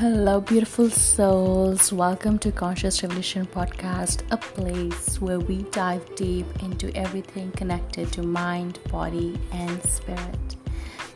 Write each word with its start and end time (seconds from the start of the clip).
Hello, 0.00 0.40
beautiful 0.40 0.88
souls. 0.88 1.92
Welcome 1.92 2.38
to 2.38 2.50
Conscious 2.50 3.02
Revolution 3.02 3.44
Podcast, 3.44 4.22
a 4.30 4.38
place 4.38 5.20
where 5.20 5.38
we 5.38 5.64
dive 5.64 6.14
deep 6.14 6.46
into 6.62 6.90
everything 6.96 7.50
connected 7.50 8.10
to 8.12 8.22
mind, 8.22 8.78
body, 8.90 9.38
and 9.52 9.82
spirit. 9.82 10.56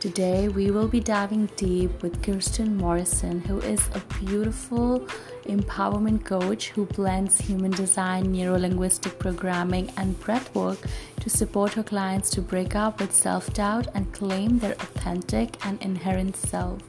Today, 0.01 0.49
we 0.49 0.71
will 0.71 0.87
be 0.87 1.01
diving 1.01 1.47
deep 1.57 2.03
with 2.03 2.23
Kirsten 2.23 2.77
Morrison, 2.77 3.41
who 3.41 3.59
is 3.61 3.81
a 3.95 4.01
beautiful 4.23 5.01
empowerment 5.47 6.27
coach 6.27 6.69
who 6.69 6.85
blends 6.85 7.41
human 7.41 7.71
design, 7.71 8.33
neuro 8.33 8.59
linguistic 8.59 9.19
programming, 9.19 9.91
and 9.97 10.21
breathwork 10.21 10.77
to 11.21 11.31
support 11.31 11.73
her 11.73 11.83
clients 11.83 12.29
to 12.33 12.43
break 12.43 12.77
up 12.77 13.01
with 13.01 13.15
self 13.15 13.51
doubt 13.55 13.89
and 13.95 14.13
claim 14.13 14.59
their 14.59 14.73
authentic 14.73 15.57
and 15.65 15.81
inherent 15.81 16.37
self. 16.37 16.83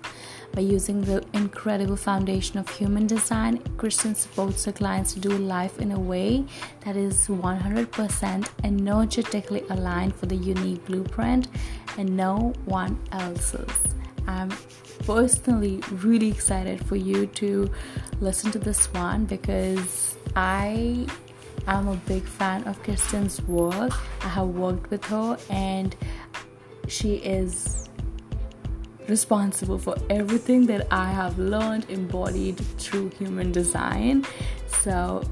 By 0.55 0.61
using 0.61 1.01
the 1.01 1.21
incredible 1.33 1.97
foundation 1.97 2.57
of 2.57 2.69
human 2.69 3.07
design, 3.07 3.61
Kirsten 3.75 4.15
supports 4.15 4.63
her 4.63 4.71
clients 4.71 5.13
to 5.13 5.19
do 5.19 5.37
life 5.37 5.79
in 5.79 5.91
a 5.91 5.99
way 5.99 6.45
that 6.85 6.95
is 6.95 7.27
100% 7.27 8.49
energetically 8.63 9.63
aligned 9.69 10.15
for 10.15 10.27
the 10.27 10.35
unique 10.37 10.85
blueprint 10.85 11.49
and 11.97 12.15
no 12.15 12.53
one 12.63 12.97
else's. 13.11 13.69
I'm 14.27 14.49
personally 15.05 15.81
really 15.91 16.29
excited 16.29 16.85
for 16.85 16.95
you 16.95 17.27
to 17.27 17.69
listen 18.21 18.49
to 18.51 18.59
this 18.59 18.85
one 18.93 19.25
because 19.25 20.15
I 20.37 21.05
am 21.67 21.89
a 21.89 21.97
big 22.07 22.23
fan 22.23 22.63
of 22.63 22.81
Kirsten's 22.81 23.41
work. 23.41 23.91
I 24.23 24.29
have 24.29 24.47
worked 24.47 24.89
with 24.89 25.03
her 25.05 25.37
and 25.49 25.93
she 26.87 27.15
is 27.15 27.89
responsible 29.07 29.77
for 29.77 29.95
everything 30.09 30.65
that 30.67 30.87
I 30.91 31.11
have 31.11 31.37
learned 31.37 31.89
embodied 31.89 32.57
through 32.77 33.09
human 33.09 33.51
design. 33.51 34.25
So 34.67 35.23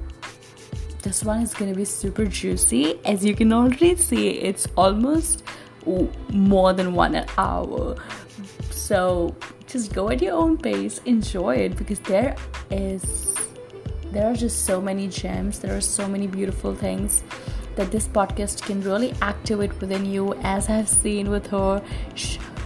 this 1.02 1.24
one 1.24 1.42
is 1.42 1.54
going 1.54 1.72
to 1.72 1.78
be 1.78 1.86
super 1.86 2.26
juicy. 2.26 3.00
As 3.06 3.26
you 3.26 3.36
can 3.36 3.52
already 3.52 3.96
see, 3.96 4.30
it's 4.30 4.68
almost 4.78 5.44
more 6.30 6.74
than 6.74 6.94
one 6.94 7.26
hour. 7.38 7.96
So 8.72 9.36
just 9.68 9.94
go 9.94 10.10
at 10.10 10.22
your 10.22 10.34
own 10.34 10.58
pace, 10.58 11.02
enjoy 11.06 11.56
it 11.56 11.76
because 11.76 12.00
there 12.00 12.36
is 12.70 13.36
there 14.12 14.30
are 14.30 14.36
just 14.36 14.66
so 14.66 14.80
many 14.80 15.08
gems, 15.08 15.58
there 15.58 15.76
are 15.76 15.82
so 15.82 16.08
many 16.08 16.28
beautiful 16.28 16.76
things 16.76 17.24
that 17.76 17.92
this 17.92 18.08
podcast 18.08 18.62
can 18.62 18.80
really 18.82 19.12
activate 19.24 19.74
within 19.82 20.06
you 20.06 20.36
as 20.44 20.70
I've 20.70 20.88
seen 20.88 21.32
with 21.32 21.48
her 21.48 21.82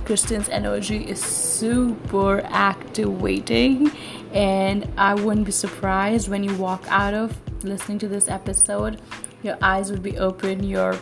Kirsten's 0.07 0.47
energy 0.47 1.03
is 1.03 1.21
super 1.21 2.39
activating, 2.45 3.91
and 4.31 4.89
I 4.95 5.13
wouldn't 5.15 5.45
be 5.45 5.51
surprised 5.51 6.29
when 6.29 6.45
you 6.45 6.55
walk 6.55 6.85
out 6.87 7.13
of 7.13 7.37
listening 7.65 7.99
to 7.99 8.07
this 8.07 8.29
episode, 8.29 9.01
your 9.43 9.57
eyes 9.61 9.91
would 9.91 10.01
be 10.01 10.17
open, 10.17 10.63
your 10.63 10.97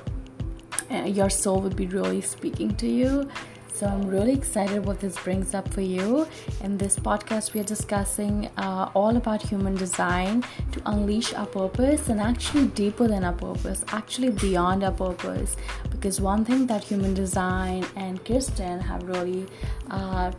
uh, 0.89 1.03
your 1.03 1.29
soul 1.29 1.61
would 1.61 1.75
be 1.75 1.85
really 1.85 2.19
speaking 2.19 2.75
to 2.77 2.87
you. 2.87 3.29
So 3.75 3.87
I'm 3.87 4.07
really 4.07 4.31
excited 4.31 4.85
what 4.85 5.01
this 5.01 5.17
brings 5.21 5.53
up 5.53 5.67
for 5.73 5.81
you. 5.81 6.25
In 6.63 6.77
this 6.77 6.97
podcast, 6.97 7.53
we 7.53 7.59
are 7.59 7.65
discussing 7.65 8.49
uh, 8.55 8.89
all 8.93 9.17
about 9.17 9.41
human 9.41 9.75
design 9.75 10.45
to 10.71 10.81
unleash 10.85 11.33
our 11.33 11.45
purpose 11.45 12.07
and 12.07 12.21
actually 12.21 12.67
deeper 12.67 13.05
than 13.05 13.25
our 13.25 13.33
purpose, 13.33 13.83
actually 13.89 14.29
beyond 14.29 14.85
our 14.85 14.93
purpose. 14.93 15.57
Because 15.91 16.21
one 16.21 16.45
thing 16.45 16.67
that 16.67 16.85
human 16.85 17.13
design 17.13 17.85
and 17.97 18.23
Kirsten 18.23 18.79
have 18.79 19.03
really 19.03 19.45
uh, 19.91 20.31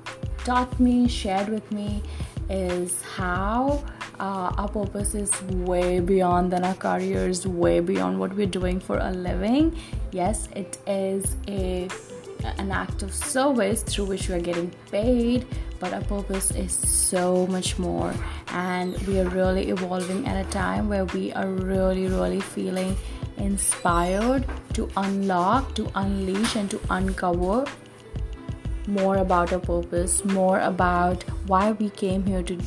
taught 0.46 0.80
me, 0.80 1.06
shared 1.06 1.50
with 1.50 1.70
me, 1.70 2.02
is 2.48 3.02
how 3.02 3.84
uh, 4.18 4.54
our 4.56 4.68
purpose 4.68 5.14
is 5.14 5.30
way 5.42 6.00
beyond 6.00 6.52
than 6.52 6.64
our 6.64 6.74
careers, 6.74 7.46
way 7.46 7.80
beyond 7.80 8.18
what 8.18 8.34
we're 8.34 8.46
doing 8.46 8.80
for 8.80 8.96
a 8.96 9.10
living. 9.10 9.76
Yes, 10.10 10.48
it 10.56 10.78
is 10.86 11.36
a 11.48 11.86
an 12.58 12.70
act 12.70 13.02
of 13.02 13.14
service 13.14 13.82
through 13.82 14.06
which 14.06 14.28
we 14.28 14.34
are 14.34 14.40
getting 14.40 14.70
paid, 14.90 15.46
but 15.78 15.92
our 15.92 16.02
purpose 16.02 16.50
is 16.50 16.72
so 16.72 17.46
much 17.46 17.78
more. 17.78 18.14
And 18.48 18.96
we 19.06 19.20
are 19.20 19.28
really 19.28 19.68
evolving 19.70 20.26
at 20.26 20.46
a 20.46 20.48
time 20.50 20.88
where 20.88 21.04
we 21.06 21.32
are 21.32 21.48
really, 21.48 22.06
really 22.06 22.40
feeling 22.40 22.96
inspired 23.36 24.44
to 24.74 24.88
unlock, 24.96 25.74
to 25.74 25.90
unleash, 25.94 26.56
and 26.56 26.70
to 26.70 26.80
uncover 26.90 27.64
more 28.86 29.16
about 29.18 29.52
our 29.52 29.58
purpose, 29.58 30.24
more 30.24 30.60
about 30.60 31.22
why 31.46 31.72
we 31.72 31.90
came 31.90 32.24
here 32.24 32.42
to 32.42 32.58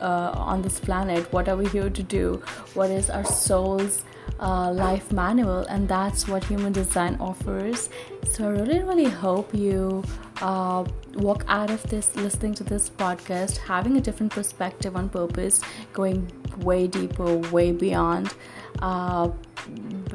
uh, 0.00 0.32
on 0.34 0.62
this 0.62 0.78
planet, 0.78 1.32
what 1.32 1.48
are 1.48 1.56
we 1.56 1.66
here 1.68 1.90
to 1.90 2.02
do, 2.02 2.42
what 2.74 2.90
is 2.90 3.10
our 3.10 3.24
soul's 3.24 4.04
uh, 4.40 4.72
life 4.72 5.10
manual, 5.12 5.60
and 5.66 5.88
that's 5.88 6.28
what 6.28 6.44
human 6.44 6.72
design 6.72 7.16
offers. 7.20 7.90
So, 8.30 8.46
I 8.46 8.50
really, 8.50 8.80
really 8.80 9.10
hope 9.10 9.54
you 9.54 10.04
uh, 10.40 10.84
walk 11.14 11.44
out 11.48 11.70
of 11.70 11.82
this 11.84 12.14
listening 12.16 12.54
to 12.54 12.64
this 12.64 12.90
podcast 12.90 13.56
having 13.58 13.96
a 13.96 14.00
different 14.00 14.32
perspective 14.32 14.96
on 14.96 15.08
purpose, 15.08 15.60
going 15.92 16.30
way 16.58 16.86
deeper, 16.86 17.36
way 17.50 17.72
beyond. 17.72 18.34
Uh, 18.80 19.28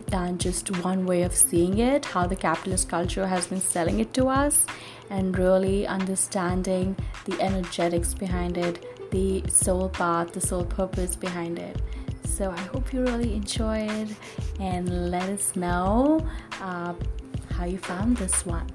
than 0.07 0.38
just 0.38 0.69
one 0.83 1.06
way 1.06 1.23
of 1.23 1.35
seeing 1.35 1.79
it, 1.79 2.06
how 2.06 2.25
the 2.28 2.35
capitalist 2.35 2.88
culture 2.88 3.28
has 3.28 3.47
been 3.47 3.59
selling 3.59 4.00
it 4.00 4.13
to 4.13 4.28
us, 4.28 4.66
and 5.09 5.38
really 5.38 5.88
understanding 5.88 6.95
the 7.25 7.39
energetics 7.41 8.13
behind 8.13 8.57
it, 8.57 8.85
the 9.12 9.44
soul 9.50 9.89
path, 9.89 10.31
the 10.33 10.41
soul 10.41 10.66
purpose 10.66 11.16
behind 11.16 11.59
it. 11.59 11.81
So 12.25 12.50
I 12.50 12.57
hope 12.57 12.91
you 12.94 13.03
really 13.03 13.35
enjoyed 13.35 14.16
and 14.59 15.11
let 15.11 15.29
us 15.29 15.56
know 15.56 16.25
uh, 16.61 16.94
how 17.51 17.66
you 17.66 17.78
found 17.78 18.17
this 18.17 18.45
one. 18.45 18.67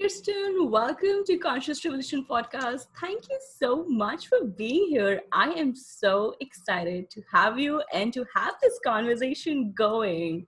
Kirsten, 0.00 0.70
welcome 0.70 1.24
to 1.24 1.38
Conscious 1.38 1.82
Revolution 1.84 2.26
Podcast. 2.28 2.86
Thank 3.00 3.22
you 3.30 3.38
so 3.58 3.86
much 3.88 4.26
for 4.26 4.44
being 4.44 4.88
here. 4.88 5.22
I 5.32 5.50
am 5.52 5.74
so 5.74 6.34
excited 6.40 7.10
to 7.10 7.22
have 7.32 7.58
you 7.58 7.82
and 7.92 8.12
to 8.12 8.26
have 8.34 8.54
this 8.60 8.78
conversation 8.84 9.72
going. 9.74 10.46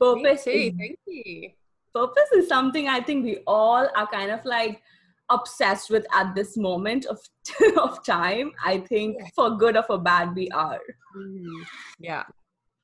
Purpose 0.00 0.46
is, 0.46 0.72
Thank 0.78 0.98
you 1.06 1.50
purpose 1.94 2.30
is 2.34 2.48
something 2.48 2.88
I 2.88 3.00
think 3.00 3.24
we 3.24 3.38
all 3.46 3.88
are 3.96 4.06
kind 4.06 4.30
of 4.30 4.44
like 4.44 4.82
obsessed 5.30 5.90
with 5.90 6.06
at 6.14 6.34
this 6.34 6.56
moment 6.56 7.06
of 7.06 7.18
of 7.80 8.04
time. 8.04 8.52
I 8.64 8.78
think 8.78 9.16
yeah. 9.18 9.28
for 9.34 9.56
good 9.56 9.76
or 9.76 9.82
for 9.82 9.98
bad, 9.98 10.34
we 10.34 10.48
are. 10.50 10.80
Mm-hmm. 11.16 11.62
Yeah, 11.98 12.24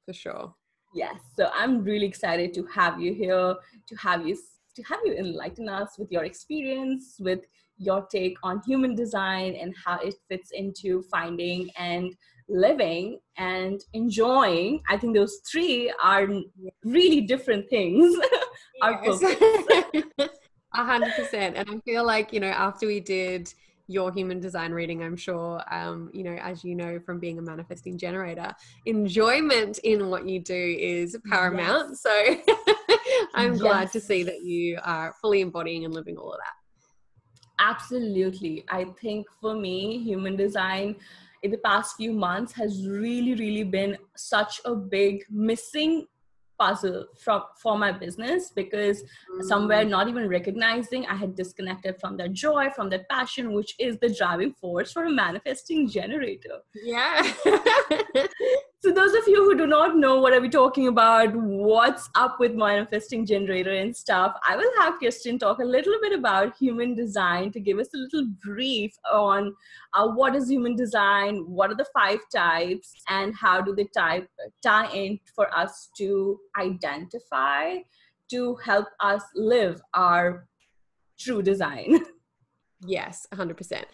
for 0.06 0.12
sure. 0.12 0.54
Yes. 0.94 1.20
So 1.36 1.50
I'm 1.54 1.84
really 1.84 2.06
excited 2.06 2.52
to 2.54 2.66
have 2.66 3.00
you 3.00 3.14
here, 3.14 3.54
to 3.88 3.96
have 3.96 4.26
you 4.26 4.36
to 4.76 4.82
have 4.84 5.00
you 5.04 5.14
enlighten 5.14 5.68
us 5.68 5.98
with 5.98 6.10
your 6.10 6.24
experience, 6.24 7.16
with 7.18 7.40
your 7.76 8.06
take 8.06 8.36
on 8.42 8.60
human 8.66 8.94
design 8.94 9.54
and 9.54 9.74
how 9.84 9.98
it 9.98 10.14
fits 10.28 10.50
into 10.52 11.02
finding 11.10 11.70
and 11.78 12.14
living 12.50 13.18
and 13.36 13.80
enjoying 13.94 14.82
i 14.88 14.96
think 14.96 15.14
those 15.14 15.40
three 15.50 15.92
are 16.02 16.28
really 16.84 17.22
different 17.22 17.68
things. 17.70 18.16
A 18.82 18.92
hundred 20.84 21.12
percent. 21.14 21.56
And 21.56 21.68
i 21.68 21.76
feel 21.84 22.04
like 22.04 22.32
you 22.32 22.40
know 22.40 22.48
after 22.48 22.86
we 22.86 23.00
did 23.00 23.52
your 23.88 24.12
human 24.12 24.38
design 24.38 24.70
reading 24.70 25.02
i'm 25.02 25.16
sure 25.16 25.60
um, 25.74 26.10
you 26.14 26.22
know 26.22 26.36
as 26.40 26.62
you 26.62 26.76
know 26.76 27.00
from 27.00 27.18
being 27.18 27.38
a 27.38 27.42
manifesting 27.42 27.98
generator 27.98 28.54
enjoyment 28.86 29.78
in 29.78 30.08
what 30.08 30.28
you 30.28 30.38
do 30.38 30.76
is 30.78 31.16
paramount. 31.28 31.88
Yes. 31.90 32.02
so 32.02 32.12
i'm 33.34 33.54
yes. 33.54 33.60
glad 33.60 33.90
to 33.92 34.00
see 34.00 34.22
that 34.22 34.42
you 34.42 34.78
are 34.84 35.12
fully 35.20 35.40
embodying 35.40 35.84
and 35.84 35.92
living 35.92 36.16
all 36.16 36.32
of 36.32 36.38
that. 36.38 36.60
Absolutely. 37.60 38.64
I 38.70 38.86
think 39.02 39.26
for 39.40 39.54
me 39.54 40.02
human 40.02 40.34
design 40.34 40.96
in 41.42 41.50
the 41.50 41.58
past 41.58 41.96
few 41.96 42.12
months 42.12 42.52
has 42.52 42.86
really 42.86 43.34
really 43.34 43.64
been 43.64 43.96
such 44.16 44.60
a 44.64 44.74
big 44.74 45.24
missing 45.30 46.06
puzzle 46.58 47.06
from 47.18 47.42
for 47.56 47.78
my 47.78 47.90
business 47.90 48.50
because 48.54 49.02
mm. 49.02 49.42
somewhere 49.44 49.82
not 49.82 50.08
even 50.08 50.28
recognizing 50.28 51.06
i 51.06 51.14
had 51.14 51.34
disconnected 51.34 51.98
from 51.98 52.16
that 52.18 52.32
joy 52.32 52.68
from 52.76 52.90
that 52.90 53.08
passion 53.08 53.52
which 53.54 53.74
is 53.78 53.96
the 53.98 54.14
driving 54.14 54.52
force 54.52 54.92
for 54.92 55.04
a 55.06 55.10
manifesting 55.10 55.88
generator 55.88 56.58
yeah 56.74 57.32
so 58.82 58.90
those 58.90 59.12
of 59.12 59.28
you 59.28 59.44
who 59.44 59.56
do 59.56 59.66
not 59.66 59.96
know 59.96 60.18
what 60.18 60.32
are 60.32 60.40
we 60.40 60.48
talking 60.48 60.86
about 60.88 61.34
what's 61.34 62.08
up 62.14 62.40
with 62.40 62.54
manifesting 62.54 63.26
generator 63.26 63.72
and 63.72 63.94
stuff 63.94 64.34
i 64.48 64.56
will 64.56 64.72
have 64.78 64.98
kirsten 64.98 65.38
talk 65.38 65.58
a 65.58 65.64
little 65.64 65.94
bit 66.00 66.12
about 66.18 66.56
human 66.56 66.94
design 66.94 67.52
to 67.52 67.60
give 67.60 67.78
us 67.78 67.92
a 67.94 67.96
little 67.96 68.26
brief 68.42 68.92
on 69.12 69.54
uh, 69.94 70.08
what 70.08 70.34
is 70.34 70.48
human 70.48 70.74
design 70.74 71.44
what 71.46 71.70
are 71.70 71.76
the 71.76 71.86
five 71.92 72.20
types 72.34 72.94
and 73.08 73.34
how 73.34 73.60
do 73.60 73.74
they 73.74 73.88
type 73.94 74.28
tie 74.62 74.90
in 74.92 75.18
for 75.34 75.54
us 75.54 75.90
to 75.96 76.38
identify 76.58 77.76
to 78.30 78.54
help 78.64 78.86
us 79.00 79.24
live 79.34 79.82
our 79.92 80.46
true 81.18 81.42
design. 81.42 82.00
Yes 82.86 83.26
100% 83.34 83.84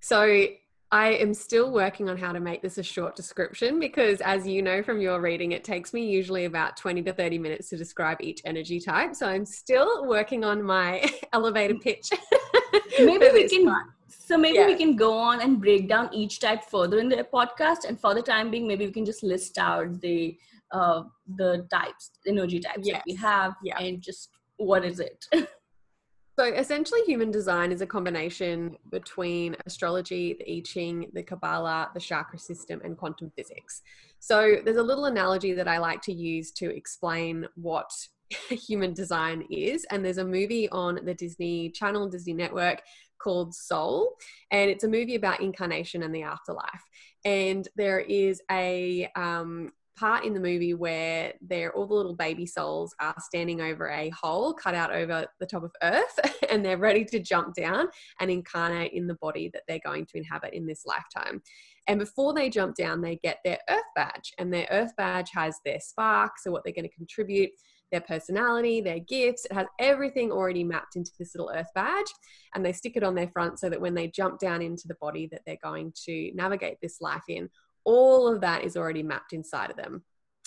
so 0.00 0.44
I 0.90 1.08
am 1.14 1.34
still 1.34 1.72
working 1.72 2.08
on 2.08 2.16
how 2.16 2.32
to 2.32 2.40
make 2.40 2.62
this 2.62 2.78
a 2.78 2.82
short 2.82 3.16
description 3.16 3.80
because, 3.80 4.20
as 4.20 4.46
you 4.46 4.62
know 4.62 4.82
from 4.82 5.00
your 5.00 5.20
reading, 5.20 5.52
it 5.52 5.64
takes 5.64 5.92
me 5.92 6.06
usually 6.06 6.44
about 6.44 6.76
20 6.76 7.02
to 7.02 7.12
30 7.12 7.38
minutes 7.38 7.68
to 7.70 7.76
describe 7.76 8.18
each 8.20 8.40
energy 8.44 8.78
type. 8.78 9.14
So 9.14 9.26
I'm 9.26 9.44
still 9.44 10.06
working 10.06 10.44
on 10.44 10.62
my 10.62 11.04
elevator 11.32 11.74
pitch. 11.74 12.10
maybe 12.98 13.28
we 13.32 13.48
can. 13.48 13.66
Part. 13.66 13.86
So 14.08 14.38
maybe 14.38 14.58
yeah. 14.58 14.66
we 14.66 14.76
can 14.76 14.96
go 14.96 15.12
on 15.18 15.42
and 15.42 15.60
break 15.60 15.88
down 15.88 16.08
each 16.12 16.40
type 16.40 16.64
further 16.64 16.98
in 16.98 17.08
the 17.08 17.26
podcast. 17.32 17.84
And 17.86 18.00
for 18.00 18.14
the 18.14 18.22
time 18.22 18.50
being, 18.50 18.66
maybe 18.66 18.86
we 18.86 18.92
can 18.92 19.04
just 19.04 19.22
list 19.22 19.58
out 19.58 20.00
the 20.00 20.36
uh, 20.70 21.02
the 21.36 21.66
types, 21.70 22.10
energy 22.26 22.58
types 22.60 22.80
yes. 22.82 22.96
that 22.96 23.02
we 23.06 23.14
have, 23.14 23.54
yeah. 23.62 23.78
and 23.78 24.00
just 24.00 24.30
what 24.56 24.84
is 24.84 25.00
it. 25.00 25.26
So 26.36 26.44
essentially, 26.44 27.00
human 27.02 27.30
design 27.30 27.70
is 27.70 27.80
a 27.80 27.86
combination 27.86 28.76
between 28.90 29.56
astrology, 29.66 30.34
the 30.34 30.56
I 30.56 30.62
Ching, 30.64 31.10
the 31.12 31.22
Kabbalah, 31.22 31.90
the 31.94 32.00
chakra 32.00 32.40
system, 32.40 32.80
and 32.82 32.96
quantum 32.96 33.30
physics. 33.36 33.82
So 34.18 34.56
there's 34.64 34.78
a 34.78 34.82
little 34.82 35.04
analogy 35.04 35.52
that 35.52 35.68
I 35.68 35.78
like 35.78 36.02
to 36.02 36.12
use 36.12 36.50
to 36.52 36.74
explain 36.74 37.46
what 37.54 37.92
human 38.50 38.94
design 38.94 39.46
is. 39.48 39.86
And 39.90 40.04
there's 40.04 40.18
a 40.18 40.24
movie 40.24 40.68
on 40.70 40.98
the 41.04 41.14
Disney 41.14 41.70
Channel, 41.70 42.08
Disney 42.08 42.32
Network 42.32 42.82
called 43.18 43.54
Soul. 43.54 44.16
And 44.50 44.68
it's 44.68 44.84
a 44.84 44.88
movie 44.88 45.14
about 45.14 45.40
incarnation 45.40 46.02
and 46.02 46.12
the 46.12 46.22
afterlife. 46.22 46.82
And 47.24 47.68
there 47.76 48.00
is 48.00 48.42
a 48.50 49.08
um, 49.14 49.70
part 49.96 50.24
in 50.24 50.34
the 50.34 50.40
movie 50.40 50.74
where 50.74 51.32
they're 51.40 51.72
all 51.74 51.86
the 51.86 51.94
little 51.94 52.14
baby 52.14 52.46
souls 52.46 52.94
are 53.00 53.14
standing 53.20 53.60
over 53.60 53.88
a 53.90 54.10
hole 54.10 54.52
cut 54.52 54.74
out 54.74 54.92
over 54.92 55.26
the 55.40 55.46
top 55.46 55.62
of 55.62 55.72
earth 55.82 56.18
and 56.50 56.64
they're 56.64 56.78
ready 56.78 57.04
to 57.04 57.20
jump 57.20 57.54
down 57.54 57.86
and 58.20 58.30
incarnate 58.30 58.92
in 58.92 59.06
the 59.06 59.14
body 59.14 59.50
that 59.52 59.62
they're 59.68 59.80
going 59.84 60.06
to 60.06 60.18
inhabit 60.18 60.52
in 60.52 60.66
this 60.66 60.84
lifetime. 60.84 61.42
And 61.86 61.98
before 61.98 62.34
they 62.34 62.50
jump 62.50 62.76
down 62.76 63.00
they 63.00 63.16
get 63.16 63.38
their 63.44 63.58
earth 63.68 63.82
badge 63.94 64.32
and 64.38 64.52
their 64.52 64.66
earth 64.70 64.92
badge 64.96 65.30
has 65.34 65.56
their 65.64 65.80
spark 65.80 66.32
so 66.38 66.50
what 66.50 66.64
they're 66.64 66.72
going 66.72 66.88
to 66.88 66.96
contribute 66.96 67.50
their 67.92 68.00
personality 68.00 68.80
their 68.80 68.98
gifts 68.98 69.44
it 69.44 69.52
has 69.52 69.66
everything 69.78 70.32
already 70.32 70.64
mapped 70.64 70.96
into 70.96 71.12
this 71.18 71.34
little 71.34 71.52
earth 71.54 71.68
badge 71.74 72.12
and 72.54 72.64
they 72.64 72.72
stick 72.72 72.96
it 72.96 73.04
on 73.04 73.14
their 73.14 73.28
front 73.28 73.58
so 73.58 73.68
that 73.68 73.80
when 73.80 73.94
they 73.94 74.08
jump 74.08 74.40
down 74.40 74.62
into 74.62 74.88
the 74.88 74.96
body 75.00 75.28
that 75.30 75.42
they're 75.46 75.58
going 75.62 75.92
to 75.94 76.32
navigate 76.34 76.78
this 76.80 77.00
life 77.00 77.22
in 77.28 77.48
all 77.84 78.26
of 78.28 78.40
that 78.40 78.64
is 78.64 78.76
already 78.76 79.02
mapped 79.02 79.32
inside 79.32 79.70
of 79.70 79.76
them. 79.76 80.02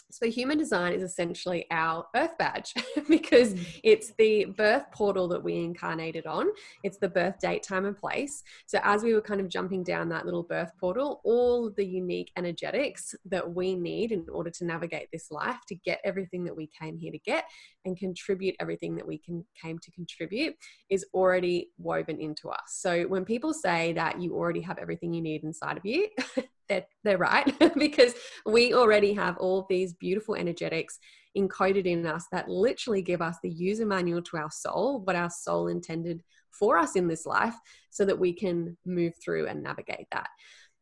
So, 0.10 0.26
human 0.28 0.58
design 0.58 0.94
is 0.94 1.04
essentially 1.04 1.66
our 1.70 2.08
earth 2.16 2.38
badge 2.38 2.74
because 3.10 3.56
it's 3.84 4.14
the 4.18 4.46
birth 4.46 4.86
portal 4.94 5.28
that 5.28 5.44
we 5.44 5.56
incarnated 5.56 6.26
on. 6.26 6.48
It's 6.84 6.98
the 6.98 7.10
birth 7.10 7.40
date, 7.40 7.64
time, 7.64 7.86
and 7.86 7.98
place. 7.98 8.44
So, 8.68 8.80
as 8.84 9.04
we 9.04 9.14
were 9.14 9.22
kind 9.22 9.42
of 9.42 9.50
jumping 9.50 9.84
down 9.84 10.08
that 10.10 10.24
little 10.24 10.44
birth 10.44 10.72
portal, 10.80 11.20
all 11.26 11.70
the 11.70 11.86
unique 11.86 12.32
energetics 12.38 13.16
that 13.26 13.54
we 13.54 13.76
need 13.76 14.14
in 14.14 14.26
order 14.32 14.50
to 14.52 14.66
navigate 14.66 15.10
this 15.12 15.30
life 15.30 15.60
to 15.68 15.76
get 15.76 16.00
everything 16.06 16.46
that 16.46 16.56
we 16.56 16.68
came 16.68 16.98
here 16.98 17.12
to 17.12 17.20
get 17.20 17.44
and 17.84 17.98
contribute 17.98 18.56
everything 18.62 18.96
that 18.96 19.06
we 19.06 19.18
can 19.18 19.44
came 19.62 19.78
to 19.80 19.92
contribute 19.92 20.56
is 20.90 21.06
already 21.14 21.72
woven 21.78 22.22
into 22.22 22.50
us. 22.50 22.62
So, 22.70 23.04
when 23.04 23.26
people 23.26 23.54
say 23.54 23.92
that 23.94 24.22
you 24.22 24.36
already 24.36 24.62
have 24.62 24.78
everything 24.78 25.14
you 25.14 25.22
need 25.22 25.44
inside 25.44 25.76
of 25.76 25.86
you, 25.86 26.08
they're, 26.70 26.86
they're 27.04 27.18
right 27.18 27.54
because 27.78 28.14
we 28.46 28.74
already 28.74 29.14
have 29.14 29.38
all 29.38 29.66
these 29.70 29.94
beautiful 29.94 30.36
energetics 30.36 31.00
encoded 31.38 31.86
in 31.86 32.06
us 32.06 32.26
that 32.32 32.50
literally 32.50 33.02
give 33.02 33.22
us 33.22 33.38
the 33.42 33.50
user 33.50 33.86
manual 33.86 34.22
to 34.24 34.38
our 34.38 34.52
soul, 34.52 35.02
what 35.02 35.16
our 35.16 35.30
soul 35.30 35.68
intended 35.68 36.24
for 36.52 36.78
us 36.78 36.96
in 36.96 37.08
this 37.08 37.26
life, 37.26 37.54
so 37.90 38.04
that 38.06 38.18
we 38.18 38.34
can 38.34 38.76
move 38.86 39.14
through 39.24 39.48
and 39.48 39.62
navigate 39.62 40.08
that. 40.12 40.28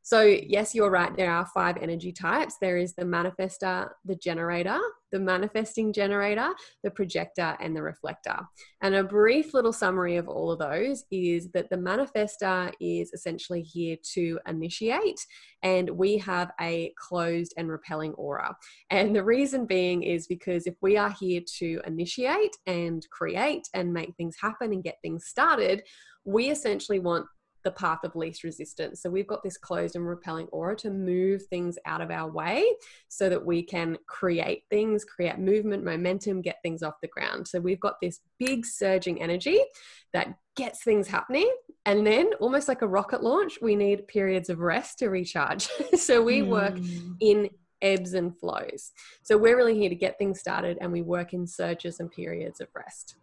So, 0.05 0.21
yes, 0.21 0.75
you're 0.75 0.91
right. 0.91 1.17
There 1.17 1.31
are 1.31 1.47
five 1.51 1.77
energy 1.81 2.11
types 2.11 2.57
there 2.61 2.77
is 2.77 2.93
the 2.93 3.05
manifester, 3.05 3.89
the 4.05 4.15
generator, 4.15 4.79
the 5.11 5.19
manifesting 5.19 5.91
generator, 5.91 6.51
the 6.83 6.91
projector, 6.91 7.57
and 7.59 7.75
the 7.75 7.81
reflector. 7.81 8.37
And 8.83 8.93
a 8.93 9.03
brief 9.03 9.55
little 9.55 9.73
summary 9.73 10.17
of 10.17 10.27
all 10.27 10.51
of 10.51 10.59
those 10.59 11.05
is 11.09 11.49
that 11.53 11.71
the 11.71 11.77
manifester 11.77 12.71
is 12.79 13.13
essentially 13.13 13.63
here 13.63 13.97
to 14.13 14.39
initiate, 14.47 15.25
and 15.63 15.89
we 15.89 16.19
have 16.19 16.51
a 16.61 16.93
closed 16.99 17.55
and 17.57 17.67
repelling 17.67 18.13
aura. 18.13 18.55
And 18.91 19.15
the 19.15 19.23
reason 19.23 19.65
being 19.65 20.03
is 20.03 20.27
because 20.27 20.67
if 20.67 20.75
we 20.83 20.97
are 20.97 21.15
here 21.19 21.41
to 21.57 21.81
initiate 21.87 22.55
and 22.67 23.03
create 23.09 23.67
and 23.73 23.91
make 23.91 24.13
things 24.17 24.35
happen 24.39 24.71
and 24.71 24.83
get 24.83 24.99
things 25.01 25.25
started, 25.25 25.81
we 26.25 26.51
essentially 26.51 26.99
want 26.99 27.25
the 27.65 27.71
path 27.71 28.03
of 28.03 28.15
least 28.15 28.43
resistance. 28.43 29.01
So 29.01 29.09
we've 29.09 29.27
got 29.27 29.43
this 29.43 29.57
closed 29.57 29.97
and 29.97 30.07
repelling 30.07 30.47
aura 30.51 30.77
to 30.77 30.91
move 30.91 31.43
things 31.47 31.77
out 31.85 31.99
of 31.99 32.11
our 32.11 32.31
way 32.31 32.63
so 33.09 33.27
that 33.27 33.43
we 33.43 33.63
can 33.63 33.97
create 34.07 34.63
things, 34.69 35.03
create 35.03 35.39
movement, 35.39 35.83
momentum, 35.83 36.41
get 36.41 36.59
things 36.61 36.83
off 36.83 37.01
the 37.01 37.09
ground. 37.09 37.47
So 37.47 37.59
we've 37.59 37.79
got 37.79 37.95
this 38.01 38.21
big 38.39 38.65
surging 38.65 39.21
energy 39.21 39.59
that 40.13 40.35
gets 40.55 40.83
things 40.83 41.07
happening. 41.07 41.51
And 41.87 42.05
then, 42.07 42.31
almost 42.39 42.67
like 42.67 42.83
a 42.83 42.87
rocket 42.87 43.21
launch, 43.21 43.59
we 43.61 43.75
need 43.75 44.07
periods 44.07 44.49
of 44.49 44.59
rest 44.59 44.99
to 44.99 45.09
recharge. 45.09 45.67
so 45.97 46.23
we 46.23 46.41
mm. 46.41 46.47
work 46.47 46.77
in 47.19 47.49
ebbs 47.81 48.13
and 48.13 48.37
flows. 48.39 48.91
So 49.23 49.37
we're 49.37 49.57
really 49.57 49.75
here 49.75 49.89
to 49.89 49.95
get 49.95 50.17
things 50.17 50.39
started 50.39 50.77
and 50.81 50.91
we 50.91 51.01
work 51.01 51.33
in 51.33 51.45
surges 51.45 51.99
and 51.99 52.09
periods 52.11 52.61
of 52.61 52.67
rest. 52.75 53.15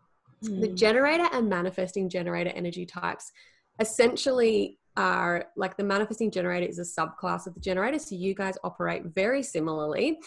Mm. 0.44 0.60
The 0.60 0.68
generator 0.68 1.28
and 1.32 1.48
manifesting 1.48 2.08
generator 2.08 2.50
energy 2.50 2.86
types 2.86 3.32
essentially 3.82 4.78
are 4.96 5.46
like 5.56 5.76
the 5.76 5.84
manifesting 5.84 6.30
generator 6.30 6.66
is 6.66 6.78
a 6.78 7.00
subclass 7.00 7.46
of 7.46 7.54
the 7.54 7.60
generator. 7.60 7.98
So 7.98 8.14
you 8.14 8.34
guys 8.34 8.56
operate 8.62 9.04
very 9.14 9.42
similarly. 9.42 10.18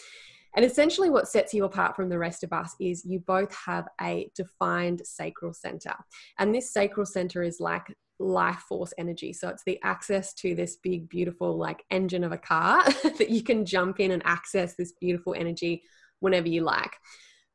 And 0.54 0.64
essentially, 0.64 1.10
what 1.10 1.28
sets 1.28 1.52
you 1.52 1.64
apart 1.64 1.94
from 1.96 2.08
the 2.08 2.18
rest 2.18 2.42
of 2.42 2.52
us 2.52 2.74
is 2.80 3.04
you 3.04 3.20
both 3.20 3.54
have 3.54 3.86
a 4.00 4.30
defined 4.34 5.02
sacral 5.04 5.52
center. 5.52 5.94
And 6.38 6.54
this 6.54 6.72
sacral 6.72 7.04
center 7.04 7.42
is 7.42 7.60
like 7.60 7.94
life 8.18 8.62
force 8.66 8.94
energy. 8.96 9.34
So 9.34 9.48
it's 9.48 9.64
the 9.64 9.78
access 9.82 10.32
to 10.34 10.54
this 10.54 10.78
big, 10.82 11.10
beautiful, 11.10 11.58
like 11.58 11.84
engine 11.90 12.24
of 12.24 12.32
a 12.32 12.38
car 12.38 12.84
that 13.18 13.28
you 13.28 13.42
can 13.42 13.66
jump 13.66 14.00
in 14.00 14.10
and 14.10 14.22
access 14.24 14.74
this 14.74 14.94
beautiful 14.98 15.34
energy 15.34 15.82
whenever 16.20 16.48
you 16.48 16.62
like. 16.62 16.92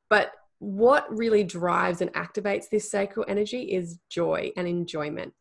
But 0.10 0.32
what 0.60 1.08
really 1.10 1.44
drives 1.44 2.02
and 2.02 2.14
activates 2.14 2.66
this 2.70 2.92
sacral 2.92 3.26
energy 3.28 3.64
is 3.64 3.98
joy 4.12 4.52
and 4.56 4.68
enjoyment. 4.68 5.34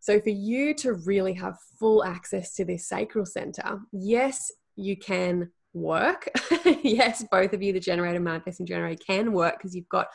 So, 0.00 0.20
for 0.20 0.30
you 0.30 0.74
to 0.74 0.94
really 0.94 1.34
have 1.34 1.56
full 1.78 2.04
access 2.04 2.54
to 2.54 2.64
this 2.64 2.88
sacral 2.88 3.26
center, 3.26 3.80
yes, 3.92 4.52
you 4.76 4.96
can 4.96 5.50
work. 5.72 6.28
yes, 6.82 7.24
both 7.30 7.52
of 7.52 7.62
you, 7.62 7.72
the 7.72 7.80
generator, 7.80 8.20
manifesting 8.20 8.66
generator, 8.66 9.02
can 9.06 9.32
work 9.32 9.58
because 9.58 9.74
you've 9.74 9.88
got 9.88 10.08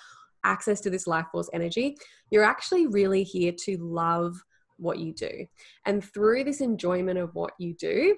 access 0.43 0.81
to 0.81 0.89
this 0.89 1.07
life 1.07 1.25
force 1.31 1.50
energy. 1.53 1.95
You're 2.31 2.43
actually 2.43 2.88
really 2.88 3.23
here 3.23 3.53
to 3.65 3.77
love 3.77 4.35
what 4.77 4.97
you 4.97 5.13
do. 5.13 5.45
And 5.85 6.03
through 6.03 6.43
this 6.43 6.61
enjoyment 6.61 7.19
of 7.19 7.33
what 7.35 7.53
you 7.59 7.75
do, 7.75 8.15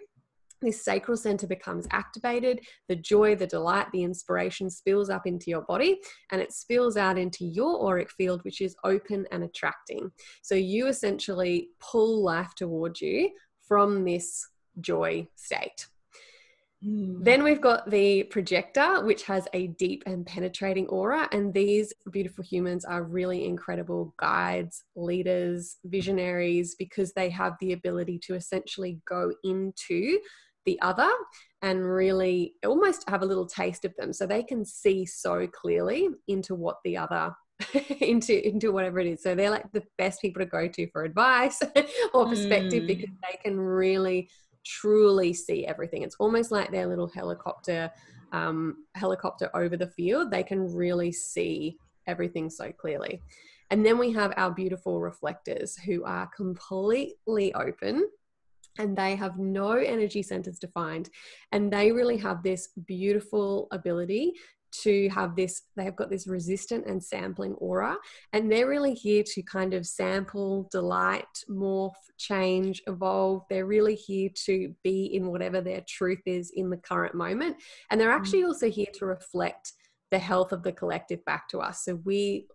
this 0.64 0.84
sacral 0.84 1.18
center 1.18 1.48
becomes 1.48 1.88
activated. 1.92 2.60
The 2.88 2.96
joy, 2.96 3.36
the 3.36 3.48
delight, 3.48 3.88
the 3.92 4.04
inspiration 4.04 4.70
spills 4.70 5.10
up 5.10 5.26
into 5.26 5.50
your 5.50 5.62
body 5.62 6.00
and 6.32 6.42
it 6.42 6.54
spills 6.54 6.98
out 6.98 7.18
into 7.18 7.46
your 7.46 7.86
auric 7.86 8.12
field, 8.12 8.44
which 8.44 8.62
is 8.62 8.76
open 8.84 9.26
and 9.32 9.44
attracting. 9.44 10.12
So 10.42 10.56
you 10.56 10.88
essentially 10.88 11.70
pull 11.80 12.24
life 12.24 12.54
towards 12.56 13.02
you 13.02 13.32
from 13.68 14.06
this 14.06 14.48
joy 14.82 15.28
state. 15.36 15.88
Hmm. 16.84 17.24
Then 17.24 17.44
we've 17.44 17.62
got 17.62 17.90
the 17.90 18.24
projector, 18.24 19.04
which 19.06 19.24
has 19.24 19.48
a 19.54 19.68
deep 19.68 20.04
and 20.06 20.26
penetrating 20.26 20.88
aura. 20.88 21.30
And 21.32 21.54
these 21.54 21.94
beautiful 22.12 22.44
humans 22.44 22.84
are 22.84 23.04
really 23.04 23.46
incredible 23.46 24.14
guides, 24.18 24.84
leaders, 24.96 25.78
visionaries, 25.86 26.76
because 26.76 27.14
they 27.14 27.30
have 27.30 27.54
the 27.62 27.72
ability 27.72 28.20
to 28.24 28.36
essentially 28.36 29.00
go 29.08 29.32
into 29.44 30.20
the 30.66 30.80
other 30.82 31.10
and 31.62 31.86
really 31.86 32.54
almost 32.66 33.08
have 33.10 33.22
a 33.22 33.26
little 33.26 33.46
taste 33.46 33.86
of 33.86 33.96
them 33.98 34.14
so 34.14 34.26
they 34.26 34.44
can 34.44 34.66
see 34.66 35.06
so 35.06 35.48
clearly 35.48 36.10
into 36.28 36.56
what 36.56 36.78
the 36.84 36.98
other 36.98 37.34
into 38.02 38.46
into 38.48 38.72
whatever 38.72 39.00
it 39.00 39.08
is 39.08 39.22
so 39.22 39.36
they're 39.36 39.50
like 39.50 39.72
the 39.72 39.84
best 39.98 40.22
people 40.22 40.42
to 40.42 40.46
go 40.46 40.68
to 40.68 40.88
for 40.92 41.04
advice 41.04 41.62
or 42.14 42.28
perspective 42.28 42.84
mm. 42.84 42.88
because 42.88 43.16
they 43.22 43.38
can 43.44 43.60
really 43.60 44.28
truly 44.64 45.34
see 45.34 45.66
everything. 45.66 46.04
It's 46.04 46.16
almost 46.20 46.52
like 46.52 46.72
their 46.72 46.88
little 46.88 47.08
helicopter 47.08 47.92
um, 48.32 48.86
helicopter 48.96 49.50
over 49.56 49.78
the 49.78 49.88
field. 49.88 50.32
They 50.32 50.44
can 50.44 50.74
really 50.74 51.12
see 51.12 51.78
everything 52.08 52.50
so 52.50 52.72
clearly. 52.72 53.22
And 53.70 53.86
then 53.86 53.98
we 53.98 54.12
have 54.12 54.34
our 54.38 54.52
beautiful 54.52 55.02
reflectors 55.02 55.78
who 55.78 56.04
are 56.04 56.30
completely 56.36 57.54
open 57.54 58.08
and 58.78 58.98
they 58.98 59.16
have 59.16 59.38
no 59.38 59.72
energy 59.72 60.24
centers 60.24 60.60
defined. 60.60 61.10
And 61.52 61.72
they 61.72 61.92
really 61.92 62.18
have 62.18 62.44
this 62.44 62.70
beautiful 62.86 63.68
ability 63.72 64.34
to 64.82 65.08
have 65.10 65.36
this 65.36 65.64
they 65.76 65.84
have 65.84 65.96
got 65.96 66.10
this 66.10 66.28
resistant 66.28 66.86
and 66.88 67.04
sampling 67.04 67.54
aura 67.56 67.96
and 68.34 68.52
they're 68.52 68.68
really 68.68 68.94
here 68.94 69.24
to 69.24 69.42
kind 69.44 69.74
of 69.74 69.86
sample 69.86 70.68
delight 70.72 71.26
morph 71.50 71.92
change 72.18 72.82
evolve 72.88 73.44
they're 73.50 73.66
really 73.66 73.96
here 73.96 74.30
to 74.34 74.74
be 74.84 75.06
in 75.16 75.28
whatever 75.28 75.62
their 75.62 75.84
truth 75.88 76.22
is 76.26 76.52
in 76.56 76.70
the 76.70 76.78
current 76.78 77.14
moment 77.14 77.56
and 77.92 78.02
they're 78.02 78.12
actually 78.12 78.42
mm. 78.42 78.48
also 78.48 78.70
here 78.70 78.88
to 78.94 79.06
reflect 79.06 79.74
the 80.12 80.20
health 80.20 80.52
of 80.52 80.64
the 80.64 80.72
collective 80.72 81.24
back 81.26 81.48
to 81.48 81.60
us 81.60 81.84
so 81.86 82.00
we 82.04 82.48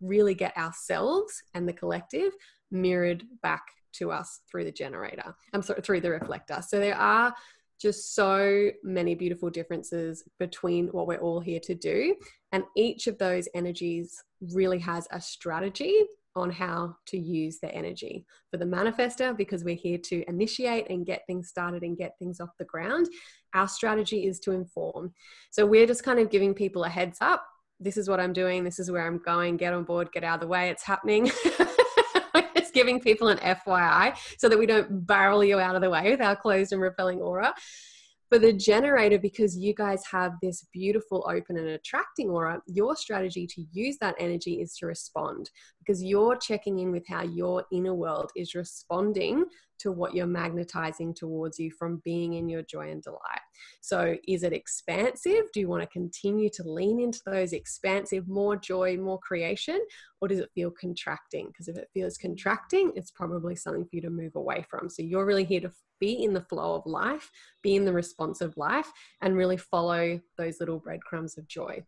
really 0.00 0.34
get 0.34 0.56
ourselves 0.56 1.42
and 1.54 1.68
the 1.68 1.72
collective 1.72 2.32
mirrored 2.70 3.24
back 3.42 3.62
to 3.94 4.10
us 4.10 4.40
through 4.50 4.64
the 4.64 4.72
generator 4.72 5.34
i'm 5.52 5.62
sorry 5.62 5.80
through 5.80 6.00
the 6.00 6.10
reflector 6.10 6.60
so 6.66 6.78
there 6.78 6.96
are 6.96 7.34
just 7.80 8.14
so 8.14 8.70
many 8.82 9.14
beautiful 9.14 9.50
differences 9.50 10.24
between 10.38 10.88
what 10.88 11.06
we're 11.06 11.18
all 11.18 11.40
here 11.40 11.60
to 11.60 11.74
do. 11.74 12.16
And 12.52 12.64
each 12.76 13.06
of 13.06 13.18
those 13.18 13.48
energies 13.54 14.16
really 14.52 14.78
has 14.78 15.06
a 15.10 15.20
strategy 15.20 16.02
on 16.36 16.50
how 16.50 16.96
to 17.06 17.18
use 17.18 17.58
their 17.60 17.74
energy. 17.74 18.26
For 18.50 18.56
the 18.56 18.64
manifester, 18.64 19.36
because 19.36 19.64
we're 19.64 19.76
here 19.76 19.98
to 19.98 20.24
initiate 20.28 20.90
and 20.90 21.06
get 21.06 21.22
things 21.26 21.48
started 21.48 21.82
and 21.82 21.96
get 21.96 22.14
things 22.18 22.40
off 22.40 22.50
the 22.58 22.64
ground, 22.64 23.08
our 23.54 23.68
strategy 23.68 24.26
is 24.26 24.40
to 24.40 24.52
inform. 24.52 25.12
So 25.50 25.64
we're 25.64 25.86
just 25.86 26.04
kind 26.04 26.18
of 26.18 26.30
giving 26.30 26.54
people 26.54 26.84
a 26.84 26.88
heads 26.88 27.18
up. 27.20 27.46
This 27.80 27.96
is 27.96 28.08
what 28.08 28.18
I'm 28.18 28.32
doing. 28.32 28.64
This 28.64 28.78
is 28.78 28.90
where 28.90 29.06
I'm 29.06 29.18
going. 29.18 29.56
Get 29.56 29.74
on 29.74 29.84
board, 29.84 30.10
get 30.12 30.24
out 30.24 30.36
of 30.36 30.40
the 30.40 30.48
way. 30.48 30.70
It's 30.70 30.84
happening. 30.84 31.30
giving 32.74 33.00
people 33.00 33.28
an 33.28 33.38
FYI 33.38 34.16
so 34.38 34.48
that 34.48 34.58
we 34.58 34.66
don't 34.66 35.06
barrel 35.06 35.44
you 35.44 35.58
out 35.58 35.76
of 35.76 35.82
the 35.82 35.90
way 35.90 36.10
with 36.10 36.20
our 36.20 36.36
closed 36.36 36.72
and 36.72 36.82
repelling 36.82 37.20
aura. 37.20 37.54
For 38.30 38.38
the 38.38 38.52
generator, 38.52 39.18
because 39.18 39.56
you 39.56 39.74
guys 39.74 40.02
have 40.10 40.32
this 40.42 40.66
beautiful, 40.72 41.24
open, 41.28 41.56
and 41.56 41.68
attracting 41.68 42.30
aura, 42.30 42.60
your 42.66 42.96
strategy 42.96 43.46
to 43.46 43.64
use 43.70 43.96
that 44.00 44.16
energy 44.18 44.60
is 44.60 44.74
to 44.78 44.86
respond 44.86 45.50
because 45.84 46.02
you're 46.02 46.36
checking 46.36 46.78
in 46.78 46.90
with 46.90 47.06
how 47.08 47.22
your 47.22 47.64
inner 47.72 47.94
world 47.94 48.30
is 48.36 48.54
responding 48.54 49.44
to 49.78 49.92
what 49.92 50.14
you're 50.14 50.26
magnetizing 50.26 51.14
towards 51.14 51.58
you 51.58 51.70
from 51.70 52.00
being 52.04 52.34
in 52.34 52.48
your 52.48 52.62
joy 52.62 52.90
and 52.90 53.02
delight. 53.02 53.40
So, 53.80 54.16
is 54.26 54.42
it 54.42 54.52
expansive? 54.52 55.44
Do 55.52 55.60
you 55.60 55.68
want 55.68 55.82
to 55.82 55.88
continue 55.88 56.48
to 56.50 56.62
lean 56.62 57.00
into 57.00 57.20
those 57.26 57.52
expansive, 57.52 58.28
more 58.28 58.56
joy, 58.56 58.96
more 58.96 59.18
creation? 59.18 59.80
Or 60.20 60.28
does 60.28 60.38
it 60.38 60.50
feel 60.54 60.70
contracting? 60.70 61.48
Because 61.48 61.68
if 61.68 61.76
it 61.76 61.90
feels 61.92 62.16
contracting, 62.16 62.92
it's 62.94 63.10
probably 63.10 63.56
something 63.56 63.84
for 63.84 63.96
you 63.96 64.02
to 64.02 64.10
move 64.10 64.36
away 64.36 64.64
from. 64.68 64.88
So, 64.88 65.02
you're 65.02 65.26
really 65.26 65.44
here 65.44 65.60
to 65.60 65.72
be 66.00 66.24
in 66.24 66.32
the 66.32 66.42
flow 66.42 66.74
of 66.74 66.86
life, 66.86 67.30
be 67.62 67.76
in 67.76 67.84
the 67.84 67.92
response 67.92 68.40
of 68.40 68.56
life, 68.56 68.90
and 69.22 69.36
really 69.36 69.56
follow 69.56 70.20
those 70.36 70.60
little 70.60 70.78
breadcrumbs 70.78 71.38
of 71.38 71.46
joy 71.46 71.84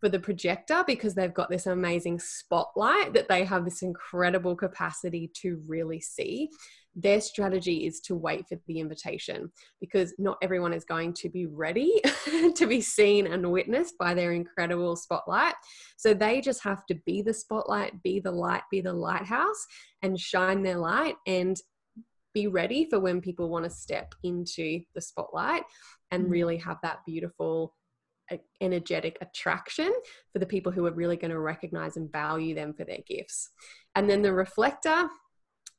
for 0.00 0.08
the 0.08 0.18
projector 0.18 0.82
because 0.86 1.14
they've 1.14 1.34
got 1.34 1.50
this 1.50 1.66
amazing 1.66 2.18
spotlight 2.18 3.12
that 3.12 3.28
they 3.28 3.44
have 3.44 3.64
this 3.64 3.82
incredible 3.82 4.56
capacity 4.56 5.30
to 5.42 5.62
really 5.66 6.00
see. 6.00 6.48
Their 6.96 7.20
strategy 7.20 7.86
is 7.86 8.00
to 8.00 8.16
wait 8.16 8.48
for 8.48 8.58
the 8.66 8.80
invitation 8.80 9.52
because 9.80 10.12
not 10.18 10.38
everyone 10.42 10.72
is 10.72 10.84
going 10.84 11.12
to 11.14 11.28
be 11.28 11.46
ready 11.46 12.00
to 12.56 12.66
be 12.66 12.80
seen 12.80 13.26
and 13.26 13.52
witnessed 13.52 13.96
by 13.98 14.14
their 14.14 14.32
incredible 14.32 14.96
spotlight. 14.96 15.54
So 15.96 16.14
they 16.14 16.40
just 16.40 16.64
have 16.64 16.86
to 16.86 16.94
be 17.06 17.22
the 17.22 17.34
spotlight, 17.34 18.02
be 18.02 18.18
the 18.20 18.32
light, 18.32 18.62
be 18.70 18.80
the 18.80 18.92
lighthouse, 18.92 19.66
and 20.02 20.18
shine 20.18 20.62
their 20.62 20.78
light 20.78 21.16
and 21.26 21.60
be 22.32 22.46
ready 22.46 22.86
for 22.88 23.00
when 23.00 23.20
people 23.20 23.48
want 23.48 23.64
to 23.64 23.70
step 23.70 24.14
into 24.22 24.80
the 24.94 25.00
spotlight 25.00 25.62
and 26.10 26.26
mm. 26.26 26.30
really 26.30 26.56
have 26.56 26.78
that 26.82 27.00
beautiful 27.06 27.74
energetic 28.60 29.18
attraction 29.20 29.92
for 30.32 30.38
the 30.38 30.46
people 30.46 30.72
who 30.72 30.86
are 30.86 30.92
really 30.92 31.16
going 31.16 31.30
to 31.30 31.40
recognize 31.40 31.96
and 31.96 32.10
value 32.12 32.54
them 32.54 32.72
for 32.72 32.84
their 32.84 33.00
gifts. 33.06 33.50
And 33.94 34.08
then 34.08 34.22
the 34.22 34.32
reflector 34.32 35.08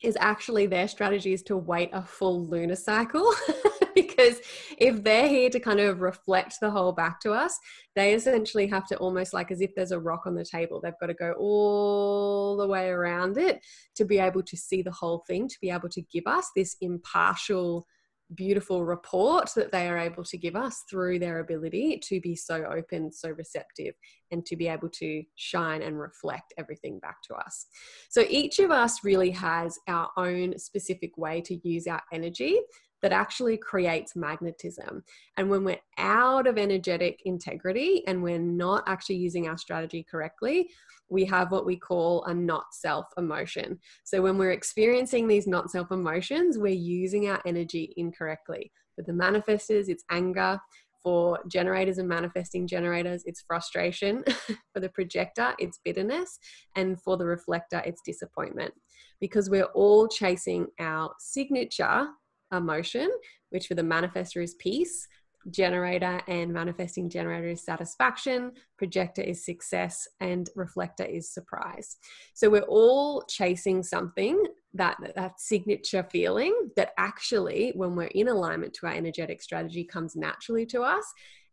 is 0.03 0.17
actually 0.20 0.65
their 0.65 0.88
strategy 0.88 1.34
is 1.34 1.43
to 1.43 1.55
wait 1.55 1.89
a 1.93 2.01
full 2.01 2.48
lunar 2.48 2.75
cycle 2.75 3.31
because 3.96 4.39
if 4.77 5.03
they're 5.03 5.27
here 5.27 5.50
to 5.50 5.60
kind 5.60 5.79
of 5.79 6.01
reflect 6.01 6.55
the 6.60 6.72
whole 6.72 6.91
back 6.91 7.20
to 7.22 7.31
us, 7.31 7.58
they 7.96 8.13
essentially 8.13 8.67
have 8.67 8.88
to 8.88 8.98
almost 8.98 9.34
like 9.34 9.51
as 9.51 9.62
if 9.62 9.74
there's 9.75 9.91
a 9.91 10.00
rock 10.00 10.24
on 10.25 10.36
the 10.36 10.46
table, 10.46 10.81
they've 10.81 10.93
got 11.00 11.08
to 11.08 11.13
go 11.13 11.34
all 11.38 12.58
the 12.58 12.67
way 12.67 12.89
around 12.89 13.38
it 13.38 13.60
to 13.96 14.05
be 14.05 14.17
able 14.17 14.43
to 14.43 14.58
see 14.58 14.81
the 14.81 14.91
whole 14.91 15.24
thing, 15.27 15.48
to 15.48 15.58
be 15.62 15.70
able 15.70 15.89
to 15.89 16.01
give 16.12 16.25
us 16.25 16.50
this 16.55 16.75
impartial 16.81 17.86
beautiful 18.35 18.83
report 18.83 19.50
that 19.55 19.71
they 19.71 19.88
are 19.88 19.97
able 19.97 20.23
to 20.23 20.38
give 20.38 20.55
us 20.55 20.83
through 20.89 21.19
their 21.19 21.39
ability 21.39 22.00
to 22.03 22.19
be 22.21 22.35
so 22.35 22.63
open, 22.65 23.11
so 23.11 23.29
receptive, 23.29 23.93
and 24.31 24.45
to 24.45 24.55
be 24.55 24.67
able 24.67 24.89
to 24.89 25.23
shine 25.35 25.81
and 25.81 26.00
reflect 26.00 26.53
everything 26.57 27.00
back 27.00 27.21
to 27.23 27.35
us. 27.35 27.67
So 28.09 28.25
each 28.29 28.59
of 28.59 28.71
us 28.71 29.03
really 29.03 29.31
has 29.31 29.77
our 29.88 30.09
own 30.17 30.57
specific 30.57 31.17
way 31.17 31.41
to 31.41 31.67
use 31.67 31.88
our 31.88 32.01
energy 32.13 32.59
that 33.01 33.12
actually 33.12 33.58
creates 33.58 34.15
magnetism. 34.15 35.03
And 35.38 35.50
when 35.50 35.63
we're 35.63 35.81
out 35.98 36.48
of 36.48 36.58
energetic 36.58 37.22
integrity 37.25 38.03
and 38.08 38.22
we're 38.22 38.39
not 38.39 38.84
actually 38.88 39.17
using 39.17 39.48
our 39.48 39.58
strategy 39.58 40.05
correctly, 40.10 40.70
we 41.10 41.25
have 41.25 41.51
what 41.51 41.65
we 41.65 41.75
call 41.75 42.24
a 42.25 42.34
not 42.34 42.74
self 42.74 43.05
emotion. 43.17 43.79
So 44.03 44.22
when 44.22 44.38
we're 44.38 44.51
experiencing 44.51 45.27
these 45.27 45.48
not 45.48 45.70
self 45.70 45.91
emotions, 45.91 46.58
we're 46.58 46.74
using 46.74 47.29
our 47.29 47.41
energy 47.46 47.93
incorrectly. 47.98 48.72
For 48.96 49.03
the 49.03 49.12
manifestors, 49.13 49.89
it's 49.89 50.05
anger. 50.10 50.60
For 51.03 51.39
generators 51.48 51.98
and 51.98 52.08
manifesting 52.08 52.67
generators, 52.67 53.24
it's 53.25 53.41
frustration. 53.41 54.24
for 54.74 54.79
the 54.79 54.89
projector, 54.89 55.55
it's 55.58 55.79
bitterness. 55.84 56.38
And 56.75 57.01
for 57.01 57.17
the 57.17 57.25
reflector, 57.25 57.81
it's 57.84 58.01
disappointment. 58.05 58.72
Because 59.20 59.50
we're 59.50 59.72
all 59.74 60.08
chasing 60.08 60.67
our 60.79 61.12
signature 61.17 62.08
emotion, 62.51 63.10
which 63.50 63.67
for 63.67 63.75
the 63.75 63.81
manifestor 63.81 64.43
is 64.43 64.55
peace, 64.55 65.08
generator 65.50 66.22
and 66.27 66.53
manifesting 66.53 67.10
generator 67.10 67.48
is 67.48 67.63
satisfaction, 67.63 68.51
projector 68.77 69.22
is 69.22 69.43
success, 69.43 70.08
and 70.20 70.50
reflector 70.55 71.03
is 71.03 71.29
surprise. 71.29 71.98
So 72.34 72.50
we're 72.50 72.62
all 72.62 73.24
chasing 73.24 73.81
something 73.81 74.43
that 74.74 74.98
that 75.15 75.39
signature 75.39 76.08
feeling 76.12 76.55
that 76.75 76.93
actually 76.98 77.72
when 77.75 77.96
we're 77.96 78.05
in 78.05 78.27
alignment 78.27 78.74
to 78.75 78.86
our 78.86 78.93
energetic 78.93 79.41
strategy 79.41 79.84
comes 79.84 80.15
naturally 80.15 80.65
to 80.67 80.81
us 80.81 81.03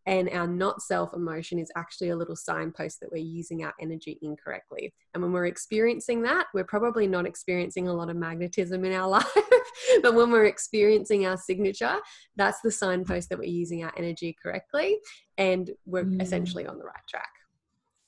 and 0.08 0.30
our 0.30 0.46
not 0.46 0.80
self 0.80 1.12
emotion 1.12 1.58
is 1.58 1.70
actually 1.76 2.08
a 2.08 2.16
little 2.16 2.34
signpost 2.34 2.98
that 3.00 3.12
we're 3.12 3.18
using 3.18 3.62
our 3.62 3.74
energy 3.78 4.18
incorrectly. 4.22 4.90
And 5.12 5.22
when 5.22 5.32
we're 5.32 5.44
experiencing 5.44 6.22
that, 6.22 6.46
we're 6.54 6.64
probably 6.64 7.06
not 7.06 7.26
experiencing 7.26 7.88
a 7.88 7.92
lot 7.92 8.08
of 8.08 8.16
magnetism 8.16 8.86
in 8.86 8.94
our 8.94 9.06
life. 9.18 9.30
but 10.02 10.14
when 10.14 10.30
we're 10.30 10.46
experiencing 10.46 11.26
our 11.26 11.36
signature, 11.36 11.96
that's 12.36 12.62
the 12.62 12.70
signpost 12.70 13.28
that 13.28 13.38
we're 13.38 13.50
using 13.50 13.84
our 13.84 13.92
energy 13.98 14.34
correctly 14.42 14.96
and 15.36 15.72
we're 15.84 16.04
mm. 16.04 16.22
essentially 16.22 16.66
on 16.66 16.78
the 16.78 16.84
right 16.84 17.06
track. 17.06 17.28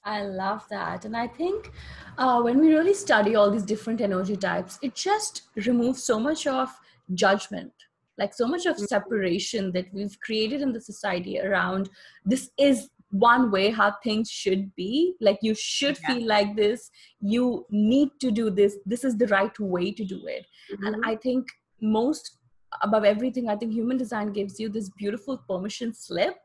I 0.03 0.23
love 0.23 0.65
that. 0.71 1.05
And 1.05 1.15
I 1.15 1.27
think 1.27 1.71
uh, 2.17 2.41
when 2.41 2.59
we 2.59 2.73
really 2.73 2.95
study 2.95 3.35
all 3.35 3.51
these 3.51 3.63
different 3.63 4.01
energy 4.01 4.37
types, 4.37 4.79
it 4.81 4.95
just 4.95 5.43
removes 5.55 6.03
so 6.03 6.19
much 6.19 6.47
of 6.47 6.71
judgment 7.13 7.75
like 8.21 8.35
so 8.35 8.47
much 8.47 8.67
of 8.67 8.77
mm-hmm. 8.77 8.85
separation 8.85 9.73
that 9.73 9.93
we've 9.93 10.17
created 10.21 10.61
in 10.61 10.73
the 10.73 10.81
society 10.81 11.41
around 11.41 11.89
this 12.25 12.51
is 12.59 12.91
one 13.11 13.51
way 13.51 13.71
how 13.71 13.93
things 14.05 14.31
should 14.31 14.75
be 14.77 15.15
like 15.21 15.39
you 15.43 15.55
should 15.55 15.99
yeah. 16.03 16.15
feel 16.15 16.27
like 16.27 16.55
this 16.55 16.91
you 17.21 17.67
need 17.71 18.11
to 18.21 18.31
do 18.31 18.51
this 18.51 18.77
this 18.87 19.03
is 19.05 19.17
the 19.17 19.27
right 19.29 19.59
way 19.59 19.91
to 19.91 20.05
do 20.05 20.21
it 20.27 20.47
mm-hmm. 20.73 20.87
and 20.87 21.05
i 21.05 21.17
think 21.17 21.49
most 21.81 22.37
above 22.83 23.05
everything 23.05 23.49
i 23.49 23.57
think 23.57 23.73
human 23.73 23.97
design 23.97 24.33
gives 24.33 24.61
you 24.61 24.69
this 24.69 24.91
beautiful 24.91 25.39
permission 25.49 25.93
slip 25.93 26.37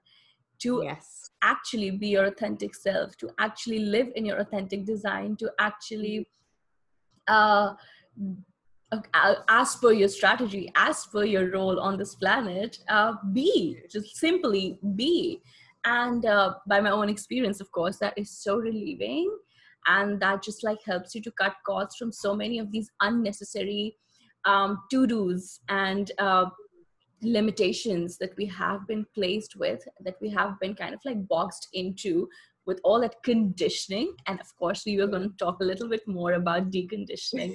to 0.57 0.81
yes. 0.83 1.29
actually 1.43 1.91
be 1.91 2.07
your 2.07 2.25
authentic 2.25 2.73
self 2.73 3.15
to 3.17 3.29
actually 3.37 3.79
live 3.79 4.07
in 4.15 4.25
your 4.25 4.37
authentic 4.37 4.85
design 4.85 5.35
to 5.35 5.51
actually 5.59 6.27
mm-hmm. 7.29 7.33
uh 7.33 7.73
as 9.49 9.75
per 9.75 9.91
your 9.91 10.07
strategy, 10.09 10.71
as 10.75 11.05
per 11.05 11.23
your 11.23 11.51
role 11.51 11.79
on 11.79 11.97
this 11.97 12.15
planet, 12.15 12.79
uh, 12.89 13.13
be 13.33 13.79
just 13.89 14.17
simply 14.17 14.79
be. 14.95 15.41
And 15.85 16.25
uh, 16.25 16.55
by 16.67 16.81
my 16.81 16.89
own 16.89 17.09
experience, 17.09 17.61
of 17.61 17.71
course, 17.71 17.97
that 17.99 18.17
is 18.17 18.29
so 18.31 18.57
relieving, 18.57 19.31
and 19.87 20.19
that 20.19 20.43
just 20.43 20.63
like 20.63 20.81
helps 20.83 21.13
you 21.13 21.21
to 21.21 21.31
cut 21.31 21.53
costs 21.65 21.97
from 21.97 22.11
so 22.11 22.35
many 22.35 22.59
of 22.59 22.71
these 22.71 22.89
unnecessary 23.01 23.97
um, 24.45 24.83
to 24.91 25.07
dos 25.07 25.59
and 25.69 26.11
uh, 26.19 26.45
limitations 27.21 28.17
that 28.17 28.35
we 28.37 28.45
have 28.45 28.87
been 28.87 29.05
placed 29.13 29.55
with 29.55 29.87
that 30.01 30.15
we 30.21 30.29
have 30.29 30.59
been 30.59 30.75
kind 30.75 30.93
of 30.93 30.99
like 31.05 31.27
boxed 31.27 31.67
into 31.73 32.27
with 32.65 32.79
all 32.83 32.99
that 32.99 33.21
conditioning 33.23 34.13
and 34.27 34.39
of 34.39 34.55
course 34.57 34.83
we 34.85 34.97
were 34.97 35.07
going 35.07 35.29
to 35.29 35.37
talk 35.37 35.59
a 35.61 35.63
little 35.63 35.87
bit 35.87 36.07
more 36.07 36.33
about 36.33 36.71
deconditioning 36.71 37.53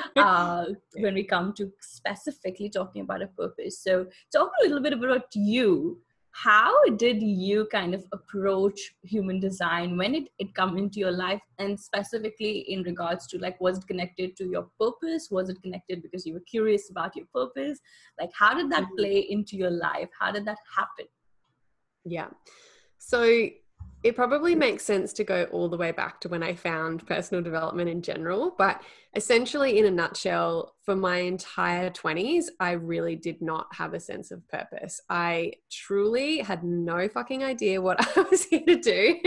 uh, 0.16 0.66
when 0.94 1.14
we 1.14 1.24
come 1.24 1.52
to 1.54 1.72
specifically 1.80 2.68
talking 2.68 3.02
about 3.02 3.22
a 3.22 3.26
purpose. 3.26 3.78
So 3.78 4.06
talk 4.32 4.50
a 4.60 4.64
little 4.64 4.82
bit 4.82 4.92
about 4.92 5.26
you. 5.34 6.00
How 6.32 6.72
did 6.90 7.20
you 7.22 7.66
kind 7.72 7.92
of 7.92 8.04
approach 8.12 8.94
human 9.02 9.40
design? 9.40 9.96
When 9.96 10.14
it, 10.14 10.28
it 10.38 10.54
come 10.54 10.78
into 10.78 11.00
your 11.00 11.10
life? 11.10 11.40
And 11.58 11.78
specifically 11.78 12.60
in 12.72 12.82
regards 12.84 13.26
to 13.28 13.38
like 13.38 13.60
was 13.60 13.78
it 13.78 13.86
connected 13.86 14.36
to 14.36 14.44
your 14.44 14.68
purpose? 14.78 15.28
Was 15.30 15.48
it 15.48 15.60
connected 15.60 16.02
because 16.02 16.24
you 16.24 16.34
were 16.34 16.46
curious 16.48 16.90
about 16.90 17.16
your 17.16 17.26
purpose? 17.34 17.80
Like 18.20 18.30
how 18.38 18.54
did 18.54 18.70
that 18.70 18.84
mm-hmm. 18.84 18.96
play 18.96 19.18
into 19.28 19.56
your 19.56 19.70
life? 19.70 20.08
How 20.18 20.30
did 20.30 20.44
that 20.44 20.58
happen? 20.76 21.06
Yeah. 22.04 22.28
So 22.98 23.48
it 24.02 24.16
probably 24.16 24.54
makes 24.54 24.84
sense 24.84 25.12
to 25.12 25.24
go 25.24 25.44
all 25.52 25.68
the 25.68 25.76
way 25.76 25.92
back 25.92 26.20
to 26.20 26.28
when 26.28 26.42
I 26.42 26.54
found 26.54 27.06
personal 27.06 27.42
development 27.42 27.90
in 27.90 28.00
general. 28.00 28.54
But 28.56 28.82
essentially, 29.14 29.78
in 29.78 29.84
a 29.84 29.90
nutshell, 29.90 30.74
for 30.84 30.96
my 30.96 31.18
entire 31.18 31.90
20s, 31.90 32.46
I 32.60 32.72
really 32.72 33.14
did 33.14 33.42
not 33.42 33.66
have 33.74 33.92
a 33.92 34.00
sense 34.00 34.30
of 34.30 34.46
purpose. 34.48 35.00
I 35.10 35.52
truly 35.70 36.38
had 36.38 36.64
no 36.64 37.08
fucking 37.08 37.44
idea 37.44 37.82
what 37.82 38.00
I 38.16 38.22
was 38.22 38.44
here 38.44 38.64
to 38.66 38.76
do. 38.76 39.20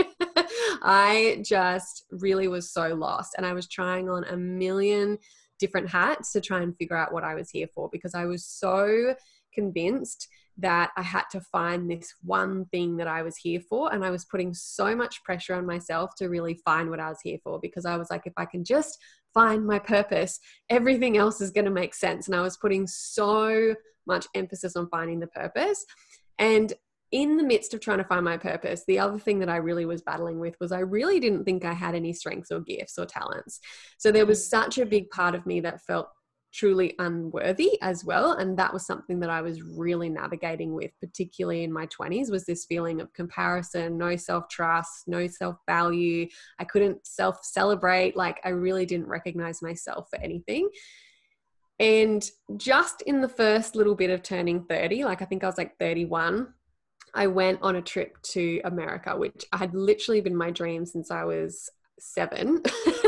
I 0.82 1.42
just 1.44 2.04
really 2.10 2.48
was 2.48 2.72
so 2.72 2.94
lost. 2.94 3.34
And 3.36 3.46
I 3.46 3.52
was 3.52 3.68
trying 3.68 4.08
on 4.08 4.24
a 4.24 4.36
million 4.36 5.18
different 5.60 5.88
hats 5.88 6.32
to 6.32 6.40
try 6.40 6.62
and 6.62 6.76
figure 6.76 6.96
out 6.96 7.12
what 7.12 7.22
I 7.22 7.34
was 7.34 7.48
here 7.48 7.68
for 7.72 7.88
because 7.92 8.14
I 8.14 8.24
was 8.24 8.44
so 8.44 9.14
convinced 9.54 10.28
that 10.58 10.90
I 10.96 11.02
had 11.02 11.24
to 11.32 11.40
find 11.40 11.90
this 11.90 12.14
one 12.22 12.66
thing 12.66 12.96
that 12.98 13.08
I 13.08 13.22
was 13.22 13.36
here 13.36 13.60
for. 13.68 13.92
And 13.92 14.04
I 14.04 14.10
was 14.10 14.24
putting 14.24 14.54
so 14.54 14.94
much 14.94 15.22
pressure 15.24 15.54
on 15.54 15.66
myself 15.66 16.10
to 16.18 16.28
really 16.28 16.60
find 16.64 16.90
what 16.90 17.00
I 17.00 17.08
was 17.08 17.20
here 17.22 17.38
for 17.42 17.58
because 17.60 17.84
I 17.84 17.96
was 17.96 18.08
like, 18.10 18.22
if 18.26 18.34
I 18.36 18.44
can 18.44 18.64
just 18.64 18.98
find 19.32 19.66
my 19.66 19.80
purpose, 19.80 20.38
everything 20.70 21.16
else 21.16 21.40
is 21.40 21.50
going 21.50 21.64
to 21.64 21.70
make 21.70 21.94
sense. 21.94 22.28
And 22.28 22.36
I 22.36 22.40
was 22.40 22.56
putting 22.56 22.86
so 22.86 23.74
much 24.06 24.26
emphasis 24.34 24.76
on 24.76 24.88
finding 24.90 25.18
the 25.18 25.26
purpose. 25.26 25.84
And 26.38 26.72
in 27.10 27.36
the 27.36 27.44
midst 27.44 27.74
of 27.74 27.80
trying 27.80 27.98
to 27.98 28.04
find 28.04 28.24
my 28.24 28.36
purpose, 28.36 28.84
the 28.86 28.98
other 28.98 29.18
thing 29.18 29.38
that 29.40 29.48
I 29.48 29.56
really 29.56 29.86
was 29.86 30.02
battling 30.02 30.40
with 30.40 30.56
was 30.60 30.72
I 30.72 30.80
really 30.80 31.20
didn't 31.20 31.44
think 31.44 31.64
I 31.64 31.72
had 31.72 31.94
any 31.94 32.12
strengths 32.12 32.50
or 32.50 32.60
gifts 32.60 32.98
or 32.98 33.06
talents. 33.06 33.60
So 33.98 34.10
there 34.10 34.26
was 34.26 34.40
mm. 34.40 34.50
such 34.50 34.78
a 34.78 34.86
big 34.86 35.10
part 35.10 35.34
of 35.34 35.46
me 35.46 35.60
that 35.60 35.82
felt 35.82 36.08
truly 36.54 36.94
unworthy 37.00 37.76
as 37.82 38.04
well 38.04 38.32
and 38.32 38.56
that 38.56 38.72
was 38.72 38.86
something 38.86 39.18
that 39.18 39.28
i 39.28 39.42
was 39.42 39.60
really 39.62 40.08
navigating 40.08 40.72
with 40.72 40.92
particularly 41.00 41.64
in 41.64 41.72
my 41.72 41.86
20s 41.86 42.30
was 42.30 42.46
this 42.46 42.64
feeling 42.64 43.00
of 43.00 43.12
comparison 43.12 43.98
no 43.98 44.14
self-trust 44.14 45.08
no 45.08 45.26
self-value. 45.26 46.28
I 46.58 46.64
couldn't 46.64 47.04
self-celebrate 47.06 48.16
like 48.16 48.40
i 48.44 48.50
really 48.50 48.86
didn't 48.86 49.08
recognize 49.08 49.62
myself 49.62 50.08
for 50.10 50.20
anything. 50.20 50.68
And 51.80 52.24
just 52.56 53.02
in 53.02 53.20
the 53.20 53.28
first 53.28 53.74
little 53.74 53.96
bit 53.96 54.10
of 54.10 54.22
turning 54.22 54.64
30 54.64 55.04
like 55.04 55.22
i 55.22 55.24
think 55.24 55.42
i 55.42 55.46
was 55.46 55.58
like 55.58 55.76
31 55.78 56.54
i 57.14 57.26
went 57.26 57.58
on 57.62 57.76
a 57.76 57.82
trip 57.82 58.16
to 58.22 58.60
america 58.64 59.16
which 59.16 59.44
i 59.52 59.56
had 59.56 59.74
literally 59.74 60.20
been 60.20 60.36
my 60.36 60.52
dream 60.52 60.86
since 60.86 61.10
i 61.10 61.24
was 61.24 61.68
seven 61.98 62.62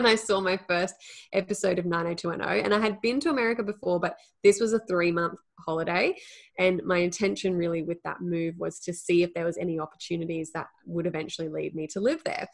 and 0.00 0.08
I 0.08 0.14
saw 0.14 0.40
my 0.40 0.58
first 0.66 0.94
episode 1.32 1.78
of 1.78 1.84
90210. 1.84 2.64
And 2.64 2.74
I 2.74 2.80
had 2.80 3.00
been 3.02 3.20
to 3.20 3.30
America 3.30 3.62
before, 3.62 4.00
but 4.00 4.16
this 4.42 4.58
was 4.58 4.72
a 4.72 4.80
three 4.88 5.12
month 5.12 5.38
holiday. 5.64 6.16
And 6.58 6.82
my 6.84 6.98
intention 6.98 7.54
really 7.54 7.82
with 7.82 8.02
that 8.04 8.22
move 8.22 8.54
was 8.58 8.80
to 8.80 8.94
see 8.94 9.22
if 9.22 9.32
there 9.34 9.44
was 9.44 9.58
any 9.58 9.78
opportunities 9.78 10.52
that 10.52 10.68
would 10.86 11.06
eventually 11.06 11.48
lead 11.48 11.74
me 11.74 11.86
to 11.88 12.00
live 12.00 12.22
there. 12.24 12.48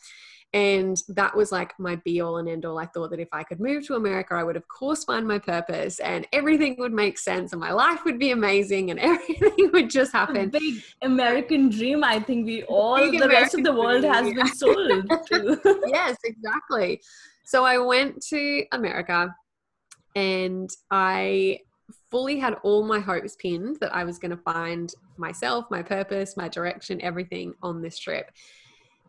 And 0.52 0.96
that 1.08 1.36
was 1.36 1.52
like 1.52 1.72
my 1.78 1.96
be 1.96 2.20
all 2.20 2.38
and 2.38 2.48
end 2.48 2.64
all. 2.64 2.78
I 2.78 2.86
thought 2.86 3.10
that 3.10 3.20
if 3.20 3.28
I 3.32 3.42
could 3.42 3.60
move 3.60 3.86
to 3.86 3.94
America, 3.94 4.34
I 4.34 4.42
would, 4.42 4.56
of 4.56 4.66
course, 4.68 5.04
find 5.04 5.26
my 5.26 5.38
purpose 5.38 5.98
and 5.98 6.26
everything 6.32 6.76
would 6.78 6.92
make 6.92 7.18
sense 7.18 7.52
and 7.52 7.60
my 7.60 7.72
life 7.72 8.04
would 8.04 8.18
be 8.18 8.30
amazing 8.30 8.90
and 8.90 8.98
everything 9.12 9.70
would 9.72 9.90
just 9.90 10.12
happen. 10.12 10.36
A 10.36 10.46
big 10.46 10.82
American 11.02 11.68
dream. 11.68 12.04
I 12.04 12.20
think 12.20 12.46
we 12.46 12.62
all, 12.64 12.96
the 12.96 13.28
rest 13.28 13.54
of 13.54 13.64
the 13.64 13.72
world 13.72 14.02
dream, 14.02 14.14
has 14.14 14.34
been 14.34 14.54
sold 14.54 15.10
to. 15.26 15.80
yes, 15.88 16.16
exactly. 16.24 17.00
So 17.46 17.64
I 17.64 17.78
went 17.78 18.20
to 18.30 18.64
America 18.72 19.32
and 20.16 20.68
I 20.90 21.60
fully 22.10 22.40
had 22.40 22.56
all 22.64 22.82
my 22.82 22.98
hopes 22.98 23.36
pinned 23.36 23.76
that 23.80 23.94
I 23.94 24.02
was 24.02 24.18
going 24.18 24.32
to 24.32 24.36
find 24.36 24.92
myself, 25.16 25.66
my 25.70 25.80
purpose, 25.80 26.36
my 26.36 26.48
direction, 26.48 27.00
everything 27.02 27.54
on 27.62 27.82
this 27.82 27.98
trip. 28.00 28.32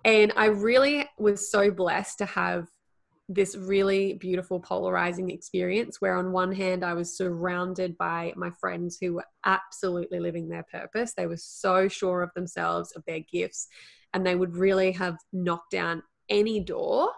And 0.06 0.32
I 0.38 0.46
really 0.46 1.10
was 1.18 1.50
so 1.50 1.72
blessed 1.72 2.20
to 2.20 2.26
have 2.26 2.68
this 3.28 3.58
really 3.58 4.14
beautiful 4.14 4.60
polarizing 4.60 5.32
experience 5.32 6.00
where 6.00 6.16
on 6.16 6.32
one 6.32 6.52
hand 6.52 6.86
I 6.86 6.94
was 6.94 7.18
surrounded 7.18 7.98
by 7.98 8.34
my 8.36 8.52
friends 8.52 9.00
who 9.02 9.16
were 9.16 9.26
absolutely 9.46 10.20
living 10.20 10.48
their 10.48 10.66
purpose. 10.72 11.14
They 11.16 11.26
were 11.26 11.38
so 11.38 11.88
sure 11.88 12.22
of 12.22 12.30
themselves, 12.36 12.92
of 12.96 13.04
their 13.06 13.22
gifts, 13.22 13.68
and 14.14 14.24
they 14.24 14.36
would 14.36 14.56
really 14.56 14.92
have 14.92 15.18
knocked 15.34 15.72
down 15.72 16.04
any 16.30 16.60
door 16.60 17.10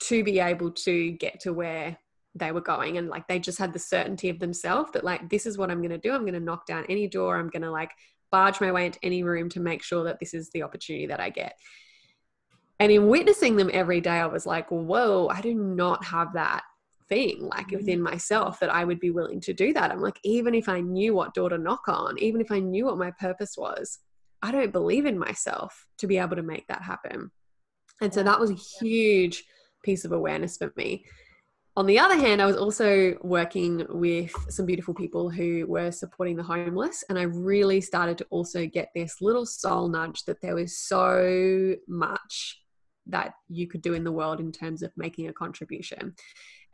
to 0.00 0.22
be 0.24 0.38
able 0.38 0.70
to 0.70 1.10
get 1.12 1.40
to 1.40 1.52
where 1.52 1.98
they 2.34 2.52
were 2.52 2.60
going 2.60 2.98
and 2.98 3.08
like 3.08 3.26
they 3.26 3.38
just 3.38 3.58
had 3.58 3.72
the 3.72 3.78
certainty 3.78 4.28
of 4.28 4.38
themselves 4.38 4.90
that 4.92 5.04
like 5.04 5.28
this 5.28 5.46
is 5.46 5.58
what 5.58 5.70
I'm 5.70 5.78
going 5.78 5.90
to 5.90 5.98
do. 5.98 6.12
I'm 6.12 6.22
going 6.22 6.34
to 6.34 6.40
knock 6.40 6.66
down 6.66 6.84
any 6.88 7.08
door. 7.08 7.36
I'm 7.36 7.50
going 7.50 7.62
to 7.62 7.70
like 7.70 7.90
barge 8.30 8.60
my 8.60 8.70
way 8.70 8.86
into 8.86 8.98
any 9.02 9.22
room 9.22 9.48
to 9.50 9.60
make 9.60 9.82
sure 9.82 10.04
that 10.04 10.20
this 10.20 10.34
is 10.34 10.50
the 10.50 10.62
opportunity 10.62 11.06
that 11.06 11.20
I 11.20 11.30
get. 11.30 11.54
And 12.78 12.92
in 12.92 13.08
witnessing 13.08 13.56
them 13.56 13.70
every 13.72 14.00
day 14.00 14.10
I 14.10 14.26
was 14.26 14.46
like 14.46 14.70
whoa 14.70 15.28
I 15.28 15.40
do 15.40 15.54
not 15.54 16.04
have 16.04 16.34
that 16.34 16.62
thing 17.08 17.48
like 17.48 17.68
mm-hmm. 17.68 17.76
within 17.76 18.02
myself 18.02 18.60
that 18.60 18.72
I 18.72 18.84
would 18.84 19.00
be 19.00 19.10
willing 19.10 19.40
to 19.40 19.52
do 19.52 19.72
that. 19.72 19.90
I'm 19.90 20.00
like 20.00 20.20
even 20.22 20.54
if 20.54 20.68
I 20.68 20.80
knew 20.80 21.14
what 21.14 21.34
door 21.34 21.48
to 21.48 21.58
knock 21.58 21.88
on 21.88 22.18
even 22.18 22.40
if 22.40 22.52
I 22.52 22.60
knew 22.60 22.86
what 22.86 22.98
my 22.98 23.10
purpose 23.12 23.56
was 23.56 23.98
I 24.42 24.52
don't 24.52 24.72
believe 24.72 25.06
in 25.06 25.18
myself 25.18 25.86
to 25.98 26.06
be 26.06 26.18
able 26.18 26.36
to 26.36 26.42
make 26.42 26.68
that 26.68 26.82
happen. 26.82 27.32
And 28.00 28.14
so 28.14 28.22
that 28.22 28.38
was 28.38 28.50
a 28.50 28.54
huge 28.54 29.42
piece 29.82 30.04
of 30.04 30.12
awareness 30.12 30.56
for 30.56 30.72
me. 30.76 31.04
On 31.78 31.86
the 31.86 32.00
other 32.00 32.16
hand, 32.16 32.42
I 32.42 32.46
was 32.46 32.56
also 32.56 33.16
working 33.22 33.86
with 33.88 34.32
some 34.48 34.66
beautiful 34.66 34.94
people 34.94 35.30
who 35.30 35.64
were 35.68 35.92
supporting 35.92 36.34
the 36.34 36.42
homeless, 36.42 37.04
and 37.08 37.16
I 37.16 37.22
really 37.22 37.80
started 37.80 38.18
to 38.18 38.26
also 38.30 38.66
get 38.66 38.88
this 38.96 39.20
little 39.20 39.46
soul 39.46 39.88
nudge 39.88 40.24
that 40.24 40.40
there 40.40 40.56
was 40.56 40.76
so 40.76 41.76
much 41.86 42.60
that 43.06 43.34
you 43.48 43.68
could 43.68 43.80
do 43.80 43.94
in 43.94 44.02
the 44.02 44.10
world 44.10 44.40
in 44.40 44.50
terms 44.50 44.82
of 44.82 44.90
making 44.96 45.28
a 45.28 45.32
contribution. 45.32 46.14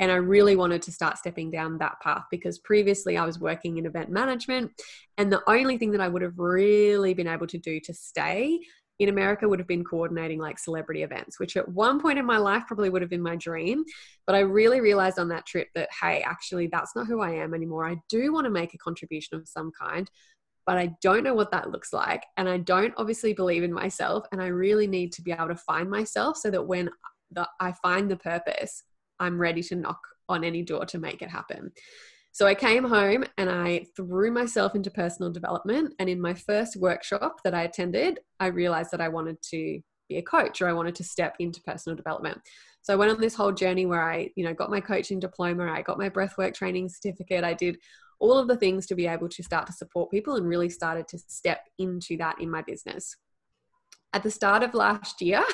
And 0.00 0.10
I 0.10 0.16
really 0.16 0.56
wanted 0.56 0.80
to 0.82 0.92
start 0.92 1.18
stepping 1.18 1.50
down 1.50 1.76
that 1.78 2.00
path 2.02 2.24
because 2.30 2.58
previously 2.58 3.16
I 3.18 3.26
was 3.26 3.38
working 3.38 3.76
in 3.76 3.84
event 3.84 4.08
management, 4.08 4.72
and 5.18 5.30
the 5.30 5.42
only 5.46 5.76
thing 5.76 5.90
that 5.90 6.00
I 6.00 6.08
would 6.08 6.22
have 6.22 6.38
really 6.38 7.12
been 7.12 7.28
able 7.28 7.46
to 7.48 7.58
do 7.58 7.78
to 7.80 7.92
stay 7.92 8.58
in 9.00 9.08
America 9.08 9.48
would 9.48 9.58
have 9.58 9.68
been 9.68 9.84
coordinating 9.84 10.38
like 10.38 10.58
celebrity 10.58 11.02
events, 11.02 11.40
which 11.40 11.56
at 11.56 11.68
one 11.68 12.00
point 12.00 12.18
in 12.18 12.24
my 12.24 12.38
life 12.38 12.64
probably 12.66 12.90
would 12.90 13.02
have 13.02 13.10
been 13.10 13.22
my 13.22 13.36
dream. 13.36 13.84
But 14.26 14.36
I 14.36 14.40
really 14.40 14.80
realized 14.80 15.18
on 15.18 15.28
that 15.28 15.46
trip 15.46 15.68
that, 15.74 15.88
hey, 16.00 16.22
actually, 16.22 16.68
that's 16.68 16.94
not 16.94 17.06
who 17.06 17.20
I 17.20 17.30
am 17.30 17.54
anymore. 17.54 17.88
I 17.88 17.96
do 18.08 18.32
want 18.32 18.44
to 18.44 18.50
make 18.50 18.72
a 18.72 18.78
contribution 18.78 19.36
of 19.36 19.48
some 19.48 19.72
kind, 19.78 20.08
but 20.64 20.78
I 20.78 20.94
don't 21.02 21.24
know 21.24 21.34
what 21.34 21.50
that 21.50 21.70
looks 21.70 21.92
like. 21.92 22.24
And 22.36 22.48
I 22.48 22.58
don't 22.58 22.94
obviously 22.96 23.34
believe 23.34 23.64
in 23.64 23.72
myself. 23.72 24.26
And 24.30 24.40
I 24.40 24.46
really 24.46 24.86
need 24.86 25.12
to 25.14 25.22
be 25.22 25.32
able 25.32 25.48
to 25.48 25.56
find 25.56 25.90
myself 25.90 26.36
so 26.36 26.50
that 26.50 26.66
when 26.66 26.88
I 27.60 27.72
find 27.82 28.10
the 28.10 28.16
purpose, 28.16 28.84
I'm 29.18 29.40
ready 29.40 29.62
to 29.64 29.74
knock 29.74 30.00
on 30.28 30.44
any 30.44 30.62
door 30.62 30.84
to 30.86 30.98
make 30.98 31.20
it 31.20 31.30
happen. 31.30 31.72
So 32.34 32.48
I 32.48 32.56
came 32.56 32.82
home 32.82 33.24
and 33.38 33.48
I 33.48 33.86
threw 33.94 34.32
myself 34.32 34.74
into 34.74 34.90
personal 34.90 35.30
development. 35.30 35.94
And 36.00 36.08
in 36.08 36.20
my 36.20 36.34
first 36.34 36.74
workshop 36.74 37.36
that 37.44 37.54
I 37.54 37.62
attended, 37.62 38.18
I 38.40 38.46
realized 38.46 38.90
that 38.90 39.00
I 39.00 39.06
wanted 39.06 39.40
to 39.50 39.78
be 40.08 40.16
a 40.16 40.22
coach 40.22 40.60
or 40.60 40.68
I 40.68 40.72
wanted 40.72 40.96
to 40.96 41.04
step 41.04 41.36
into 41.38 41.62
personal 41.62 41.94
development. 41.94 42.40
So 42.82 42.92
I 42.92 42.96
went 42.96 43.12
on 43.12 43.20
this 43.20 43.36
whole 43.36 43.52
journey 43.52 43.86
where 43.86 44.02
I, 44.02 44.30
you 44.34 44.44
know, 44.44 44.52
got 44.52 44.68
my 44.68 44.80
coaching 44.80 45.20
diploma, 45.20 45.72
I 45.72 45.82
got 45.82 45.96
my 45.96 46.10
breathwork 46.10 46.54
training 46.54 46.88
certificate, 46.88 47.44
I 47.44 47.54
did 47.54 47.78
all 48.18 48.36
of 48.36 48.48
the 48.48 48.56
things 48.56 48.86
to 48.86 48.96
be 48.96 49.06
able 49.06 49.28
to 49.28 49.42
start 49.44 49.68
to 49.68 49.72
support 49.72 50.10
people 50.10 50.34
and 50.34 50.44
really 50.44 50.68
started 50.68 51.06
to 51.10 51.18
step 51.28 51.60
into 51.78 52.16
that 52.16 52.40
in 52.40 52.50
my 52.50 52.62
business. 52.62 53.16
At 54.12 54.24
the 54.24 54.30
start 54.32 54.64
of 54.64 54.74
last 54.74 55.22
year, 55.22 55.44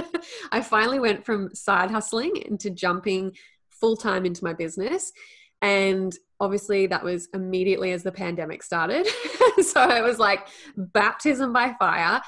I 0.52 0.62
finally 0.62 1.00
went 1.00 1.26
from 1.26 1.54
side 1.54 1.90
hustling 1.90 2.36
into 2.36 2.70
jumping 2.70 3.32
full 3.68 3.98
time 3.98 4.24
into 4.24 4.42
my 4.42 4.54
business. 4.54 5.12
And 5.60 6.16
obviously 6.40 6.86
that 6.86 7.04
was 7.04 7.28
immediately 7.34 7.92
as 7.92 8.02
the 8.02 8.12
pandemic 8.12 8.62
started. 8.62 9.06
so 9.62 9.88
it 9.90 10.02
was 10.02 10.18
like 10.18 10.48
baptism 10.76 11.52
by 11.52 11.74
fire. 11.78 12.20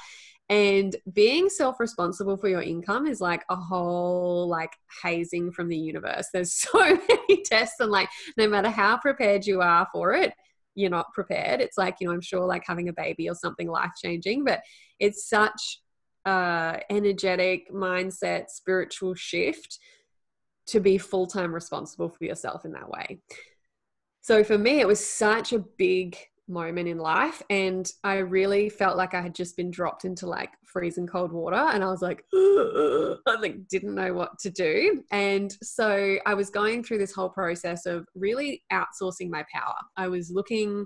And 0.49 0.95
being 1.13 1.49
self 1.49 1.79
responsible 1.79 2.37
for 2.37 2.47
your 2.47 2.61
income 2.61 3.07
is 3.07 3.21
like 3.21 3.43
a 3.49 3.55
whole 3.55 4.47
like 4.47 4.73
hazing 5.01 5.51
from 5.51 5.67
the 5.67 5.77
universe. 5.77 6.27
There's 6.31 6.53
so 6.59 6.79
many 6.79 7.43
tests, 7.43 7.79
and 7.79 7.91
like 7.91 8.09
no 8.37 8.47
matter 8.47 8.69
how 8.69 8.97
prepared 8.97 9.45
you 9.45 9.61
are 9.61 9.87
for 9.91 10.13
it, 10.13 10.33
you're 10.75 10.89
not 10.89 11.13
prepared. 11.13 11.61
It's 11.61 11.77
like, 11.77 11.95
you 11.99 12.07
know, 12.07 12.13
I'm 12.13 12.21
sure 12.21 12.45
like 12.45 12.63
having 12.67 12.89
a 12.89 12.93
baby 12.93 13.29
or 13.29 13.35
something 13.35 13.67
life 13.67 13.91
changing, 14.03 14.43
but 14.43 14.61
it's 14.99 15.27
such 15.27 15.79
uh 16.25 16.77
energetic 16.89 17.71
mindset, 17.71 18.49
spiritual 18.49 19.15
shift 19.15 19.79
to 20.67 20.79
be 20.79 20.97
full 20.97 21.27
time 21.27 21.53
responsible 21.53 22.09
for 22.09 22.23
yourself 22.25 22.65
in 22.65 22.73
that 22.73 22.89
way. 22.89 23.19
So 24.23 24.41
for 24.41 24.57
me, 24.57 24.79
it 24.79 24.87
was 24.87 25.05
such 25.05 25.51
a 25.51 25.59
big 25.59 26.17
moment 26.47 26.89
in 26.89 26.97
life 26.97 27.41
and 27.49 27.89
i 28.03 28.15
really 28.15 28.67
felt 28.67 28.97
like 28.97 29.13
i 29.13 29.21
had 29.21 29.33
just 29.33 29.55
been 29.55 29.71
dropped 29.71 30.03
into 30.03 30.27
like 30.27 30.49
freezing 30.65 31.07
cold 31.07 31.31
water 31.31 31.55
and 31.55 31.81
i 31.81 31.87
was 31.87 32.01
like 32.01 32.25
i 32.33 33.35
like 33.39 33.65
didn't 33.69 33.95
know 33.95 34.13
what 34.13 34.37
to 34.39 34.49
do. 34.49 35.03
And 35.11 35.55
so 35.63 36.17
i 36.25 36.33
was 36.33 36.49
going 36.49 36.83
through 36.83 36.97
this 36.97 37.13
whole 37.13 37.29
process 37.29 37.85
of 37.85 38.05
really 38.13 38.61
outsourcing 38.73 39.29
my 39.29 39.45
power. 39.53 39.75
I 39.95 40.09
was 40.09 40.31
looking 40.31 40.85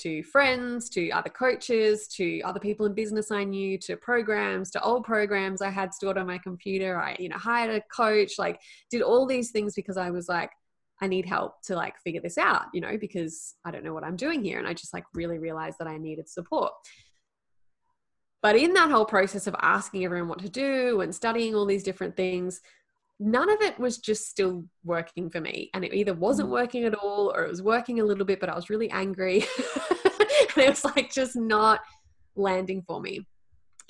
to 0.00 0.22
friends 0.24 0.90
to 0.90 1.10
other 1.10 1.30
coaches 1.30 2.06
to 2.08 2.40
other 2.42 2.60
people 2.60 2.86
in 2.86 2.94
business 2.94 3.32
i 3.32 3.42
knew 3.42 3.76
to 3.78 3.96
programs 3.96 4.70
to 4.70 4.82
old 4.82 5.04
programs 5.04 5.62
i 5.62 5.70
had 5.70 5.92
stored 5.92 6.18
on 6.18 6.26
my 6.26 6.38
computer. 6.38 7.00
I 7.00 7.16
you 7.18 7.30
know 7.30 7.38
hired 7.38 7.74
a 7.74 7.82
coach 7.94 8.38
like 8.38 8.60
did 8.90 9.02
all 9.02 9.26
these 9.26 9.50
things 9.50 9.74
because 9.74 9.96
i 9.96 10.10
was 10.10 10.28
like 10.28 10.50
I 11.00 11.06
need 11.06 11.26
help 11.26 11.62
to 11.62 11.76
like 11.76 11.98
figure 12.00 12.20
this 12.20 12.38
out, 12.38 12.66
you 12.72 12.80
know, 12.80 12.96
because 12.98 13.54
I 13.64 13.70
don't 13.70 13.84
know 13.84 13.94
what 13.94 14.04
I'm 14.04 14.16
doing 14.16 14.42
here. 14.42 14.58
And 14.58 14.66
I 14.66 14.74
just 14.74 14.92
like 14.92 15.04
really 15.14 15.38
realized 15.38 15.76
that 15.78 15.88
I 15.88 15.96
needed 15.96 16.28
support. 16.28 16.72
But 18.42 18.56
in 18.56 18.72
that 18.74 18.90
whole 18.90 19.04
process 19.04 19.46
of 19.46 19.56
asking 19.60 20.04
everyone 20.04 20.28
what 20.28 20.38
to 20.40 20.48
do 20.48 21.00
and 21.00 21.14
studying 21.14 21.54
all 21.54 21.66
these 21.66 21.82
different 21.82 22.16
things, 22.16 22.60
none 23.18 23.50
of 23.50 23.60
it 23.60 23.78
was 23.78 23.98
just 23.98 24.28
still 24.28 24.64
working 24.84 25.28
for 25.28 25.40
me. 25.40 25.70
And 25.74 25.84
it 25.84 25.94
either 25.94 26.14
wasn't 26.14 26.48
mm. 26.48 26.52
working 26.52 26.84
at 26.84 26.94
all 26.94 27.32
or 27.34 27.44
it 27.44 27.50
was 27.50 27.62
working 27.62 28.00
a 28.00 28.04
little 28.04 28.24
bit, 28.24 28.40
but 28.40 28.48
I 28.48 28.54
was 28.54 28.70
really 28.70 28.90
angry. 28.90 29.40
and 30.04 30.64
it 30.64 30.68
was 30.68 30.84
like 30.84 31.12
just 31.12 31.36
not 31.36 31.80
landing 32.36 32.82
for 32.86 33.00
me. 33.00 33.26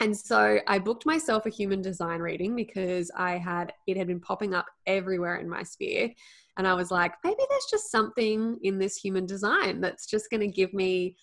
And 0.01 0.17
so 0.17 0.61
I 0.67 0.79
booked 0.79 1.07
myself 1.07 1.45
a 1.45 1.51
human 1.51 1.83
design 1.83 2.21
reading 2.21 2.55
because 2.55 3.11
I 3.17 3.37
had 3.37 3.73
it 3.87 3.97
had 3.97 4.07
been 4.07 4.21
popping 4.21 4.55
up 4.55 4.67
everywhere 4.87 5.37
in 5.37 5.49
my 5.49 5.65
sphere. 5.65 6.11
And 6.59 6.67
I 6.67 6.75
was 6.75 6.91
like, 6.91 7.13
maybe 7.23 7.41
there's 7.49 7.69
just 7.71 7.91
something 7.91 8.59
in 8.63 8.79
this 8.79 8.97
human 8.97 9.27
design 9.27 9.81
that's 9.81 10.07
just 10.07 10.29
going 10.29 10.41
to 10.41 10.49
give 10.49 10.75
me 10.75 11.17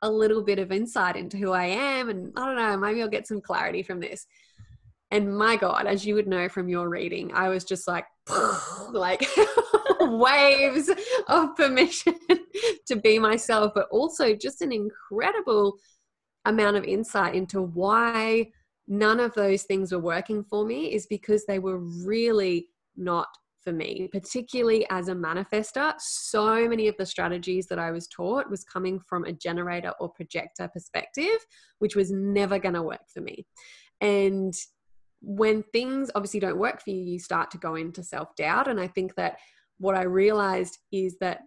a 0.00 0.10
little 0.10 0.42
bit 0.42 0.58
of 0.58 0.72
insight 0.72 1.14
into 1.16 1.36
who 1.36 1.52
I 1.52 1.66
am. 1.66 2.08
And 2.08 2.32
I 2.36 2.46
don't 2.46 2.56
know, 2.56 2.76
maybe 2.78 3.02
I'll 3.02 3.08
get 3.08 3.26
some 3.26 3.42
clarity 3.42 3.82
from 3.82 4.00
this. 4.00 4.26
And 5.10 5.36
my 5.36 5.56
God, 5.56 5.86
as 5.86 6.06
you 6.06 6.14
would 6.14 6.26
know 6.26 6.48
from 6.48 6.68
your 6.68 6.88
reading, 6.88 7.32
I 7.34 7.48
was 7.50 7.64
just 7.64 7.86
like, 7.86 8.06
like 8.92 9.26
waves 10.00 10.90
of 11.28 11.54
permission 11.54 12.14
to 12.86 12.96
be 12.96 13.18
myself, 13.18 13.72
but 13.74 13.88
also 13.90 14.34
just 14.34 14.62
an 14.62 14.72
incredible 14.72 15.78
amount 16.46 16.76
of 16.76 16.84
insight 16.84 17.34
into 17.34 17.60
why 17.60 18.50
none 18.86 19.20
of 19.20 19.34
those 19.34 19.64
things 19.64 19.92
were 19.92 19.98
working 19.98 20.42
for 20.44 20.64
me 20.64 20.94
is 20.94 21.06
because 21.06 21.44
they 21.44 21.58
were 21.58 21.78
really 21.78 22.68
not 22.96 23.28
for 23.62 23.72
me, 23.72 24.08
particularly 24.12 24.86
as 24.90 25.08
a 25.08 25.14
manifester. 25.14 25.92
So 25.98 26.68
many 26.68 26.88
of 26.88 26.96
the 26.96 27.06
strategies 27.06 27.66
that 27.66 27.78
I 27.78 27.90
was 27.90 28.08
taught 28.08 28.50
was 28.50 28.64
coming 28.64 29.00
from 29.00 29.24
a 29.24 29.32
generator 29.32 29.92
or 30.00 30.08
projector 30.10 30.68
perspective, 30.68 31.38
which 31.78 31.96
was 31.96 32.10
never 32.10 32.58
going 32.58 32.74
to 32.74 32.82
work 32.82 33.08
for 33.12 33.20
me. 33.20 33.46
And 34.00 34.54
when 35.20 35.64
things 35.72 36.10
obviously 36.14 36.40
don't 36.40 36.58
work 36.58 36.82
for 36.82 36.90
you, 36.90 37.02
you 37.02 37.18
start 37.18 37.50
to 37.50 37.58
go 37.58 37.74
into 37.74 38.02
self 38.02 38.34
doubt. 38.36 38.68
And 38.68 38.80
I 38.80 38.86
think 38.86 39.14
that 39.16 39.38
what 39.78 39.96
I 39.96 40.02
realized 40.02 40.78
is 40.92 41.16
that 41.20 41.40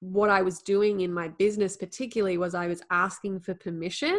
what 0.00 0.30
I 0.30 0.42
was 0.42 0.60
doing 0.62 1.00
in 1.00 1.12
my 1.12 1.28
business, 1.28 1.76
particularly, 1.76 2.38
was 2.38 2.54
I 2.54 2.66
was 2.66 2.82
asking 2.90 3.40
for 3.40 3.54
permission 3.54 4.18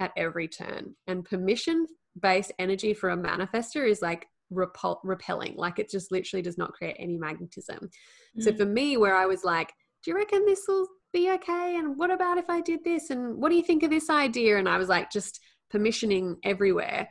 at 0.00 0.12
every 0.16 0.48
turn. 0.48 0.96
And 1.06 1.24
permission 1.24 1.86
based 2.20 2.52
energy 2.58 2.92
for 2.94 3.10
a 3.10 3.16
manifester 3.16 3.88
is 3.88 4.02
like 4.02 4.26
repel- 4.50 5.00
repelling. 5.04 5.54
Like 5.56 5.78
it 5.78 5.90
just 5.90 6.12
literally 6.12 6.42
does 6.42 6.58
not 6.58 6.72
create 6.72 6.96
any 6.98 7.16
magnetism. 7.16 7.78
Mm-hmm. 7.78 8.42
So 8.42 8.52
mm. 8.52 8.58
for 8.58 8.66
me, 8.66 8.96
where 8.96 9.14
I 9.14 9.26
was 9.26 9.44
like, 9.44 9.72
do 10.02 10.10
you 10.10 10.16
reckon 10.16 10.44
this 10.46 10.64
will 10.66 10.88
be 11.12 11.30
okay? 11.32 11.76
And 11.76 11.96
what 11.96 12.10
about 12.10 12.38
if 12.38 12.48
I 12.48 12.60
did 12.60 12.84
this? 12.84 13.10
And 13.10 13.36
what 13.36 13.50
do 13.50 13.56
you 13.56 13.62
think 13.62 13.82
of 13.82 13.90
this 13.90 14.10
idea? 14.10 14.58
And 14.58 14.68
I 14.68 14.78
was 14.78 14.88
like, 14.88 15.10
just 15.10 15.40
permissioning 15.72 16.36
everywhere. 16.44 17.08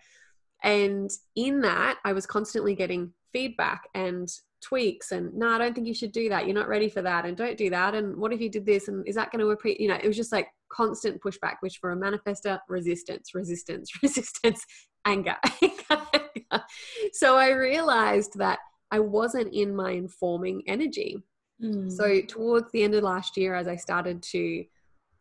And 0.64 1.10
in 1.36 1.62
that, 1.62 2.00
I 2.04 2.14
was 2.14 2.26
constantly 2.26 2.76
getting 2.76 3.14
feedback 3.32 3.88
and 3.94 4.28
tweaks 4.62 5.12
and 5.12 5.34
no, 5.34 5.50
I 5.50 5.58
don't 5.58 5.74
think 5.74 5.88
you 5.88 5.94
should 5.94 6.12
do 6.12 6.30
that. 6.30 6.46
You're 6.46 6.56
not 6.56 6.68
ready 6.68 6.90
for 6.90 7.02
that. 7.02 7.26
And 7.26 7.38
don't 7.38 7.58
do 7.58 7.70
that. 7.70 7.96
And 7.96 8.18
what 8.18 8.34
if 8.34 8.42
you 8.42 8.50
did 8.50 8.66
this? 8.66 8.88
And 8.88 9.08
is 9.08 9.16
that 9.16 9.32
going 9.32 9.40
to 9.40 9.46
repeat? 9.46 9.80
You 9.80 9.88
know, 9.88 9.96
it 10.02 10.08
was 10.08 10.18
just 10.18 10.32
like 10.32 10.48
constant 10.72 11.22
pushback, 11.22 11.56
which 11.62 11.78
for 11.80 11.92
a 11.92 11.96
manifester, 11.98 12.60
resistance, 12.68 13.34
resistance, 13.34 13.92
resistance, 14.04 14.66
anger. 15.06 15.38
so 17.14 17.38
I 17.38 17.50
realized 17.50 18.38
that 18.38 18.60
I 18.92 19.00
wasn't 19.00 19.54
in 19.54 19.76
my 19.76 19.92
informing 19.92 20.64
energy. 20.68 21.24
Mm. 21.64 21.92
So 21.92 22.22
towards 22.22 22.72
the 22.72 22.84
end 22.84 22.96
of 22.96 23.04
last 23.04 23.38
year, 23.38 23.56
as 23.56 23.68
I 23.68 23.76
started 23.76 24.24
to 24.32 24.66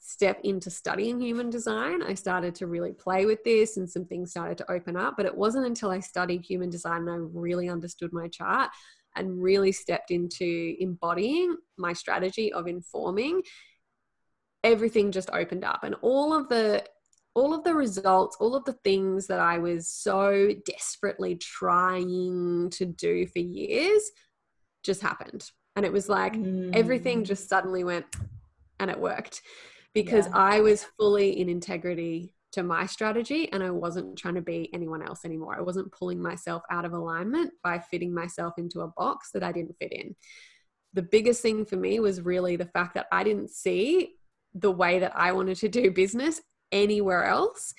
step 0.00 0.40
into 0.44 0.70
studying 0.70 1.20
human 1.20 1.50
design, 1.50 2.02
I 2.02 2.14
started 2.14 2.54
to 2.56 2.66
really 2.66 2.92
play 2.92 3.26
with 3.26 3.42
this 3.44 3.76
and 3.76 3.90
some 3.90 4.04
things 4.04 4.30
started 4.30 4.56
to 4.58 4.70
open 4.70 4.96
up. 4.96 5.16
But 5.16 5.26
it 5.26 5.36
wasn't 5.36 5.66
until 5.66 5.90
I 5.90 6.00
studied 6.00 6.44
human 6.44 6.70
design 6.70 7.02
and 7.02 7.10
I 7.10 7.16
really 7.16 7.68
understood 7.68 8.12
my 8.12 8.28
chart 8.28 8.70
and 9.16 9.42
really 9.42 9.72
stepped 9.72 10.10
into 10.10 10.76
embodying 10.78 11.56
my 11.76 11.92
strategy 11.92 12.52
of 12.52 12.66
informing 12.66 13.42
everything 14.64 15.12
just 15.12 15.30
opened 15.32 15.64
up 15.64 15.80
and 15.84 15.94
all 16.02 16.32
of 16.32 16.48
the 16.48 16.84
all 17.38 17.54
of 17.54 17.62
the 17.62 17.74
results 17.74 18.36
all 18.40 18.56
of 18.56 18.64
the 18.64 18.78
things 18.84 19.26
that 19.28 19.38
i 19.38 19.58
was 19.58 19.92
so 19.92 20.50
desperately 20.66 21.36
trying 21.36 22.68
to 22.70 22.84
do 22.84 23.26
for 23.26 23.38
years 23.38 24.10
just 24.82 25.00
happened 25.00 25.50
and 25.76 25.86
it 25.86 25.92
was 25.92 26.08
like 26.08 26.34
mm. 26.34 26.74
everything 26.74 27.24
just 27.24 27.48
suddenly 27.48 27.84
went 27.84 28.06
and 28.80 28.90
it 28.90 28.98
worked 28.98 29.40
because 29.94 30.26
yeah. 30.26 30.36
i 30.36 30.60
was 30.60 30.84
fully 30.98 31.38
in 31.40 31.48
integrity 31.48 32.34
to 32.50 32.62
my 32.62 32.86
strategy 32.86 33.52
and 33.52 33.62
I 33.62 33.70
wasn't 33.70 34.16
trying 34.16 34.36
to 34.36 34.40
be 34.40 34.70
anyone 34.72 35.02
else 35.02 35.26
anymore. 35.26 35.54
I 35.58 35.60
wasn't 35.60 35.92
pulling 35.92 36.20
myself 36.20 36.62
out 36.70 36.86
of 36.86 36.94
alignment 36.94 37.52
by 37.62 37.78
fitting 37.78 38.14
myself 38.14 38.54
into 38.56 38.80
a 38.80 38.88
box 38.88 39.30
that 39.34 39.42
I 39.42 39.52
didn't 39.52 39.76
fit 39.78 39.92
in. 39.92 40.16
The 40.94 41.02
biggest 41.02 41.42
thing 41.42 41.66
for 41.66 41.76
me 41.76 42.00
was 42.00 42.22
really 42.22 42.56
the 42.56 42.64
fact 42.64 42.94
that 42.94 43.06
I 43.12 43.22
didn't 43.22 43.50
see 43.50 44.14
the 44.54 44.72
way 44.72 44.98
that 45.00 45.14
I 45.14 45.32
wanted 45.32 45.58
to 45.58 45.68
do 45.68 45.90
business 45.90 46.40
anywhere 46.72 47.24
else 47.24 47.74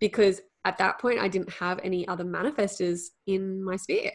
because 0.00 0.40
at 0.64 0.78
that 0.78 0.98
point 0.98 1.18
I 1.18 1.28
didn't 1.28 1.52
have 1.52 1.80
any 1.82 2.06
other 2.08 2.24
manifestors 2.24 3.08
in 3.26 3.62
my 3.62 3.76
sphere. 3.76 4.12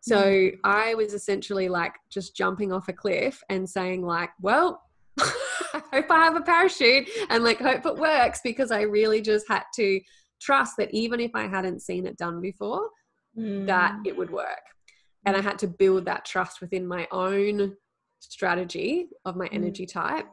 So 0.00 0.20
mm. 0.20 0.58
I 0.64 0.94
was 0.94 1.14
essentially 1.14 1.68
like 1.68 1.94
just 2.10 2.36
jumping 2.36 2.72
off 2.72 2.88
a 2.88 2.92
cliff 2.92 3.40
and 3.48 3.68
saying 3.68 4.04
like, 4.04 4.30
well, 4.40 4.82
I 5.20 5.82
hope 5.92 6.10
I 6.10 6.24
have 6.24 6.36
a 6.36 6.40
parachute 6.40 7.08
and 7.30 7.44
like 7.44 7.60
hope 7.60 7.86
it 7.86 7.96
works 7.96 8.40
because 8.42 8.72
I 8.72 8.82
really 8.82 9.20
just 9.20 9.46
had 9.48 9.62
to 9.76 10.00
trust 10.40 10.76
that 10.78 10.92
even 10.92 11.20
if 11.20 11.30
I 11.34 11.46
hadn't 11.46 11.82
seen 11.82 12.06
it 12.06 12.16
done 12.18 12.40
before, 12.40 12.88
mm. 13.38 13.66
that 13.66 13.96
it 14.04 14.16
would 14.16 14.30
work. 14.30 14.62
And 15.24 15.36
I 15.36 15.40
had 15.40 15.58
to 15.60 15.68
build 15.68 16.06
that 16.06 16.24
trust 16.24 16.60
within 16.60 16.84
my 16.84 17.06
own 17.12 17.76
strategy 18.18 19.08
of 19.24 19.36
my 19.36 19.46
mm. 19.46 19.54
energy 19.54 19.86
type 19.86 20.26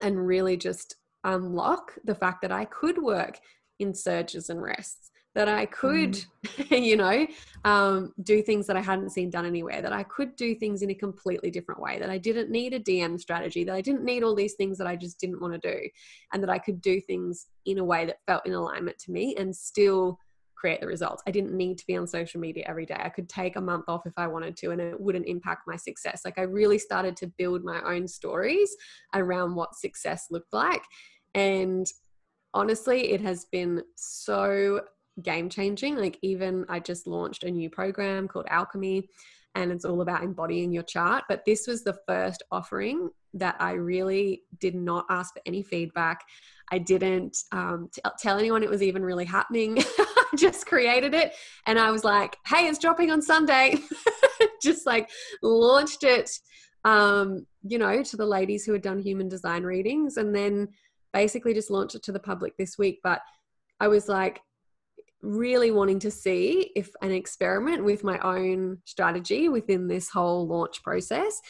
and 0.00 0.26
really 0.26 0.56
just 0.56 0.96
unlock 1.26 1.92
the 2.04 2.14
fact 2.14 2.40
that 2.42 2.52
I 2.52 2.64
could 2.64 3.02
work 3.02 3.38
in 3.78 3.94
surges 3.94 4.48
and 4.48 4.62
rests 4.62 5.10
that 5.36 5.48
I 5.48 5.66
could, 5.66 6.12
mm. 6.12 6.82
you 6.82 6.96
know, 6.96 7.26
um, 7.64 8.14
do 8.22 8.42
things 8.42 8.66
that 8.66 8.76
I 8.76 8.80
hadn't 8.80 9.10
seen 9.10 9.28
done 9.28 9.44
anywhere, 9.44 9.82
that 9.82 9.92
I 9.92 10.02
could 10.02 10.34
do 10.34 10.54
things 10.54 10.80
in 10.80 10.90
a 10.90 10.94
completely 10.94 11.50
different 11.50 11.80
way, 11.80 11.98
that 11.98 12.08
I 12.08 12.16
didn't 12.16 12.50
need 12.50 12.72
a 12.72 12.80
DM 12.80 13.20
strategy, 13.20 13.62
that 13.64 13.74
I 13.74 13.82
didn't 13.82 14.02
need 14.02 14.22
all 14.22 14.34
these 14.34 14.54
things 14.54 14.78
that 14.78 14.86
I 14.86 14.96
just 14.96 15.20
didn't 15.20 15.42
want 15.42 15.52
to 15.52 15.72
do, 15.72 15.78
and 16.32 16.42
that 16.42 16.48
I 16.48 16.58
could 16.58 16.80
do 16.80 17.02
things 17.02 17.48
in 17.66 17.78
a 17.78 17.84
way 17.84 18.06
that 18.06 18.24
felt 18.26 18.46
in 18.46 18.54
alignment 18.54 18.98
to 19.00 19.12
me 19.12 19.36
and 19.36 19.54
still 19.54 20.18
create 20.56 20.80
the 20.80 20.86
results. 20.86 21.22
I 21.26 21.32
didn't 21.32 21.54
need 21.54 21.76
to 21.78 21.86
be 21.86 21.96
on 21.96 22.06
social 22.06 22.40
media 22.40 22.64
every 22.66 22.86
day. 22.86 22.96
I 22.98 23.10
could 23.10 23.28
take 23.28 23.56
a 23.56 23.60
month 23.60 23.84
off 23.88 24.06
if 24.06 24.14
I 24.16 24.26
wanted 24.26 24.56
to 24.56 24.70
and 24.70 24.80
it 24.80 24.98
wouldn't 24.98 25.26
impact 25.26 25.64
my 25.66 25.76
success. 25.76 26.22
Like 26.24 26.38
I 26.38 26.42
really 26.42 26.78
started 26.78 27.14
to 27.18 27.26
build 27.36 27.62
my 27.62 27.82
own 27.82 28.08
stories 28.08 28.74
around 29.14 29.54
what 29.54 29.74
success 29.74 30.28
looked 30.30 30.54
like. 30.54 30.80
And 31.36 31.86
honestly, 32.54 33.12
it 33.12 33.20
has 33.20 33.44
been 33.44 33.82
so 33.94 34.80
game 35.22 35.48
changing. 35.48 35.96
Like, 35.96 36.18
even 36.22 36.64
I 36.68 36.80
just 36.80 37.06
launched 37.06 37.44
a 37.44 37.50
new 37.50 37.70
program 37.70 38.26
called 38.26 38.46
Alchemy, 38.48 39.08
and 39.54 39.70
it's 39.70 39.84
all 39.84 40.00
about 40.00 40.24
embodying 40.24 40.72
your 40.72 40.82
chart. 40.82 41.24
But 41.28 41.44
this 41.44 41.66
was 41.66 41.84
the 41.84 41.96
first 42.08 42.42
offering 42.50 43.10
that 43.34 43.56
I 43.60 43.72
really 43.72 44.42
did 44.60 44.74
not 44.74 45.04
ask 45.10 45.34
for 45.34 45.42
any 45.46 45.62
feedback. 45.62 46.22
I 46.72 46.78
didn't 46.78 47.36
um, 47.52 47.90
t- 47.92 48.00
tell 48.18 48.38
anyone 48.38 48.62
it 48.62 48.70
was 48.70 48.82
even 48.82 49.04
really 49.04 49.26
happening. 49.26 49.78
I 49.98 50.24
just 50.36 50.66
created 50.66 51.14
it 51.14 51.34
and 51.66 51.78
I 51.78 51.90
was 51.90 52.02
like, 52.02 52.36
hey, 52.46 52.66
it's 52.66 52.78
dropping 52.78 53.10
on 53.10 53.22
Sunday. 53.22 53.78
just 54.62 54.86
like 54.86 55.10
launched 55.42 56.02
it 56.02 56.30
um, 56.86 57.46
you 57.66 57.78
know, 57.78 58.00
to 58.00 58.16
the 58.16 58.24
ladies 58.24 58.64
who 58.64 58.72
had 58.72 58.80
done 58.80 59.00
human 59.00 59.28
design 59.28 59.64
readings 59.64 60.18
and 60.18 60.34
then 60.34 60.68
basically 61.16 61.54
just 61.54 61.70
launched 61.70 61.94
it 61.94 62.02
to 62.02 62.12
the 62.12 62.20
public 62.20 62.56
this 62.58 62.76
week. 62.76 63.00
But 63.02 63.22
I 63.80 63.88
was 63.88 64.06
like, 64.06 64.40
really 65.22 65.70
wanting 65.70 65.98
to 65.98 66.10
see 66.10 66.72
if 66.76 66.90
an 67.00 67.10
experiment 67.10 67.82
with 67.82 68.04
my 68.04 68.18
own 68.18 68.78
strategy 68.84 69.48
within 69.48 69.88
this 69.88 70.10
whole 70.10 70.46
launch 70.46 70.82
process. 70.82 71.40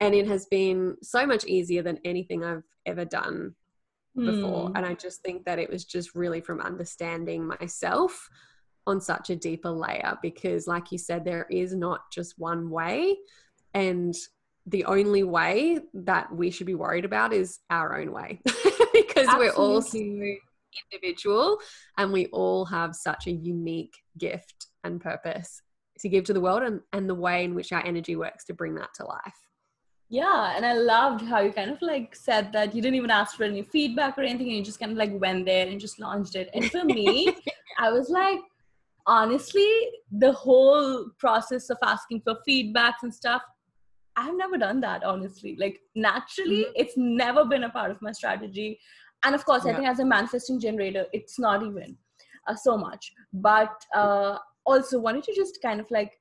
And 0.00 0.12
it 0.12 0.26
has 0.26 0.46
been 0.46 0.96
so 1.02 1.24
much 1.24 1.44
easier 1.44 1.82
than 1.82 2.00
anything 2.04 2.44
I've 2.44 2.64
ever 2.84 3.04
done 3.04 3.54
before. 4.16 4.70
Mm. 4.70 4.72
And 4.74 4.86
I 4.86 4.94
just 4.94 5.22
think 5.22 5.44
that 5.44 5.60
it 5.60 5.70
was 5.70 5.84
just 5.84 6.16
really 6.16 6.40
from 6.40 6.60
understanding 6.60 7.46
myself 7.46 8.28
on 8.88 9.00
such 9.00 9.30
a 9.30 9.36
deeper 9.36 9.70
layer 9.70 10.18
because, 10.20 10.66
like 10.66 10.90
you 10.90 10.98
said, 10.98 11.24
there 11.24 11.46
is 11.48 11.72
not 11.74 12.10
just 12.10 12.34
one 12.38 12.68
way. 12.70 13.16
And 13.72 14.14
the 14.66 14.84
only 14.84 15.22
way 15.22 15.78
that 15.94 16.34
we 16.34 16.50
should 16.50 16.66
be 16.66 16.74
worried 16.74 17.04
about 17.04 17.32
is 17.32 17.60
our 17.70 18.00
own 18.00 18.12
way 18.12 18.40
because 19.08 19.28
we're 19.36 19.52
all 19.52 19.82
so 19.82 19.98
individual 20.92 21.58
and 21.98 22.12
we 22.12 22.26
all 22.26 22.64
have 22.64 22.94
such 22.94 23.26
a 23.26 23.30
unique 23.30 23.94
gift 24.18 24.66
and 24.84 25.00
purpose 25.00 25.62
to 26.00 26.08
give 26.08 26.24
to 26.24 26.32
the 26.32 26.40
world 26.40 26.62
and, 26.62 26.80
and 26.92 27.08
the 27.08 27.14
way 27.14 27.44
in 27.44 27.54
which 27.54 27.72
our 27.72 27.84
energy 27.86 28.16
works 28.16 28.44
to 28.44 28.54
bring 28.54 28.74
that 28.74 28.88
to 28.94 29.04
life. 29.04 29.38
Yeah, 30.08 30.54
and 30.54 30.66
I 30.66 30.74
loved 30.74 31.24
how 31.24 31.40
you 31.40 31.52
kind 31.52 31.70
of 31.70 31.80
like 31.80 32.14
said 32.14 32.52
that 32.52 32.74
you 32.74 32.82
didn't 32.82 32.96
even 32.96 33.10
ask 33.10 33.34
for 33.34 33.44
any 33.44 33.62
feedback 33.62 34.18
or 34.18 34.20
anything, 34.22 34.48
and 34.48 34.58
you 34.58 34.62
just 34.62 34.78
kind 34.78 34.92
of 34.92 34.98
like 34.98 35.18
went 35.18 35.46
there 35.46 35.66
and 35.66 35.80
just 35.80 35.98
launched 35.98 36.36
it. 36.36 36.50
And 36.52 36.70
for 36.70 36.84
me, 36.84 37.34
I 37.78 37.90
was 37.90 38.10
like, 38.10 38.40
honestly, 39.06 39.72
the 40.10 40.32
whole 40.32 41.06
process 41.18 41.70
of 41.70 41.78
asking 41.82 42.20
for 42.22 42.36
feedbacks 42.46 43.02
and 43.04 43.14
stuff, 43.14 43.40
I've 44.16 44.36
never 44.36 44.58
done 44.58 44.80
that, 44.80 45.04
honestly. 45.04 45.56
Like, 45.58 45.80
naturally, 45.94 46.64
mm-hmm. 46.64 46.72
it's 46.76 46.94
never 46.96 47.44
been 47.44 47.64
a 47.64 47.70
part 47.70 47.90
of 47.90 48.02
my 48.02 48.12
strategy 48.12 48.78
and 49.24 49.34
of 49.34 49.44
course 49.44 49.64
yeah. 49.64 49.72
i 49.72 49.74
think 49.74 49.88
as 49.88 50.00
a 50.00 50.04
manifesting 50.04 50.60
generator 50.60 51.06
it's 51.12 51.38
not 51.38 51.62
even 51.62 51.96
uh, 52.48 52.54
so 52.54 52.76
much 52.76 53.12
but 53.32 53.84
uh, 53.94 54.36
also 54.66 54.98
wanted 54.98 55.22
to 55.24 55.34
just 55.34 55.60
kind 55.62 55.80
of 55.80 55.90
like 55.90 56.12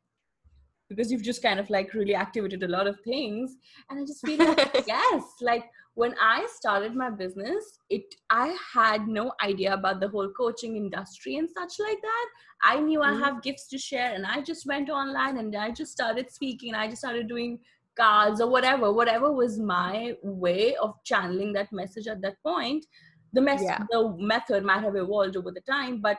because 0.89 1.11
you've 1.11 1.23
just 1.23 1.41
kind 1.41 1.59
of 1.59 1.69
like 1.69 1.93
really 1.93 2.13
activated 2.13 2.63
a 2.63 2.67
lot 2.67 2.87
of 2.87 2.99
things 3.01 3.55
and 3.89 3.99
i 3.99 4.05
just 4.05 4.25
feel 4.25 4.37
like 4.37 4.83
yes 4.87 5.23
like 5.41 5.65
when 5.95 6.13
i 6.21 6.47
started 6.53 6.95
my 6.95 7.09
business 7.09 7.79
it 7.89 8.03
i 8.29 8.55
had 8.73 9.07
no 9.07 9.31
idea 9.43 9.73
about 9.73 9.99
the 9.99 10.07
whole 10.07 10.29
coaching 10.37 10.75
industry 10.75 11.37
and 11.37 11.49
such 11.49 11.73
like 11.79 12.01
that 12.01 12.25
i 12.63 12.79
knew 12.79 12.99
mm-hmm. 12.99 13.23
i 13.23 13.25
have 13.25 13.41
gifts 13.41 13.67
to 13.67 13.77
share 13.77 14.13
and 14.13 14.25
i 14.25 14.41
just 14.41 14.65
went 14.65 14.89
online 14.89 15.37
and 15.37 15.55
i 15.55 15.69
just 15.69 15.91
started 15.91 16.31
speaking 16.31 16.73
and 16.73 16.81
i 16.81 16.87
just 16.87 17.01
started 17.01 17.27
doing 17.27 17.59
cards 18.01 18.41
or 18.41 18.49
whatever 18.49 18.91
whatever 18.91 19.31
was 19.31 19.59
my 19.59 20.13
way 20.23 20.75
of 20.75 20.95
channeling 21.03 21.53
that 21.53 21.71
message 21.71 22.07
at 22.07 22.21
that 22.21 22.35
point 22.43 22.85
the 23.33 23.41
mess 23.41 23.61
yeah. 23.63 23.83
the 23.91 24.15
method 24.17 24.63
might 24.63 24.83
have 24.83 24.95
evolved 24.95 25.37
over 25.37 25.51
the 25.51 25.65
time 25.75 26.01
but 26.01 26.17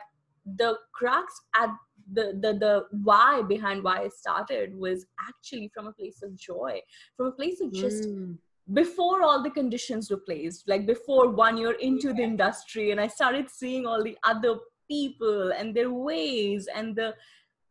the 0.57 0.75
crux 0.93 1.41
at 1.55 1.69
the, 2.11 2.25
the 2.41 2.53
the 2.63 2.85
why 3.03 3.41
behind 3.47 3.83
why 3.83 4.01
it 4.03 4.13
started 4.13 4.75
was 4.75 5.05
actually 5.29 5.69
from 5.73 5.87
a 5.87 5.93
place 5.93 6.21
of 6.21 6.35
joy 6.35 6.79
from 7.15 7.27
a 7.27 7.31
place 7.31 7.61
of 7.61 7.71
just 7.73 8.03
mm. 8.09 8.37
before 8.73 9.21
all 9.21 9.41
the 9.41 9.49
conditions 9.49 10.11
were 10.11 10.23
placed 10.25 10.67
like 10.67 10.85
before 10.85 11.29
one 11.29 11.57
year 11.57 11.73
into 11.73 12.09
yeah. 12.09 12.15
the 12.17 12.23
industry 12.23 12.91
and 12.91 12.99
i 12.99 13.07
started 13.07 13.49
seeing 13.49 13.85
all 13.85 14.03
the 14.03 14.17
other 14.23 14.55
people 14.89 15.51
and 15.57 15.73
their 15.73 15.91
ways 15.91 16.67
and 16.75 16.95
the 16.95 17.13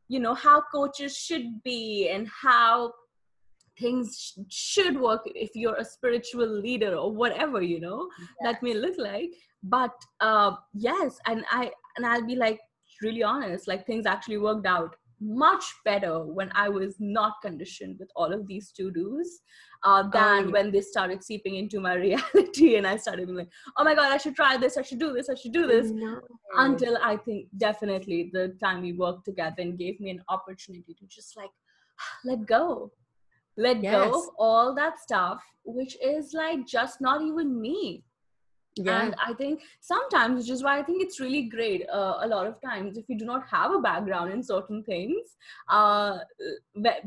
you 0.08 0.18
know 0.18 0.34
how 0.34 0.62
coaches 0.74 1.16
should 1.16 1.62
be 1.62 2.08
and 2.08 2.26
how 2.28 2.92
things 3.78 4.18
sh- 4.18 4.40
should 4.48 5.00
work 5.00 5.22
if 5.26 5.50
you're 5.54 5.76
a 5.76 5.84
spiritual 5.84 6.48
leader 6.48 6.94
or 6.94 7.12
whatever 7.12 7.62
you 7.62 7.80
know 7.80 8.08
yeah. 8.18 8.52
that 8.52 8.62
may 8.62 8.74
look 8.74 8.94
like 8.98 9.30
but 9.62 9.94
uh, 10.20 10.52
yes 10.74 11.18
and 11.26 11.44
i 11.50 11.70
and 11.96 12.06
i'll 12.06 12.26
be 12.26 12.36
like 12.36 12.60
really 13.02 13.22
honest 13.22 13.66
like 13.66 13.86
things 13.86 14.06
actually 14.06 14.38
worked 14.38 14.66
out 14.66 14.94
much 15.20 15.64
better 15.84 16.24
when 16.24 16.50
i 16.54 16.68
was 16.68 16.96
not 16.98 17.34
conditioned 17.42 17.96
with 17.98 18.10
all 18.16 18.32
of 18.32 18.46
these 18.46 18.72
to 18.72 18.90
do's 18.90 19.40
uh, 19.84 20.02
than 20.10 20.46
oh, 20.46 20.50
when 20.50 20.70
they 20.70 20.80
started 20.80 21.22
seeping 21.22 21.56
into 21.56 21.80
my 21.80 21.94
reality 22.06 22.74
and 22.76 22.86
i 22.86 22.96
started 22.96 23.26
being 23.26 23.38
like 23.38 23.50
oh 23.76 23.84
my 23.84 23.94
god 23.94 24.12
i 24.12 24.16
should 24.16 24.34
try 24.34 24.56
this 24.56 24.76
i 24.76 24.82
should 24.82 24.98
do 24.98 25.12
this 25.12 25.28
i 25.28 25.34
should 25.34 25.52
do 25.52 25.66
this 25.66 25.90
no. 25.90 26.20
until 26.58 26.98
i 27.02 27.16
think 27.16 27.46
definitely 27.56 28.30
the 28.32 28.48
time 28.62 28.82
we 28.82 28.92
worked 28.92 29.24
together 29.24 29.56
and 29.58 29.78
gave 29.78 29.98
me 30.00 30.10
an 30.10 30.20
opportunity 30.28 30.92
to 30.92 31.06
just 31.06 31.36
like 31.36 31.50
let 32.24 32.44
go 32.44 32.90
let 33.56 33.82
yes. 33.82 33.94
go 33.94 34.18
of 34.18 34.28
all 34.38 34.74
that 34.74 34.98
stuff 35.00 35.42
which 35.64 35.96
is 36.02 36.32
like 36.32 36.66
just 36.66 37.00
not 37.00 37.22
even 37.22 37.60
me 37.60 38.02
yeah. 38.76 39.02
and 39.02 39.14
i 39.24 39.34
think 39.34 39.60
sometimes 39.80 40.40
which 40.40 40.50
is 40.50 40.62
why 40.62 40.78
i 40.78 40.82
think 40.82 41.02
it's 41.02 41.20
really 41.20 41.42
great 41.42 41.86
uh, 41.92 42.18
a 42.22 42.26
lot 42.26 42.46
of 42.46 42.60
times 42.62 42.96
if 42.96 43.04
you 43.08 43.18
do 43.18 43.24
not 43.24 43.46
have 43.46 43.72
a 43.72 43.78
background 43.78 44.32
in 44.32 44.42
certain 44.42 44.82
things 44.82 45.36
uh, 45.68 46.18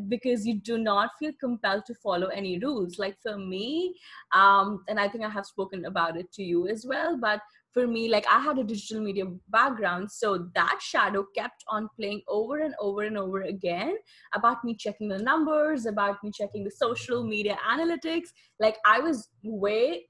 because 0.07 0.45
you 0.45 0.59
do 0.59 0.77
not 0.77 1.09
feel 1.17 1.31
compelled 1.39 1.85
to 1.85 1.95
follow 1.95 2.27
any 2.27 2.59
rules 2.59 2.99
like 2.99 3.17
for 3.21 3.37
me 3.37 3.95
um, 4.33 4.83
and 4.87 4.99
i 4.99 5.07
think 5.07 5.23
i 5.23 5.29
have 5.29 5.45
spoken 5.45 5.85
about 5.85 6.17
it 6.17 6.31
to 6.31 6.43
you 6.43 6.67
as 6.67 6.85
well 6.85 7.17
but 7.17 7.41
for 7.75 7.85
me 7.85 8.07
like 8.09 8.25
i 8.35 8.39
had 8.39 8.57
a 8.57 8.63
digital 8.63 9.03
media 9.03 9.25
background 9.49 10.09
so 10.09 10.29
that 10.55 10.79
shadow 10.81 11.23
kept 11.37 11.63
on 11.67 11.89
playing 11.99 12.21
over 12.27 12.59
and 12.59 12.73
over 12.79 13.03
and 13.03 13.17
over 13.17 13.41
again 13.41 13.95
about 14.33 14.63
me 14.63 14.75
checking 14.83 15.09
the 15.09 15.19
numbers 15.19 15.85
about 15.85 16.23
me 16.23 16.31
checking 16.39 16.63
the 16.63 16.71
social 16.71 17.23
media 17.33 17.57
analytics 17.73 18.29
like 18.59 18.77
i 18.85 18.99
was 18.99 19.27
way 19.43 20.07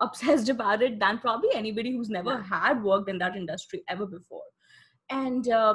obsessed 0.00 0.48
about 0.56 0.82
it 0.82 1.00
than 1.00 1.18
probably 1.18 1.48
anybody 1.54 1.96
who's 1.96 2.10
never 2.10 2.34
yeah. 2.34 2.42
had 2.54 2.84
worked 2.84 3.08
in 3.08 3.18
that 3.18 3.34
industry 3.34 3.82
ever 3.88 4.06
before 4.06 4.48
and 5.10 5.48
uh, 5.48 5.74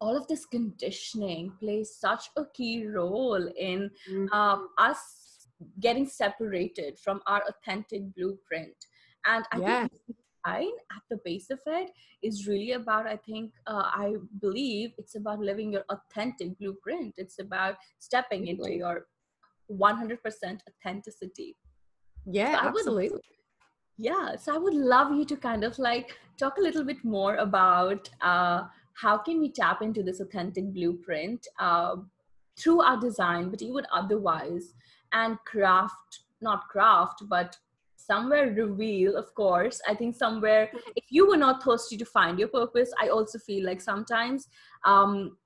all 0.00 0.16
of 0.16 0.26
this 0.28 0.46
conditioning 0.46 1.52
plays 1.58 1.96
such 1.98 2.24
a 2.36 2.44
key 2.54 2.86
role 2.86 3.50
in 3.58 3.90
mm-hmm. 4.08 4.26
uh, 4.32 4.58
us 4.78 5.48
getting 5.80 6.06
separated 6.06 6.98
from 6.98 7.20
our 7.26 7.42
authentic 7.48 8.02
blueprint 8.14 8.90
and 9.26 9.44
i 9.52 9.58
yeah. 9.58 9.86
think 9.88 10.16
at 10.46 11.02
the 11.10 11.18
base 11.24 11.50
of 11.50 11.60
it 11.66 11.90
is 12.22 12.46
really 12.46 12.72
about 12.72 13.06
i 13.06 13.16
think 13.16 13.52
uh, 13.66 13.84
i 13.94 14.14
believe 14.40 14.92
it's 14.98 15.14
about 15.14 15.38
living 15.38 15.72
your 15.72 15.84
authentic 15.90 16.58
blueprint. 16.58 17.14
It's 17.16 17.38
about 17.38 17.76
stepping 17.98 18.48
into 18.48 18.72
your 18.72 19.06
100% 19.70 20.60
authenticity. 20.68 21.56
Yeah 22.26 22.60
so 22.60 22.68
absolutely. 22.68 23.10
Would, 23.10 23.20
yeah 23.98 24.36
so 24.36 24.54
i 24.54 24.58
would 24.58 24.74
love 24.74 25.12
you 25.12 25.24
to 25.24 25.36
kind 25.36 25.64
of 25.64 25.78
like 25.78 26.18
talk 26.38 26.58
a 26.58 26.60
little 26.60 26.84
bit 26.84 27.04
more 27.04 27.36
about 27.36 28.08
uh, 28.20 28.62
how 28.94 29.18
can 29.18 29.40
we 29.40 29.50
tap 29.50 29.82
into 29.82 30.02
this 30.02 30.20
authentic 30.20 30.72
blueprint 30.72 31.46
uh, 31.58 31.96
through 32.58 32.80
our 32.82 32.98
design 32.98 33.50
but 33.50 33.62
even 33.62 33.86
otherwise 33.92 34.74
and 35.12 35.38
craft 35.44 36.20
not 36.40 36.68
craft 36.68 37.22
but 37.28 37.56
somewhere 38.06 38.52
reveal 38.52 39.16
of 39.16 39.34
course. 39.34 39.80
I 39.88 39.94
think 39.94 40.16
somewhere 40.16 40.70
if 40.96 41.04
you 41.10 41.28
were 41.28 41.36
not 41.36 41.62
thirsty 41.62 41.96
to 41.96 42.04
find 42.04 42.38
your 42.38 42.48
purpose 42.48 42.92
i 43.00 43.08
also 43.08 43.38
feel 43.38 43.64
like 43.66 43.80
sometimes 43.80 44.48
um 44.84 45.36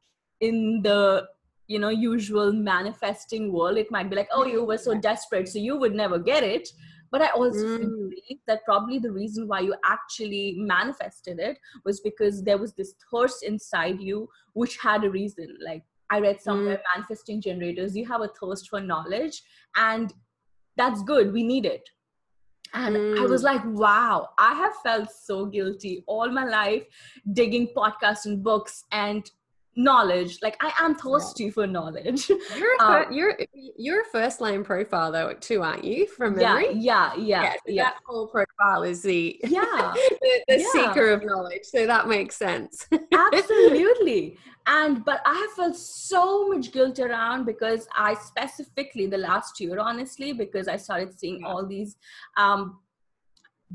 in 0.40 0.80
the 0.82 1.26
you 1.66 1.78
know 1.78 1.88
usual 1.88 2.52
manifesting 2.52 3.52
world 3.52 3.76
it 3.76 3.90
might 3.90 4.08
be 4.10 4.16
like 4.16 4.28
oh 4.32 4.44
you 4.46 4.64
were 4.64 4.78
so 4.78 4.94
desperate 4.94 5.48
so 5.48 5.58
you 5.58 5.76
would 5.76 5.94
never 5.94 6.18
get 6.18 6.42
it. 6.42 6.68
But 7.12 7.22
i 7.22 7.28
also 7.30 7.66
mm. 7.66 7.78
believe 7.78 8.40
that 8.46 8.64
probably 8.64 8.98
the 8.98 9.12
reason 9.12 9.46
why 9.48 9.60
you 9.60 9.74
actually 9.84 10.56
manifested 10.58 11.38
it 11.38 11.58
was 11.84 12.00
because 12.00 12.42
there 12.42 12.58
was 12.58 12.72
this 12.74 12.94
thirst 13.10 13.42
inside 13.44 14.00
you 14.00 14.28
which 14.54 14.76
had 14.78 15.04
a 15.04 15.10
reason. 15.10 15.56
Like 15.64 15.84
i 16.10 16.18
read 16.20 16.40
somewhere 16.40 16.78
mm. 16.78 16.88
manifesting 16.94 17.40
generators 17.40 17.96
you 17.96 18.06
have 18.06 18.22
a 18.22 18.32
thirst 18.40 18.68
for 18.68 18.80
knowledge 18.80 19.42
and 19.76 20.12
that's 20.76 21.02
good 21.02 21.32
we 21.32 21.42
need 21.42 21.64
it 21.64 21.88
and 22.74 22.96
mm. 22.96 23.18
I 23.18 23.26
was 23.26 23.42
mm. 23.42 23.46
like, 23.46 23.62
wow, 23.64 24.30
I 24.38 24.54
have 24.54 24.74
felt 24.82 25.10
so 25.10 25.46
guilty 25.46 26.04
all 26.06 26.30
my 26.30 26.44
life 26.44 26.84
digging 27.32 27.68
podcasts 27.76 28.26
and 28.26 28.42
books 28.42 28.84
and 28.92 29.30
knowledge. 29.76 30.38
Like 30.42 30.56
I 30.60 30.72
am 30.80 30.94
thirsty 30.94 31.50
for 31.50 31.66
knowledge. 31.66 32.28
You're 32.28 32.76
um, 32.80 33.12
you're 33.12 33.38
you're 33.76 34.02
a 34.02 34.04
first 34.06 34.40
line 34.40 34.64
profile 34.64 35.12
though 35.12 35.34
too, 35.34 35.62
aren't 35.62 35.84
you? 35.84 36.06
From 36.06 36.36
memory? 36.36 36.72
Yeah, 36.72 37.14
yeah, 37.14 37.14
yeah. 37.14 37.42
yeah, 37.42 37.52
so 37.52 37.58
yeah. 37.66 37.82
That 37.84 37.96
whole 38.06 38.26
profile 38.26 38.82
is 38.82 39.02
the 39.02 39.38
yeah 39.44 39.94
the, 40.20 40.44
the 40.48 40.58
yeah. 40.60 40.66
seeker 40.72 41.10
of 41.10 41.24
knowledge. 41.24 41.64
So 41.64 41.86
that 41.86 42.08
makes 42.08 42.36
sense. 42.36 42.88
Absolutely. 43.32 44.38
And 44.66 45.04
but 45.04 45.20
I 45.24 45.34
have 45.34 45.52
felt 45.52 45.76
so 45.76 46.48
much 46.48 46.72
guilt 46.72 46.98
around 46.98 47.44
because 47.44 47.86
I 47.94 48.14
specifically 48.14 49.06
the 49.06 49.18
last 49.18 49.60
year, 49.60 49.78
honestly, 49.78 50.32
because 50.32 50.66
I 50.66 50.76
started 50.76 51.18
seeing 51.18 51.44
all 51.44 51.64
these 51.66 51.96
um 52.36 52.80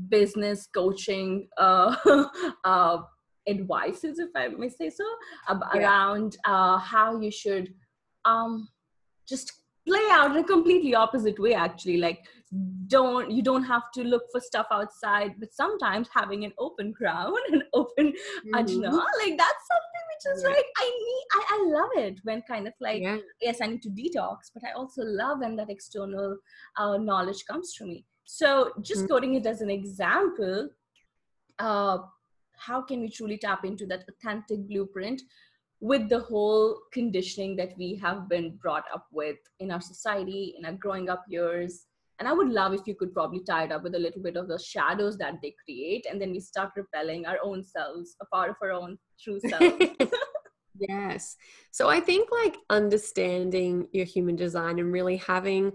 business 0.08 0.68
coaching 0.74 1.48
uh, 1.58 1.96
uh 2.64 2.98
advices, 3.48 4.18
if 4.18 4.30
I 4.36 4.48
may 4.48 4.68
say 4.68 4.90
so, 4.90 5.04
ab- 5.48 5.62
yeah. 5.74 5.80
around 5.80 6.36
uh, 6.44 6.78
how 6.78 7.20
you 7.20 7.30
should 7.30 7.74
um, 8.24 8.68
just 9.28 9.52
play 9.86 10.06
out 10.10 10.30
in 10.30 10.36
a 10.36 10.44
completely 10.44 10.94
opposite 10.94 11.38
way 11.40 11.54
actually 11.54 11.96
like 11.96 12.20
don't 12.86 13.30
you 13.30 13.42
don't 13.42 13.64
have 13.64 13.82
to 13.92 14.04
look 14.04 14.22
for 14.30 14.40
stuff 14.40 14.66
outside 14.70 15.34
but 15.40 15.52
sometimes 15.52 16.08
having 16.14 16.44
an 16.44 16.52
open 16.58 16.94
crown 16.98 17.34
and 17.50 17.64
open 17.74 18.12
mm-hmm. 18.12 18.54
ajna 18.54 18.92
like 18.92 19.36
that's 19.36 19.66
something 19.72 20.01
is 20.26 20.44
like 20.44 20.66
i 20.78 20.84
need 20.84 21.24
I, 21.32 21.44
I 21.50 21.66
love 21.66 21.90
it 21.96 22.20
when 22.24 22.42
kind 22.42 22.66
of 22.66 22.74
like 22.80 23.02
yeah. 23.02 23.18
yes 23.40 23.58
i 23.62 23.66
need 23.66 23.82
to 23.82 23.90
detox 23.90 24.50
but 24.54 24.62
i 24.68 24.72
also 24.72 25.02
love 25.02 25.40
when 25.40 25.56
that 25.56 25.70
external 25.70 26.36
uh, 26.76 26.96
knowledge 26.96 27.44
comes 27.50 27.74
to 27.74 27.84
me 27.84 28.04
so 28.24 28.72
just 28.80 29.00
mm-hmm. 29.00 29.06
quoting 29.08 29.34
it 29.34 29.46
as 29.46 29.60
an 29.60 29.70
example 29.70 30.68
uh, 31.58 31.98
how 32.56 32.80
can 32.82 33.00
we 33.00 33.08
truly 33.08 33.38
tap 33.38 33.64
into 33.64 33.86
that 33.86 34.04
authentic 34.08 34.66
blueprint 34.68 35.22
with 35.80 36.08
the 36.08 36.20
whole 36.20 36.78
conditioning 36.92 37.56
that 37.56 37.76
we 37.76 37.96
have 37.96 38.28
been 38.28 38.56
brought 38.62 38.84
up 38.94 39.06
with 39.10 39.36
in 39.58 39.70
our 39.70 39.80
society 39.80 40.54
in 40.56 40.64
our 40.64 40.72
growing 40.72 41.08
up 41.08 41.24
years 41.28 41.86
and 42.20 42.28
i 42.28 42.32
would 42.32 42.48
love 42.48 42.72
if 42.72 42.86
you 42.86 42.94
could 42.94 43.12
probably 43.12 43.40
tie 43.40 43.64
it 43.64 43.72
up 43.72 43.82
with 43.82 43.96
a 43.96 43.98
little 43.98 44.22
bit 44.22 44.36
of 44.36 44.46
the 44.46 44.58
shadows 44.58 45.18
that 45.18 45.34
they 45.42 45.54
create 45.64 46.06
and 46.08 46.20
then 46.20 46.30
we 46.30 46.38
start 46.38 46.70
repelling 46.76 47.26
our 47.26 47.38
own 47.42 47.64
selves 47.64 48.14
a 48.22 48.26
part 48.26 48.50
of 48.50 48.56
our 48.62 48.70
own 48.70 48.96
true 49.22 49.40
self. 49.48 49.74
Yes. 50.88 51.36
So 51.70 51.88
i 51.88 52.00
think 52.00 52.30
like 52.30 52.56
understanding 52.70 53.88
your 53.92 54.06
human 54.06 54.36
design 54.36 54.78
and 54.78 54.92
really 54.92 55.16
having 55.16 55.72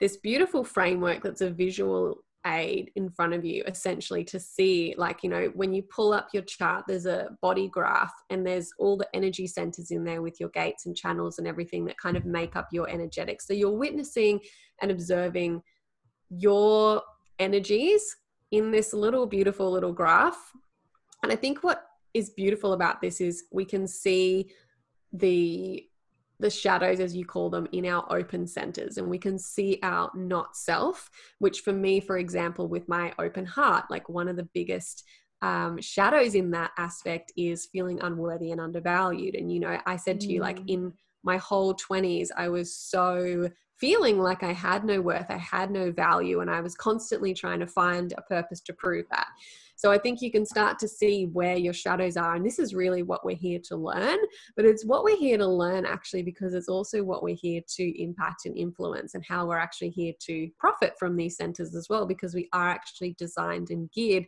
this 0.00 0.16
beautiful 0.16 0.64
framework 0.64 1.22
that's 1.22 1.40
a 1.40 1.50
visual 1.50 2.24
aid 2.46 2.90
in 2.94 3.08
front 3.08 3.32
of 3.32 3.42
you 3.42 3.64
essentially 3.66 4.22
to 4.22 4.38
see 4.38 4.94
like 4.98 5.22
you 5.22 5.30
know 5.30 5.50
when 5.54 5.72
you 5.72 5.82
pull 5.82 6.12
up 6.12 6.28
your 6.34 6.42
chart 6.42 6.84
there's 6.86 7.06
a 7.06 7.30
body 7.40 7.68
graph 7.68 8.12
and 8.28 8.46
there's 8.46 8.70
all 8.78 8.98
the 8.98 9.08
energy 9.14 9.46
centers 9.46 9.90
in 9.90 10.04
there 10.04 10.20
with 10.20 10.38
your 10.38 10.50
gates 10.50 10.84
and 10.84 10.94
channels 10.94 11.38
and 11.38 11.48
everything 11.48 11.86
that 11.86 11.96
kind 11.96 12.18
of 12.18 12.26
make 12.26 12.54
up 12.54 12.68
your 12.70 12.88
energetics 12.90 13.46
so 13.46 13.54
you're 13.54 13.70
witnessing 13.70 14.38
and 14.82 14.90
observing 14.90 15.62
your 16.28 17.02
energies 17.38 18.14
in 18.50 18.70
this 18.70 18.92
little 18.92 19.26
beautiful 19.26 19.70
little 19.70 19.92
graph. 19.92 20.52
And 21.22 21.32
i 21.32 21.36
think 21.36 21.64
what 21.64 21.86
is 22.14 22.30
beautiful 22.30 22.72
about 22.72 23.00
this 23.00 23.20
is 23.20 23.44
we 23.52 23.64
can 23.64 23.86
see 23.86 24.50
the 25.12 25.86
the 26.40 26.50
shadows, 26.50 26.98
as 27.00 27.14
you 27.14 27.24
call 27.24 27.48
them, 27.48 27.68
in 27.72 27.86
our 27.86 28.04
open 28.10 28.46
centers. 28.46 28.98
And 28.98 29.08
we 29.08 29.18
can 29.18 29.38
see 29.38 29.78
our 29.82 30.10
not 30.14 30.56
self, 30.56 31.08
which 31.38 31.60
for 31.60 31.72
me, 31.72 32.00
for 32.00 32.18
example, 32.18 32.66
with 32.66 32.88
my 32.88 33.12
open 33.18 33.46
heart, 33.46 33.84
like 33.88 34.08
one 34.08 34.28
of 34.28 34.36
the 34.36 34.48
biggest 34.52 35.04
um, 35.42 35.80
shadows 35.80 36.34
in 36.34 36.50
that 36.50 36.72
aspect 36.76 37.32
is 37.36 37.66
feeling 37.66 38.00
unworthy 38.02 38.50
and 38.50 38.60
undervalued. 38.60 39.34
And, 39.36 39.52
you 39.52 39.60
know, 39.60 39.78
I 39.86 39.96
said 39.96 40.20
to 40.20 40.26
you, 40.26 40.40
like 40.40 40.58
mm. 40.60 40.68
in 40.68 40.92
my 41.22 41.36
whole 41.36 41.74
20s, 41.74 42.28
I 42.36 42.48
was 42.48 42.76
so 42.76 43.48
feeling 43.76 44.18
like 44.18 44.42
I 44.42 44.52
had 44.52 44.84
no 44.84 45.00
worth, 45.00 45.26
I 45.28 45.36
had 45.36 45.70
no 45.70 45.90
value, 45.90 46.40
and 46.40 46.50
I 46.50 46.60
was 46.60 46.74
constantly 46.74 47.34
trying 47.34 47.60
to 47.60 47.66
find 47.66 48.14
a 48.16 48.22
purpose 48.22 48.60
to 48.62 48.72
prove 48.72 49.06
that. 49.10 49.26
So 49.76 49.90
I 49.90 49.98
think 49.98 50.22
you 50.22 50.30
can 50.30 50.46
start 50.46 50.78
to 50.78 50.88
see 50.88 51.26
where 51.26 51.56
your 51.56 51.72
shadows 51.72 52.16
are. 52.16 52.36
And 52.36 52.46
this 52.46 52.58
is 52.58 52.74
really 52.74 53.02
what 53.02 53.24
we're 53.24 53.36
here 53.36 53.58
to 53.64 53.76
learn, 53.76 54.18
but 54.56 54.64
it's 54.64 54.84
what 54.84 55.02
we're 55.02 55.16
here 55.16 55.36
to 55.38 55.46
learn 55.46 55.84
actually 55.84 56.22
because 56.22 56.54
it's 56.54 56.68
also 56.68 57.02
what 57.02 57.22
we're 57.22 57.34
here 57.34 57.60
to 57.76 58.02
impact 58.02 58.46
and 58.46 58.56
influence 58.56 59.14
and 59.14 59.24
how 59.26 59.46
we're 59.46 59.58
actually 59.58 59.90
here 59.90 60.12
to 60.20 60.48
profit 60.58 60.94
from 60.98 61.16
these 61.16 61.36
centers 61.36 61.74
as 61.74 61.88
well 61.88 62.06
because 62.06 62.34
we 62.34 62.48
are 62.52 62.68
actually 62.68 63.14
designed 63.18 63.70
and 63.70 63.90
geared 63.90 64.26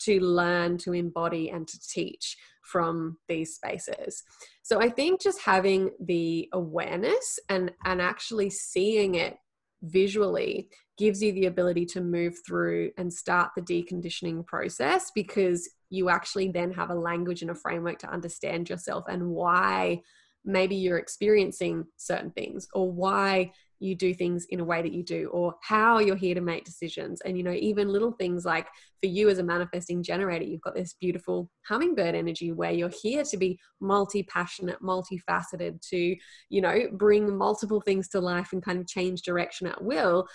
to 0.00 0.20
learn, 0.20 0.78
to 0.78 0.92
embody, 0.92 1.50
and 1.50 1.66
to 1.68 1.78
teach 1.80 2.36
from 2.62 3.18
these 3.28 3.54
spaces. 3.54 4.22
So 4.62 4.80
I 4.80 4.88
think 4.88 5.20
just 5.20 5.40
having 5.40 5.90
the 6.00 6.48
awareness 6.52 7.38
and 7.48 7.72
and 7.84 8.00
actually 8.00 8.50
seeing 8.50 9.16
it 9.16 9.36
visually 9.82 10.68
gives 10.98 11.22
you 11.22 11.32
the 11.32 11.46
ability 11.46 11.86
to 11.86 12.00
move 12.00 12.34
through 12.46 12.90
and 12.98 13.12
start 13.12 13.50
the 13.56 13.62
deconditioning 13.62 14.46
process 14.46 15.10
because 15.14 15.68
you 15.88 16.10
actually 16.10 16.48
then 16.48 16.70
have 16.70 16.90
a 16.90 16.94
language 16.94 17.40
and 17.42 17.50
a 17.50 17.54
framework 17.54 17.98
to 17.98 18.10
understand 18.10 18.68
yourself 18.68 19.04
and 19.08 19.26
why 19.26 20.00
maybe 20.44 20.76
you're 20.76 20.98
experiencing 20.98 21.84
certain 21.96 22.30
things 22.30 22.68
or 22.74 22.90
why 22.90 23.52
you 23.80 23.94
do 23.94 24.12
things 24.12 24.46
in 24.50 24.60
a 24.60 24.64
way 24.64 24.82
that 24.82 24.92
you 24.92 25.02
do 25.02 25.28
or 25.32 25.54
how 25.62 25.98
you're 25.98 26.14
here 26.14 26.34
to 26.34 26.40
make 26.40 26.64
decisions. 26.64 27.20
And 27.22 27.36
you 27.36 27.42
know 27.42 27.52
even 27.52 27.88
little 27.88 28.12
things 28.12 28.44
like 28.44 28.66
for 29.00 29.06
you 29.06 29.28
as 29.30 29.38
a 29.38 29.42
manifesting 29.42 30.02
generator 30.02 30.44
you've 30.44 30.60
got 30.60 30.74
this 30.74 30.94
beautiful 31.00 31.50
hummingbird 31.66 32.14
energy 32.14 32.52
where 32.52 32.70
you're 32.70 32.92
here 33.02 33.24
to 33.24 33.36
be 33.36 33.58
multi-passionate 33.80 34.82
multifaceted 34.82 35.80
to 35.88 36.16
you 36.50 36.60
know 36.60 36.82
bring 36.92 37.36
multiple 37.36 37.80
things 37.80 38.08
to 38.08 38.20
life 38.20 38.50
and 38.52 38.62
kind 38.62 38.78
of 38.78 38.86
change 38.86 39.22
direction 39.22 39.66
at 39.66 39.82
will 39.82 40.26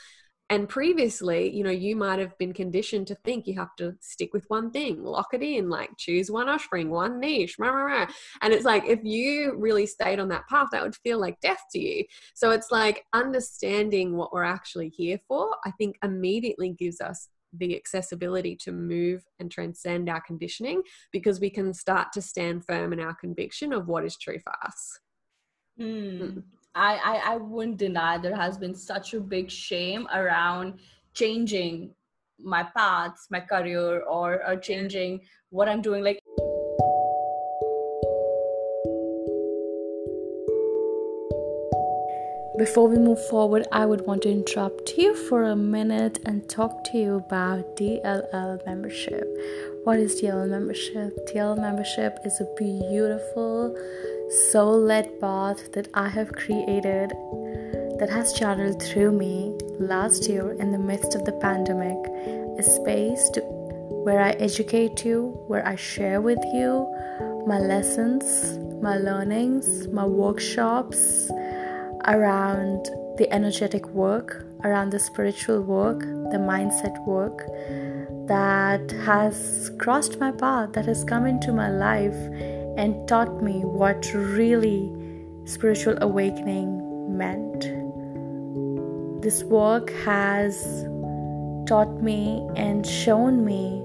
and 0.50 0.70
previously 0.70 1.50
you 1.56 1.64
know 1.64 1.72
you 1.72 1.96
might 1.96 2.20
have 2.20 2.38
been 2.38 2.54
conditioned 2.54 3.08
to 3.08 3.16
think 3.16 3.48
you 3.48 3.56
have 3.56 3.76
to 3.76 3.96
stick 4.00 4.34
with 4.34 4.46
one 4.48 4.70
thing 4.70 5.04
lock 5.04 5.34
it 5.34 5.42
in 5.42 5.70
like 5.70 5.90
choose 5.98 6.30
one 6.30 6.48
offspring 6.48 6.90
one 6.90 7.20
niche 7.20 7.56
rah, 7.58 7.70
rah, 7.70 7.86
rah. 7.86 8.08
and 8.42 8.54
it's 8.54 8.66
like 8.66 8.86
if 8.86 9.00
you 9.04 9.56
really 9.58 9.86
stayed 9.86 10.20
on 10.20 10.30
that 10.30 10.48
path 10.48 10.68
that 10.72 10.84
would 10.84 10.96
feel 10.98 11.20
like 11.20 11.40
death 11.42 11.64
to 11.72 11.80
you 11.80 12.04
so 12.34 12.52
it's 12.52 12.72
like 12.72 13.06
understanding 13.14 14.16
what 14.16 14.32
we're 14.32 14.44
actually 14.44 14.90
here 14.90 15.20
for 15.28 15.50
i 15.66 15.72
think 15.72 15.98
immediately 16.04 16.70
gives 16.70 17.02
us 17.02 17.30
the 17.58 17.76
accessibility 17.76 18.56
to 18.56 18.72
move 18.72 19.24
and 19.40 19.50
transcend 19.50 20.10
our 20.10 20.22
conditioning 20.22 20.82
because 21.12 21.40
we 21.40 21.50
can 21.50 21.74
start 21.74 22.12
to 22.12 22.22
stand 22.22 22.66
firm 22.66 22.92
in 22.92 23.00
our 23.00 23.16
conviction 23.16 23.72
of 23.72 23.88
what 23.88 24.06
is 24.06 24.18
true 24.18 24.40
for 24.40 24.54
us 24.64 25.00
mm. 25.80 26.20
Mm. 26.20 26.44
I, 26.76 26.96
I 26.98 27.34
I 27.34 27.38
wouldn't 27.38 27.78
deny 27.78 28.18
there 28.18 28.36
has 28.36 28.58
been 28.58 28.76
such 28.76 29.14
a 29.14 29.20
big 29.20 29.50
shame 29.50 30.08
around 30.14 30.80
changing 31.14 31.96
my 32.38 32.64
paths, 32.64 33.28
my 33.32 33.40
career, 33.40 34.02
or, 34.02 34.46
or 34.46 34.58
changing 34.58 35.22
what 35.50 35.70
I'm 35.70 35.82
doing. 35.82 36.04
Like 36.04 36.20
Before 42.58 42.88
we 42.88 42.98
move 42.98 43.20
forward, 43.28 43.68
I 43.74 43.86
would 43.86 44.08
want 44.08 44.22
to 44.22 44.32
interrupt 44.32 44.94
you 44.98 45.14
for 45.14 45.44
a 45.44 45.58
minute 45.58 46.20
and 46.26 46.48
talk 46.48 46.86
to 46.86 46.98
you 46.98 47.16
about 47.16 47.76
DLL 47.76 48.66
membership. 48.66 49.28
What 49.84 50.00
is 50.00 50.22
DLL 50.22 50.50
membership? 50.50 51.18
DLL 51.28 51.58
membership 51.58 52.18
is 52.24 52.40
a 52.40 52.48
beautiful 52.58 53.76
soul 54.52 54.80
led 54.80 55.20
path 55.20 55.74
that 55.74 55.90
I 55.96 56.08
have 56.08 56.32
created 56.32 57.10
that 58.00 58.10
has 58.10 58.32
channeled 58.32 58.82
through 58.82 59.12
me 59.12 59.58
last 59.78 60.30
year 60.30 60.54
in 60.54 60.72
the 60.72 60.80
midst 60.80 61.14
of 61.14 61.26
the 61.26 61.34
pandemic. 61.34 61.98
A 62.58 62.64
space 62.64 63.30
to, 63.32 63.42
where 63.42 64.22
I 64.22 64.32
educate 64.32 65.04
you, 65.04 65.44
where 65.48 65.68
I 65.68 65.76
share 65.76 66.22
with 66.22 66.40
you 66.54 66.88
my 67.46 67.60
lessons, 67.60 68.58
my 68.82 68.96
learnings, 68.96 69.90
my 69.90 70.06
workshops 70.06 71.30
around 72.08 72.90
the 73.18 73.28
energetic 73.32 73.88
work, 73.90 74.46
around 74.64 74.90
the 74.92 75.00
spiritual 75.00 75.62
work, 75.62 76.00
the 76.00 76.38
mindset 76.38 77.06
work 77.06 77.40
that 78.28 78.92
has 79.06 79.72
crossed 79.78 80.20
my 80.20 80.32
path, 80.32 80.74
that 80.74 80.86
has 80.86 81.04
come 81.04 81.26
into 81.26 81.52
my 81.52 81.70
life 81.70 82.16
and 82.78 83.08
taught 83.08 83.42
me 83.42 83.60
what 83.64 84.12
really 84.14 84.92
spiritual 85.46 85.98
awakening 86.02 86.82
meant. 87.16 87.62
This 89.22 89.44
work 89.44 89.92
has 90.04 90.88
taught 91.68 92.02
me 92.02 92.48
and 92.56 92.86
shown 92.86 93.46
me 93.46 93.85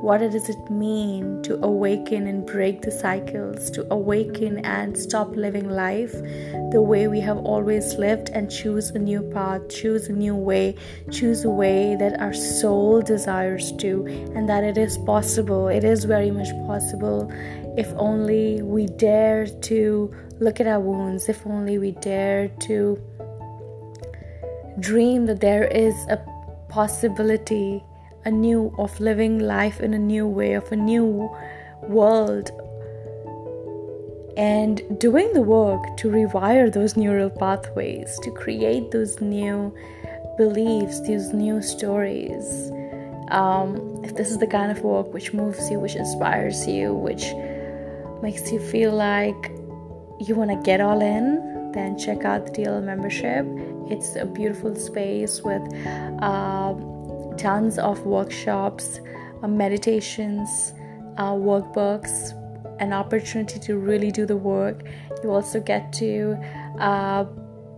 what 0.00 0.18
does 0.18 0.48
it 0.48 0.70
mean 0.70 1.42
to 1.42 1.62
awaken 1.62 2.26
and 2.26 2.46
break 2.46 2.80
the 2.80 2.90
cycles, 2.90 3.70
to 3.70 3.86
awaken 3.92 4.64
and 4.64 4.96
stop 4.96 5.36
living 5.36 5.68
life 5.68 6.12
the 6.72 6.80
way 6.80 7.06
we 7.06 7.20
have 7.20 7.36
always 7.38 7.94
lived 7.94 8.30
and 8.30 8.50
choose 8.50 8.90
a 8.90 8.98
new 8.98 9.22
path, 9.22 9.68
choose 9.68 10.08
a 10.08 10.12
new 10.12 10.34
way, 10.34 10.74
choose 11.10 11.44
a 11.44 11.50
way 11.50 11.96
that 11.96 12.18
our 12.18 12.32
soul 12.32 13.02
desires 13.02 13.72
to, 13.72 14.06
and 14.34 14.48
that 14.48 14.64
it 14.64 14.78
is 14.78 14.96
possible. 14.98 15.68
It 15.68 15.84
is 15.84 16.04
very 16.04 16.30
much 16.30 16.50
possible 16.66 17.30
if 17.76 17.92
only 17.96 18.62
we 18.62 18.86
dare 18.86 19.46
to 19.46 20.14
look 20.38 20.60
at 20.60 20.66
our 20.66 20.80
wounds, 20.80 21.28
if 21.28 21.46
only 21.46 21.78
we 21.78 21.92
dare 21.92 22.48
to 22.60 22.98
dream 24.78 25.26
that 25.26 25.40
there 25.40 25.64
is 25.64 25.94
a 26.08 26.18
possibility 26.68 27.84
anew 28.24 28.74
of 28.78 28.98
living 29.00 29.38
life 29.38 29.80
in 29.80 29.94
a 29.94 29.98
new 29.98 30.26
way, 30.26 30.54
of 30.54 30.70
a 30.72 30.76
new 30.76 31.30
world, 31.82 32.50
and 34.36 34.98
doing 34.98 35.32
the 35.32 35.42
work 35.42 35.96
to 35.98 36.08
rewire 36.08 36.72
those 36.72 36.96
neural 36.96 37.30
pathways, 37.30 38.18
to 38.22 38.30
create 38.30 38.90
those 38.90 39.20
new 39.20 39.74
beliefs, 40.36 41.00
these 41.02 41.32
new 41.32 41.60
stories. 41.60 42.70
Um, 43.28 44.00
if 44.04 44.16
this 44.16 44.30
is 44.30 44.38
the 44.38 44.46
kind 44.46 44.72
of 44.72 44.82
work 44.82 45.12
which 45.12 45.32
moves 45.32 45.70
you, 45.70 45.78
which 45.78 45.94
inspires 45.94 46.66
you, 46.66 46.94
which 46.94 47.32
makes 48.22 48.50
you 48.50 48.58
feel 48.58 48.92
like 48.92 49.52
you 50.20 50.34
want 50.34 50.50
to 50.50 50.60
get 50.64 50.80
all 50.80 51.00
in, 51.00 51.72
then 51.72 51.98
check 51.98 52.24
out 52.24 52.46
the 52.46 52.52
DLO 52.52 52.82
membership. 52.82 53.46
It's 53.90 54.16
a 54.16 54.26
beautiful 54.26 54.74
space 54.76 55.42
with 55.42 55.62
uh, 56.22 56.74
tons 57.40 57.78
of 57.78 58.04
workshops, 58.04 59.00
uh, 59.42 59.48
meditations, 59.48 60.74
uh, 61.16 61.32
workbooks, 61.32 62.36
an 62.80 62.92
opportunity 62.92 63.58
to 63.58 63.78
really 63.78 64.10
do 64.10 64.26
the 64.26 64.36
work. 64.36 64.82
You 65.22 65.30
also 65.30 65.58
get 65.58 65.92
to 65.94 66.36
uh, 66.78 67.24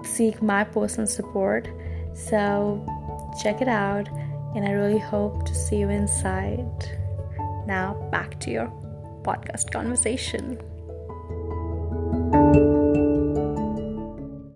seek 0.03 0.43
my 0.43 0.65
personal 0.65 1.07
support. 1.07 1.69
So 2.15 2.85
check 3.41 3.63
it 3.63 3.69
out, 3.69 4.09
and 4.55 4.67
I 4.67 4.73
really 4.73 4.99
hope 4.99 5.47
to 5.47 5.55
see 5.55 5.77
you 5.77 5.91
inside. 5.91 6.67
Now, 7.67 7.95
back 8.11 8.41
to 8.41 8.51
your 8.51 8.67
podcast 9.23 9.71
conversation. 9.71 10.59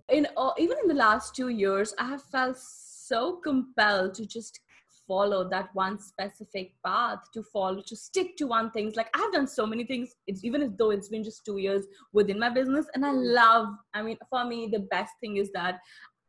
In 0.08 0.26
uh, 0.36 0.50
even 0.58 0.76
in 0.82 0.88
the 0.88 0.94
last 0.94 1.36
two 1.36 1.48
years, 1.48 1.94
I 1.96 2.06
have 2.08 2.22
felt 2.22 2.58
so 2.58 3.36
compelled 3.36 4.14
to 4.14 4.26
just 4.26 4.60
follow 5.06 5.48
that 5.48 5.68
one 5.74 5.98
specific 5.98 6.72
path 6.84 7.18
to 7.32 7.42
follow 7.42 7.82
to 7.86 7.96
stick 7.96 8.36
to 8.36 8.46
one 8.46 8.70
thing 8.70 8.92
like 8.96 9.08
i've 9.14 9.32
done 9.32 9.46
so 9.46 9.66
many 9.66 9.84
things 9.84 10.14
it's 10.26 10.44
even 10.44 10.74
though 10.78 10.90
it's 10.90 11.08
been 11.08 11.24
just 11.24 11.44
two 11.44 11.58
years 11.58 11.84
within 12.12 12.38
my 12.38 12.48
business 12.48 12.86
and 12.94 13.04
i 13.04 13.12
love 13.12 13.68
i 13.94 14.02
mean 14.02 14.16
for 14.30 14.44
me 14.44 14.68
the 14.70 14.80
best 14.90 15.12
thing 15.20 15.36
is 15.36 15.50
that 15.52 15.78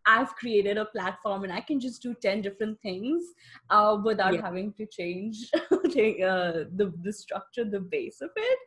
I've 0.08 0.34
created 0.36 0.78
a 0.78 0.86
platform 0.86 1.44
and 1.44 1.52
I 1.52 1.60
can 1.60 1.82
just 1.82 2.02
do 2.02 2.14
10 2.14 2.42
different 2.42 2.82
things 2.82 3.24
uh, 3.70 3.98
without 4.02 4.34
yeah. 4.34 4.42
having 4.42 4.72
to 4.74 4.86
change 4.86 5.50
uh, 5.54 6.64
the, 6.78 6.94
the 7.04 7.12
structure, 7.12 7.66
the 7.66 7.82
base 7.82 8.22
of 8.22 8.30
it. 8.38 8.60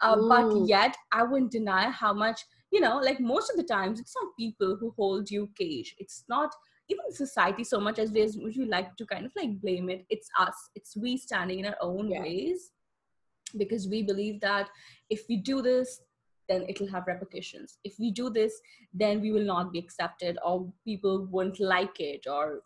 Uh, 0.00 0.16
but 0.28 0.66
yet, 0.66 0.96
I 1.12 1.22
wouldn't 1.22 1.52
deny 1.52 1.90
how 1.90 2.12
much, 2.12 2.40
you 2.72 2.80
know, 2.80 2.96
like 2.98 3.20
most 3.20 3.48
of 3.48 3.56
the 3.56 3.62
times, 3.62 4.00
it's 4.00 4.14
not 4.20 4.36
people 4.36 4.76
who 4.78 4.92
hold 4.96 5.30
you 5.30 5.48
cage. 5.56 5.94
It's 5.98 6.24
not 6.28 6.52
even 6.88 7.12
society 7.12 7.64
so 7.64 7.80
much 7.80 7.98
as 7.98 8.10
we, 8.10 8.22
as 8.22 8.36
we 8.36 8.64
like 8.64 8.96
to 8.96 9.06
kind 9.06 9.26
of 9.26 9.32
like 9.36 9.60
blame 9.60 9.90
it. 9.90 10.06
It's 10.08 10.28
us, 10.38 10.70
it's 10.74 10.96
we 10.96 11.16
standing 11.16 11.60
in 11.60 11.66
our 11.66 11.76
own 11.80 12.10
yeah. 12.10 12.22
ways 12.22 12.70
because 13.56 13.88
we 13.88 14.02
believe 14.02 14.40
that 14.40 14.68
if 15.10 15.22
we 15.28 15.36
do 15.36 15.62
this 15.62 16.00
then 16.48 16.64
it'll 16.68 16.88
have 16.88 17.06
repercussions 17.06 17.78
if 17.84 17.94
we 17.98 18.10
do 18.10 18.30
this 18.30 18.60
then 18.92 19.20
we 19.20 19.32
will 19.32 19.44
not 19.44 19.72
be 19.72 19.78
accepted 19.78 20.38
or 20.44 20.70
people 20.84 21.26
won't 21.30 21.60
like 21.60 22.00
it 22.00 22.26
or 22.26 22.62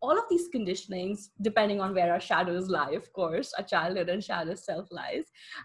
all 0.00 0.16
of 0.16 0.24
these 0.30 0.48
conditionings 0.54 1.30
depending 1.42 1.80
on 1.80 1.94
where 1.94 2.12
our 2.12 2.20
shadows 2.20 2.68
lie 2.68 2.90
of 2.92 3.12
course 3.12 3.52
our 3.58 3.64
childhood 3.64 4.08
and 4.08 4.22
shadow 4.22 4.54
self 4.54 4.86
lies 4.90 5.24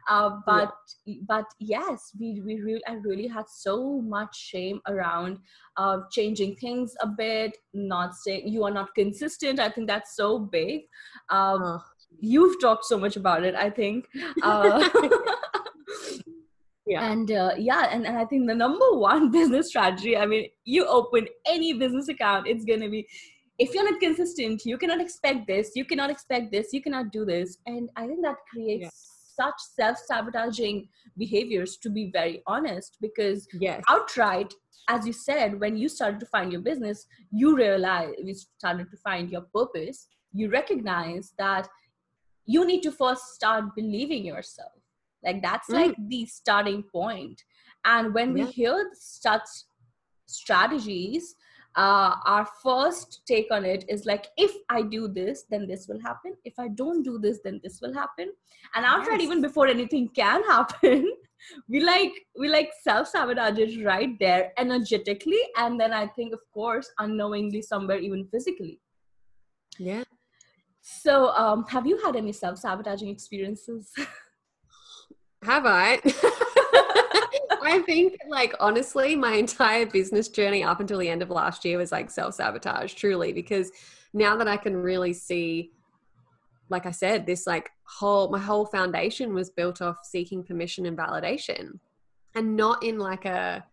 uh, 0.10 0.32
but 0.46 0.74
yeah. 1.06 1.22
but 1.28 1.46
yes 1.60 2.12
we 2.20 2.42
we 2.46 2.60
really 2.62 2.82
i 2.88 2.94
really 2.94 3.28
had 3.28 3.48
so 3.48 4.02
much 4.02 4.36
shame 4.36 4.82
around 4.88 5.38
uh, 5.78 5.98
changing 6.12 6.56
things 6.56 6.96
a 7.02 7.08
bit 7.08 7.58
not 7.74 8.14
saying 8.14 8.48
you 8.48 8.64
are 8.64 8.72
not 8.72 8.94
consistent 8.96 9.60
i 9.60 9.70
think 9.70 9.88
that's 9.88 10.16
so 10.16 10.40
big 10.40 10.82
um, 11.30 11.62
oh. 11.64 11.84
you've 12.20 12.60
talked 12.60 12.86
so 12.86 12.98
much 12.98 13.16
about 13.16 13.44
it 13.44 13.56
i 13.56 13.70
think 13.70 14.06
uh, 14.44 14.90
yeah 16.86 17.12
and 17.12 17.32
uh, 17.32 17.52
yeah 17.58 17.88
and, 17.92 18.06
and 18.06 18.18
i 18.18 18.26
think 18.26 18.48
the 18.48 18.56
number 18.56 18.92
one 18.94 19.32
business 19.38 19.70
strategy 19.70 20.18
i 20.18 20.26
mean 20.26 20.48
you 20.66 20.86
open 20.86 21.28
any 21.48 21.74
business 21.74 22.10
account 22.10 22.48
it's 22.48 22.66
going 22.66 22.82
to 22.82 22.90
be 22.90 23.08
if 23.60 23.74
you're 23.74 23.90
not 23.90 24.00
consistent 24.00 24.66
you 24.66 24.78
cannot 24.78 25.00
expect 25.02 25.48
this 25.48 25.72
you 25.76 25.86
cannot 25.86 26.10
expect 26.10 26.52
this 26.52 26.74
you 26.74 26.82
cannot 26.82 27.12
do 27.12 27.26
this 27.26 27.58
and 27.66 27.90
i 27.96 28.08
think 28.08 28.22
that 28.24 28.36
creates 28.52 28.84
yeah. 28.84 29.46
such 29.46 29.56
self-sabotaging 29.76 30.88
behaviors 31.18 31.78
to 31.78 31.90
be 31.90 32.10
very 32.12 32.42
honest 32.48 32.98
because 33.02 33.48
yes 33.54 33.84
outright 33.90 34.54
as 34.90 35.06
you 35.06 35.14
said 35.14 35.60
when 35.60 35.78
you 35.78 35.88
started 35.88 36.20
to 36.20 36.26
find 36.26 36.52
your 36.52 36.62
business 36.62 37.06
you 37.32 37.56
realize 37.56 38.10
you 38.18 38.34
started 38.34 38.90
to 38.90 38.98
find 38.98 39.30
your 39.30 39.46
purpose 39.54 40.08
you 40.34 40.50
recognize 40.50 41.34
that 41.38 41.68
you 42.46 42.66
need 42.66 42.82
to 42.82 42.92
first 42.92 43.36
start 43.36 43.64
believing 43.76 44.26
yourself 44.26 44.72
like 45.24 45.42
that's 45.42 45.70
mm. 45.70 45.76
like 45.76 45.96
the 46.08 46.26
starting 46.26 46.84
point 46.84 47.42
and 47.86 48.14
when 48.14 48.36
yeah. 48.36 48.46
we 48.46 48.52
hear 48.52 48.90
such 48.94 49.48
strategies 50.26 51.36
uh, 51.76 52.16
our 52.26 52.48
first 52.62 53.22
take 53.28 53.48
on 53.52 53.66
it 53.66 53.84
is 53.90 54.06
like 54.06 54.28
if 54.38 54.52
i 54.70 54.82
do 54.82 55.08
this 55.08 55.46
then 55.50 55.68
this 55.68 55.88
will 55.88 56.00
happen. 56.00 56.34
If 56.44 56.54
i 56.60 56.68
don't 56.68 57.04
do 57.04 57.18
this 57.18 57.40
then 57.44 57.60
this 57.64 57.82
will 57.82 57.94
happen. 57.94 58.32
And 58.76 58.86
outright 58.86 59.20
yes. 59.20 59.28
even 59.28 59.42
before 59.42 59.68
anything 59.68 60.10
can 60.10 60.44
happen 60.48 61.12
we 61.68 61.82
like 61.82 62.14
we 62.40 62.48
like 62.48 62.72
self-sabotage 62.84 63.58
it 63.60 63.86
right 63.86 64.18
there 64.18 64.54
energetically 64.58 65.42
and 65.58 65.78
then 65.78 65.92
i 65.92 66.08
think 66.08 66.34
of 66.34 66.40
course 66.54 66.90
unknowingly 67.00 67.62
somewhere 67.62 67.98
even 67.98 68.26
physically. 68.28 68.80
Yeah. 69.78 70.04
So 70.82 71.30
um 71.30 71.66
have 71.70 71.88
you 71.88 71.98
had 72.06 72.16
any 72.16 72.32
self-sabotaging 72.32 73.10
experiences? 73.10 73.92
Have 75.44 75.66
I? 75.66 76.00
I 77.64 77.80
think, 77.82 78.18
like, 78.28 78.54
honestly, 78.60 79.16
my 79.16 79.34
entire 79.34 79.86
business 79.86 80.28
journey 80.28 80.64
up 80.64 80.80
until 80.80 81.00
the 81.00 81.10
end 81.10 81.22
of 81.22 81.30
last 81.30 81.66
year 81.66 81.78
was 81.78 81.92
like 81.92 82.12
self 82.12 82.36
sabotage, 82.36 82.94
truly, 82.94 83.34
because 83.34 83.72
now 84.14 84.36
that 84.38 84.48
I 84.48 84.58
can 84.58 84.76
really 84.76 85.14
see, 85.14 85.72
like 86.70 86.86
I 86.86 86.92
said, 86.92 87.26
this 87.26 87.48
like 87.48 87.70
whole, 87.84 88.30
my 88.30 88.40
whole 88.40 88.66
foundation 88.66 89.34
was 89.34 89.50
built 89.50 89.82
off 89.82 89.98
seeking 90.04 90.44
permission 90.44 90.86
and 90.86 90.98
validation 90.98 91.80
and 92.36 92.56
not 92.56 92.84
in 92.84 93.00
like 93.00 93.26
a, 93.26 93.64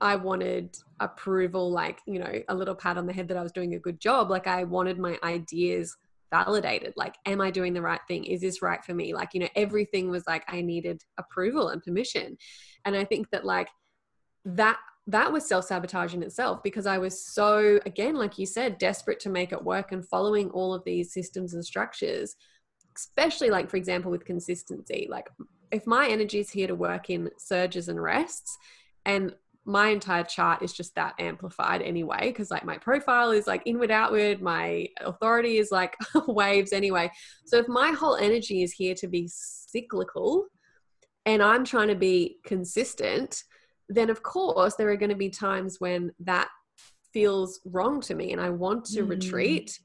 I 0.00 0.16
wanted 0.16 0.76
approval, 1.00 1.70
like, 1.70 2.00
you 2.06 2.18
know, 2.18 2.42
a 2.48 2.54
little 2.54 2.74
pat 2.74 2.98
on 2.98 3.06
the 3.06 3.12
head 3.12 3.28
that 3.28 3.36
I 3.36 3.42
was 3.42 3.52
doing 3.52 3.74
a 3.74 3.78
good 3.78 4.00
job. 4.00 4.30
Like, 4.30 4.46
I 4.46 4.64
wanted 4.64 4.98
my 4.98 5.18
ideas 5.22 5.96
validated 6.38 6.92
like 6.96 7.14
am 7.26 7.40
i 7.40 7.50
doing 7.50 7.74
the 7.74 7.82
right 7.90 8.04
thing? 8.08 8.24
Is 8.24 8.40
this 8.40 8.62
right 8.62 8.82
for 8.84 8.94
me? 8.94 9.14
Like 9.14 9.30
you 9.34 9.40
know 9.40 9.54
everything 9.64 10.10
was 10.10 10.24
like 10.26 10.44
i 10.48 10.60
needed 10.60 11.02
approval 11.18 11.68
and 11.68 11.82
permission. 11.82 12.36
And 12.84 12.96
i 12.96 13.04
think 13.04 13.30
that 13.30 13.44
like 13.44 13.68
that 14.44 14.78
that 15.06 15.32
was 15.32 15.46
self-sabotage 15.46 16.14
in 16.14 16.22
itself 16.22 16.62
because 16.62 16.86
i 16.86 16.98
was 16.98 17.14
so 17.38 17.78
again 17.84 18.14
like 18.22 18.38
you 18.38 18.46
said 18.46 18.78
desperate 18.78 19.20
to 19.20 19.28
make 19.28 19.52
it 19.52 19.62
work 19.72 19.92
and 19.92 20.08
following 20.08 20.48
all 20.50 20.72
of 20.72 20.82
these 20.84 21.12
systems 21.12 21.52
and 21.54 21.64
structures 21.64 22.36
especially 22.96 23.50
like 23.50 23.70
for 23.70 23.76
example 23.76 24.10
with 24.10 24.24
consistency. 24.24 25.06
Like 25.10 25.28
if 25.70 25.86
my 25.86 26.08
energy 26.08 26.38
is 26.38 26.50
here 26.50 26.68
to 26.68 26.74
work 26.74 27.10
in 27.10 27.30
surges 27.38 27.88
and 27.88 28.02
rests 28.02 28.56
and 29.04 29.34
my 29.64 29.88
entire 29.88 30.24
chart 30.24 30.62
is 30.62 30.72
just 30.72 30.94
that 30.94 31.14
amplified 31.18 31.80
anyway 31.80 32.28
because 32.28 32.50
like 32.50 32.64
my 32.64 32.76
profile 32.78 33.30
is 33.30 33.46
like 33.46 33.62
inward 33.64 33.90
outward 33.90 34.42
my 34.42 34.86
authority 35.00 35.58
is 35.58 35.70
like 35.70 35.96
waves 36.28 36.72
anyway 36.72 37.10
so 37.46 37.56
if 37.58 37.68
my 37.68 37.90
whole 37.90 38.16
energy 38.16 38.62
is 38.62 38.72
here 38.72 38.94
to 38.94 39.08
be 39.08 39.28
cyclical 39.32 40.46
and 41.24 41.42
i'm 41.42 41.64
trying 41.64 41.88
to 41.88 41.94
be 41.94 42.36
consistent 42.44 43.44
then 43.88 44.10
of 44.10 44.22
course 44.22 44.74
there 44.74 44.90
are 44.90 44.96
going 44.96 45.10
to 45.10 45.16
be 45.16 45.30
times 45.30 45.76
when 45.78 46.12
that 46.20 46.48
feels 47.12 47.60
wrong 47.64 48.00
to 48.00 48.14
me 48.14 48.32
and 48.32 48.40
i 48.40 48.50
want 48.50 48.84
to 48.84 49.02
mm. 49.02 49.08
retreat 49.08 49.78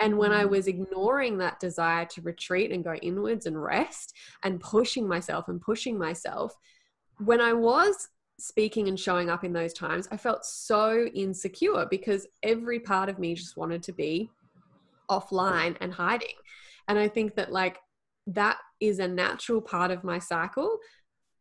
and 0.00 0.18
when 0.18 0.32
I 0.32 0.44
mm. 0.44 0.50
was 0.50 0.66
ignoring 0.66 1.38
that 1.38 1.60
desire 1.60 2.04
to 2.06 2.22
retreat 2.22 2.72
and 2.72 2.82
go 2.82 2.94
inwards 2.94 3.46
and 3.46 3.62
rest 3.62 4.12
and 4.42 4.60
pushing 4.60 5.06
myself 5.06 5.46
and 5.48 5.60
pushing 5.60 5.96
myself, 5.96 6.52
when 7.18 7.40
I 7.40 7.52
was 7.52 8.08
speaking 8.38 8.88
and 8.88 8.98
showing 8.98 9.30
up 9.30 9.44
in 9.44 9.52
those 9.52 9.72
times, 9.72 10.08
I 10.10 10.16
felt 10.16 10.44
so 10.44 11.06
insecure 11.14 11.86
because 11.88 12.26
every 12.42 12.80
part 12.80 13.08
of 13.08 13.18
me 13.18 13.34
just 13.34 13.56
wanted 13.56 13.82
to 13.84 13.92
be 13.92 14.30
offline 15.10 15.76
and 15.80 15.92
hiding. 15.92 16.34
And 16.88 16.98
I 16.98 17.08
think 17.08 17.34
that, 17.36 17.52
like, 17.52 17.78
that 18.26 18.58
is 18.80 18.98
a 18.98 19.08
natural 19.08 19.60
part 19.60 19.90
of 19.90 20.04
my 20.04 20.18
cycle. 20.18 20.78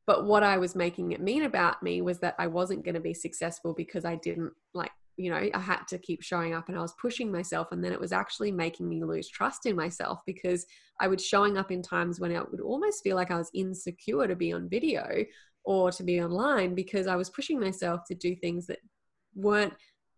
But 0.05 0.25
what 0.25 0.43
I 0.43 0.57
was 0.57 0.75
making 0.75 1.13
it 1.13 1.21
mean 1.21 1.43
about 1.43 1.81
me 1.81 2.01
was 2.01 2.19
that 2.19 2.35
I 2.37 2.47
wasn't 2.47 2.83
going 2.83 2.95
to 2.95 3.01
be 3.01 3.13
successful 3.13 3.73
because 3.73 4.05
I 4.05 4.15
didn't, 4.15 4.51
like, 4.73 4.91
you 5.15 5.29
know, 5.29 5.49
I 5.53 5.59
had 5.59 5.87
to 5.89 5.97
keep 5.97 6.21
showing 6.23 6.53
up 6.53 6.67
and 6.67 6.77
I 6.77 6.81
was 6.81 6.95
pushing 6.99 7.31
myself. 7.31 7.71
And 7.71 7.83
then 7.83 7.93
it 7.93 7.99
was 7.99 8.11
actually 8.11 8.51
making 8.51 8.89
me 8.89 9.03
lose 9.03 9.29
trust 9.29 9.65
in 9.65 9.75
myself 9.75 10.21
because 10.25 10.65
I 10.99 11.07
was 11.07 11.25
showing 11.25 11.57
up 11.57 11.71
in 11.71 11.81
times 11.81 12.19
when 12.19 12.31
it 12.31 12.51
would 12.51 12.61
almost 12.61 13.03
feel 13.03 13.15
like 13.15 13.31
I 13.31 13.37
was 13.37 13.51
insecure 13.53 14.27
to 14.27 14.35
be 14.35 14.51
on 14.51 14.69
video 14.69 15.23
or 15.63 15.91
to 15.91 16.03
be 16.03 16.21
online 16.21 16.75
because 16.75 17.07
I 17.07 17.15
was 17.15 17.29
pushing 17.29 17.59
myself 17.59 18.01
to 18.07 18.15
do 18.15 18.35
things 18.35 18.67
that 18.67 18.79
weren't 19.35 19.73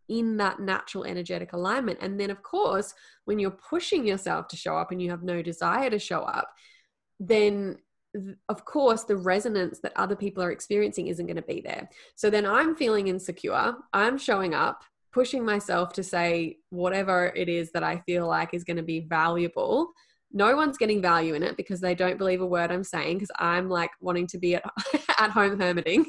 in 0.08 0.38
that 0.38 0.60
natural 0.60 1.04
energetic 1.04 1.54
alignment. 1.54 2.00
And 2.02 2.20
then, 2.20 2.30
of 2.30 2.44
course, 2.44 2.94
when 3.26 3.40
you're 3.40 3.52
pushing 3.52 4.06
yourself 4.06 4.48
to 4.50 4.56
show 4.56 4.78
up 4.78 4.92
and 4.92 5.02
you 5.02 5.10
have 5.10 5.24
no 5.24 5.42
desire 5.42 5.90
to 5.90 6.00
show 6.00 6.22
up, 6.22 6.52
then 7.20 7.78
of 8.50 8.64
course 8.66 9.04
the 9.04 9.16
resonance 9.16 9.80
that 9.80 9.92
other 9.96 10.16
people 10.16 10.42
are 10.42 10.52
experiencing 10.52 11.08
isn't 11.08 11.26
going 11.26 11.36
to 11.36 11.42
be 11.42 11.62
there. 11.62 11.90
So 12.16 12.30
then 12.30 12.46
I'm 12.46 12.76
feeling 12.76 13.08
insecure. 13.08 13.76
I'm 13.94 14.18
showing 14.18 14.54
up, 14.54 14.84
pushing 15.12 15.44
myself 15.44 15.94
to 15.94 16.04
say 16.04 16.58
whatever 16.70 17.34
it 17.36 17.50
is 17.50 17.72
that 17.72 17.84
I 17.84 18.02
feel 18.06 18.28
like 18.28 18.54
is 18.54 18.64
going 18.64 18.78
to 18.78 18.84
be 18.84 19.02
valuable 19.02 19.92
no 20.36 20.54
one's 20.54 20.78
getting 20.78 21.02
value 21.02 21.34
in 21.34 21.44
it 21.44 21.56
because 21.56 21.80
they 21.80 21.96
don't 21.96 22.18
believe 22.18 22.42
a 22.42 22.46
word 22.46 22.70
I'm 22.70 22.84
saying 22.84 23.16
because 23.16 23.32
I'm 23.40 23.70
like 23.70 23.90
wanting 24.02 24.28
to 24.28 24.38
be 24.38 24.56
at, 24.56 24.64
at 25.18 25.32
home 25.32 25.58
hermiting. 25.58 26.06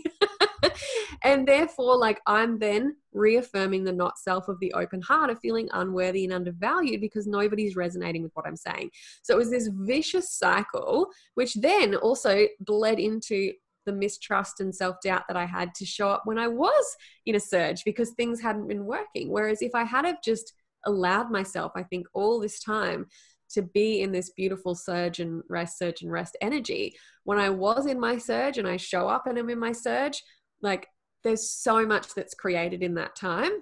and 1.22 1.46
therefore, 1.46 1.96
like, 1.96 2.20
I'm 2.26 2.58
then 2.58 2.96
reaffirming 3.12 3.84
the 3.84 3.92
not 3.92 4.18
self 4.18 4.48
of 4.48 4.58
the 4.58 4.72
open 4.72 5.00
heart 5.00 5.30
of 5.30 5.38
feeling 5.38 5.68
unworthy 5.72 6.24
and 6.24 6.32
undervalued 6.32 7.00
because 7.00 7.28
nobody's 7.28 7.76
resonating 7.76 8.24
with 8.24 8.32
what 8.34 8.48
I'm 8.48 8.56
saying. 8.56 8.90
So 9.22 9.32
it 9.32 9.38
was 9.38 9.50
this 9.50 9.70
vicious 9.72 10.32
cycle, 10.32 11.06
which 11.34 11.54
then 11.54 11.94
also 11.94 12.48
bled 12.58 12.98
into 12.98 13.52
the 13.84 13.92
mistrust 13.92 14.58
and 14.58 14.74
self 14.74 14.96
doubt 15.04 15.22
that 15.28 15.36
I 15.36 15.46
had 15.46 15.72
to 15.76 15.86
show 15.86 16.08
up 16.08 16.22
when 16.24 16.36
I 16.36 16.48
was 16.48 16.96
in 17.26 17.36
a 17.36 17.40
surge 17.40 17.84
because 17.84 18.10
things 18.10 18.40
hadn't 18.40 18.66
been 18.66 18.86
working. 18.86 19.30
Whereas 19.30 19.62
if 19.62 19.76
I 19.76 19.84
had 19.84 20.04
have 20.04 20.20
just 20.20 20.52
allowed 20.84 21.30
myself, 21.30 21.70
I 21.76 21.84
think, 21.84 22.06
all 22.12 22.40
this 22.40 22.60
time 22.60 23.06
to 23.50 23.62
be 23.62 24.02
in 24.02 24.12
this 24.12 24.30
beautiful 24.30 24.74
surge 24.74 25.20
and 25.20 25.42
rest, 25.48 25.78
surge 25.78 26.02
and 26.02 26.10
rest 26.10 26.36
energy, 26.40 26.96
when 27.24 27.38
I 27.38 27.50
was 27.50 27.86
in 27.86 27.98
my 27.98 28.18
surge 28.18 28.58
and 28.58 28.68
I 28.68 28.76
show 28.76 29.08
up 29.08 29.26
and 29.26 29.38
I'm 29.38 29.50
in 29.50 29.58
my 29.58 29.72
surge, 29.72 30.22
like 30.62 30.88
there's 31.24 31.50
so 31.50 31.84
much 31.86 32.14
that's 32.14 32.34
created 32.34 32.82
in 32.82 32.94
that 32.94 33.16
time. 33.16 33.52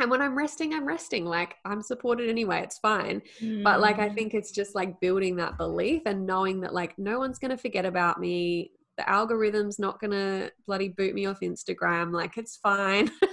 And 0.00 0.10
when 0.10 0.22
I'm 0.22 0.36
resting, 0.36 0.72
I'm 0.72 0.86
resting. 0.86 1.24
Like 1.26 1.56
I'm 1.64 1.82
supported 1.82 2.28
anyway, 2.28 2.62
it's 2.62 2.78
fine. 2.78 3.20
Mm. 3.40 3.62
But 3.62 3.80
like 3.80 3.98
I 3.98 4.08
mm. 4.08 4.14
think 4.14 4.34
it's 4.34 4.50
just 4.50 4.74
like 4.74 5.00
building 5.00 5.36
that 5.36 5.58
belief 5.58 6.02
and 6.06 6.26
knowing 6.26 6.60
that 6.60 6.74
like 6.74 6.98
no 6.98 7.18
one's 7.18 7.38
gonna 7.38 7.58
forget 7.58 7.84
about 7.84 8.18
me 8.18 8.72
the 9.00 9.08
algorithm's 9.08 9.78
not 9.78 9.98
gonna 9.98 10.50
bloody 10.66 10.88
boot 10.88 11.14
me 11.14 11.26
off 11.26 11.40
Instagram. 11.40 12.12
Like 12.12 12.36
it's 12.36 12.56
fine. 12.56 13.10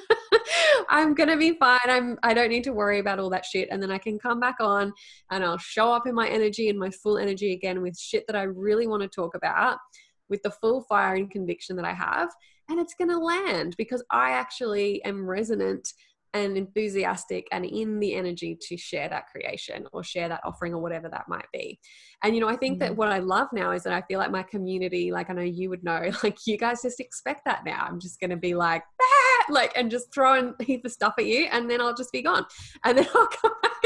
I'm 0.89 1.13
gonna 1.13 1.37
be 1.37 1.53
fine. 1.53 1.79
I'm 1.87 2.17
I 2.23 2.33
don't 2.33 2.49
need 2.49 2.63
to 2.65 2.73
worry 2.73 2.99
about 2.99 3.19
all 3.19 3.29
that 3.31 3.45
shit. 3.45 3.69
And 3.71 3.81
then 3.81 3.91
I 3.91 3.97
can 3.97 4.19
come 4.19 4.39
back 4.39 4.55
on 4.59 4.93
and 5.31 5.43
I'll 5.43 5.57
show 5.57 5.91
up 5.91 6.07
in 6.07 6.15
my 6.15 6.27
energy 6.27 6.69
and 6.69 6.79
my 6.79 6.89
full 6.89 7.17
energy 7.17 7.53
again 7.53 7.81
with 7.81 7.97
shit 7.97 8.25
that 8.27 8.35
I 8.35 8.43
really 8.43 8.87
want 8.87 9.03
to 9.03 9.09
talk 9.09 9.35
about 9.35 9.77
with 10.29 10.41
the 10.43 10.51
full 10.51 10.81
fire 10.81 11.15
and 11.15 11.31
conviction 11.31 11.75
that 11.77 11.85
I 11.85 11.93
have. 11.93 12.29
And 12.69 12.79
it's 12.79 12.95
gonna 12.95 13.19
land 13.19 13.75
because 13.77 14.03
I 14.11 14.31
actually 14.31 15.03
am 15.03 15.29
resonant 15.29 15.93
and 16.33 16.57
enthusiastic 16.57 17.47
and 17.51 17.65
in 17.65 17.99
the 17.99 18.13
energy 18.13 18.57
to 18.61 18.77
share 18.77 19.09
that 19.09 19.27
creation 19.27 19.87
or 19.93 20.03
share 20.03 20.29
that 20.29 20.41
offering 20.43 20.73
or 20.73 20.81
whatever 20.81 21.09
that 21.09 21.27
might 21.27 21.47
be. 21.53 21.79
And 22.23 22.35
you 22.35 22.41
know, 22.41 22.49
I 22.49 22.55
think 22.55 22.75
mm-hmm. 22.75 22.89
that 22.89 22.97
what 22.97 23.09
I 23.09 23.19
love 23.19 23.47
now 23.53 23.71
is 23.71 23.83
that 23.83 23.93
I 23.93 24.01
feel 24.01 24.19
like 24.19 24.31
my 24.31 24.43
community, 24.43 25.11
like 25.11 25.29
I 25.29 25.33
know 25.33 25.41
you 25.41 25.69
would 25.69 25.83
know, 25.83 26.11
like 26.23 26.37
you 26.45 26.57
guys 26.57 26.81
just 26.81 26.99
expect 26.99 27.45
that 27.45 27.65
now. 27.65 27.85
I'm 27.87 27.99
just 27.99 28.19
going 28.19 28.29
to 28.31 28.37
be 28.37 28.53
like, 28.53 28.83
ah! 29.01 29.26
like, 29.49 29.71
and 29.75 29.91
just 29.91 30.13
throw 30.13 30.53
a 30.59 30.63
heap 30.63 30.85
of 30.85 30.91
stuff 30.91 31.15
at 31.17 31.25
you, 31.25 31.47
and 31.51 31.69
then 31.69 31.81
I'll 31.81 31.95
just 31.95 32.11
be 32.11 32.21
gone, 32.21 32.45
and 32.85 32.97
then 32.97 33.07
I'll 33.15 33.27
come 33.27 33.53
back 33.61 33.77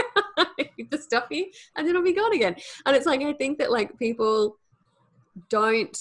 the 0.92 0.98
stuff 0.98 1.26
you, 1.32 1.48
and 1.76 1.88
then 1.88 1.96
I'll 1.96 2.04
be 2.04 2.14
gone 2.14 2.34
again. 2.34 2.56
And 2.86 2.96
it's 2.96 3.06
like 3.06 3.22
I 3.22 3.34
think 3.34 3.58
that 3.58 3.72
like 3.72 3.98
people 3.98 4.58
don't. 5.50 5.98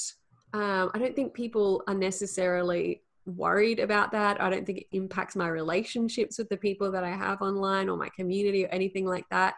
Um, 0.53 0.91
I 0.93 0.99
don't 0.99 1.15
think 1.15 1.33
people 1.33 1.83
are 1.87 1.95
necessarily 1.95 3.03
worried 3.25 3.79
about 3.79 4.11
that. 4.13 4.41
I 4.43 4.51
don't 4.51 4.67
think 4.67 4.79
it 4.79 4.87
impacts 4.93 5.37
my 5.37 5.47
relationships 5.47 6.39
with 6.39 6.49
the 6.49 6.57
people 6.57 6.91
that 6.91 7.05
I 7.05 7.11
have 7.11 7.41
online 7.41 7.89
or 7.89 7.97
my 7.97 8.09
community 8.17 8.65
or 8.65 8.69
anything 8.69 9.07
like 9.07 9.27
that. 9.31 9.55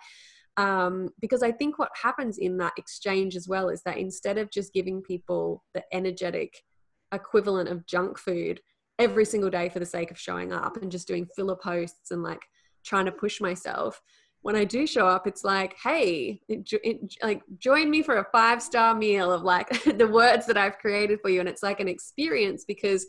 Um, 0.58 1.08
because 1.18 1.42
I 1.42 1.50
think 1.50 1.78
what 1.78 1.88
happens 2.00 2.36
in 2.36 2.58
that 2.58 2.74
exchange 2.76 3.36
as 3.36 3.48
well 3.48 3.70
is 3.70 3.82
that 3.84 3.96
instead 3.96 4.36
of 4.36 4.50
just 4.50 4.74
giving 4.74 5.00
people 5.00 5.64
the 5.72 5.82
energetic 5.94 6.62
equivalent 7.10 7.70
of 7.70 7.86
junk 7.86 8.18
food 8.18 8.60
every 9.02 9.24
single 9.24 9.50
day 9.50 9.68
for 9.68 9.78
the 9.78 9.86
sake 9.86 10.10
of 10.10 10.18
showing 10.18 10.52
up 10.52 10.76
and 10.76 10.90
just 10.90 11.08
doing 11.08 11.26
filler 11.36 11.56
posts 11.56 12.10
and 12.10 12.22
like 12.22 12.42
trying 12.84 13.06
to 13.06 13.12
push 13.12 13.40
myself, 13.40 14.00
when 14.42 14.56
I 14.56 14.64
do 14.64 14.86
show 14.86 15.06
up, 15.06 15.26
it's 15.26 15.44
like, 15.44 15.76
hey, 15.82 16.40
it, 16.48 16.68
it, 16.84 17.14
like 17.22 17.42
join 17.58 17.90
me 17.90 18.02
for 18.02 18.18
a 18.18 18.26
five 18.32 18.60
star 18.60 18.94
meal 18.94 19.32
of 19.32 19.42
like 19.42 19.68
the 19.98 20.06
words 20.06 20.46
that 20.46 20.58
I've 20.58 20.78
created 20.78 21.20
for 21.20 21.30
you. 21.30 21.40
And 21.40 21.48
it's 21.48 21.62
like 21.62 21.80
an 21.80 21.88
experience 21.88 22.64
because 22.66 23.06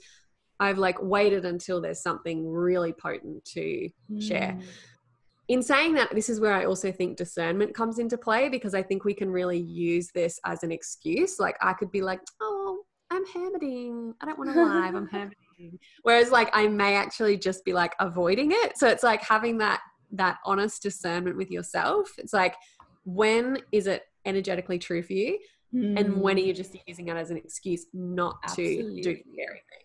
I've 0.60 0.78
like 0.78 1.02
waited 1.02 1.46
until 1.46 1.82
there's 1.82 2.02
something 2.02 2.48
really 2.48 2.94
potent 2.94 3.44
to 3.46 3.89
mm. 4.12 4.22
share. 4.22 4.58
In 5.50 5.62
saying 5.62 5.96
that, 5.96 6.14
this 6.16 6.30
is 6.30 6.39
where 6.39 6.54
I 6.54 6.66
also 6.66 6.91
think 6.91 7.18
discernment 7.18 7.76
comes 7.76 8.00
into 8.00 8.18
play 8.18 8.48
because 8.48 8.74
I 8.74 8.82
think 8.82 9.04
we 9.04 9.14
can 9.14 9.30
really 9.30 9.60
use 9.60 10.10
this 10.14 10.39
as 10.46 10.64
an 10.64 10.72
excuse. 10.72 11.39
Like 11.39 11.58
I 11.62 11.74
could 11.74 11.91
be 11.91 12.02
like, 12.02 12.22
oh, 12.41 12.84
I'm 13.12 13.26
hermiting. 13.34 14.14
I 14.22 14.26
don't 14.26 14.38
want 14.38 14.54
to 14.54 14.64
live. 14.64 14.96
I'm 14.96 15.08
hermiting. 15.08 15.36
Whereas 16.03 16.32
like 16.32 16.49
I 16.53 16.68
may 16.68 16.95
actually 16.95 17.38
just 17.38 17.64
be 17.66 17.74
like 17.74 17.93
avoiding 17.99 18.51
it. 18.51 18.78
So 18.78 18.88
it's 18.88 19.03
like 19.03 19.22
having 19.22 19.57
that 19.59 19.82
that 20.14 20.38
honest 20.45 20.82
discernment 20.82 21.38
with 21.38 21.51
yourself. 21.51 22.11
It's 22.18 22.34
like 22.34 22.55
when 23.05 23.59
is 23.72 23.88
it 23.88 24.03
energetically 24.26 24.80
true 24.80 25.03
for 25.03 25.14
you? 25.14 25.39
Mm. 25.74 25.99
And 25.99 26.22
when 26.22 26.38
are 26.38 26.41
you 26.41 26.53
just 26.53 26.76
using 26.86 27.07
it 27.07 27.18
as 27.18 27.32
an 27.32 27.38
excuse 27.38 27.88
not 27.93 28.38
Absolutely. 28.43 29.01
to 29.01 29.14
do 29.16 29.22
scary 29.34 29.64
things? 29.70 29.84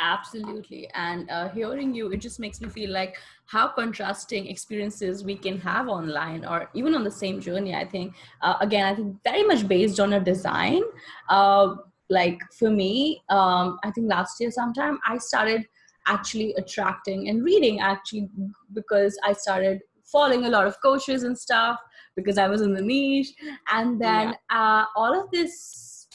Absolutely. 0.00 0.88
And 0.94 1.30
uh, 1.30 1.48
hearing 1.50 1.94
you, 1.94 2.10
it 2.10 2.18
just 2.18 2.40
makes 2.40 2.60
me 2.60 2.68
feel 2.68 2.90
like 2.90 3.16
how 3.46 3.68
contrasting 3.68 4.46
experiences 4.46 5.24
we 5.24 5.36
can 5.36 5.58
have 5.60 5.88
online 5.88 6.44
or 6.44 6.70
even 6.74 6.94
on 6.94 7.04
the 7.04 7.10
same 7.10 7.40
journey. 7.40 7.74
I 7.74 7.84
think, 7.84 8.14
uh, 8.40 8.54
again, 8.60 8.86
I 8.86 8.94
think 8.94 9.16
very 9.22 9.42
much 9.42 9.68
based 9.68 10.00
on 10.00 10.14
a 10.14 10.20
design. 10.20 10.82
Uh, 11.28 11.76
like 12.10 12.40
for 12.58 12.70
me, 12.70 13.22
um, 13.30 13.78
I 13.84 13.90
think 13.92 14.10
last 14.10 14.40
year 14.40 14.50
sometime 14.50 14.98
I 15.06 15.18
started 15.18 15.66
actually 16.06 16.52
attracting 16.54 17.28
and 17.28 17.44
reading 17.44 17.80
actually 17.80 18.28
because 18.74 19.16
I 19.24 19.32
started 19.32 19.80
following 20.04 20.44
a 20.44 20.50
lot 20.50 20.66
of 20.66 20.80
coaches 20.82 21.22
and 21.22 21.38
stuff 21.38 21.78
because 22.16 22.36
I 22.36 22.48
was 22.48 22.62
in 22.62 22.74
the 22.74 22.82
niche. 22.82 23.32
And 23.72 24.00
then 24.00 24.34
yeah. 24.50 24.80
Uh, 24.80 24.84
all 24.96 25.18
of 25.18 25.30
this 25.30 26.08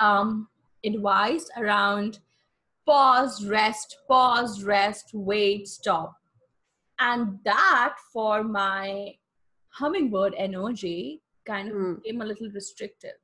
um, 0.00 0.48
advice 0.84 1.48
around 1.56 2.18
pause, 2.86 3.44
rest, 3.46 3.98
pause, 4.08 4.64
rest, 4.64 5.10
wait, 5.14 5.68
stop. 5.68 6.16
And 6.98 7.38
that 7.44 7.94
for 8.12 8.42
my 8.42 9.14
hummingbird 9.68 10.34
energy 10.36 11.22
kind 11.46 11.68
of 11.68 11.74
mm. 11.74 12.02
became 12.02 12.20
a 12.20 12.24
little 12.24 12.50
restrictive. 12.50 13.18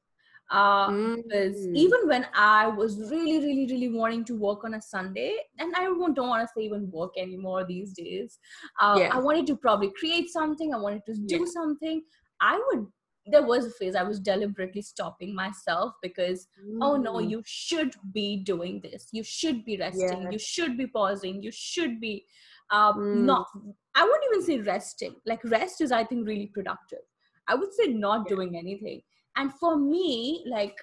Uh, 0.50 0.88
mm. 0.88 1.16
Because 1.16 1.66
even 1.68 2.06
when 2.06 2.26
I 2.34 2.68
was 2.68 2.98
really, 3.10 3.38
really, 3.38 3.66
really 3.70 3.88
wanting 3.88 4.24
to 4.26 4.36
work 4.36 4.64
on 4.64 4.74
a 4.74 4.80
Sunday, 4.80 5.36
and 5.58 5.74
I 5.76 5.84
don't 5.84 6.16
want 6.16 6.16
to 6.16 6.48
say 6.56 6.64
even 6.64 6.90
work 6.90 7.12
anymore 7.18 7.64
these 7.66 7.92
days, 7.92 8.38
uh, 8.80 8.96
yeah. 8.98 9.10
I 9.12 9.18
wanted 9.18 9.46
to 9.48 9.56
probably 9.56 9.92
create 9.98 10.30
something, 10.30 10.72
I 10.72 10.78
wanted 10.78 11.04
to 11.06 11.14
do 11.14 11.38
yeah. 11.40 11.44
something. 11.52 12.02
I 12.40 12.60
would 12.68 12.86
there 13.26 13.42
was 13.42 13.66
a 13.66 13.70
phase 13.70 13.96
I 13.96 14.02
was 14.02 14.20
deliberately 14.20 14.82
stopping 14.82 15.34
myself 15.34 15.94
because, 16.02 16.46
mm. 16.64 16.78
oh 16.80 16.96
no, 16.96 17.14
mm. 17.14 17.28
you 17.28 17.42
should 17.44 17.94
be 18.12 18.36
doing 18.44 18.80
this. 18.82 19.08
You 19.12 19.24
should 19.24 19.64
be 19.64 19.76
resting. 19.76 20.28
You 20.30 20.38
should 20.38 20.78
be 20.78 20.86
pausing. 20.86 21.42
You 21.42 21.50
should 21.52 22.00
be 22.00 22.24
um, 22.70 22.94
mm. 22.96 23.24
not, 23.24 23.46
I 23.94 24.02
wouldn't 24.04 24.24
even 24.32 24.44
say 24.44 24.70
resting. 24.70 25.16
Like, 25.26 25.42
rest 25.44 25.80
is, 25.80 25.92
I 25.92 26.04
think, 26.04 26.26
really 26.26 26.50
productive. 26.52 27.00
I 27.48 27.54
would 27.54 27.72
say 27.74 27.88
not 27.88 28.28
doing 28.28 28.56
anything. 28.56 29.02
And 29.36 29.52
for 29.54 29.76
me, 29.76 30.44
like, 30.48 30.76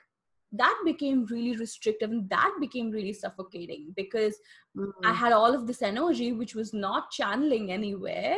that 0.51 0.79
became 0.85 1.25
really 1.25 1.57
restrictive 1.57 2.11
and 2.11 2.29
that 2.29 2.53
became 2.59 2.91
really 2.91 3.13
suffocating 3.13 3.91
because 3.95 4.37
mm. 4.77 4.91
I 5.03 5.11
had 5.11 5.33
all 5.33 5.53
of 5.53 5.65
this 5.65 5.81
energy 5.81 6.31
which 6.31 6.53
was 6.53 6.73
not 6.73 7.09
channeling 7.09 7.71
anywhere. 7.71 8.37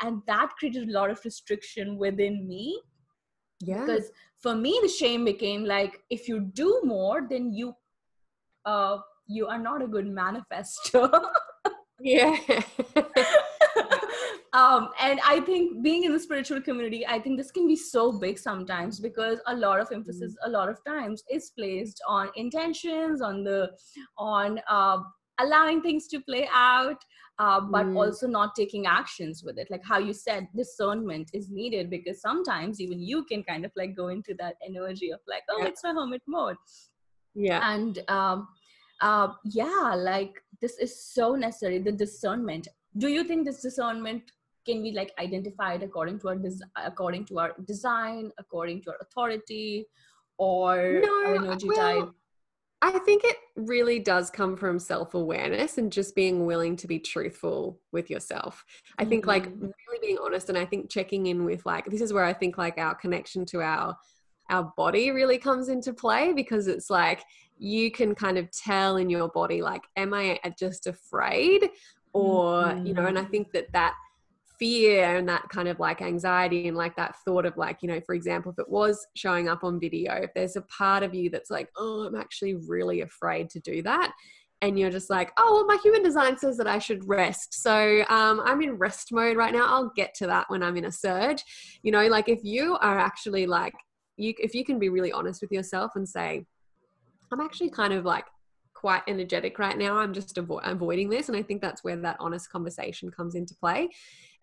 And 0.00 0.22
that 0.28 0.50
created 0.58 0.88
a 0.88 0.92
lot 0.92 1.10
of 1.10 1.20
restriction 1.24 1.98
within 1.98 2.46
me 2.46 2.80
yeah 3.60 3.80
because 3.80 4.10
for 4.38 4.54
me 4.54 4.78
the 4.82 4.88
shame 4.88 5.24
became 5.24 5.64
like 5.64 6.00
if 6.10 6.28
you 6.28 6.40
do 6.40 6.80
more 6.84 7.26
then 7.28 7.52
you 7.52 7.74
uh 8.64 8.98
you 9.26 9.46
are 9.46 9.58
not 9.58 9.82
a 9.82 9.86
good 9.86 10.06
manifester 10.06 11.10
yeah 12.00 12.36
um 14.52 14.88
and 15.00 15.20
i 15.26 15.40
think 15.40 15.82
being 15.82 16.04
in 16.04 16.12
the 16.12 16.18
spiritual 16.18 16.60
community 16.60 17.06
i 17.06 17.18
think 17.18 17.36
this 17.36 17.50
can 17.50 17.66
be 17.66 17.76
so 17.76 18.12
big 18.12 18.38
sometimes 18.38 18.98
because 18.98 19.40
a 19.46 19.54
lot 19.54 19.80
of 19.80 19.88
emphasis 19.92 20.34
mm. 20.34 20.48
a 20.48 20.50
lot 20.50 20.68
of 20.68 20.78
times 20.86 21.22
is 21.30 21.50
placed 21.58 22.00
on 22.06 22.30
intentions 22.36 23.20
on 23.20 23.44
the 23.44 23.70
on 24.16 24.60
uh 24.68 24.98
allowing 25.40 25.82
things 25.82 26.06
to 26.08 26.20
play 26.20 26.48
out 26.52 26.96
uh, 27.38 27.60
but 27.60 27.86
mm. 27.86 27.96
also 27.96 28.26
not 28.26 28.54
taking 28.56 28.86
actions 28.86 29.44
with 29.44 29.58
it 29.58 29.68
like 29.70 29.82
how 29.84 29.98
you 29.98 30.12
said 30.12 30.48
discernment 30.56 31.30
is 31.32 31.50
needed 31.50 31.88
because 31.88 32.20
sometimes 32.20 32.80
even 32.80 33.00
you 33.00 33.24
can 33.24 33.42
kind 33.44 33.64
of 33.64 33.70
like 33.76 33.94
go 33.94 34.08
into 34.08 34.34
that 34.38 34.56
energy 34.66 35.10
of 35.10 35.20
like 35.28 35.42
oh 35.50 35.58
yeah. 35.60 35.66
it's 35.66 35.84
my 35.84 35.92
hermit 35.92 36.22
mode 36.26 36.56
yeah 37.34 37.72
and 37.72 38.00
um, 38.08 38.48
uh, 39.00 39.28
yeah 39.44 39.94
like 39.94 40.42
this 40.60 40.78
is 40.78 41.04
so 41.12 41.34
necessary 41.36 41.78
the 41.78 41.92
discernment 41.92 42.66
do 42.96 43.08
you 43.08 43.22
think 43.22 43.44
this 43.44 43.62
discernment 43.62 44.22
can 44.68 44.82
be 44.82 44.92
like 44.92 45.12
identified 45.18 45.82
according 45.82 46.18
to 46.20 46.28
our 46.28 46.36
des- 46.36 46.68
according 46.76 47.24
to 47.24 47.38
our 47.38 47.54
design 47.66 48.30
according 48.38 48.82
to 48.82 48.90
our 48.90 48.98
authority 49.00 49.86
or 50.38 51.00
no, 51.02 51.26
our 51.26 51.34
energy 51.36 51.68
well, 51.68 52.00
type 52.00 52.14
I 52.80 52.96
think 53.00 53.24
it 53.24 53.36
really 53.56 53.98
does 53.98 54.30
come 54.30 54.56
from 54.56 54.78
self 54.78 55.14
awareness 55.14 55.78
and 55.78 55.90
just 55.90 56.14
being 56.14 56.46
willing 56.46 56.76
to 56.76 56.86
be 56.86 57.00
truthful 57.00 57.80
with 57.90 58.08
yourself. 58.08 58.64
I 58.98 59.04
think, 59.04 59.26
like, 59.26 59.48
mm-hmm. 59.48 59.64
really 59.64 59.98
being 60.00 60.18
honest, 60.22 60.48
and 60.48 60.56
I 60.56 60.64
think 60.64 60.88
checking 60.88 61.26
in 61.26 61.44
with, 61.44 61.66
like, 61.66 61.86
this 61.86 62.00
is 62.00 62.12
where 62.12 62.24
I 62.24 62.32
think, 62.32 62.56
like, 62.56 62.78
our 62.78 62.94
connection 62.94 63.44
to 63.46 63.62
our 63.62 63.96
our 64.50 64.72
body 64.76 65.10
really 65.10 65.38
comes 65.38 65.68
into 65.68 65.92
play 65.92 66.32
because 66.32 66.68
it's 66.68 66.88
like 66.88 67.22
you 67.58 67.90
can 67.90 68.14
kind 68.14 68.38
of 68.38 68.50
tell 68.50 68.96
in 68.96 69.10
your 69.10 69.28
body 69.28 69.60
like 69.60 69.82
am 69.96 70.14
i 70.14 70.40
just 70.58 70.86
afraid 70.86 71.68
or 72.12 72.64
mm-hmm. 72.64 72.86
you 72.86 72.94
know 72.94 73.06
and 73.06 73.18
i 73.18 73.22
mm-hmm. 73.22 73.30
think 73.30 73.52
that 73.52 73.70
that 73.72 73.94
fear 74.58 75.16
and 75.16 75.28
that 75.28 75.48
kind 75.48 75.68
of 75.68 75.78
like 75.78 76.02
anxiety 76.02 76.68
and 76.68 76.76
like 76.76 76.96
that 76.96 77.16
thought 77.24 77.46
of 77.46 77.56
like 77.56 77.78
you 77.82 77.88
know 77.88 78.00
for 78.00 78.14
example 78.14 78.50
if 78.50 78.58
it 78.58 78.68
was 78.68 79.06
showing 79.14 79.48
up 79.48 79.64
on 79.64 79.78
video 79.78 80.14
if 80.14 80.30
there's 80.34 80.56
a 80.56 80.62
part 80.62 81.02
of 81.02 81.14
you 81.14 81.30
that's 81.30 81.50
like 81.50 81.68
oh 81.76 82.06
i'm 82.06 82.14
actually 82.14 82.54
really 82.54 83.02
afraid 83.02 83.48
to 83.48 83.60
do 83.60 83.82
that 83.82 84.12
and 84.60 84.78
you're 84.78 84.90
just 84.90 85.10
like 85.10 85.30
oh 85.36 85.54
well 85.54 85.66
my 85.66 85.80
human 85.82 86.02
design 86.02 86.36
says 86.36 86.56
that 86.56 86.66
i 86.66 86.78
should 86.78 87.06
rest. 87.08 87.62
So 87.62 88.04
um, 88.08 88.40
i'm 88.44 88.60
in 88.62 88.72
rest 88.72 89.12
mode 89.12 89.36
right 89.36 89.52
now. 89.52 89.66
I'll 89.66 89.92
get 89.94 90.14
to 90.14 90.26
that 90.26 90.46
when 90.48 90.62
i'm 90.62 90.76
in 90.76 90.86
a 90.86 90.92
surge. 90.92 91.44
You 91.82 91.92
know 91.92 92.06
like 92.08 92.28
if 92.28 92.40
you 92.42 92.76
are 92.76 92.98
actually 92.98 93.46
like 93.46 93.74
you 94.16 94.34
if 94.38 94.54
you 94.54 94.64
can 94.64 94.78
be 94.78 94.88
really 94.88 95.12
honest 95.12 95.40
with 95.40 95.52
yourself 95.52 95.92
and 95.94 96.08
say 96.08 96.44
i'm 97.30 97.40
actually 97.40 97.70
kind 97.70 97.92
of 97.92 98.04
like 98.04 98.24
quite 98.78 99.02
energetic 99.08 99.58
right 99.58 99.76
now. 99.76 99.96
I'm 99.96 100.14
just 100.14 100.36
avo- 100.36 100.60
avoiding 100.62 101.10
this. 101.10 101.28
And 101.28 101.36
I 101.36 101.42
think 101.42 101.60
that's 101.60 101.82
where 101.82 101.96
that 101.96 102.16
honest 102.20 102.48
conversation 102.48 103.10
comes 103.10 103.34
into 103.34 103.56
play. 103.56 103.88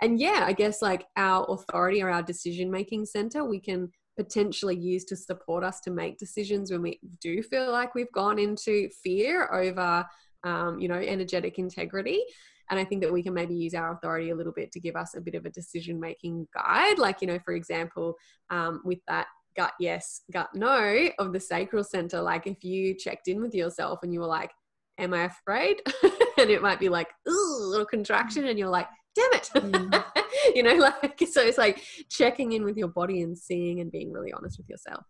And 0.02 0.20
yeah, 0.20 0.44
I 0.46 0.52
guess 0.52 0.82
like 0.82 1.06
our 1.16 1.46
authority 1.48 2.04
or 2.04 2.10
our 2.10 2.22
decision 2.22 2.70
making 2.70 3.06
center, 3.06 3.46
we 3.46 3.62
can 3.62 3.90
potentially 4.18 4.76
use 4.76 5.06
to 5.06 5.16
support 5.16 5.64
us 5.64 5.80
to 5.82 5.92
make 5.92 6.18
decisions 6.18 6.70
when 6.70 6.82
we 6.82 7.00
do 7.22 7.42
feel 7.42 7.72
like 7.72 7.96
we've 7.96 8.12
gone 8.12 8.38
into 8.38 8.90
fear 9.02 9.50
over, 9.54 10.06
um, 10.44 10.80
you 10.80 10.90
know, 10.90 10.96
energetic 10.96 11.58
integrity. 11.58 12.22
And 12.70 12.78
I 12.78 12.84
think 12.84 13.04
that 13.04 13.14
we 13.14 13.24
can 13.24 13.34
maybe 13.34 13.56
use 13.56 13.74
our 13.74 13.94
authority 13.94 14.32
a 14.32 14.36
little 14.36 14.52
bit 14.52 14.72
to 14.74 14.82
give 14.82 14.98
us 14.98 15.16
a 15.16 15.22
bit 15.22 15.36
of 15.36 15.46
a 15.46 15.50
decision 15.50 15.98
making 15.98 16.48
guide. 16.54 17.00
Like, 17.00 17.22
you 17.22 17.28
know, 17.28 17.40
for 17.46 17.54
example, 17.54 18.16
um, 18.50 18.82
with 18.84 19.00
that 19.08 19.28
gut 19.56 19.74
yes, 19.80 20.22
gut 20.32 20.49
no 20.53 21.10
of 21.20 21.34
the 21.34 21.39
sacral 21.39 21.84
center. 21.84 22.22
Like 22.22 22.47
if 22.47 22.64
you 22.64 22.95
checked 22.95 23.28
in 23.28 23.41
with 23.41 23.53
yourself 23.53 23.99
and 24.03 24.14
you 24.14 24.20
were 24.20 24.28
like, 24.28 24.51
Am 24.97 25.14
I 25.14 25.26
afraid? 25.26 25.82
and 26.38 26.49
it 26.49 26.62
might 26.62 26.80
be 26.80 26.88
like, 26.88 27.10
ooh, 27.28 27.58
little 27.70 27.86
contraction, 27.86 28.47
and 28.47 28.58
you're 28.58 28.70
like, 28.70 28.88
damn 29.14 29.34
it. 29.34 29.49
Mm. 29.53 30.03
you 30.56 30.64
know, 30.64 30.76
like 30.76 31.22
so 31.30 31.41
it's 31.41 31.58
like 31.58 31.84
checking 32.10 32.53
in 32.53 32.64
with 32.64 32.78
your 32.78 32.88
body 32.88 33.22
and 33.22 33.38
seeing 33.38 33.82
and 33.82 33.91
being 33.91 34.12
really 34.12 34.32
honest 34.32 34.58
with 34.58 34.70
yourself. 34.70 35.03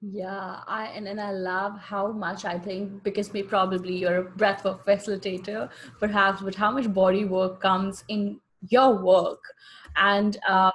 Yeah, 0.00 0.60
I 0.66 0.86
and, 0.96 1.06
and 1.06 1.20
I 1.20 1.30
love 1.30 1.78
how 1.78 2.10
much 2.10 2.44
I 2.44 2.58
think 2.58 3.04
because 3.04 3.32
me 3.32 3.42
probably 3.42 3.96
you're 3.96 4.16
a 4.16 4.24
breath 4.24 4.64
work 4.64 4.84
facilitator, 4.84 5.70
perhaps, 6.00 6.42
but 6.42 6.54
how 6.54 6.72
much 6.72 6.92
body 6.92 7.24
work 7.24 7.60
comes 7.60 8.04
in 8.08 8.40
your 8.68 9.02
work. 9.02 9.42
And 9.96 10.36
um, 10.48 10.72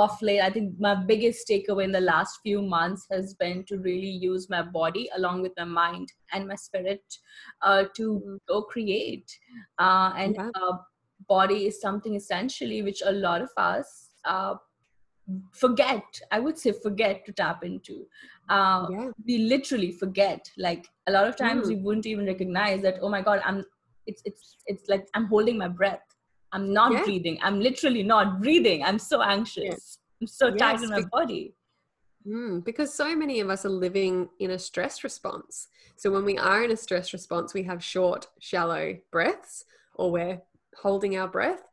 off 0.00 0.20
late 0.28 0.40
i 0.46 0.50
think 0.54 0.74
my 0.86 0.94
biggest 1.10 1.48
takeaway 1.50 1.84
in 1.84 1.92
the 1.92 2.06
last 2.08 2.40
few 2.42 2.60
months 2.60 3.06
has 3.10 3.34
been 3.42 3.64
to 3.70 3.78
really 3.78 4.14
use 4.26 4.48
my 4.54 4.62
body 4.62 5.08
along 5.16 5.40
with 5.42 5.52
my 5.56 5.64
mind 5.64 6.12
and 6.32 6.46
my 6.46 6.54
spirit 6.54 7.18
uh, 7.62 7.84
to 7.96 8.38
go 8.48 8.62
create 8.62 9.38
uh, 9.78 10.12
and 10.16 10.36
yeah. 10.36 10.50
uh, 10.62 10.76
body 11.28 11.66
is 11.66 11.80
something 11.80 12.14
essentially 12.14 12.82
which 12.82 13.02
a 13.06 13.12
lot 13.12 13.40
of 13.40 13.50
us 13.56 14.10
uh, 14.24 14.54
forget 15.52 16.20
i 16.30 16.38
would 16.38 16.58
say 16.58 16.72
forget 16.72 17.24
to 17.24 17.32
tap 17.32 17.64
into 17.64 17.96
uh, 18.48 18.86
yeah. 18.90 19.08
we 19.26 19.38
literally 19.38 19.92
forget 19.92 20.50
like 20.58 20.86
a 21.06 21.12
lot 21.12 21.26
of 21.26 21.36
times 21.36 21.66
mm. 21.66 21.70
we 21.70 21.76
wouldn't 21.76 22.06
even 22.06 22.26
recognize 22.26 22.82
that 22.82 22.98
oh 23.00 23.08
my 23.08 23.22
god 23.22 23.40
i'm 23.44 23.64
it's 24.06 24.22
it's 24.24 24.56
it's 24.66 24.88
like 24.88 25.08
i'm 25.14 25.26
holding 25.26 25.58
my 25.58 25.68
breath 25.68 26.15
I'm 26.52 26.72
not 26.72 26.92
yeah. 26.92 27.04
breathing. 27.04 27.38
I'm 27.42 27.60
literally 27.60 28.02
not 28.02 28.40
breathing. 28.40 28.82
I'm 28.82 28.98
so 28.98 29.22
anxious. 29.22 29.64
Yes. 29.64 29.98
I'm 30.20 30.26
so 30.26 30.48
yes, 30.48 30.58
tight 30.58 30.82
in 30.82 30.90
my 30.90 31.02
body. 31.12 31.54
Mm, 32.26 32.64
because 32.64 32.92
so 32.92 33.14
many 33.14 33.40
of 33.40 33.50
us 33.50 33.64
are 33.64 33.70
living 33.70 34.28
in 34.40 34.52
a 34.52 34.58
stress 34.58 35.04
response. 35.04 35.68
So 35.96 36.10
when 36.10 36.24
we 36.24 36.36
are 36.38 36.64
in 36.64 36.70
a 36.70 36.76
stress 36.76 37.12
response, 37.12 37.54
we 37.54 37.62
have 37.64 37.82
short, 37.82 38.26
shallow 38.40 38.96
breaths 39.12 39.64
or 39.94 40.10
we're 40.10 40.42
holding 40.76 41.16
our 41.16 41.28
breath. 41.28 41.68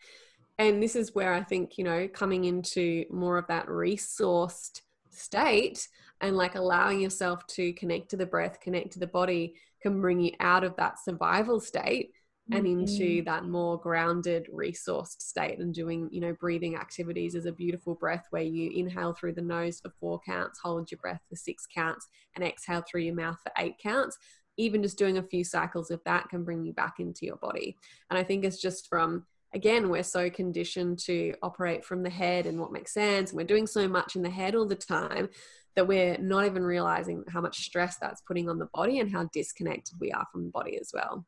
And 0.59 0.82
this 0.82 0.95
is 0.95 1.15
where 1.15 1.34
I 1.34 1.41
think, 1.41 1.78
you 1.78 1.84
know, 1.84 2.07
coming 2.07 2.45
into 2.45 3.05
more 3.09 3.38
of 3.38 3.47
that 3.47 3.67
resourced 3.67 4.82
state 5.09 5.88
and 6.21 6.38
like 6.38 6.55
allowing 6.55 7.01
yourself 7.01 7.45
to 7.47 7.74
connect 7.74 8.09
to 8.09 8.17
the 8.17 8.26
breath, 8.26 8.59
connect 8.61 8.93
to 8.93 8.99
the 8.99 9.07
body 9.07 9.55
can 9.82 9.99
bring 9.99 10.19
you 10.19 10.32
out 10.39 10.63
of 10.63 10.76
that 10.78 10.97
survival 10.97 11.59
state 11.59 12.13
and 12.51 12.67
into 12.67 13.03
mm-hmm. 13.03 13.25
that 13.25 13.45
more 13.45 13.79
grounded 13.79 14.47
resourced 14.53 15.21
state 15.21 15.59
and 15.59 15.73
doing 15.73 16.09
you 16.11 16.19
know 16.19 16.35
breathing 16.39 16.75
activities 16.75 17.35
is 17.35 17.45
a 17.45 17.51
beautiful 17.51 17.95
breath 17.95 18.25
where 18.31 18.43
you 18.43 18.69
inhale 18.71 19.13
through 19.13 19.31
the 19.31 19.41
nose 19.41 19.79
for 19.79 19.91
four 19.99 20.19
counts 20.25 20.59
hold 20.61 20.91
your 20.91 20.97
breath 20.97 21.21
for 21.29 21.35
six 21.35 21.65
counts 21.73 22.07
and 22.35 22.43
exhale 22.43 22.83
through 22.89 23.01
your 23.01 23.15
mouth 23.15 23.37
for 23.41 23.51
eight 23.57 23.77
counts. 23.81 24.17
Even 24.57 24.83
just 24.83 24.99
doing 24.99 25.17
a 25.17 25.23
few 25.23 25.43
cycles 25.43 25.89
of 25.89 26.01
that 26.05 26.29
can 26.29 26.43
bring 26.43 26.63
you 26.63 26.73
back 26.73 26.95
into 26.99 27.25
your 27.25 27.37
body. 27.37 27.77
And 28.09 28.19
i 28.19 28.23
think 28.23 28.43
it's 28.43 28.61
just 28.61 28.87
from 28.87 29.25
again 29.53 29.89
we're 29.89 30.03
so 30.03 30.29
conditioned 30.29 30.99
to 30.99 31.33
operate 31.41 31.85
from 31.85 32.03
the 32.03 32.09
head 32.09 32.45
and 32.45 32.59
what 32.59 32.71
makes 32.71 32.93
sense 32.93 33.31
and 33.31 33.37
we're 33.37 33.45
doing 33.45 33.67
so 33.67 33.87
much 33.87 34.15
in 34.15 34.21
the 34.21 34.29
head 34.29 34.55
all 34.55 34.67
the 34.67 34.75
time 34.75 35.29
that 35.75 35.87
we're 35.87 36.17
not 36.19 36.45
even 36.45 36.63
realizing 36.63 37.23
how 37.29 37.41
much 37.41 37.65
stress 37.65 37.97
that's 37.97 38.21
putting 38.21 38.47
on 38.47 38.59
the 38.59 38.69
body 38.73 38.99
and 38.99 39.11
how 39.11 39.27
disconnected 39.33 39.95
we 39.99 40.11
are 40.11 40.25
from 40.31 40.43
the 40.43 40.51
body 40.51 40.77
as 40.79 40.91
well 40.93 41.25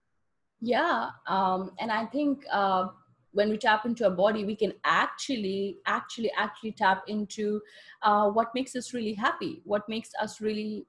yeah 0.62 1.10
um, 1.28 1.72
and 1.80 1.92
i 1.92 2.06
think 2.06 2.46
uh, 2.52 2.88
when 3.32 3.50
we 3.50 3.58
tap 3.58 3.86
into 3.86 4.06
our 4.06 4.12
body 4.12 4.46
we 4.46 4.56
can 4.56 4.74
actually 4.86 5.78
actually 5.86 6.32
actually 6.38 6.72
tap 6.72 7.04
into 7.08 7.62
uh, 8.04 8.30
what 8.30 8.48
makes 8.56 8.76
us 8.76 8.94
really 8.94 9.14
happy 9.14 9.62
what 9.66 9.88
makes 9.90 10.12
us 10.22 10.40
really 10.42 10.86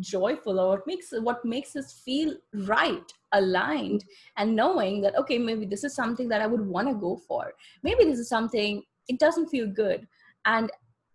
joyful 0.00 0.58
or 0.58 0.70
what 0.70 0.86
makes 0.86 1.12
what 1.20 1.44
makes 1.44 1.76
us 1.76 1.92
feel 2.04 2.34
right 2.66 3.12
aligned 3.32 4.04
and 4.36 4.54
knowing 4.54 5.00
that 5.00 5.16
okay 5.16 5.38
maybe 5.38 5.64
this 5.64 5.84
is 5.84 5.94
something 5.94 6.28
that 6.28 6.40
i 6.40 6.46
would 6.46 6.66
want 6.66 6.88
to 6.88 6.94
go 6.94 7.16
for. 7.16 7.52
Maybe 7.82 8.04
this 8.04 8.18
is 8.18 8.28
something 8.28 8.82
it 9.08 9.18
doesn't 9.18 9.48
feel 9.48 9.66
good 9.66 10.06
and 10.46 10.70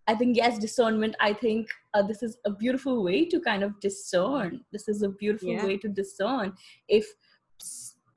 I 0.10 0.16
think 0.16 0.36
yes, 0.36 0.58
discernment. 0.58 1.16
I 1.20 1.34
think 1.34 1.68
uh, 1.94 2.02
this 2.02 2.24
is 2.24 2.38
a 2.44 2.50
beautiful 2.50 3.04
way 3.04 3.26
to 3.26 3.40
kind 3.40 3.62
of 3.62 3.80
discern. 3.80 4.62
This 4.72 4.88
is 4.88 5.04
a 5.04 5.10
beautiful 5.10 5.54
yeah. 5.54 5.64
way 5.64 5.78
to 5.78 5.88
discern 5.88 6.54
if 6.88 7.06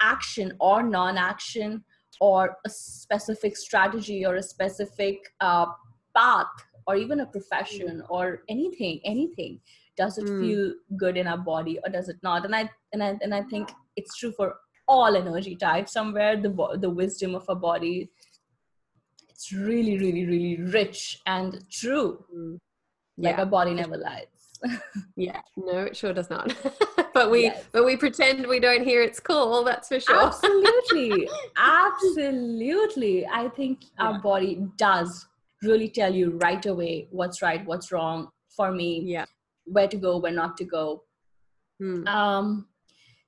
action 0.00 0.54
or 0.58 0.82
non-action 0.82 1.84
or 2.18 2.56
a 2.64 2.70
specific 2.70 3.58
strategy 3.58 4.24
or 4.24 4.36
a 4.36 4.42
specific 4.42 5.18
uh, 5.40 5.66
path 6.16 6.46
or 6.86 6.96
even 6.96 7.20
a 7.20 7.26
profession 7.26 8.02
mm. 8.02 8.06
or 8.08 8.42
anything 8.48 9.00
anything 9.04 9.60
does 9.96 10.18
it 10.18 10.24
mm. 10.24 10.40
feel 10.40 10.72
good 10.96 11.16
in 11.16 11.26
our 11.26 11.38
body 11.38 11.78
or 11.84 11.90
does 11.92 12.08
it 12.08 12.16
not 12.22 12.44
and 12.44 12.56
i 12.56 12.68
and 12.92 13.04
i 13.04 13.16
and 13.22 13.32
i 13.32 13.42
think 13.42 13.70
it's 13.96 14.16
true 14.16 14.32
for 14.32 14.56
all 14.88 15.16
energy 15.16 15.54
types 15.54 15.92
somewhere 15.92 16.36
the 16.36 16.50
the 16.80 16.90
wisdom 16.90 17.36
of 17.36 17.48
our 17.48 17.54
body 17.54 18.10
it's 19.42 19.52
really, 19.52 19.98
really, 19.98 20.24
really 20.24 20.62
rich 20.62 21.20
and 21.26 21.64
true. 21.68 22.24
Mm. 22.32 22.58
Like 23.18 23.36
yeah. 23.36 23.42
a 23.42 23.46
body 23.46 23.74
never 23.74 23.96
lies. 23.96 24.26
yeah, 25.16 25.40
no, 25.56 25.80
it 25.80 25.96
sure 25.96 26.12
does 26.12 26.30
not. 26.30 26.54
but 27.14 27.28
we 27.28 27.42
yes. 27.44 27.64
but 27.72 27.84
we 27.84 27.96
pretend 27.96 28.46
we 28.46 28.60
don't 28.60 28.84
hear 28.84 29.02
its 29.02 29.18
call, 29.18 29.64
that's 29.64 29.88
for 29.88 29.98
sure. 29.98 30.26
Absolutely. 30.26 31.28
Absolutely. 31.56 33.26
I 33.26 33.48
think 33.48 33.82
yeah. 33.82 34.04
our 34.04 34.20
body 34.20 34.64
does 34.76 35.26
really 35.62 35.88
tell 35.88 36.14
you 36.14 36.38
right 36.40 36.64
away 36.64 37.08
what's 37.10 37.42
right, 37.42 37.66
what's 37.66 37.90
wrong 37.90 38.28
for 38.56 38.70
me. 38.70 39.00
Yeah. 39.04 39.24
Where 39.64 39.88
to 39.88 39.96
go, 39.96 40.18
where 40.18 40.32
not 40.32 40.56
to 40.58 40.64
go. 40.64 41.02
Hmm. 41.80 42.06
Um 42.06 42.66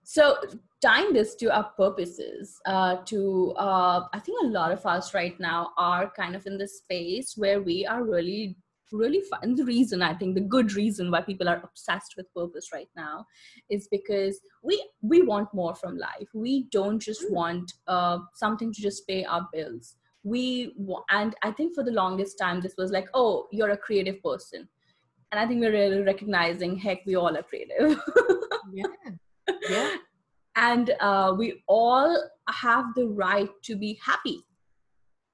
so 0.04 0.36
tying 0.85 1.12
this 1.14 1.35
to 1.37 1.47
our 1.55 1.70
purposes 1.76 2.61
uh, 2.66 2.97
to 3.07 3.53
uh, 3.57 4.07
i 4.12 4.18
think 4.18 4.39
a 4.43 4.47
lot 4.47 4.70
of 4.70 4.85
us 4.85 5.14
right 5.14 5.39
now 5.41 5.70
are 5.78 6.12
kind 6.16 6.37
of 6.37 6.47
in 6.47 6.59
this 6.59 6.78
space 6.78 7.35
where 7.37 7.62
we 7.62 7.87
are 7.87 8.05
really 8.05 8.57
really 8.93 9.22
fun. 9.22 9.55
The 9.57 9.64
reason 9.64 10.03
i 10.03 10.14
think 10.14 10.35
the 10.35 10.49
good 10.55 10.74
reason 10.74 11.11
why 11.11 11.22
people 11.22 11.49
are 11.49 11.61
obsessed 11.64 12.14
with 12.16 12.32
purpose 12.35 12.68
right 12.72 12.89
now 12.95 13.26
is 13.70 13.89
because 13.91 14.39
we 14.62 14.74
we 15.03 15.22
want 15.22 15.53
more 15.55 15.74
from 15.74 15.97
life. 15.99 16.28
We 16.35 16.68
don't 16.70 17.01
just 17.01 17.24
mm. 17.24 17.30
want 17.30 17.72
uh, 17.89 18.18
something 18.35 18.72
to 18.72 18.80
just 18.80 19.07
pay 19.09 19.24
our 19.24 19.49
bills. 19.53 19.97
We 20.22 20.74
and 21.11 21.35
i 21.43 21.51
think 21.51 21.74
for 21.74 21.85
the 21.89 21.97
longest 22.03 22.39
time 22.39 22.61
this 22.61 22.76
was 22.78 22.93
like 22.93 23.09
oh 23.14 23.49
you're 23.51 23.76
a 23.76 23.85
creative 23.89 24.22
person. 24.22 24.68
And 25.32 25.41
i 25.41 25.47
think 25.47 25.61
we're 25.61 25.78
really 25.80 26.03
recognizing 26.12 26.76
heck 26.76 27.05
we 27.07 27.16
all 27.16 27.37
are 27.37 27.43
creative. 27.43 28.01
Yeah. 28.72 28.87
Yeah 29.68 29.97
and 30.57 30.94
uh, 31.00 31.34
we 31.36 31.62
all 31.66 32.30
have 32.48 32.94
the 32.94 33.07
right 33.07 33.50
to 33.62 33.76
be 33.76 33.98
happy. 34.05 34.40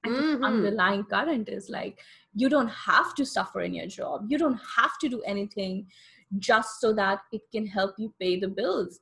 And 0.03 0.15
mm-hmm. 0.15 0.41
the 0.41 0.47
underlying 0.47 1.03
current 1.03 1.47
is 1.47 1.69
like 1.69 1.99
you 2.33 2.49
don't 2.49 2.69
have 2.69 3.13
to 3.15 3.25
suffer 3.25 3.61
in 3.61 3.73
your 3.73 3.87
job. 3.87 4.25
You 4.29 4.37
don't 4.37 4.59
have 4.77 4.97
to 4.99 5.09
do 5.09 5.21
anything 5.23 5.87
just 6.39 6.79
so 6.79 6.93
that 6.93 7.19
it 7.31 7.41
can 7.51 7.67
help 7.67 7.95
you 7.97 8.13
pay 8.19 8.39
the 8.39 8.47
bills. 8.47 8.99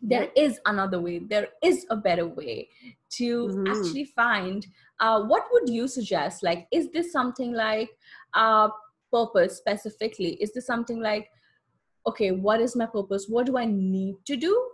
There 0.00 0.28
is 0.36 0.58
another 0.66 1.00
way. 1.00 1.20
There 1.20 1.48
is 1.62 1.86
a 1.88 1.96
better 1.96 2.26
way 2.26 2.68
to 3.10 3.46
mm-hmm. 3.46 3.66
actually 3.68 4.04
find 4.06 4.66
uh, 5.00 5.22
what 5.22 5.44
would 5.52 5.68
you 5.68 5.86
suggest? 5.86 6.42
Like 6.42 6.66
is 6.72 6.90
this 6.90 7.12
something 7.12 7.52
like 7.52 7.90
uh, 8.34 8.70
purpose 9.12 9.56
specifically? 9.56 10.34
Is 10.42 10.52
this 10.52 10.66
something 10.66 11.00
like 11.00 11.30
okay, 12.06 12.32
what 12.32 12.60
is 12.60 12.76
my 12.76 12.86
purpose? 12.86 13.26
What 13.28 13.46
do 13.46 13.56
I 13.56 13.64
need 13.64 14.16
to 14.26 14.36
do 14.36 14.70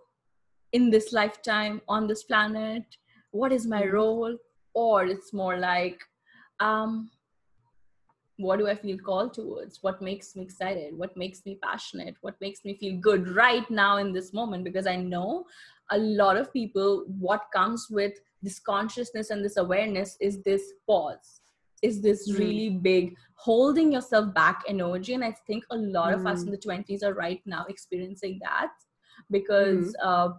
in 0.73 0.91
this 0.91 1.13
lifetime 1.13 1.81
on 1.89 2.07
this 2.07 2.23
planet? 2.25 2.85
What 3.31 3.53
is 3.53 3.67
my 3.67 3.83
mm-hmm. 3.83 3.95
role? 3.95 4.37
Or 4.75 5.05
it's 5.05 5.33
more 5.33 5.59
like, 5.59 6.01
um, 6.61 7.11
what 8.37 8.59
do 8.59 8.69
I 8.69 8.75
feel 8.75 8.99
called 8.99 9.35
towards? 9.35 9.83
What 9.83 10.01
makes 10.01 10.35
me 10.35 10.43
excited? 10.43 10.97
What 10.97 11.17
makes 11.17 11.45
me 11.45 11.59
passionate? 11.63 12.15
What 12.23 12.41
makes 12.41 12.65
me 12.65 12.77
feel 12.77 12.99
good 13.01 13.29
right 13.29 13.69
now 13.71 13.99
in 13.99 14.13
this 14.13 14.33
moment? 14.33 14.65
Because 14.65 14.87
I 14.87 14.97
know 14.97 15.45
a 15.91 15.99
lot 15.99 16.37
of 16.37 16.53
people, 16.53 17.05
what 17.19 17.43
comes 17.53 17.89
with 17.91 18.13
this 18.43 18.59
consciousness 18.59 19.31
and 19.31 19.45
this 19.45 19.57
awareness 19.57 20.17
is 20.21 20.43
this 20.43 20.63
pause, 20.87 21.43
is 21.83 22.01
this 22.01 22.31
mm. 22.31 22.39
really 22.39 22.71
big 22.71 23.15
holding 23.35 23.93
yourself 23.93 24.33
back 24.35 24.63
energy. 24.69 25.15
And 25.15 25.25
I 25.25 25.35
think 25.47 25.65
a 25.71 25.77
lot 25.77 26.13
mm. 26.13 26.21
of 26.21 26.27
us 26.27 26.43
in 26.43 26.49
mm. 26.49 26.53
the 26.53 26.69
20s 26.69 27.03
are 27.03 27.15
right 27.15 27.41
now 27.45 27.67
experiencing 27.69 28.39
that 28.43 28.71
because 29.31 29.95
mm. 30.03 30.05
uh, 30.05 30.33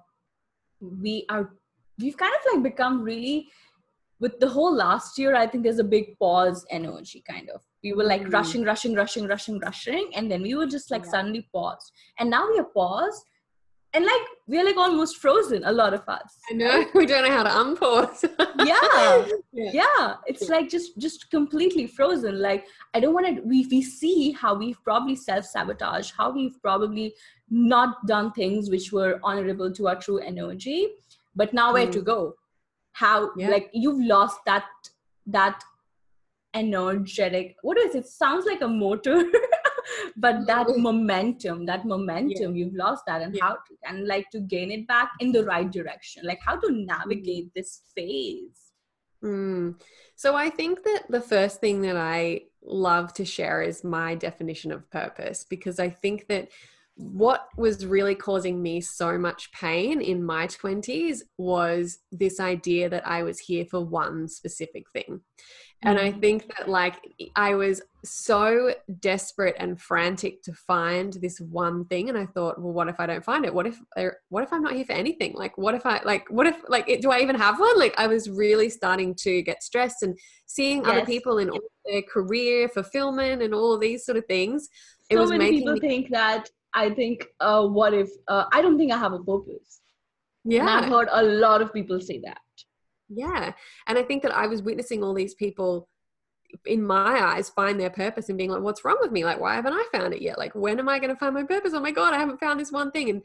we 0.81 1.25
are, 1.29 1.53
we've 1.99 2.17
kind 2.17 2.33
of 2.33 2.53
like 2.53 2.63
become 2.63 3.01
really 3.01 3.49
with 4.21 4.39
the 4.39 4.47
whole 4.47 4.73
last 4.73 5.17
year, 5.17 5.35
I 5.35 5.47
think 5.47 5.63
there's 5.63 5.79
a 5.79 5.83
big 5.83 6.17
pause 6.19 6.63
energy 6.69 7.23
kind 7.27 7.49
of. 7.49 7.61
We 7.83 7.93
were 7.93 8.03
like 8.03 8.21
mm. 8.21 8.31
rushing, 8.31 8.63
rushing, 8.63 8.93
rushing, 8.93 9.27
rushing, 9.27 9.59
rushing, 9.59 10.11
and 10.15 10.31
then 10.31 10.43
we 10.43 10.53
were 10.53 10.67
just 10.67 10.91
like 10.91 11.03
yeah. 11.05 11.11
suddenly 11.11 11.49
paused. 11.51 11.91
And 12.19 12.29
now 12.29 12.47
we 12.47 12.59
are 12.59 12.67
paused, 12.71 13.25
and 13.93 14.05
like 14.05 14.21
we're 14.47 14.63
like 14.63 14.77
almost 14.77 15.17
frozen. 15.17 15.63
A 15.65 15.71
lot 15.71 15.93
of 15.93 16.07
us. 16.07 16.37
I 16.49 16.53
know 16.53 16.85
we 16.95 17.05
don't 17.05 17.27
know 17.27 17.31
how 17.31 17.43
to 17.43 17.49
unpause. 17.49 18.23
yeah. 18.65 19.25
yeah, 19.51 19.71
yeah. 19.73 20.15
It's 20.25 20.49
like 20.49 20.69
just 20.69 20.97
just 20.97 21.29
completely 21.29 21.87
frozen. 21.87 22.41
Like 22.41 22.65
I 22.93 22.99
don't 22.99 23.13
want 23.13 23.27
to. 23.27 23.41
We 23.41 23.67
we 23.69 23.81
see 23.81 24.31
how 24.31 24.55
we've 24.55 24.81
probably 24.83 25.15
self 25.15 25.45
sabotage, 25.45 26.11
how 26.17 26.31
we've 26.31 26.61
probably 26.61 27.13
not 27.49 28.05
done 28.07 28.31
things 28.31 28.69
which 28.69 28.91
were 28.93 29.19
honorable 29.23 29.71
to 29.73 29.87
our 29.89 29.95
true 29.95 30.19
energy. 30.19 30.87
But 31.35 31.53
now 31.53 31.71
mm. 31.71 31.73
where 31.73 31.91
to 31.91 32.01
mm. 32.01 32.05
go? 32.05 32.35
how 32.93 33.31
yeah. 33.37 33.49
like 33.49 33.69
you've 33.73 34.03
lost 34.05 34.39
that 34.45 34.65
that 35.25 35.61
energetic 36.53 37.55
what 37.61 37.77
is 37.77 37.95
it 37.95 38.05
sounds 38.05 38.45
like 38.45 38.61
a 38.61 38.67
motor 38.67 39.23
but 40.17 40.45
that 40.47 40.67
momentum 40.77 41.65
that 41.65 41.85
momentum 41.85 42.55
yeah. 42.55 42.65
you've 42.65 42.73
lost 42.73 43.03
that 43.07 43.21
and 43.21 43.35
yeah. 43.35 43.43
how 43.43 43.53
to, 43.53 43.75
and 43.87 44.07
like 44.07 44.29
to 44.31 44.39
gain 44.39 44.71
it 44.71 44.87
back 44.87 45.11
in 45.19 45.31
the 45.31 45.43
right 45.43 45.71
direction 45.71 46.23
like 46.25 46.39
how 46.45 46.55
to 46.59 46.71
navigate 46.71 47.47
mm. 47.47 47.53
this 47.55 47.81
phase 47.95 48.71
mm. 49.23 49.73
so 50.15 50.35
i 50.35 50.49
think 50.49 50.83
that 50.83 51.03
the 51.09 51.21
first 51.21 51.59
thing 51.59 51.81
that 51.81 51.97
i 51.97 52.41
love 52.63 53.13
to 53.13 53.25
share 53.25 53.61
is 53.61 53.83
my 53.83 54.13
definition 54.15 54.71
of 54.71 54.89
purpose 54.91 55.45
because 55.49 55.79
i 55.79 55.89
think 55.89 56.27
that 56.27 56.49
what 56.95 57.47
was 57.57 57.85
really 57.85 58.15
causing 58.15 58.61
me 58.61 58.81
so 58.81 59.17
much 59.17 59.51
pain 59.53 60.01
in 60.01 60.23
my 60.23 60.45
20s 60.47 61.21
was 61.37 61.99
this 62.11 62.39
idea 62.39 62.89
that 62.89 63.07
I 63.07 63.23
was 63.23 63.39
here 63.39 63.65
for 63.65 63.83
one 63.83 64.27
specific 64.27 64.89
thing. 64.91 65.21
And 65.83 65.97
I 65.97 66.11
mm. 66.11 66.21
think 66.21 66.47
that, 66.55 66.69
like, 66.69 66.97
I 67.35 67.55
was 67.55 67.81
so 68.03 68.73
desperate 68.99 69.55
and 69.57 69.81
frantic 69.81 70.43
to 70.43 70.53
find 70.53 71.13
this 71.13 71.39
one 71.39 71.85
thing. 71.85 72.09
And 72.09 72.17
I 72.17 72.27
thought, 72.27 72.61
well, 72.61 72.71
what 72.71 72.87
if 72.87 72.99
I 72.99 73.07
don't 73.07 73.25
find 73.25 73.45
it? 73.45 73.53
What 73.53 73.65
if, 73.65 73.79
what 74.29 74.43
if 74.43 74.53
I'm 74.53 74.61
not 74.61 74.73
here 74.73 74.85
for 74.85 74.91
anything? 74.91 75.33
Like, 75.33 75.57
what 75.57 75.73
if 75.73 75.85
I, 75.85 75.99
like, 76.03 76.29
what 76.29 76.45
if, 76.45 76.57
like, 76.67 76.85
do 77.01 77.09
I 77.09 77.21
even 77.21 77.35
have 77.35 77.59
one? 77.59 77.79
Like, 77.79 77.95
I 77.97 78.05
was 78.05 78.29
really 78.29 78.69
starting 78.69 79.15
to 79.21 79.41
get 79.41 79.63
stressed 79.63 80.03
and 80.03 80.15
seeing 80.45 80.83
yes. 80.83 80.87
other 80.89 81.05
people 81.05 81.39
in 81.39 81.49
all 81.49 81.59
their 81.85 82.03
career 82.03 82.69
fulfillment 82.69 83.41
and 83.41 83.53
all 83.53 83.73
of 83.73 83.81
these 83.81 84.05
sort 84.05 84.19
of 84.19 84.25
things. 84.27 84.69
It 85.09 85.15
so 85.15 85.21
was 85.21 85.31
many 85.31 85.45
making 85.45 85.59
people 85.59 85.73
me- 85.73 85.79
think 85.79 86.09
that 86.11 86.47
I 86.75 86.91
think, 86.91 87.25
uh, 87.39 87.65
what 87.67 87.95
if 87.95 88.09
uh, 88.27 88.45
I 88.53 88.61
don't 88.61 88.77
think 88.77 88.91
I 88.91 88.97
have 88.97 89.13
a 89.13 89.19
purpose? 89.19 89.81
Yeah. 90.43 90.61
And 90.61 90.69
I've 90.69 90.85
heard 90.85 91.09
a 91.11 91.23
lot 91.23 91.61
of 91.63 91.73
people 91.73 91.99
say 91.99 92.21
that. 92.23 92.37
Yeah. 93.13 93.53
And 93.87 93.97
I 93.97 94.03
think 94.03 94.23
that 94.23 94.35
I 94.35 94.47
was 94.47 94.61
witnessing 94.61 95.03
all 95.03 95.13
these 95.13 95.35
people 95.35 95.89
in 96.65 96.83
my 96.85 97.21
eyes 97.21 97.49
find 97.49 97.79
their 97.79 97.89
purpose 97.89 98.29
and 98.29 98.37
being 98.37 98.49
like 98.49 98.61
what's 98.61 98.83
wrong 98.83 98.97
with 99.01 99.11
me? 99.11 99.23
Like 99.23 99.39
why 99.39 99.55
haven't 99.55 99.73
i 99.73 99.85
found 99.91 100.13
it 100.13 100.21
yet? 100.21 100.37
Like 100.37 100.53
when 100.53 100.79
am 100.79 100.89
i 100.89 100.99
going 100.99 101.09
to 101.09 101.19
find 101.19 101.33
my 101.33 101.43
purpose? 101.43 101.73
Oh 101.73 101.79
my 101.79 101.91
god 101.91 102.13
i 102.13 102.17
haven't 102.17 102.39
found 102.39 102.59
this 102.59 102.71
one 102.71 102.91
thing. 102.91 103.09
And 103.09 103.21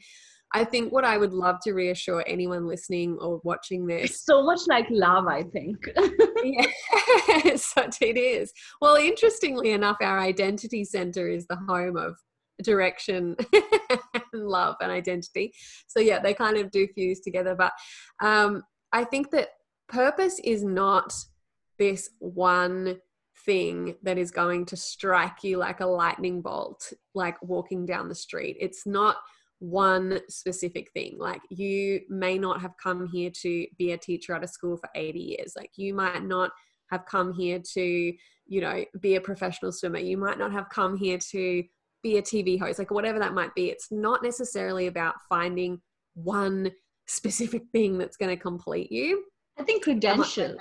i 0.54 0.64
think 0.64 0.92
what 0.92 1.04
i 1.04 1.18
would 1.18 1.32
love 1.32 1.56
to 1.64 1.72
reassure 1.72 2.22
anyone 2.26 2.68
listening 2.68 3.18
or 3.20 3.40
watching 3.42 3.84
this 3.84 4.10
it's 4.10 4.24
so 4.24 4.44
much 4.44 4.60
like 4.68 4.86
love 4.90 5.26
i 5.26 5.42
think. 5.42 5.76
Yeah 6.44 7.56
such 7.56 8.00
it 8.00 8.16
is. 8.16 8.52
Well 8.80 8.96
interestingly 8.96 9.72
enough 9.72 9.96
our 10.00 10.20
identity 10.20 10.84
center 10.84 11.28
is 11.28 11.46
the 11.46 11.58
home 11.68 11.96
of 11.96 12.16
direction 12.62 13.36
and 13.52 14.32
love 14.32 14.76
and 14.80 14.90
identity. 14.90 15.52
So 15.88 16.00
yeah 16.00 16.20
they 16.20 16.34
kind 16.34 16.56
of 16.56 16.70
do 16.70 16.86
fuse 16.94 17.20
together. 17.20 17.54
But 17.54 17.72
um, 18.20 18.62
i 18.92 19.02
think 19.02 19.30
that 19.32 19.48
purpose 19.88 20.40
is 20.44 20.64
not 20.64 21.14
this 21.78 22.10
one 22.18 22.98
thing 23.44 23.94
that 24.02 24.18
is 24.18 24.30
going 24.30 24.64
to 24.66 24.76
strike 24.76 25.44
you 25.44 25.58
like 25.58 25.80
a 25.80 25.86
lightning 25.86 26.40
bolt 26.40 26.92
like 27.14 27.36
walking 27.42 27.84
down 27.84 28.08
the 28.08 28.14
street 28.14 28.56
it's 28.60 28.86
not 28.86 29.16
one 29.58 30.18
specific 30.28 30.90
thing 30.92 31.16
like 31.18 31.40
you 31.50 32.00
may 32.08 32.38
not 32.38 32.60
have 32.60 32.72
come 32.82 33.06
here 33.06 33.30
to 33.30 33.66
be 33.78 33.92
a 33.92 33.98
teacher 33.98 34.34
at 34.34 34.44
a 34.44 34.48
school 34.48 34.76
for 34.76 34.88
80 34.94 35.18
years 35.18 35.52
like 35.56 35.70
you 35.76 35.94
might 35.94 36.24
not 36.24 36.50
have 36.90 37.04
come 37.06 37.32
here 37.32 37.60
to 37.74 38.12
you 38.46 38.60
know 38.60 38.84
be 39.00 39.16
a 39.16 39.20
professional 39.20 39.72
swimmer 39.72 39.98
you 39.98 40.16
might 40.16 40.38
not 40.38 40.52
have 40.52 40.68
come 40.70 40.96
here 40.96 41.18
to 41.18 41.62
be 42.06 42.18
a 42.18 42.22
TV 42.22 42.58
host, 42.58 42.78
like 42.78 42.92
whatever 42.92 43.18
that 43.18 43.34
might 43.34 43.54
be. 43.56 43.68
It's 43.68 43.88
not 43.90 44.22
necessarily 44.22 44.86
about 44.86 45.16
finding 45.28 45.80
one 46.14 46.70
specific 47.08 47.64
thing 47.72 47.98
that's 47.98 48.16
going 48.16 48.34
to 48.34 48.40
complete 48.40 48.92
you. 48.92 49.24
I 49.58 49.62
think 49.62 49.84
credential. 49.84 50.56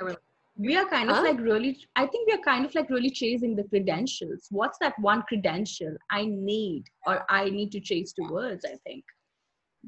We 0.58 0.78
are 0.78 0.86
kind 0.86 1.10
of 1.10 1.18
huh? 1.18 1.24
like 1.24 1.40
really, 1.40 1.78
I 1.98 2.08
think 2.08 2.28
we 2.28 2.34
are 2.34 2.44
kind 2.44 2.66
of 2.66 2.74
like 2.76 2.90
really 2.90 3.10
chasing 3.10 3.58
the 3.58 3.66
credentials. 3.66 4.48
What's 4.52 4.78
that 4.80 4.98
one 5.00 5.24
credential 5.24 5.98
I 6.10 6.26
need 6.26 6.86
or 7.06 7.26
I 7.30 7.50
need 7.50 7.74
to 7.74 7.82
chase 7.82 8.14
towards? 8.14 8.64
I 8.64 8.78
think. 8.86 9.04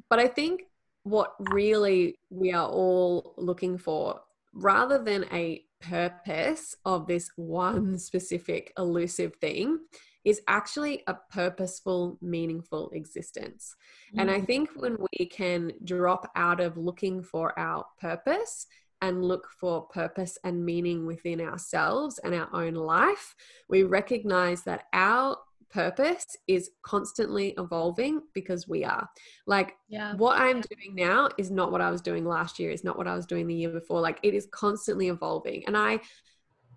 But 0.09 0.19
I 0.19 0.27
think 0.27 0.63
what 1.03 1.35
really 1.51 2.19
we 2.29 2.51
are 2.51 2.67
all 2.67 3.33
looking 3.37 3.77
for, 3.77 4.19
rather 4.53 5.01
than 5.01 5.23
a 5.31 5.63
purpose 5.79 6.75
of 6.83 7.07
this 7.07 7.31
one 7.37 7.97
specific 8.09 8.73
elusive 8.77 9.35
thing, 9.35 9.79
is 10.25 10.41
actually 10.49 11.03
a 11.07 11.15
purposeful, 11.31 12.17
meaningful 12.21 12.89
existence. 12.89 13.73
Mm. 14.13 14.21
And 14.21 14.31
I 14.31 14.41
mm. 14.41 14.45
think 14.45 14.69
when 14.75 14.97
we 14.99 15.25
can 15.25 15.71
drop 15.85 16.29
out 16.35 16.59
of 16.59 16.75
looking 16.75 17.23
for 17.23 17.57
our 17.57 17.85
purpose 18.01 18.67
and 19.01 19.23
look 19.23 19.47
for 19.59 19.81
purpose 19.87 20.37
and 20.43 20.65
meaning 20.65 21.05
within 21.05 21.41
ourselves 21.41 22.19
and 22.19 22.33
our 22.33 22.49
own 22.53 22.73
life, 22.73 23.35
we 23.69 23.83
recognize 23.83 24.63
that 24.63 24.85
our 24.93 25.37
purpose 25.69 26.25
is 26.47 26.71
constantly 26.81 27.53
evolving 27.57 28.21
because 28.33 28.67
we 28.67 28.83
are. 28.83 29.07
Like 29.45 29.75
yeah. 29.89 30.15
what 30.15 30.39
I'm 30.39 30.61
doing 30.61 30.95
now 30.95 31.29
is 31.37 31.51
not 31.51 31.71
what 31.71 31.81
I 31.81 31.91
was 31.91 32.01
doing 32.01 32.25
last 32.25 32.59
year, 32.59 32.71
is 32.71 32.83
not 32.83 32.97
what 32.97 33.07
I 33.07 33.15
was 33.15 33.25
doing 33.25 33.47
the 33.47 33.53
year 33.53 33.69
before. 33.69 34.01
Like 34.01 34.19
it 34.23 34.33
is 34.33 34.47
constantly 34.51 35.09
evolving. 35.09 35.63
And 35.67 35.77
I 35.77 35.99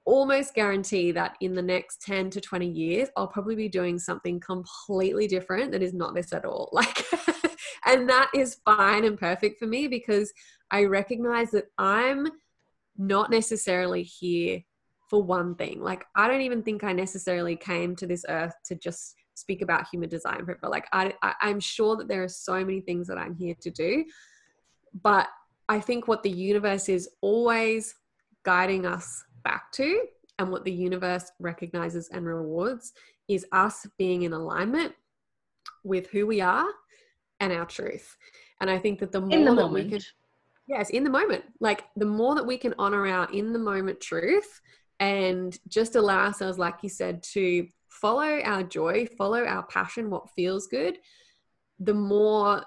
almost 0.04 0.54
guarantee 0.54 1.12
that 1.12 1.36
in 1.40 1.54
the 1.54 1.62
next 1.62 2.02
10 2.02 2.30
to 2.30 2.40
20 2.40 2.66
years, 2.66 3.08
I'll 3.16 3.28
probably 3.28 3.54
be 3.54 3.68
doing 3.68 3.98
something 3.98 4.40
completely 4.40 5.26
different 5.26 5.72
that 5.72 5.82
is 5.82 5.94
not 5.94 6.14
this 6.14 6.32
at 6.32 6.44
all. 6.44 6.70
Like, 6.80 7.04
and 7.86 8.08
that 8.08 8.30
is 8.34 8.60
fine 8.64 9.04
and 9.04 9.18
perfect 9.18 9.58
for 9.58 9.66
me 9.66 9.88
because 9.88 10.32
I 10.70 10.84
recognize 10.84 11.50
that 11.52 11.66
I'm 11.78 12.28
not 12.96 13.30
necessarily 13.30 14.02
here 14.02 14.62
for 15.08 15.22
one 15.22 15.54
thing. 15.54 15.82
Like, 15.82 16.04
I 16.14 16.28
don't 16.28 16.42
even 16.42 16.62
think 16.62 16.84
I 16.84 16.92
necessarily 16.92 17.56
came 17.56 17.96
to 17.96 18.06
this 18.06 18.24
earth 18.28 18.54
to 18.66 18.74
just 18.76 19.16
speak 19.34 19.62
about 19.62 19.88
human 19.90 20.08
design, 20.08 20.46
but 20.46 20.70
like, 20.70 20.86
I, 20.92 21.14
I, 21.22 21.34
I'm 21.40 21.60
sure 21.60 21.96
that 21.96 22.08
there 22.08 22.22
are 22.22 22.28
so 22.28 22.64
many 22.64 22.80
things 22.80 23.08
that 23.08 23.18
I'm 23.18 23.34
here 23.34 23.54
to 23.60 23.70
do. 23.70 24.04
But 25.02 25.28
I 25.68 25.80
think 25.80 26.06
what 26.06 26.22
the 26.22 26.30
universe 26.30 26.88
is 26.88 27.08
always 27.20 27.94
guiding 28.42 28.86
us 28.86 29.24
back 29.42 29.72
to 29.72 30.04
and 30.38 30.50
what 30.50 30.64
the 30.64 30.72
universe 30.72 31.30
recognizes 31.38 32.08
and 32.08 32.26
rewards 32.26 32.92
is 33.28 33.46
us 33.52 33.86
being 33.98 34.22
in 34.22 34.32
alignment 34.32 34.94
with 35.84 36.08
who 36.08 36.26
we 36.26 36.40
are 36.40 36.66
and 37.40 37.52
our 37.52 37.66
truth. 37.66 38.16
And 38.60 38.70
I 38.70 38.78
think 38.78 39.00
that 39.00 39.12
the 39.12 39.20
more 39.20 39.30
the 39.30 39.44
that 39.44 39.54
moment. 39.54 39.84
we 39.84 39.90
can 39.90 40.00
yes, 40.68 40.90
in 40.90 41.04
the 41.04 41.10
moment. 41.10 41.44
Like 41.60 41.84
the 41.96 42.06
more 42.06 42.34
that 42.34 42.46
we 42.46 42.56
can 42.56 42.74
honor 42.78 43.06
our 43.06 43.30
in 43.32 43.52
the 43.52 43.58
moment 43.58 44.00
truth 44.00 44.60
and 45.00 45.58
just 45.68 45.96
allow 45.96 46.26
ourselves 46.26 46.58
like 46.58 46.76
you 46.82 46.88
said 46.88 47.22
to 47.22 47.66
follow 47.88 48.40
our 48.42 48.62
joy, 48.62 49.06
follow 49.18 49.44
our 49.44 49.64
passion, 49.64 50.10
what 50.10 50.30
feels 50.36 50.66
good, 50.66 50.98
the 51.78 51.94
more 51.94 52.64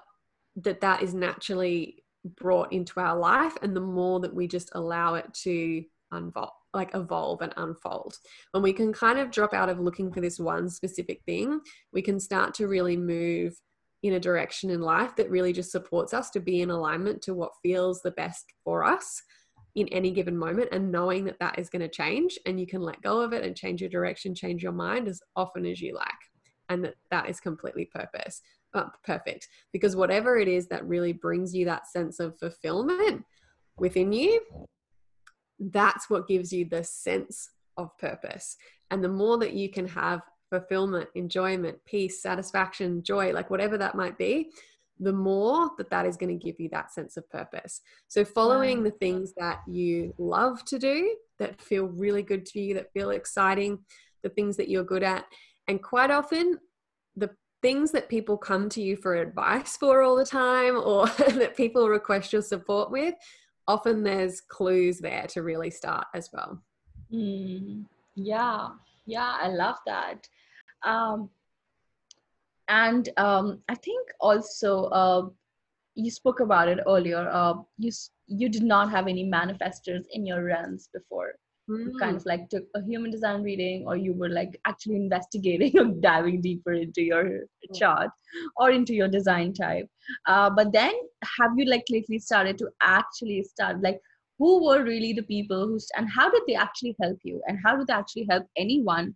that 0.56 0.80
that 0.80 1.02
is 1.02 1.14
naturally 1.14 2.04
brought 2.36 2.72
into 2.72 3.00
our 3.00 3.16
life 3.16 3.56
and 3.62 3.74
the 3.74 3.80
more 3.80 4.20
that 4.20 4.34
we 4.34 4.46
just 4.46 4.70
allow 4.74 5.14
it 5.14 5.32
to 5.34 5.84
unfold 6.12 6.50
like 6.74 6.94
evolve 6.94 7.40
and 7.40 7.54
unfold. 7.56 8.18
When 8.50 8.62
we 8.62 8.72
can 8.72 8.92
kind 8.92 9.20
of 9.20 9.30
drop 9.30 9.54
out 9.54 9.68
of 9.68 9.78
looking 9.78 10.12
for 10.12 10.20
this 10.20 10.40
one 10.40 10.68
specific 10.68 11.22
thing, 11.24 11.60
we 11.92 12.02
can 12.02 12.18
start 12.18 12.52
to 12.54 12.66
really 12.66 12.96
move 12.96 13.56
in 14.04 14.14
a 14.14 14.20
direction 14.20 14.70
in 14.70 14.80
life 14.80 15.16
that 15.16 15.30
really 15.30 15.52
just 15.52 15.72
supports 15.72 16.14
us 16.14 16.30
to 16.30 16.38
be 16.38 16.60
in 16.60 16.70
alignment 16.70 17.20
to 17.22 17.34
what 17.34 17.50
feels 17.62 18.00
the 18.02 18.12
best 18.12 18.44
for 18.62 18.84
us 18.84 19.20
in 19.74 19.88
any 19.88 20.12
given 20.12 20.36
moment 20.36 20.68
and 20.70 20.92
knowing 20.92 21.24
that 21.24 21.38
that 21.40 21.58
is 21.58 21.68
going 21.68 21.82
to 21.82 21.88
change 21.88 22.38
and 22.46 22.60
you 22.60 22.66
can 22.66 22.80
let 22.80 23.02
go 23.02 23.20
of 23.20 23.32
it 23.32 23.44
and 23.44 23.56
change 23.56 23.80
your 23.80 23.90
direction 23.90 24.34
change 24.34 24.62
your 24.62 24.72
mind 24.72 25.08
as 25.08 25.20
often 25.34 25.66
as 25.66 25.80
you 25.80 25.94
like 25.94 26.06
and 26.68 26.84
that 26.84 26.94
that 27.10 27.28
is 27.28 27.40
completely 27.40 27.84
purpose 27.84 28.40
uh, 28.74 28.86
perfect. 29.04 29.48
Because 29.72 29.94
whatever 29.94 30.36
it 30.36 30.48
is 30.48 30.66
that 30.66 30.84
really 30.84 31.12
brings 31.12 31.54
you 31.54 31.64
that 31.66 31.86
sense 31.86 32.18
of 32.18 32.36
fulfillment 32.38 33.24
within 33.78 34.12
you 34.12 34.40
that's 35.58 36.10
what 36.10 36.28
gives 36.28 36.52
you 36.52 36.64
the 36.64 36.84
sense 36.84 37.50
of 37.76 37.96
purpose. 37.98 38.56
And 38.90 39.02
the 39.02 39.08
more 39.08 39.38
that 39.38 39.52
you 39.52 39.70
can 39.70 39.86
have 39.88 40.20
fulfillment, 40.50 41.08
enjoyment, 41.14 41.78
peace, 41.84 42.22
satisfaction, 42.22 43.02
joy, 43.02 43.32
like 43.32 43.50
whatever 43.50 43.78
that 43.78 43.94
might 43.94 44.18
be, 44.18 44.50
the 45.00 45.12
more 45.12 45.70
that 45.76 45.90
that 45.90 46.06
is 46.06 46.16
going 46.16 46.38
to 46.38 46.44
give 46.44 46.60
you 46.60 46.68
that 46.70 46.92
sense 46.92 47.16
of 47.16 47.28
purpose. 47.30 47.80
So, 48.08 48.24
following 48.24 48.82
the 48.82 48.92
things 48.92 49.32
that 49.36 49.60
you 49.66 50.14
love 50.18 50.64
to 50.66 50.78
do, 50.78 51.16
that 51.38 51.60
feel 51.60 51.86
really 51.86 52.22
good 52.22 52.46
to 52.46 52.60
you, 52.60 52.74
that 52.74 52.92
feel 52.92 53.10
exciting, 53.10 53.80
the 54.22 54.28
things 54.28 54.56
that 54.56 54.68
you're 54.68 54.84
good 54.84 55.02
at. 55.02 55.24
And 55.66 55.82
quite 55.82 56.10
often, 56.10 56.58
the 57.16 57.30
things 57.62 57.90
that 57.92 58.08
people 58.08 58.36
come 58.36 58.68
to 58.68 58.82
you 58.82 58.96
for 58.96 59.14
advice 59.16 59.76
for 59.76 60.02
all 60.02 60.16
the 60.16 60.24
time 60.24 60.76
or 60.76 61.06
that 61.34 61.56
people 61.56 61.88
request 61.88 62.32
your 62.32 62.42
support 62.42 62.90
with, 62.90 63.14
often 63.66 64.02
there's 64.02 64.40
clues 64.40 64.98
there 64.98 65.26
to 65.28 65.42
really 65.42 65.70
start 65.70 66.06
as 66.14 66.30
well. 66.32 66.62
Mm, 67.12 67.84
yeah, 68.14 68.68
yeah, 69.06 69.36
I 69.40 69.48
love 69.48 69.76
that. 69.86 70.28
Um, 70.82 71.30
and 72.68 73.08
um, 73.16 73.60
I 73.68 73.74
think 73.74 74.08
also 74.20 74.84
uh, 74.84 75.28
you 75.94 76.10
spoke 76.10 76.40
about 76.40 76.68
it 76.68 76.78
earlier. 76.86 77.28
Uh, 77.30 77.54
you 77.78 77.90
you 78.26 78.48
did 78.48 78.62
not 78.62 78.90
have 78.90 79.06
any 79.06 79.24
manifestors 79.24 80.04
in 80.12 80.24
your 80.24 80.42
realms 80.42 80.88
before. 80.92 81.34
Mm. 81.68 81.86
You 81.86 81.98
kind 81.98 82.16
of 82.16 82.24
like 82.26 82.48
took 82.50 82.64
a 82.74 82.82
human 82.82 83.10
design 83.10 83.42
reading, 83.42 83.84
or 83.86 83.96
you 83.96 84.12
were 84.12 84.28
like 84.28 84.58
actually 84.66 84.96
investigating 84.96 85.78
or 85.78 85.86
diving 86.00 86.40
deeper 86.40 86.72
into 86.72 87.02
your 87.02 87.24
mm. 87.24 87.78
chart 87.78 88.10
or 88.56 88.70
into 88.70 88.94
your 88.94 89.08
design 89.08 89.52
type. 89.52 89.88
Uh, 90.26 90.50
but 90.50 90.72
then, 90.72 90.92
have 91.38 91.52
you 91.56 91.66
like 91.66 91.84
lately 91.90 92.18
started 92.18 92.58
to 92.58 92.68
actually 92.82 93.42
start 93.42 93.82
like 93.82 94.00
who 94.38 94.64
were 94.64 94.82
really 94.82 95.12
the 95.12 95.22
people 95.22 95.66
who 95.66 95.78
and 95.96 96.08
how 96.08 96.30
did 96.30 96.42
they 96.46 96.54
actually 96.54 96.96
help 97.00 97.18
you 97.22 97.40
and 97.46 97.58
how 97.64 97.76
did 97.76 97.86
they 97.86 97.92
actually 97.92 98.26
help 98.28 98.44
anyone 98.56 99.14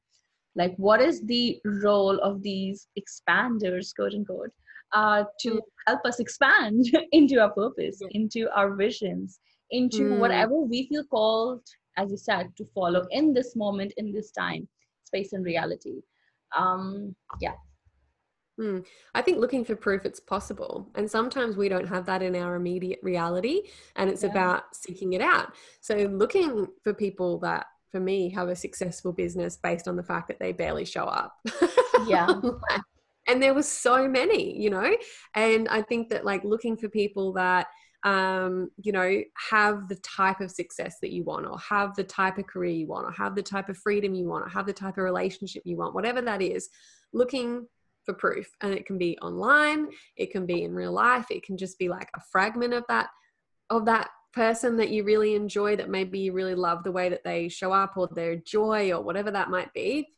like 0.56 0.74
what 0.76 1.00
is 1.00 1.20
the 1.26 1.58
role 1.64 2.18
of 2.20 2.42
these 2.42 2.88
expanders 2.98 3.94
quote 3.94 4.14
unquote 4.14 4.50
uh, 4.92 5.24
to 5.38 5.50
mm. 5.50 5.60
help 5.86 6.00
us 6.04 6.18
expand 6.18 6.86
into 7.12 7.38
our 7.38 7.50
purpose 7.50 7.98
yeah. 8.00 8.08
into 8.12 8.48
our 8.56 8.74
visions 8.74 9.40
into 9.70 10.02
mm. 10.02 10.18
whatever 10.18 10.58
we 10.60 10.88
feel 10.88 11.04
called 11.04 11.62
as 11.96 12.10
you 12.10 12.16
said 12.16 12.50
to 12.56 12.64
follow 12.74 13.06
in 13.10 13.34
this 13.34 13.54
moment 13.56 13.92
in 13.96 14.12
this 14.12 14.30
time 14.30 14.66
space 15.04 15.32
and 15.32 15.44
reality 15.44 15.96
um 16.56 17.14
yeah 17.40 17.54
Mm. 18.58 18.84
I 19.14 19.22
think 19.22 19.38
looking 19.38 19.64
for 19.64 19.76
proof 19.76 20.04
it's 20.04 20.20
possible. 20.20 20.90
And 20.94 21.10
sometimes 21.10 21.56
we 21.56 21.68
don't 21.68 21.88
have 21.88 22.06
that 22.06 22.22
in 22.22 22.34
our 22.34 22.56
immediate 22.56 22.98
reality. 23.02 23.62
And 23.96 24.10
it's 24.10 24.24
yeah. 24.24 24.30
about 24.30 24.74
seeking 24.74 25.12
it 25.12 25.20
out. 25.20 25.52
So 25.80 25.94
looking 25.94 26.66
for 26.82 26.92
people 26.92 27.38
that 27.40 27.66
for 27.90 28.00
me 28.00 28.30
have 28.30 28.48
a 28.48 28.56
successful 28.56 29.12
business 29.12 29.56
based 29.56 29.88
on 29.88 29.96
the 29.96 30.02
fact 30.02 30.28
that 30.28 30.38
they 30.38 30.52
barely 30.52 30.84
show 30.84 31.04
up. 31.04 31.34
Yeah. 32.06 32.40
and 33.28 33.42
there 33.42 33.54
was 33.54 33.68
so 33.68 34.08
many, 34.08 34.58
you 34.58 34.70
know, 34.70 34.96
and 35.34 35.68
I 35.68 35.82
think 35.82 36.08
that 36.10 36.24
like 36.24 36.44
looking 36.44 36.76
for 36.76 36.88
people 36.88 37.32
that 37.34 37.66
um, 38.04 38.70
you 38.80 38.92
know, 38.92 39.22
have 39.50 39.88
the 39.88 39.96
type 39.96 40.40
of 40.40 40.50
success 40.50 40.98
that 41.02 41.12
you 41.12 41.24
want, 41.24 41.46
or 41.46 41.58
have 41.58 41.96
the 41.96 42.04
type 42.04 42.38
of 42.38 42.46
career 42.46 42.70
you 42.70 42.86
want, 42.86 43.06
or 43.06 43.10
have 43.10 43.34
the 43.34 43.42
type 43.42 43.68
of 43.68 43.76
freedom 43.76 44.14
you 44.14 44.28
want, 44.28 44.46
or 44.46 44.48
have 44.48 44.66
the 44.66 44.72
type 44.72 44.98
of 44.98 45.04
relationship 45.04 45.62
you 45.64 45.76
want, 45.76 45.94
whatever 45.94 46.22
that 46.22 46.40
is, 46.40 46.68
looking 47.12 47.66
for 48.08 48.14
proof. 48.14 48.48
And 48.62 48.72
it 48.72 48.86
can 48.86 48.96
be 48.96 49.18
online, 49.18 49.88
it 50.16 50.30
can 50.30 50.46
be 50.46 50.64
in 50.64 50.74
real 50.74 50.92
life, 50.92 51.26
it 51.30 51.42
can 51.42 51.58
just 51.58 51.78
be 51.78 51.90
like 51.90 52.08
a 52.16 52.20
fragment 52.32 52.72
of 52.72 52.84
that 52.88 53.08
of 53.70 53.84
that 53.84 54.08
person 54.32 54.76
that 54.78 54.88
you 54.88 55.04
really 55.04 55.34
enjoy 55.34 55.76
that 55.76 55.90
maybe 55.90 56.18
you 56.18 56.32
really 56.32 56.54
love 56.54 56.82
the 56.84 56.92
way 56.92 57.10
that 57.10 57.24
they 57.24 57.48
show 57.48 57.70
up 57.70 57.96
or 57.96 58.08
their 58.14 58.36
joy 58.36 58.90
or 58.90 59.02
whatever 59.02 59.30
that 59.30 59.50
might 59.50 59.72
be 59.74 60.08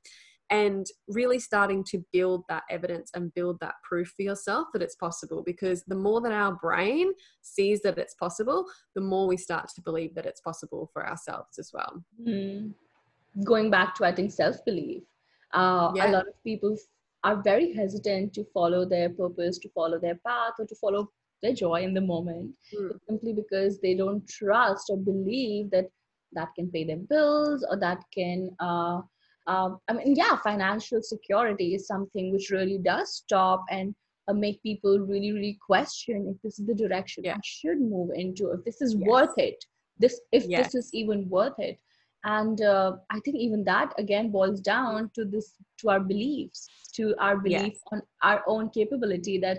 and 0.50 0.86
really 1.08 1.38
starting 1.38 1.82
to 1.84 2.04
build 2.12 2.42
that 2.48 2.64
evidence 2.70 3.10
and 3.14 3.32
build 3.34 3.58
that 3.60 3.74
proof 3.88 4.12
for 4.16 4.22
yourself 4.22 4.66
that 4.72 4.82
it's 4.82 4.96
possible 4.96 5.42
because 5.44 5.84
the 5.84 5.94
more 5.94 6.20
that 6.20 6.32
our 6.32 6.52
brain 6.52 7.12
sees 7.40 7.80
that 7.82 7.98
it's 7.98 8.14
possible 8.14 8.66
the 8.94 9.00
more 9.00 9.26
we 9.26 9.36
start 9.36 9.68
to 9.74 9.80
believe 9.80 10.14
that 10.14 10.26
it's 10.26 10.40
possible 10.40 10.90
for 10.92 11.08
ourselves 11.08 11.58
as 11.58 11.70
well 11.72 12.04
mm. 12.24 12.72
going 13.44 13.70
back 13.70 13.94
to 13.94 14.04
i 14.04 14.12
think 14.12 14.30
self-belief 14.30 15.02
uh, 15.54 15.90
yeah. 15.94 16.10
a 16.10 16.12
lot 16.12 16.28
of 16.28 16.34
people 16.44 16.76
are 17.24 17.42
very 17.42 17.72
hesitant 17.72 18.32
to 18.34 18.44
follow 18.54 18.84
their 18.84 19.10
purpose 19.10 19.58
to 19.58 19.68
follow 19.70 19.98
their 19.98 20.18
path 20.26 20.52
or 20.58 20.66
to 20.66 20.74
follow 20.76 21.10
their 21.42 21.52
joy 21.52 21.82
in 21.82 21.94
the 21.94 22.00
moment 22.00 22.50
mm. 22.74 22.90
simply 23.08 23.32
because 23.32 23.80
they 23.80 23.94
don't 23.94 24.28
trust 24.28 24.90
or 24.90 24.96
believe 24.96 25.70
that 25.70 25.86
that 26.32 26.48
can 26.54 26.70
pay 26.70 26.84
their 26.84 26.96
bills 26.96 27.66
or 27.68 27.76
that 27.78 28.02
can 28.14 28.50
uh, 28.60 29.00
uh, 29.46 29.70
i 29.88 29.92
mean 29.92 30.14
yeah 30.14 30.36
financial 30.36 31.02
security 31.02 31.74
is 31.74 31.86
something 31.86 32.32
which 32.32 32.50
really 32.50 32.78
does 32.78 33.14
stop 33.14 33.64
and 33.70 33.94
uh, 34.28 34.32
make 34.32 34.62
people 34.62 34.98
really 34.98 35.32
really 35.32 35.58
question 35.66 36.26
if 36.32 36.40
this 36.42 36.58
is 36.58 36.66
the 36.66 36.74
direction 36.74 37.24
yeah. 37.24 37.34
i 37.34 37.40
should 37.44 37.80
move 37.80 38.10
into 38.14 38.50
if 38.50 38.64
this 38.64 38.80
is 38.80 38.94
yes. 38.94 39.08
worth 39.08 39.36
it 39.36 39.64
this 39.98 40.20
if 40.32 40.44
yes. 40.46 40.66
this 40.66 40.74
is 40.74 40.90
even 40.94 41.28
worth 41.28 41.58
it 41.58 41.78
and 42.24 42.60
uh, 42.60 42.92
i 43.10 43.18
think 43.20 43.36
even 43.36 43.64
that 43.64 43.92
again 43.98 44.30
boils 44.30 44.60
down 44.60 45.10
to 45.14 45.24
this 45.24 45.54
to 45.78 45.88
our 45.88 46.00
beliefs 46.00 46.68
to 46.92 47.14
our 47.18 47.36
belief 47.36 47.74
yes. 47.74 47.80
on 47.92 48.02
our 48.22 48.42
own 48.46 48.70
capability 48.70 49.38
that 49.38 49.58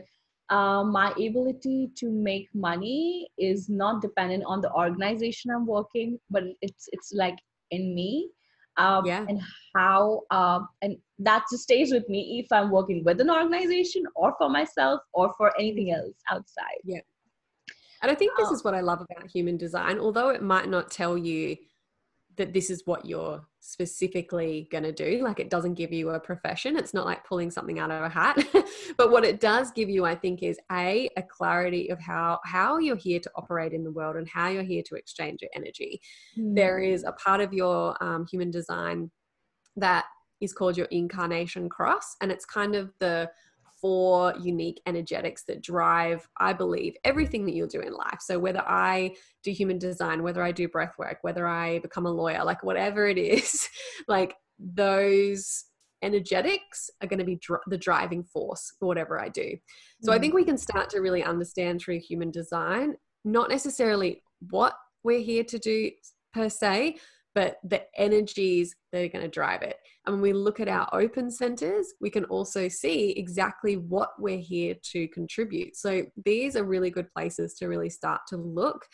uh, 0.50 0.84
my 0.84 1.12
ability 1.12 1.90
to 1.96 2.10
make 2.12 2.48
money 2.54 3.28
is 3.38 3.70
not 3.70 4.02
dependent 4.02 4.44
on 4.46 4.60
the 4.62 4.72
organization 4.74 5.52
I'm 5.52 5.66
working, 5.66 6.20
but 6.30 6.44
it's 6.62 6.90
it's 6.92 7.12
like 7.14 7.38
in 7.72 7.96
me. 7.96 8.30
Um, 8.78 9.06
yeah. 9.06 9.26
and 9.28 9.42
how 9.76 10.22
uh, 10.32 10.62
and 10.82 10.96
that 11.20 11.44
just 11.52 11.64
stays 11.64 11.92
with 11.92 12.08
me 12.08 12.42
if 12.42 12.52
i'm 12.52 12.72
working 12.72 13.04
with 13.04 13.20
an 13.20 13.30
organization 13.30 14.04
or 14.16 14.34
for 14.38 14.50
myself 14.50 15.02
or 15.14 15.34
for 15.38 15.52
anything 15.60 15.92
else 15.92 16.16
outside 16.30 16.80
yeah 16.86 17.02
and 18.02 18.10
i 18.10 18.16
think 18.16 18.32
this 18.38 18.48
um, 18.48 18.54
is 18.54 18.64
what 18.64 18.74
i 18.74 18.80
love 18.80 19.02
about 19.02 19.30
human 19.30 19.58
design 19.58 20.00
although 20.00 20.30
it 20.30 20.42
might 20.42 20.70
not 20.70 20.90
tell 20.90 21.18
you 21.18 21.58
that 22.42 22.54
this 22.54 22.72
is 22.72 22.82
what 22.86 23.06
you're 23.06 23.40
specifically 23.60 24.68
going 24.72 24.84
to 24.84 24.92
do. 24.92 25.22
Like 25.24 25.40
it 25.40 25.52
doesn't 25.52 25.76
give 25.76 25.94
you 25.94 26.10
a 26.10 26.20
profession. 26.20 26.76
It's 26.76 26.92
not 26.94 27.06
like 27.06 27.24
pulling 27.24 27.52
something 27.52 27.78
out 27.78 27.92
of 27.92 28.02
a 28.02 28.10
hat. 28.10 28.44
but 28.98 29.12
what 29.12 29.24
it 29.24 29.40
does 29.40 29.70
give 29.72 29.90
you, 29.90 30.06
I 30.06 30.16
think, 30.16 30.42
is 30.42 30.58
a 30.72 31.08
a 31.18 31.22
clarity 31.22 31.92
of 31.92 32.00
how 32.00 32.40
how 32.44 32.80
you're 32.80 32.96
here 32.96 33.20
to 33.20 33.32
operate 33.36 33.74
in 33.74 33.84
the 33.84 33.92
world 33.92 34.16
and 34.16 34.28
how 34.28 34.50
you're 34.50 34.64
here 34.64 34.82
to 34.88 34.96
exchange 34.96 35.44
your 35.44 35.52
energy. 35.56 36.02
Mm. 36.36 36.56
There 36.56 36.80
is 36.80 37.04
a 37.04 37.12
part 37.12 37.42
of 37.42 37.54
your 37.54 37.96
um, 38.04 38.26
human 38.26 38.50
design 38.50 39.12
that 39.76 40.06
is 40.42 40.52
called 40.52 40.76
your 40.76 40.88
incarnation 40.88 41.70
cross, 41.70 42.16
and 42.22 42.32
it's 42.32 42.46
kind 42.46 42.76
of 42.76 42.92
the 43.00 43.30
four 43.82 44.34
unique 44.40 44.82
energetics 44.86 45.44
that 45.46 45.62
drive, 45.62 46.28
I 46.40 46.54
believe, 46.54 46.96
everything 47.04 47.46
that 47.46 47.54
you'll 47.54 47.68
do 47.68 47.82
in 47.82 47.94
life. 47.94 48.20
So 48.22 48.38
whether 48.38 48.62
I 48.62 49.16
do 49.44 49.52
human 49.52 49.80
design, 49.80 50.24
whether 50.24 50.44
I 50.44 50.52
do 50.52 50.68
breath 50.68 50.94
work, 50.98 51.18
whether 51.22 51.48
I 51.48 51.80
become 51.80 52.06
a 52.06 52.12
lawyer, 52.12 52.44
like 52.44 52.64
whatever 52.64 53.08
it 53.08 53.18
is, 53.18 53.68
like 54.08 54.36
those 54.60 55.66
energetics 56.04 56.90
are 57.02 57.08
going 57.08 57.20
to 57.20 57.26
be 57.26 57.38
dr- 57.42 57.62
the 57.68 57.78
driving 57.78 58.24
force 58.24 58.74
for 58.80 58.88
whatever 58.88 59.20
I 59.20 59.30
do. 59.30 59.56
So 60.02 60.12
mm. 60.12 60.16
I 60.16 60.20
think 60.20 60.34
we 60.34 60.46
can 60.46 60.58
start 60.58 60.90
to 60.92 61.00
really 61.00 61.24
understand 61.24 61.82
through 61.82 62.00
human 62.00 62.32
design, 62.32 62.96
not 63.26 63.50
necessarily 63.50 64.24
what 64.50 64.74
we're 65.04 65.22
here 65.22 65.44
to 65.44 65.60
do 65.60 65.92
per 66.34 66.50
se, 66.50 66.98
but 67.34 67.58
the 67.64 67.84
energies 67.96 68.76
that 68.92 69.04
are 69.04 69.08
going 69.08 69.24
to 69.24 69.30
drive 69.30 69.62
it. 69.62 69.78
And 70.06 70.16
when 70.16 70.22
we 70.22 70.34
look 70.34 70.60
at 70.60 70.68
our 70.68 70.90
open 70.94 71.32
centers, 71.32 71.94
we 72.02 72.10
can 72.10 72.26
also 72.26 72.68
see 72.68 73.12
exactly 73.12 73.78
what 73.78 74.10
we're 74.20 74.38
here 74.38 74.76
to 74.92 75.08
contribute. 75.10 75.76
So 75.76 76.04
these 76.26 76.56
are 76.56 76.64
really 76.64 76.90
good 76.90 77.12
places 77.14 77.54
to 77.56 77.68
really 77.68 77.90
start 77.90 78.22
to 78.30 78.38
look 78.38 78.86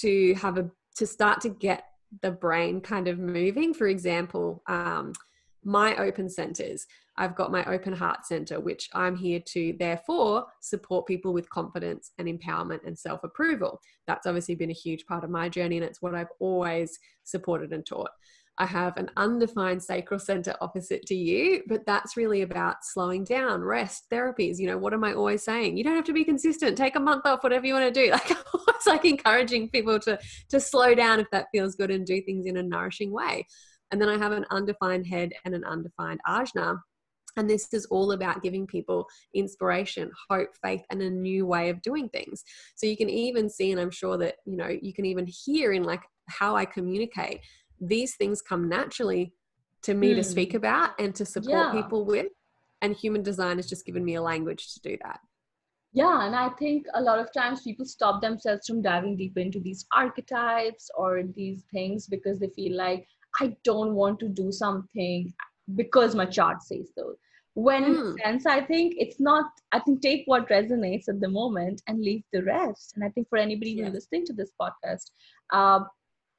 to 0.00 0.34
have 0.34 0.58
a 0.58 0.70
to 0.96 1.06
start 1.06 1.40
to 1.42 1.50
get 1.50 1.84
the 2.22 2.30
brain 2.30 2.80
kind 2.80 3.08
of 3.08 3.18
moving. 3.18 3.72
For 3.74 3.86
example, 3.86 4.62
um, 4.68 5.12
my 5.64 5.96
open 5.96 6.28
centers. 6.28 6.86
I've 7.16 7.34
got 7.34 7.50
my 7.50 7.64
open 7.64 7.92
heart 7.92 8.24
center, 8.24 8.60
which 8.60 8.88
I'm 8.94 9.16
here 9.16 9.40
to 9.46 9.74
therefore 9.78 10.46
support 10.60 11.06
people 11.06 11.32
with 11.32 11.50
confidence 11.50 12.12
and 12.18 12.28
empowerment 12.28 12.86
and 12.86 12.96
self 12.96 13.24
approval. 13.24 13.80
That's 14.06 14.26
obviously 14.26 14.54
been 14.54 14.70
a 14.70 14.74
huge 14.74 15.04
part 15.06 15.24
of 15.24 15.30
my 15.30 15.48
journey, 15.48 15.76
and 15.76 15.84
it's 15.84 16.00
what 16.00 16.14
I've 16.14 16.32
always 16.38 16.98
supported 17.24 17.72
and 17.72 17.84
taught. 17.84 18.10
I 18.60 18.66
have 18.66 18.96
an 18.96 19.10
undefined 19.16 19.82
sacral 19.82 20.18
center 20.18 20.54
opposite 20.60 21.06
to 21.06 21.14
you, 21.14 21.62
but 21.68 21.86
that's 21.86 22.16
really 22.16 22.42
about 22.42 22.84
slowing 22.84 23.22
down, 23.22 23.62
rest, 23.62 24.10
therapies. 24.10 24.58
You 24.58 24.66
know, 24.66 24.78
what 24.78 24.92
am 24.92 25.04
I 25.04 25.14
always 25.14 25.44
saying? 25.44 25.76
You 25.76 25.84
don't 25.84 25.94
have 25.94 26.04
to 26.06 26.12
be 26.12 26.24
consistent. 26.24 26.76
Take 26.76 26.96
a 26.96 27.00
month 27.00 27.24
off, 27.24 27.44
whatever 27.44 27.66
you 27.66 27.74
want 27.74 27.92
to 27.92 28.06
do. 28.06 28.12
Like 28.18 28.36
it's 28.76 28.86
like 28.86 29.04
encouraging 29.04 29.70
people 29.70 29.98
to 30.00 30.18
to 30.50 30.60
slow 30.60 30.94
down 30.94 31.18
if 31.20 31.26
that 31.32 31.46
feels 31.52 31.74
good 31.74 31.90
and 31.90 32.06
do 32.06 32.20
things 32.22 32.46
in 32.46 32.56
a 32.56 32.62
nourishing 32.62 33.12
way. 33.12 33.46
And 33.90 34.00
then 34.00 34.08
I 34.08 34.18
have 34.18 34.32
an 34.32 34.46
undefined 34.50 35.06
head 35.06 35.32
and 35.44 35.54
an 35.54 35.64
undefined 35.64 36.20
ajna. 36.26 36.78
And 37.36 37.48
this 37.48 37.72
is 37.72 37.86
all 37.86 38.12
about 38.12 38.42
giving 38.42 38.66
people 38.66 39.06
inspiration, 39.34 40.10
hope, 40.28 40.50
faith, 40.62 40.82
and 40.90 41.00
a 41.00 41.10
new 41.10 41.46
way 41.46 41.68
of 41.68 41.80
doing 41.82 42.08
things. 42.08 42.42
So 42.74 42.86
you 42.86 42.96
can 42.96 43.08
even 43.08 43.48
see, 43.48 43.70
and 43.70 43.80
I'm 43.80 43.90
sure 43.90 44.18
that, 44.18 44.36
you 44.44 44.56
know, 44.56 44.68
you 44.68 44.92
can 44.92 45.04
even 45.04 45.26
hear 45.26 45.72
in 45.72 45.84
like 45.84 46.02
how 46.28 46.56
I 46.56 46.64
communicate 46.64 47.40
these 47.80 48.16
things 48.16 48.42
come 48.42 48.68
naturally 48.68 49.32
to 49.82 49.94
me 49.94 50.12
mm. 50.12 50.16
to 50.16 50.24
speak 50.24 50.50
hmm. 50.50 50.56
about 50.56 50.90
and 50.98 51.14
to 51.14 51.24
support 51.24 51.72
yeah. 51.74 51.82
people 51.82 52.04
with. 52.04 52.26
And 52.82 52.94
human 52.94 53.22
design 53.22 53.56
has 53.56 53.68
just 53.68 53.86
given 53.86 54.04
me 54.04 54.16
a 54.16 54.22
language 54.22 54.74
to 54.74 54.80
do 54.80 54.96
that. 55.04 55.20
Yeah, 55.92 56.26
and 56.26 56.36
I 56.36 56.50
think 56.50 56.86
a 56.94 57.00
lot 57.00 57.18
of 57.18 57.32
times 57.32 57.62
people 57.62 57.86
stop 57.86 58.20
themselves 58.20 58.66
from 58.66 58.82
diving 58.82 59.16
deep 59.16 59.38
into 59.38 59.58
these 59.58 59.86
archetypes 59.92 60.90
or 60.96 61.22
these 61.34 61.64
things 61.72 62.06
because 62.06 62.38
they 62.38 62.50
feel 62.50 62.76
like 62.76 63.06
I 63.40 63.56
don't 63.64 63.94
want 63.94 64.18
to 64.20 64.28
do 64.28 64.50
something 64.52 65.32
because 65.74 66.14
my 66.14 66.26
chart 66.26 66.62
says 66.62 66.90
so. 66.94 67.14
When 67.54 67.84
mm. 67.84 68.12
in 68.12 68.18
sense, 68.18 68.46
I 68.46 68.60
think 68.64 68.94
it's 68.98 69.18
not, 69.18 69.46
I 69.72 69.80
think 69.80 70.00
take 70.00 70.22
what 70.26 70.48
resonates 70.48 71.08
at 71.08 71.20
the 71.20 71.28
moment 71.28 71.82
and 71.88 72.00
leave 72.00 72.22
the 72.32 72.44
rest. 72.44 72.92
And 72.94 73.04
I 73.04 73.08
think 73.08 73.28
for 73.28 73.38
anybody 73.38 73.72
yeah. 73.72 73.84
who's 73.84 73.94
listening 73.94 74.26
to 74.26 74.32
this 74.32 74.52
podcast, 74.60 75.10
uh, 75.52 75.80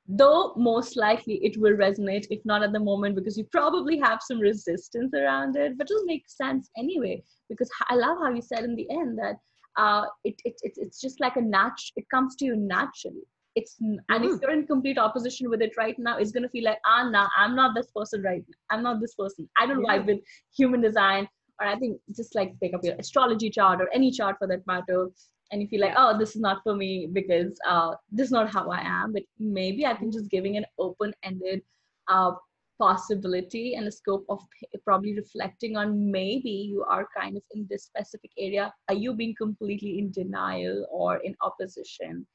though 0.09 0.53
most 0.55 0.97
likely 0.97 1.35
it 1.45 1.55
will 1.59 1.77
resonate 1.77 2.25
if 2.31 2.43
not 2.43 2.63
at 2.63 2.73
the 2.73 2.79
moment 2.79 3.15
because 3.15 3.37
you 3.37 3.43
probably 3.51 3.97
have 3.99 4.19
some 4.23 4.39
resistance 4.39 5.13
around 5.13 5.55
it 5.55 5.77
but 5.77 5.89
it'll 5.89 6.03
make 6.05 6.27
sense 6.27 6.67
anyway 6.75 7.21
because 7.47 7.69
i 7.89 7.95
love 7.95 8.17
how 8.17 8.33
you 8.33 8.41
said 8.41 8.63
in 8.63 8.75
the 8.75 8.89
end 8.89 9.17
that 9.19 9.35
uh, 9.77 10.05
it, 10.23 10.33
it, 10.45 10.55
it 10.63 10.73
it's 10.77 10.99
just 10.99 11.19
like 11.19 11.35
a 11.35 11.41
natch 11.41 11.93
it 11.95 12.03
comes 12.09 12.35
to 12.35 12.43
you 12.43 12.55
naturally 12.55 13.27
it's 13.59 13.75
and 13.79 13.99
if 14.09 14.31
mm-hmm. 14.31 14.35
you're 14.41 14.51
in 14.51 14.65
complete 14.67 14.97
opposition 14.97 15.49
with 15.49 15.61
it 15.67 15.73
right 15.77 15.97
now 16.07 16.17
it's 16.17 16.31
going 16.31 16.43
to 16.43 16.49
feel 16.49 16.65
like 16.69 16.79
ah 16.85 17.09
nah 17.09 17.27
i'm 17.37 17.55
not 17.55 17.75
this 17.75 17.91
person 17.95 18.21
right 18.21 18.43
now. 18.47 18.57
I'm 18.71 18.83
not 18.83 19.01
this 19.01 19.15
person. 19.15 19.49
I 19.57 19.65
don't 19.65 19.83
yeah. 19.83 19.97
vibe 19.97 20.05
with 20.07 20.19
human 20.59 20.81
design 20.81 21.27
or 21.59 21.67
i 21.67 21.75
think 21.75 21.99
just 22.15 22.35
like 22.35 22.53
pick 22.61 22.73
up 22.73 22.83
your 22.83 22.95
astrology 23.03 23.49
chart 23.49 23.81
or 23.81 23.89
any 23.93 24.11
chart 24.11 24.37
for 24.39 24.47
that 24.47 24.65
matter 24.67 25.07
and 25.51 25.61
you 25.61 25.67
feel 25.67 25.81
like 25.81 25.95
oh 25.97 26.17
this 26.17 26.35
is 26.35 26.41
not 26.41 26.61
for 26.63 26.75
me 26.75 27.09
because 27.11 27.53
uh, 27.67 27.91
this 28.11 28.27
is 28.27 28.31
not 28.31 28.53
how 28.53 28.69
i 28.69 28.81
am 28.81 29.13
but 29.13 29.23
maybe 29.39 29.85
i 29.85 29.95
think 29.95 30.13
just 30.13 30.29
giving 30.29 30.57
an 30.57 30.65
open-ended 30.77 31.61
uh, 32.07 32.31
possibility 32.79 33.75
and 33.75 33.87
a 33.87 33.91
scope 33.91 34.25
of 34.29 34.39
probably 34.85 35.13
reflecting 35.15 35.75
on 35.75 36.11
maybe 36.11 36.49
you 36.49 36.83
are 36.89 37.07
kind 37.15 37.35
of 37.35 37.43
in 37.51 37.67
this 37.69 37.83
specific 37.83 38.31
area. 38.37 38.73
Are 38.87 38.95
you 38.95 39.13
being 39.13 39.35
completely 39.37 39.99
in 39.99 40.11
denial 40.11 40.87
or 40.89 41.17
in 41.17 41.35
opposition 41.41 42.25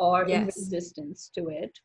or 0.00 0.24
yes. 0.26 0.40
in 0.40 0.46
resistance 0.46 1.30
to 1.36 1.48
it 1.48 1.78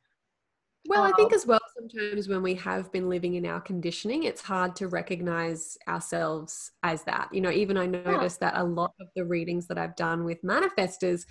well, 0.88 1.04
I 1.04 1.12
think 1.14 1.32
um, 1.32 1.36
as 1.36 1.48
well, 1.48 1.60
sometimes 1.76 2.28
when 2.28 2.44
we 2.44 2.54
have 2.56 2.92
been 2.92 3.10
living 3.10 3.36
in 3.36 3.46
our 3.46 3.60
conditioning, 3.60 4.24
it's 4.24 4.42
hard 4.42 4.76
to 4.78 4.88
recognize 4.88 5.78
ourselves 5.88 6.72
as 6.84 7.04
that. 7.04 7.30
You 7.32 7.42
know, 7.42 7.50
even 7.50 7.78
I 7.78 7.88
noticed 7.88 8.40
yeah. 8.42 8.52
that 8.52 8.62
a 8.62 8.64
lot 8.64 8.94
of 9.00 9.08
the 9.16 9.26
readings 9.26 9.68
that 9.68 9.78
I've 9.78 9.96
done 9.96 10.26
with 10.26 10.42
manifestors 10.44 11.24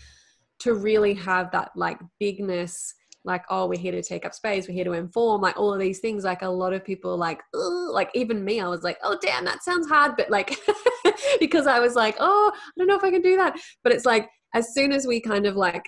to 0.61 0.75
really 0.75 1.15
have 1.15 1.53
that 1.53 1.71
like 1.77 2.01
bigness, 2.19 2.95
like, 3.25 3.45
oh, 3.49 3.67
we're 3.67 3.79
here 3.79 3.93
to 3.93 4.03
take 4.03 4.27
up 4.27 4.35
space, 4.35 4.67
we're 4.67 4.75
here 4.75 4.85
to 4.85 4.93
inform, 4.93 5.41
like 5.41 5.57
all 5.57 5.73
of 5.73 5.81
these 5.81 6.01
things. 6.01 6.25
Like 6.25 6.43
a 6.43 6.49
lot 6.49 6.73
of 6.73 6.85
people, 6.85 7.17
like, 7.17 7.41
like 7.53 8.11
even 8.15 8.45
me, 8.45 8.61
I 8.61 8.67
was 8.67 8.83
like, 8.83 8.99
oh, 9.05 9.17
damn, 9.23 9.45
that 9.45 9.63
sounds 9.63 9.89
hard. 9.89 10.17
But 10.17 10.31
like, 10.31 10.59
because 11.41 11.69
I 11.69 11.79
was 11.79 11.95
like, 11.95 12.17
oh, 12.19 12.53
I 12.55 12.71
don't 12.77 12.89
know 12.89 12.97
if 12.97 13.05
I 13.05 13.11
can 13.11 13.23
do 13.23 13.37
that. 13.37 13.57
But 13.85 13.93
it's 13.93 14.05
like, 14.05 14.29
as 14.53 14.75
soon 14.75 14.93
as 14.93 15.07
we 15.07 15.21
kind 15.21 15.47
of 15.47 15.57
like 15.57 15.85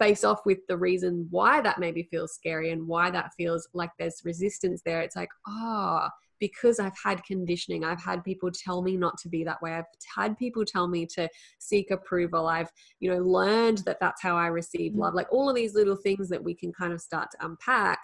face 0.00 0.24
off 0.24 0.40
with 0.46 0.58
the 0.66 0.76
reason 0.76 1.26
why 1.30 1.60
that 1.60 1.78
maybe 1.78 2.02
feels 2.02 2.32
scary 2.32 2.70
and 2.72 2.88
why 2.88 3.10
that 3.10 3.32
feels 3.36 3.68
like 3.74 3.90
there's 3.98 4.22
resistance 4.24 4.82
there, 4.84 5.02
it's 5.02 5.16
like, 5.16 5.28
oh, 5.46 6.08
because 6.40 6.80
I've 6.80 6.96
had 7.04 7.22
conditioning, 7.22 7.84
I've 7.84 8.02
had 8.02 8.24
people 8.24 8.50
tell 8.50 8.82
me 8.82 8.96
not 8.96 9.18
to 9.18 9.28
be 9.28 9.44
that 9.44 9.60
way. 9.60 9.72
I've 9.72 9.84
had 10.16 10.38
people 10.38 10.64
tell 10.64 10.88
me 10.88 11.06
to 11.14 11.28
seek 11.58 11.90
approval. 11.90 12.48
I've, 12.48 12.70
you 12.98 13.12
know, 13.12 13.22
learned 13.22 13.78
that 13.78 13.98
that's 14.00 14.22
how 14.22 14.36
I 14.36 14.46
receive 14.46 14.92
mm. 14.92 14.98
love. 14.98 15.14
Like 15.14 15.30
all 15.30 15.50
of 15.50 15.54
these 15.54 15.74
little 15.74 15.96
things 15.96 16.28
that 16.30 16.42
we 16.42 16.54
can 16.54 16.72
kind 16.72 16.94
of 16.94 17.00
start 17.00 17.30
to 17.32 17.44
unpack 17.44 18.00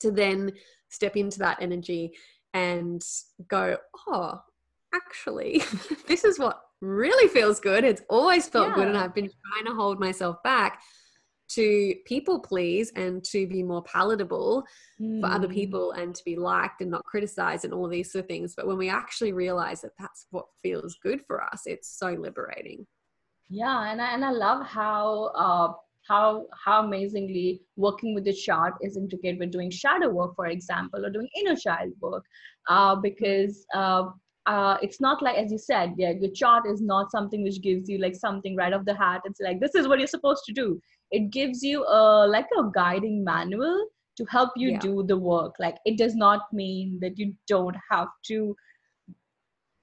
to 0.00 0.10
then 0.10 0.52
step 0.90 1.16
into 1.16 1.38
that 1.38 1.58
energy 1.60 2.12
and 2.52 3.02
go, 3.48 3.78
oh, 4.06 4.40
actually, 4.94 5.62
this 6.06 6.24
is 6.24 6.38
what 6.38 6.60
really 6.80 7.28
feels 7.28 7.60
good. 7.60 7.84
It's 7.84 8.02
always 8.08 8.48
felt 8.48 8.68
yeah. 8.68 8.74
good. 8.74 8.88
And 8.88 8.96
I've 8.96 9.14
been 9.14 9.30
trying 9.52 9.66
to 9.66 9.74
hold 9.74 9.98
myself 9.98 10.42
back 10.42 10.80
to 11.48 11.94
people 12.04 12.40
please 12.40 12.92
and 12.94 13.24
to 13.24 13.46
be 13.46 13.62
more 13.62 13.82
palatable 13.82 14.62
mm. 15.00 15.20
for 15.20 15.28
other 15.28 15.48
mm. 15.48 15.54
people 15.54 15.92
and 15.92 16.14
to 16.14 16.22
be 16.24 16.36
liked 16.36 16.82
and 16.82 16.90
not 16.90 17.04
criticized 17.04 17.64
and 17.64 17.72
all 17.72 17.86
of 17.86 17.90
these 17.90 18.12
sort 18.12 18.24
of 18.24 18.28
things. 18.28 18.54
But 18.54 18.66
when 18.66 18.76
we 18.76 18.90
actually 18.90 19.32
realize 19.32 19.80
that 19.80 19.92
that's 19.98 20.26
what 20.30 20.44
feels 20.62 20.98
good 21.02 21.22
for 21.26 21.42
us, 21.42 21.62
it's 21.64 21.98
so 21.98 22.10
liberating. 22.10 22.86
Yeah, 23.48 23.90
and 23.90 24.00
I, 24.00 24.12
and 24.12 24.24
I 24.24 24.30
love 24.30 24.66
how 24.66 25.30
uh, 25.34 25.72
how 26.06 26.46
how 26.52 26.84
amazingly 26.84 27.62
working 27.76 28.14
with 28.14 28.24
the 28.24 28.32
chart 28.32 28.74
is 28.82 28.98
intricate 28.98 29.38
with 29.38 29.50
doing 29.50 29.70
shadow 29.70 30.10
work, 30.10 30.34
for 30.36 30.46
example, 30.46 31.04
or 31.04 31.10
doing 31.10 31.28
inner 31.34 31.56
child 31.56 31.92
work, 32.00 32.24
uh, 32.68 32.94
because 32.96 33.64
uh, 33.74 34.04
uh, 34.48 34.78
it's 34.80 35.00
not 35.00 35.22
like 35.22 35.36
as 35.36 35.52
you 35.52 35.58
said 35.58 35.92
yeah 35.96 36.10
your 36.10 36.30
chart 36.30 36.64
is 36.66 36.80
not 36.80 37.10
something 37.10 37.42
which 37.42 37.60
gives 37.60 37.88
you 37.88 37.98
like 37.98 38.16
something 38.16 38.56
right 38.56 38.72
off 38.72 38.84
the 38.86 38.94
hat 38.94 39.20
it's 39.26 39.40
like 39.40 39.60
this 39.60 39.74
is 39.74 39.86
what 39.86 39.98
you're 39.98 40.08
supposed 40.16 40.42
to 40.46 40.52
do 40.52 40.80
it 41.10 41.30
gives 41.30 41.62
you 41.62 41.84
a 41.84 42.26
like 42.26 42.48
a 42.58 42.62
guiding 42.74 43.22
manual 43.22 43.86
to 44.16 44.24
help 44.24 44.50
you 44.56 44.70
yeah. 44.70 44.78
do 44.78 45.04
the 45.06 45.16
work 45.16 45.52
like 45.60 45.76
it 45.84 45.98
does 45.98 46.16
not 46.16 46.52
mean 46.52 46.98
that 47.00 47.18
you 47.18 47.34
don't 47.46 47.76
have 47.90 48.08
to 48.24 48.56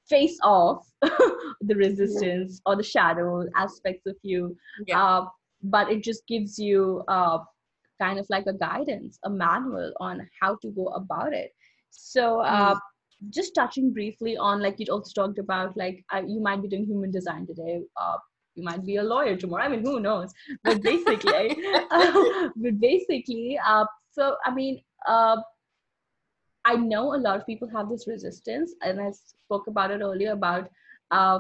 face 0.09 0.37
off 0.43 0.85
the 1.01 1.75
resistance 1.75 2.61
yeah. 2.65 2.71
or 2.71 2.75
the 2.75 2.83
shadow 2.83 3.45
aspects 3.55 4.07
of 4.07 4.15
you 4.23 4.57
yeah. 4.87 5.03
uh, 5.03 5.25
but 5.61 5.91
it 5.91 6.03
just 6.03 6.25
gives 6.27 6.57
you 6.57 7.03
uh, 7.07 7.37
kind 8.01 8.19
of 8.19 8.25
like 8.29 8.45
a 8.47 8.53
guidance 8.53 9.19
a 9.25 9.29
manual 9.29 9.93
on 9.99 10.27
how 10.41 10.55
to 10.61 10.69
go 10.71 10.87
about 10.87 11.33
it 11.33 11.51
so 11.91 12.39
uh, 12.41 12.73
mm 12.73 12.79
just 13.29 13.55
touching 13.55 13.93
briefly 13.93 14.37
on 14.37 14.61
like 14.61 14.79
you 14.79 14.85
also 14.91 15.11
talked 15.13 15.39
about 15.39 15.75
like 15.77 16.03
uh, 16.13 16.21
you 16.25 16.39
might 16.39 16.61
be 16.61 16.67
doing 16.67 16.85
human 16.85 17.11
design 17.11 17.45
today 17.45 17.81
uh, 17.99 18.17
you 18.55 18.63
might 18.63 18.85
be 18.85 18.97
a 18.97 19.03
lawyer 19.03 19.35
tomorrow 19.35 19.63
i 19.63 19.67
mean 19.67 19.81
who 19.81 19.99
knows? 19.99 20.31
But 20.63 20.81
basically 20.81 21.57
uh, 21.91 22.49
but 22.55 22.79
basically 22.79 23.59
uh, 23.65 23.85
so 24.11 24.35
i 24.45 24.53
mean 24.53 24.81
uh, 25.07 25.37
i 26.65 26.75
know 26.75 27.15
a 27.15 27.17
lot 27.25 27.39
of 27.39 27.45
people 27.45 27.69
have 27.69 27.89
this 27.89 28.07
resistance 28.07 28.73
and 28.81 28.99
i 28.99 29.11
spoke 29.11 29.67
about 29.67 29.91
it 29.91 30.01
earlier 30.01 30.31
about 30.31 30.69
uh, 31.11 31.39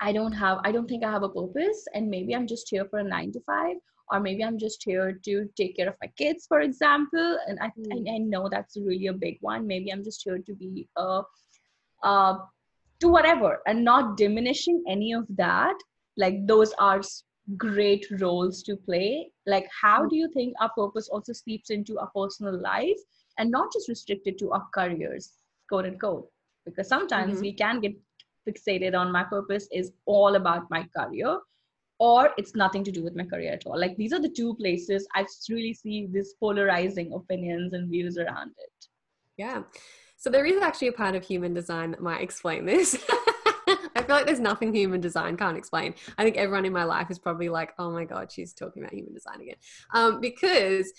i 0.00 0.12
don't 0.12 0.32
have 0.32 0.58
i 0.64 0.72
don't 0.72 0.88
think 0.88 1.04
i 1.04 1.10
have 1.10 1.22
a 1.22 1.28
purpose 1.28 1.86
and 1.94 2.08
maybe 2.08 2.34
i'm 2.34 2.46
just 2.46 2.68
here 2.70 2.86
for 2.90 2.98
a 2.98 3.04
nine 3.04 3.32
to 3.32 3.40
five 3.40 3.76
or 4.12 4.20
maybe 4.20 4.44
i'm 4.44 4.58
just 4.58 4.82
here 4.84 5.18
to 5.24 5.48
take 5.56 5.76
care 5.76 5.88
of 5.88 5.96
my 6.02 6.08
kids 6.16 6.46
for 6.46 6.60
example 6.60 7.38
and 7.48 7.58
i, 7.60 7.68
mm. 7.78 7.92
I, 7.92 8.14
I, 8.14 8.18
know 8.18 8.48
that's 8.48 8.76
really 8.76 9.06
a 9.06 9.12
big 9.12 9.38
one. 9.40 9.66
Maybe 9.66 9.92
i'm 9.92 10.04
just 10.04 10.22
here 10.22 10.38
to 10.38 10.54
be 10.54 10.88
uh, 10.96 11.22
uh 12.04 12.36
to 13.02 13.08
whatever 13.08 13.60
and 13.66 13.84
not 13.84 14.16
diminishing 14.16 14.82
any 14.88 15.12
of 15.12 15.26
that. 15.30 15.76
Like 16.16 16.46
those 16.46 16.72
are 16.78 17.02
great 17.56 18.06
roles 18.20 18.62
to 18.62 18.76
play. 18.76 19.30
Like 19.46 19.68
how 19.82 20.06
do 20.06 20.16
you 20.16 20.28
think 20.32 20.54
our 20.60 20.70
purpose 20.70 21.08
also 21.08 21.32
seeps 21.32 21.70
into 21.70 21.98
our 21.98 22.10
personal 22.14 22.58
life 22.60 23.00
and 23.38 23.50
not 23.50 23.72
just 23.72 23.88
restricted 23.88 24.38
to 24.38 24.52
our 24.52 24.66
careers 24.72 25.32
quote 25.68 25.86
unquote? 25.86 26.28
Because 26.64 26.88
sometimes 26.88 27.34
mm-hmm. 27.34 27.42
we 27.42 27.52
can 27.52 27.80
get 27.80 27.94
fixated 28.48 28.96
on 28.96 29.10
my 29.10 29.24
purpose 29.24 29.66
is 29.72 29.92
all 30.06 30.36
about 30.36 30.70
my 30.70 30.86
career 30.96 31.38
or 32.02 32.30
it's 32.36 32.56
nothing 32.56 32.82
to 32.82 32.90
do 32.90 33.04
with 33.04 33.14
my 33.14 33.24
career 33.24 33.52
at 33.52 33.64
all. 33.64 33.78
Like 33.78 33.96
these 33.96 34.12
are 34.12 34.20
the 34.20 34.28
two 34.28 34.56
places 34.56 35.06
I 35.14 35.24
really 35.48 35.72
see 35.72 36.08
this 36.10 36.34
polarizing 36.40 37.12
opinions 37.12 37.74
and 37.74 37.88
views 37.88 38.18
around 38.18 38.50
it. 38.58 38.86
Yeah. 39.36 39.62
So 40.16 40.28
there 40.28 40.44
is 40.44 40.60
actually 40.60 40.88
a 40.88 40.92
part 40.92 41.14
of 41.14 41.24
human 41.24 41.54
design 41.54 41.92
that 41.92 42.02
might 42.02 42.20
explain 42.20 42.66
this. 42.66 42.96
I 43.94 44.02
feel 44.04 44.16
like 44.16 44.26
there's 44.26 44.40
nothing 44.40 44.74
human 44.74 45.00
design 45.00 45.36
can't 45.36 45.56
explain. 45.56 45.94
I 46.18 46.24
think 46.24 46.36
everyone 46.36 46.64
in 46.64 46.72
my 46.72 46.82
life 46.82 47.08
is 47.08 47.20
probably 47.20 47.48
like, 47.48 47.72
oh 47.78 47.92
my 47.92 48.04
God, 48.04 48.32
she's 48.32 48.52
talking 48.52 48.82
about 48.82 48.94
human 48.94 49.14
design 49.14 49.40
again. 49.40 49.54
Um, 49.94 50.20
because 50.20 50.92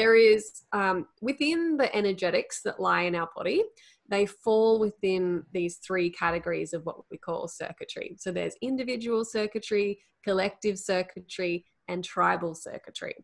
there 0.00 0.16
is 0.16 0.62
um, 0.72 1.06
within 1.20 1.76
the 1.76 1.94
energetics 1.94 2.62
that 2.62 2.80
lie 2.80 3.02
in 3.02 3.14
our 3.14 3.28
body, 3.36 3.62
they 4.08 4.24
fall 4.24 4.80
within 4.80 5.44
these 5.52 5.76
three 5.76 6.08
categories 6.08 6.72
of 6.72 6.86
what 6.86 6.96
we 7.10 7.18
call 7.18 7.46
circuitry. 7.48 8.16
So 8.18 8.32
there's 8.32 8.54
individual 8.62 9.26
circuitry, 9.26 9.98
collective 10.24 10.78
circuitry, 10.78 11.66
and 11.88 12.02
tribal 12.02 12.54
circuitry. 12.54 13.14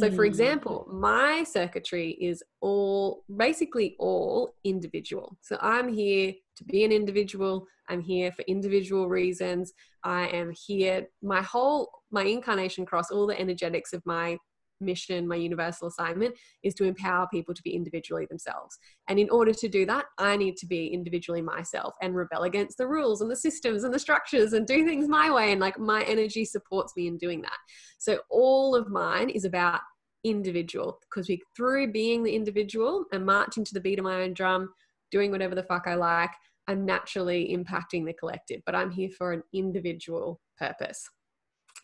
So, 0.00 0.10
for 0.10 0.24
hmm. 0.24 0.30
example, 0.32 0.86
my 0.92 1.44
circuitry 1.44 2.10
is 2.20 2.42
all 2.60 3.24
basically 3.34 3.96
all 3.98 4.54
individual. 4.62 5.38
So, 5.40 5.56
I'm 5.62 5.88
here 5.88 6.34
to 6.56 6.64
be 6.64 6.84
an 6.84 6.92
individual. 6.92 7.66
I'm 7.88 8.02
here 8.02 8.30
for 8.32 8.42
individual 8.42 9.08
reasons. 9.08 9.72
I 10.04 10.26
am 10.26 10.52
here, 10.66 11.06
my 11.22 11.40
whole, 11.40 11.90
my 12.10 12.24
incarnation 12.24 12.84
cross, 12.84 13.10
all 13.10 13.26
the 13.26 13.40
energetics 13.40 13.94
of 13.94 14.02
my 14.04 14.36
mission, 14.80 15.26
my 15.26 15.36
universal 15.36 15.88
assignment 15.88 16.34
is 16.62 16.74
to 16.74 16.84
empower 16.84 17.26
people 17.32 17.54
to 17.54 17.62
be 17.62 17.74
individually 17.74 18.26
themselves. 18.26 18.78
And 19.08 19.18
in 19.18 19.30
order 19.30 19.52
to 19.52 19.68
do 19.68 19.86
that, 19.86 20.06
I 20.18 20.36
need 20.36 20.56
to 20.58 20.66
be 20.66 20.88
individually 20.88 21.42
myself 21.42 21.94
and 22.02 22.14
rebel 22.14 22.42
against 22.42 22.78
the 22.78 22.86
rules 22.86 23.20
and 23.20 23.30
the 23.30 23.36
systems 23.36 23.84
and 23.84 23.92
the 23.92 23.98
structures 23.98 24.52
and 24.52 24.66
do 24.66 24.84
things 24.84 25.08
my 25.08 25.30
way. 25.30 25.52
And 25.52 25.60
like 25.60 25.78
my 25.78 26.02
energy 26.04 26.44
supports 26.44 26.94
me 26.96 27.06
in 27.06 27.18
doing 27.18 27.42
that. 27.42 27.58
So 27.98 28.20
all 28.30 28.74
of 28.74 28.88
mine 28.88 29.30
is 29.30 29.44
about 29.44 29.80
individual 30.24 30.98
because 31.08 31.28
we 31.28 31.40
through 31.56 31.92
being 31.92 32.22
the 32.22 32.34
individual 32.34 33.04
and 33.12 33.24
marching 33.24 33.64
to 33.64 33.74
the 33.74 33.80
beat 33.80 33.98
of 33.98 34.04
my 34.04 34.22
own 34.22 34.34
drum, 34.34 34.70
doing 35.10 35.30
whatever 35.30 35.54
the 35.54 35.62
fuck 35.62 35.84
I 35.86 35.94
like, 35.94 36.30
I'm 36.66 36.84
naturally 36.84 37.56
impacting 37.56 38.04
the 38.04 38.12
collective, 38.12 38.60
but 38.66 38.74
I'm 38.74 38.90
here 38.90 39.10
for 39.16 39.32
an 39.32 39.42
individual 39.54 40.40
purpose. 40.58 41.08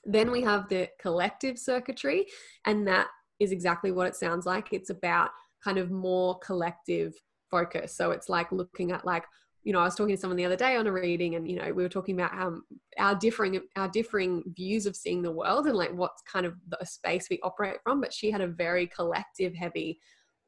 Then 0.06 0.30
we 0.30 0.42
have 0.42 0.68
the 0.68 0.88
collective 1.00 1.58
circuitry, 1.58 2.26
and 2.64 2.86
that 2.88 3.08
is 3.40 3.52
exactly 3.52 3.90
what 3.92 4.06
it 4.06 4.16
sounds 4.16 4.46
like. 4.46 4.72
It's 4.72 4.90
about 4.90 5.30
kind 5.62 5.78
of 5.78 5.90
more 5.90 6.38
collective 6.40 7.14
focus. 7.50 7.96
So 7.96 8.10
it's 8.10 8.28
like 8.28 8.52
looking 8.52 8.92
at 8.92 9.04
like 9.04 9.24
you 9.64 9.72
know, 9.72 9.80
I 9.80 9.84
was 9.84 9.94
talking 9.94 10.14
to 10.14 10.20
someone 10.20 10.36
the 10.36 10.44
other 10.44 10.56
day 10.56 10.76
on 10.76 10.86
a 10.86 10.92
reading, 10.92 11.36
and 11.36 11.50
you 11.50 11.56
know, 11.58 11.72
we 11.72 11.82
were 11.82 11.88
talking 11.88 12.20
about 12.20 12.38
um, 12.38 12.64
our 12.98 13.14
differing 13.14 13.60
our 13.76 13.88
differing 13.88 14.44
views 14.54 14.84
of 14.84 14.94
seeing 14.94 15.22
the 15.22 15.32
world 15.32 15.66
and 15.66 15.74
like 15.74 15.92
what's 15.92 16.22
kind 16.22 16.44
of 16.44 16.54
the 16.68 16.84
space 16.84 17.28
we 17.30 17.40
operate 17.42 17.78
from. 17.82 18.00
But 18.00 18.12
she 18.12 18.30
had 18.30 18.42
a 18.42 18.46
very 18.46 18.86
collective 18.86 19.54
heavy 19.54 19.98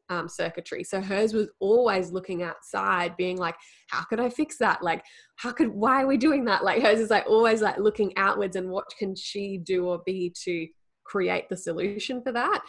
um, 0.09 0.29
circuitry. 0.29 0.85
So 0.85 1.01
hers 1.01 1.33
was 1.33 1.49
always 1.61 2.11
looking 2.13 2.43
outside, 2.43 3.17
being 3.17 3.37
like, 3.37 3.57
how 3.89 4.05
could 4.05 4.21
I 4.21 4.29
fix 4.29 4.59
that? 4.59 4.83
Like, 4.83 5.05
how 5.37 5.53
could, 5.53 5.69
why 5.69 6.03
are 6.03 6.07
we 6.07 6.17
doing 6.17 6.45
that? 6.47 6.65
Like 6.65 6.83
hers 6.83 7.01
is 7.01 7.11
like 7.11 7.27
always 7.27 7.63
like 7.63 7.79
looking 7.79 8.17
outwards 8.17 8.57
and 8.57 8.71
what 8.71 8.85
can 8.99 9.15
she 9.15 9.59
do 9.59 9.87
or 9.87 10.03
be 10.05 10.33
to 10.45 10.67
create 11.05 11.49
the 11.49 11.57
solution 11.57 12.23
for 12.23 12.33
that. 12.33 12.63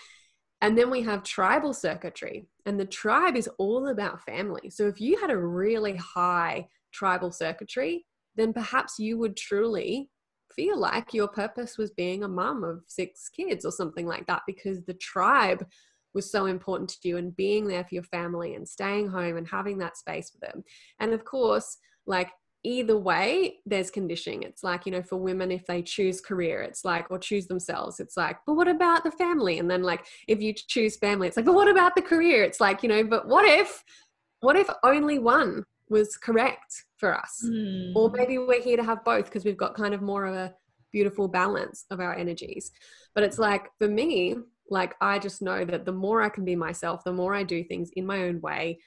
And 0.61 0.77
then 0.77 0.89
we 0.89 1.03
have 1.03 1.21
tribal 1.21 1.71
circuitry, 1.73 2.47
and 2.65 2.79
the 2.79 2.85
tribe 2.85 3.35
is 3.35 3.47
all 3.59 3.89
about 3.89 4.23
family. 4.23 4.71
So 4.71 4.87
if 4.87 4.99
you 4.99 5.19
had 5.21 5.29
a 5.29 5.37
really 5.37 5.95
high 5.95 6.67
tribal 6.91 7.31
circuitry, 7.31 8.05
then 8.35 8.53
perhaps 8.53 8.97
you 8.97 9.19
would 9.19 9.37
truly 9.37 10.09
feel 10.51 10.79
like 10.79 11.13
your 11.13 11.27
purpose 11.27 11.77
was 11.77 11.91
being 11.91 12.23
a 12.23 12.27
mum 12.27 12.63
of 12.63 12.81
six 12.87 13.29
kids 13.29 13.65
or 13.65 13.71
something 13.71 14.07
like 14.07 14.25
that 14.25 14.41
because 14.47 14.83
the 14.83 14.95
tribe 14.95 15.63
was 16.17 16.29
so 16.29 16.47
important 16.47 16.89
to 16.89 17.07
you 17.07 17.17
and 17.17 17.35
being 17.35 17.67
there 17.67 17.83
for 17.85 17.93
your 17.93 18.03
family 18.03 18.55
and 18.55 18.67
staying 18.67 19.07
home 19.07 19.37
and 19.37 19.47
having 19.47 19.77
that 19.77 19.95
space 19.95 20.31
for 20.31 20.39
them. 20.39 20.63
And 20.99 21.13
of 21.13 21.23
course, 21.23 21.77
like 22.07 22.31
either 22.63 22.97
way, 22.97 23.59
there's 23.65 23.91
conditioning. 23.91 24.41
It's 24.43 24.63
like, 24.63 24.85
you 24.85 24.91
know, 24.91 25.03
for 25.03 25.17
women, 25.17 25.51
if 25.51 25.65
they 25.67 25.81
choose 25.81 26.19
career, 26.19 26.63
it's 26.63 26.83
like, 26.83 27.05
or 27.11 27.19
choose 27.19 27.45
themselves, 27.47 27.99
it's 27.99 28.17
like, 28.17 28.37
but 28.45 28.55
what 28.55 28.67
about 28.67 29.03
the 29.03 29.11
family? 29.11 29.59
And 29.59 29.69
then, 29.69 29.83
like, 29.83 30.05
if 30.27 30.41
you 30.41 30.53
choose 30.53 30.97
family, 30.97 31.27
it's 31.27 31.37
like, 31.37 31.45
but 31.45 31.53
what 31.53 31.69
about 31.69 31.95
the 31.95 32.01
career? 32.01 32.43
It's 32.43 32.59
like, 32.59 32.83
you 32.83 32.89
know, 32.89 33.03
but 33.03 33.27
what 33.27 33.45
if, 33.45 33.83
what 34.41 34.57
if 34.57 34.67
only 34.83 35.19
one 35.19 35.63
was 35.89 36.17
correct 36.17 36.83
for 36.97 37.15
us? 37.15 37.41
Mm. 37.45 37.93
Or 37.95 38.09
maybe 38.09 38.37
we're 38.39 38.61
here 38.61 38.77
to 38.77 38.83
have 38.83 39.05
both 39.05 39.25
because 39.25 39.45
we've 39.45 39.55
got 39.55 39.75
kind 39.75 39.93
of 39.93 40.01
more 40.01 40.25
of 40.25 40.35
a 40.35 40.53
beautiful 40.91 41.27
balance 41.27 41.85
of 41.91 41.99
our 41.99 42.15
energies. 42.15 42.71
But 43.13 43.23
it's 43.23 43.39
like, 43.39 43.69
for 43.77 43.87
me, 43.87 44.35
like 44.69 44.95
I 45.01 45.19
just 45.19 45.41
know 45.41 45.65
that 45.65 45.85
the 45.85 45.91
more 45.91 46.21
I 46.21 46.29
can 46.29 46.45
be 46.45 46.55
myself, 46.55 47.03
the 47.03 47.13
more 47.13 47.33
I 47.33 47.43
do 47.43 47.63
things 47.63 47.89
in 47.95 48.05
my 48.05 48.23
own 48.23 48.41
way, 48.41 48.79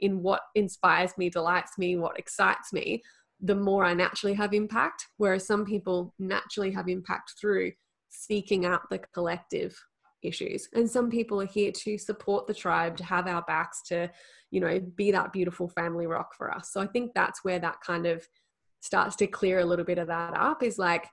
in 0.00 0.22
what 0.22 0.40
inspires 0.54 1.16
me, 1.16 1.30
delights 1.30 1.78
me, 1.78 1.96
what 1.96 2.18
excites 2.18 2.72
me, 2.72 3.02
the 3.40 3.54
more 3.54 3.84
I 3.84 3.94
naturally 3.94 4.34
have 4.34 4.54
impact. 4.54 5.06
Whereas 5.16 5.46
some 5.46 5.64
people 5.64 6.14
naturally 6.18 6.70
have 6.72 6.88
impact 6.88 7.34
through 7.40 7.72
seeking 8.08 8.66
out 8.66 8.82
the 8.90 8.98
collective 8.98 9.76
issues. 10.22 10.68
And 10.74 10.90
some 10.90 11.10
people 11.10 11.40
are 11.40 11.46
here 11.46 11.72
to 11.72 11.98
support 11.98 12.46
the 12.46 12.54
tribe, 12.54 12.96
to 12.96 13.04
have 13.04 13.26
our 13.26 13.42
backs, 13.42 13.82
to, 13.88 14.10
you 14.50 14.60
know, 14.60 14.80
be 14.96 15.10
that 15.12 15.32
beautiful 15.32 15.68
family 15.68 16.06
rock 16.06 16.34
for 16.34 16.50
us. 16.50 16.72
So 16.72 16.80
I 16.80 16.86
think 16.86 17.12
that's 17.14 17.44
where 17.44 17.58
that 17.58 17.80
kind 17.86 18.06
of 18.06 18.26
starts 18.80 19.16
to 19.16 19.26
clear 19.26 19.60
a 19.60 19.64
little 19.64 19.84
bit 19.84 19.98
of 19.98 20.08
that 20.08 20.34
up 20.34 20.62
is 20.62 20.78
like, 20.78 21.06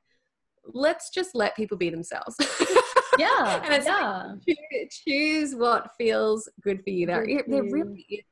let's 0.65 1.09
just 1.09 1.35
let 1.35 1.55
people 1.55 1.77
be 1.77 1.89
themselves. 1.89 2.35
yeah 3.19 3.61
and 3.63 3.73
it's 3.73 3.85
yeah. 3.85 4.33
Like, 4.47 4.91
choose, 4.91 5.55
what 5.55 5.91
feels 5.97 6.49
good 6.61 6.83
for 6.83 6.89
you 6.89 7.05
there 7.05 7.25
there 7.47 7.63
really 7.63 8.05
is 8.09 8.25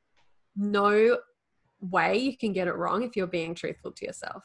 no 0.56 1.18
way 1.80 2.18
you 2.18 2.36
can 2.36 2.52
get 2.52 2.68
it 2.68 2.76
wrong 2.76 3.02
if 3.02 3.16
you're 3.16 3.26
being 3.26 3.54
truthful 3.54 3.92
to 3.92 4.06
yourself 4.06 4.44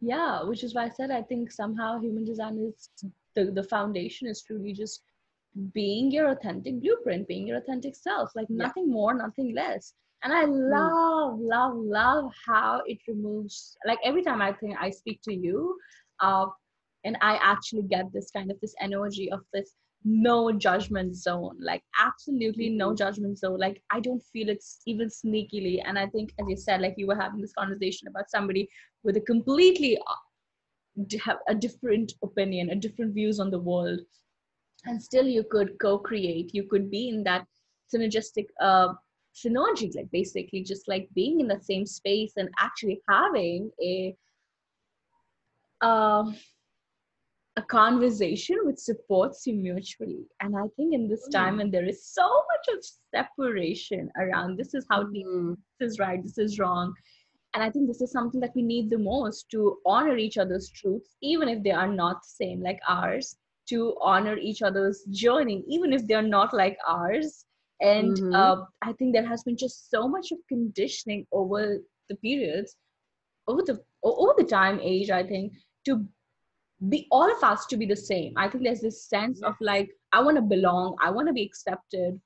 yeah 0.00 0.42
which 0.42 0.64
is 0.64 0.74
why 0.74 0.84
i 0.84 0.88
said 0.88 1.10
i 1.10 1.22
think 1.22 1.52
somehow 1.52 1.98
human 1.98 2.24
design 2.24 2.58
is 2.58 2.88
the, 3.34 3.50
the 3.52 3.62
foundation 3.62 4.26
is 4.28 4.42
truly 4.42 4.72
just 4.72 5.02
being 5.72 6.10
your 6.10 6.30
authentic 6.30 6.80
blueprint 6.80 7.28
being 7.28 7.46
your 7.46 7.58
authentic 7.58 7.94
self 7.94 8.30
like 8.34 8.50
nothing 8.50 8.86
yeah. 8.88 8.92
more 8.92 9.14
nothing 9.14 9.54
less 9.54 9.94
and 10.24 10.32
i 10.32 10.44
mm. 10.44 10.70
love 10.70 11.38
love 11.38 11.76
love 11.76 12.32
how 12.44 12.82
it 12.86 12.98
removes 13.06 13.76
like 13.86 13.98
every 14.04 14.22
time 14.22 14.42
i 14.42 14.52
think 14.52 14.76
i 14.80 14.90
speak 14.90 15.20
to 15.22 15.32
you 15.32 15.76
uh, 16.20 16.46
and 17.04 17.16
i 17.20 17.38
actually 17.42 17.82
get 17.82 18.12
this 18.12 18.30
kind 18.30 18.50
of 18.50 18.60
this 18.60 18.74
energy 18.80 19.30
of 19.30 19.40
this 19.52 19.74
no 20.04 20.52
judgment 20.52 21.16
zone 21.16 21.56
like 21.58 21.82
absolutely 21.98 22.68
no 22.68 22.88
mm-hmm. 22.88 22.96
judgment 22.96 23.38
zone. 23.38 23.58
Like 23.58 23.82
i 23.90 24.00
don't 24.00 24.22
feel 24.32 24.50
it's 24.50 24.80
even 24.86 25.08
sneakily. 25.08 25.80
And 25.84 25.98
i 25.98 26.06
think 26.06 26.32
as 26.38 26.46
you 26.48 26.56
said 26.56 26.82
like 26.82 26.94
you 26.98 27.06
were 27.06 27.16
having 27.16 27.40
this 27.40 27.54
conversation 27.54 28.08
about 28.08 28.30
somebody 28.30 28.68
with 29.02 29.16
a 29.16 29.20
completely 29.20 29.98
uh, 29.98 31.18
have 31.24 31.38
a 31.48 31.54
different 31.54 32.12
opinion 32.22 32.70
a 32.70 32.76
different 32.76 33.14
views 33.14 33.40
on 33.40 33.50
the 33.50 33.58
world. 33.58 34.00
And 34.84 35.02
still 35.02 35.26
you 35.26 35.44
could 35.50 35.78
co-create 35.80 36.54
you 36.54 36.64
could 36.64 36.90
be 36.90 37.08
in 37.08 37.24
that 37.24 37.46
synergistic 37.92 38.46
uh, 38.60 38.92
synergy 39.34 39.94
like 39.96 40.10
basically 40.10 40.62
just 40.62 40.86
like 40.86 41.08
being 41.14 41.40
in 41.40 41.48
the 41.48 41.60
same 41.60 41.86
space 41.86 42.34
and 42.36 42.50
actually 42.58 43.00
having 43.08 43.70
a 43.82 44.14
uh, 45.80 46.30
a 47.56 47.62
conversation 47.62 48.56
which 48.64 48.78
supports 48.78 49.46
you 49.46 49.54
mutually 49.54 50.26
and 50.40 50.56
i 50.56 50.66
think 50.76 50.92
in 50.92 51.08
this 51.08 51.28
time 51.28 51.54
mm. 51.54 51.58
when 51.58 51.70
there 51.70 51.86
is 51.86 52.06
so 52.06 52.22
much 52.22 52.76
of 52.76 52.84
separation 53.14 54.10
around 54.18 54.56
this 54.58 54.74
is 54.74 54.84
how 54.90 55.04
mm. 55.04 55.56
this 55.78 55.92
is 55.92 55.98
right 55.98 56.22
this 56.22 56.38
is 56.38 56.58
wrong 56.58 56.92
and 57.54 57.62
i 57.62 57.70
think 57.70 57.86
this 57.86 58.00
is 58.00 58.10
something 58.10 58.40
that 58.40 58.54
we 58.56 58.62
need 58.62 58.90
the 58.90 58.98
most 58.98 59.48
to 59.50 59.78
honor 59.86 60.16
each 60.16 60.36
other's 60.36 60.70
truths 60.70 61.16
even 61.22 61.48
if 61.48 61.62
they 61.62 61.70
are 61.70 61.92
not 61.92 62.22
the 62.22 62.44
same 62.44 62.60
like 62.60 62.80
ours 62.88 63.36
to 63.68 63.96
honor 64.02 64.36
each 64.36 64.62
other's 64.62 65.04
journey 65.10 65.64
even 65.68 65.92
if 65.92 66.06
they're 66.06 66.30
not 66.36 66.52
like 66.52 66.76
ours 66.88 67.44
and 67.80 68.16
mm-hmm. 68.16 68.34
uh, 68.34 68.64
i 68.82 68.92
think 68.94 69.12
there 69.12 69.26
has 69.26 69.44
been 69.44 69.56
just 69.56 69.90
so 69.90 70.08
much 70.08 70.32
of 70.32 70.38
conditioning 70.48 71.24
over 71.30 71.78
the 72.08 72.16
periods 72.16 72.76
over 73.46 73.62
the 73.62 73.78
over 74.02 74.34
the 74.38 74.44
time 74.44 74.80
age 74.82 75.10
i 75.10 75.22
think 75.22 75.52
to 75.84 76.04
be 76.88 77.06
all 77.10 77.30
of 77.30 77.42
us 77.42 77.66
to 77.66 77.76
be 77.76 77.86
the 77.86 77.96
same. 77.96 78.32
I 78.36 78.48
think 78.48 78.64
there's 78.64 78.80
this 78.80 79.08
sense 79.08 79.42
of 79.42 79.54
like 79.60 79.90
i 80.12 80.22
want 80.22 80.36
to 80.36 80.42
belong 80.42 80.96
i 81.02 81.10
want 81.10 81.28
to 81.28 81.32
be 81.32 81.42
accepted 81.42 82.20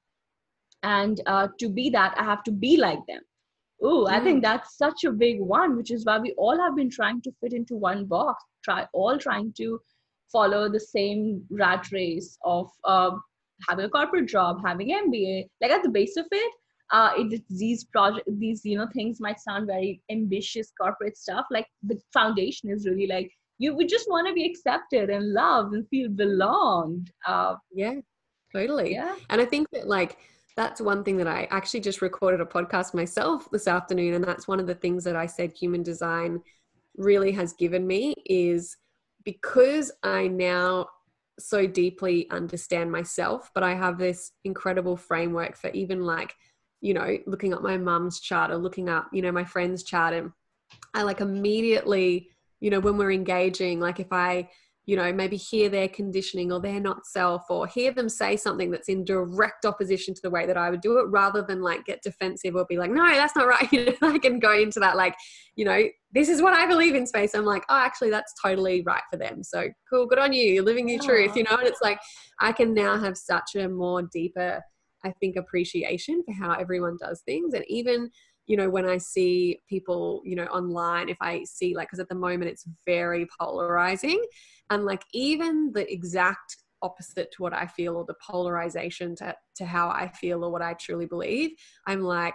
and 0.83 1.21
uh, 1.27 1.49
to 1.59 1.69
be 1.69 1.91
that 1.91 2.15
i 2.19 2.25
have 2.25 2.43
to 2.45 2.53
be 2.53 2.77
like 2.77 3.01
them. 3.09 3.21
Oh 3.83 4.07
mm. 4.07 4.11
i 4.11 4.21
think 4.21 4.43
that's 4.43 4.77
such 4.77 5.05
a 5.05 5.13
big 5.13 5.41
one 5.41 5.77
which 5.77 5.91
is 5.91 6.05
why 6.05 6.19
we 6.19 6.35
all 6.37 6.59
have 6.59 6.77
been 6.77 6.91
trying 6.91 7.23
to 7.23 7.33
fit 7.41 7.53
into 7.53 7.77
one 7.77 8.05
box 8.05 8.45
try 8.65 8.87
all 8.93 9.19
trying 9.19 9.53
to 9.59 9.81
follow 10.33 10.69
the 10.69 10.81
same 10.81 11.43
rat 11.51 11.87
race 11.93 12.37
of 12.45 12.71
uh, 12.85 13.11
having 13.69 13.87
a 13.87 13.89
corporate 13.89 14.29
job 14.29 14.65
having 14.65 14.89
mba 14.89 15.47
like 15.63 15.71
at 15.71 15.83
the 15.83 15.95
base 15.99 16.17
of 16.17 16.27
it 16.31 16.53
uh, 16.91 17.11
it 17.17 17.43
these 17.51 17.85
project 17.85 18.29
these 18.39 18.63
you 18.65 18.77
know 18.77 18.89
things 18.95 19.21
might 19.21 19.41
sound 19.41 19.67
very 19.67 20.01
ambitious 20.11 20.73
corporate 20.81 21.17
stuff 21.17 21.45
like 21.51 21.67
the 21.83 21.99
foundation 22.13 22.71
is 22.71 22.87
really 22.87 23.07
like 23.07 23.31
you 23.59 23.75
would 23.75 23.89
just 23.89 24.09
want 24.09 24.27
to 24.27 24.35
be 24.35 24.45
accepted 24.45 25.11
and 25.11 25.33
loved 25.33 25.75
and 25.75 25.89
feel 25.89 26.09
belonged 26.09 27.11
uh, 27.27 27.55
yeah 27.73 27.95
totally 28.53 28.93
yeah 28.93 29.15
and 29.31 29.41
i 29.41 29.45
think 29.45 29.69
that 29.73 29.87
like 29.87 30.19
that's 30.57 30.81
one 30.81 31.05
thing 31.05 31.17
that 31.17 31.29
i 31.29 31.47
actually 31.51 31.81
just 31.81 32.03
recorded 32.03 32.41
a 32.41 32.45
podcast 32.45 32.95
myself 32.95 33.49
this 33.51 33.69
afternoon 33.69 34.15
and 34.15 34.25
that's 34.25 34.49
one 34.49 34.61
of 34.61 34.67
the 34.67 34.75
things 34.75 35.05
that 35.05 35.17
i 35.17 35.27
said 35.27 35.53
human 35.53 35.83
design 35.83 36.41
really 36.97 37.31
has 37.31 37.53
given 37.53 37.87
me 37.87 38.15
is 38.27 38.77
because 39.25 39.93
i 40.03 40.27
now 40.27 40.87
so 41.39 41.67
deeply 41.67 42.29
understand 42.31 42.91
myself, 42.91 43.51
but 43.55 43.63
I 43.63 43.75
have 43.75 43.99
this 43.99 44.33
incredible 44.45 44.97
framework 44.97 45.57
for 45.57 45.71
even 45.71 46.05
like, 46.05 46.35
you 46.81 46.95
know, 46.95 47.19
looking 47.27 47.53
at 47.53 47.63
my 47.63 47.77
mum's 47.77 48.21
chart 48.21 48.51
or 48.51 48.57
looking 48.57 48.89
up, 48.89 49.09
you 49.13 49.23
know, 49.23 49.33
my 49.33 49.45
friend's 49.45 49.83
chart. 49.83 50.15
And 50.15 50.33
I 50.95 51.03
like 51.03 51.21
immediately, 51.21 52.31
you 52.61 52.71
know, 52.71 52.81
when 52.81 52.97
we're 52.97 53.13
engaging, 53.13 53.81
like 53.81 54.01
if 54.01 54.13
I, 54.13 54.49
you 54.87 54.97
know, 54.97 55.13
maybe 55.13 55.37
hear 55.37 55.69
their 55.69 55.87
conditioning 55.87 56.51
or 56.51 56.61
their 56.61 56.81
not 56.81 57.07
self 57.07 57.43
or 57.51 57.67
hear 57.67 57.93
them 57.93 58.09
say 58.09 58.39
something 58.39 58.71
that's 58.71 58.89
in 58.89 59.05
direct 59.05 59.67
opposition 59.67 60.15
to 60.15 60.21
the 60.23 60.31
way 60.31 60.47
that 60.47 60.57
I 60.57 60.71
would 60.71 60.81
do 60.81 60.99
it 60.99 61.09
rather 61.09 61.43
than 61.43 61.61
like 61.61 61.85
get 61.85 62.03
defensive 62.03 62.57
or 62.57 62.65
be 62.67 62.79
like, 62.79 62.91
no, 62.91 63.07
that's 63.07 63.37
not 63.37 63.47
right. 63.47 63.71
You 63.73 63.85
know, 64.01 64.15
I 64.15 64.19
can 64.19 64.39
go 64.39 64.59
into 64.59 64.81
that, 64.81 64.97
like, 64.97 65.15
you 65.57 65.67
know, 65.67 65.83
this 66.13 66.31
is 66.31 66.41
what 66.41 66.55
I 66.55 66.67
believe 66.67 66.95
in 66.95 67.07
space. 67.07 67.35
I'm 67.35 67.45
like, 67.45 67.65
oh, 67.69 67.77
actually, 67.77 68.09
that's 68.09 68.33
totally 68.43 68.81
right 68.81 69.03
for 69.11 69.19
them. 69.19 69.43
So 69.43 69.69
cool, 69.91 70.07
good 70.07 70.19
on 70.19 70.33
you. 70.33 70.55
You're 70.55 70.65
living 70.65 70.89
your 70.89 71.03
truth, 71.03 71.37
you 71.37 71.43
know, 71.43 71.57
and 71.59 71.69
it's 71.69 71.83
like, 71.83 72.01
I 72.41 72.53
can 72.53 72.73
now 72.73 72.99
have 72.99 73.19
such 73.19 73.57
a 73.57 73.69
more 73.69 74.03
deeper, 74.11 74.63
I 75.05 75.13
think, 75.21 75.37
appreciation 75.37 76.23
for 76.25 76.33
how 76.33 76.55
everyone 76.55 76.97
does 76.99 77.21
things. 77.27 77.53
And 77.53 77.65
even, 77.69 78.11
you 78.49 78.57
know 78.57 78.69
when 78.69 78.89
i 78.89 78.99
see 78.99 79.61
people 79.69 80.21
you 80.25 80.35
know 80.35 80.47
online 80.47 81.09
if 81.09 81.19
i 81.21 81.45
see 81.45 81.77
like 81.77 81.87
because 81.87 82.01
at 82.01 82.09
the 82.09 82.15
moment 82.15 82.51
it's 82.51 82.65
very 82.85 83.27
polarizing 83.39 84.21
and 84.71 84.85
like 84.85 85.05
even 85.13 85.71
the 85.73 85.91
exact 85.93 86.57
opposite 86.83 87.31
to 87.31 87.43
what 87.43 87.53
i 87.53 87.67
feel 87.67 87.97
or 87.97 88.05
the 88.05 88.15
polarization 88.27 89.15
to, 89.15 89.35
to 89.55 89.65
how 89.65 89.89
i 89.91 90.09
feel 90.09 90.45
or 90.45 90.51
what 90.51 90.63
i 90.63 90.73
truly 90.75 91.07
believe 91.07 91.51
i'm 91.87 92.03
like 92.03 92.35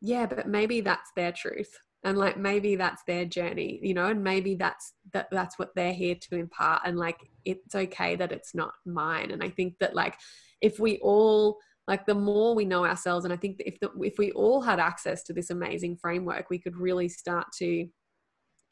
yeah 0.00 0.26
but 0.26 0.48
maybe 0.48 0.80
that's 0.80 1.10
their 1.16 1.32
truth 1.32 1.78
and 2.04 2.18
like 2.18 2.36
maybe 2.36 2.76
that's 2.76 3.02
their 3.06 3.24
journey 3.24 3.80
you 3.82 3.94
know 3.94 4.06
and 4.06 4.22
maybe 4.22 4.54
that's 4.54 4.92
that 5.12 5.28
that's 5.30 5.58
what 5.58 5.70
they're 5.74 5.92
here 5.92 6.14
to 6.14 6.36
impart 6.36 6.82
and 6.84 6.98
like 6.98 7.16
it's 7.44 7.74
okay 7.74 8.16
that 8.16 8.32
it's 8.32 8.54
not 8.54 8.72
mine. 8.86 9.30
And 9.30 9.42
i 9.42 9.48
think 9.48 9.78
that 9.80 9.94
like 9.94 10.16
if 10.60 10.78
we 10.78 10.98
all 10.98 11.58
like 11.86 12.06
the 12.06 12.14
more 12.14 12.54
we 12.54 12.64
know 12.64 12.84
ourselves 12.84 13.24
and 13.24 13.34
i 13.34 13.36
think 13.36 13.56
if 13.64 13.78
the, 13.80 13.90
if 14.02 14.18
we 14.18 14.30
all 14.32 14.60
had 14.60 14.78
access 14.78 15.22
to 15.22 15.32
this 15.32 15.50
amazing 15.50 15.96
framework 15.96 16.50
we 16.50 16.58
could 16.58 16.76
really 16.76 17.08
start 17.08 17.46
to 17.56 17.86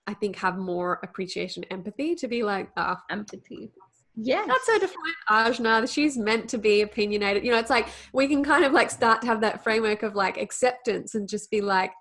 i 0.06 0.14
think 0.14 0.36
have 0.36 0.56
more 0.56 1.00
appreciation 1.02 1.64
empathy 1.64 2.14
to 2.14 2.28
be 2.28 2.42
like 2.42 2.70
oh, 2.76 2.96
empathy. 3.10 3.70
Yeah 4.14 4.44
that's 4.46 4.66
so 4.66 4.78
defined. 4.78 4.98
Ajna 5.30 5.90
she's 5.92 6.18
meant 6.18 6.48
to 6.50 6.58
be 6.58 6.82
opinionated. 6.82 7.44
You 7.44 7.52
know 7.52 7.58
it's 7.58 7.70
like 7.70 7.88
we 8.12 8.28
can 8.28 8.44
kind 8.44 8.64
of 8.64 8.72
like 8.72 8.90
start 8.90 9.22
to 9.22 9.26
have 9.26 9.40
that 9.40 9.64
framework 9.64 10.02
of 10.02 10.14
like 10.14 10.36
acceptance 10.36 11.14
and 11.14 11.28
just 11.28 11.50
be 11.50 11.62
like 11.62 11.92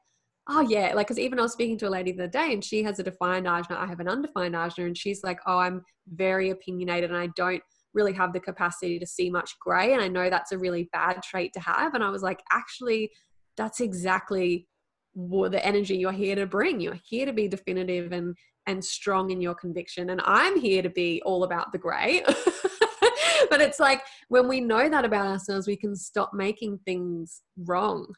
oh 0.50 0.62
yeah. 0.62 0.94
Like 0.94 1.08
because 1.08 1.20
even 1.20 1.40
i 1.40 1.44
was 1.44 1.54
speaking 1.54 1.78
to 1.78 1.88
a 1.88 1.90
lady 1.90 2.12
the 2.12 2.24
other 2.24 2.32
day 2.32 2.54
and 2.54 2.64
she 2.64 2.84
has 2.84 3.00
a 3.00 3.04
defined 3.04 3.46
ajna 3.46 3.78
i 3.78 3.86
have 3.86 4.02
an 4.02 4.10
undefined 4.10 4.56
ajna 4.56 4.86
and 4.88 4.98
she's 4.98 5.24
like 5.24 5.40
oh 5.48 5.58
i'm 5.58 5.84
very 6.14 6.50
opinionated 6.50 7.12
and 7.12 7.20
i 7.20 7.28
don't 7.36 7.62
really 7.94 8.14
have 8.14 8.34
the 8.34 8.40
capacity 8.40 9.00
to 9.00 9.06
see 9.06 9.30
much 9.30 9.58
gray. 9.60 9.94
And 9.94 10.02
I 10.02 10.08
know 10.08 10.30
that's 10.30 10.52
a 10.52 10.58
really 10.58 10.90
bad 10.94 11.22
trait 11.24 11.54
to 11.54 11.60
have. 11.60 11.94
And 11.94 12.04
I 12.04 12.10
was 12.10 12.22
like, 12.22 12.42
actually, 12.52 13.12
that's 13.58 13.80
exactly 13.80 14.68
what 15.14 15.52
the 15.52 15.66
energy 15.66 15.98
you're 15.98 16.12
here 16.12 16.36
to 16.36 16.46
bring. 16.46 16.80
You're 16.80 17.00
here 17.06 17.26
to 17.26 17.34
be 17.34 17.48
definitive 17.48 18.12
and 18.12 18.36
and 18.68 18.84
strong 18.84 19.32
in 19.32 19.42
your 19.42 19.56
conviction. 19.56 20.12
And 20.12 20.22
I'm 20.24 20.60
here 20.60 20.84
to 20.84 20.90
be 20.90 21.22
all 21.26 21.44
about 21.44 21.72
the 21.72 21.80
gray. 21.80 22.24
but 23.50 23.60
it's 23.60 23.80
like 23.80 24.04
when 24.30 24.48
we 24.48 24.62
know 24.62 24.88
that 24.88 25.04
about 25.04 25.26
ourselves, 25.26 25.68
we 25.68 25.76
can 25.76 25.96
stop 25.96 26.32
making 26.32 26.80
things 26.86 27.42
wrong 27.58 28.14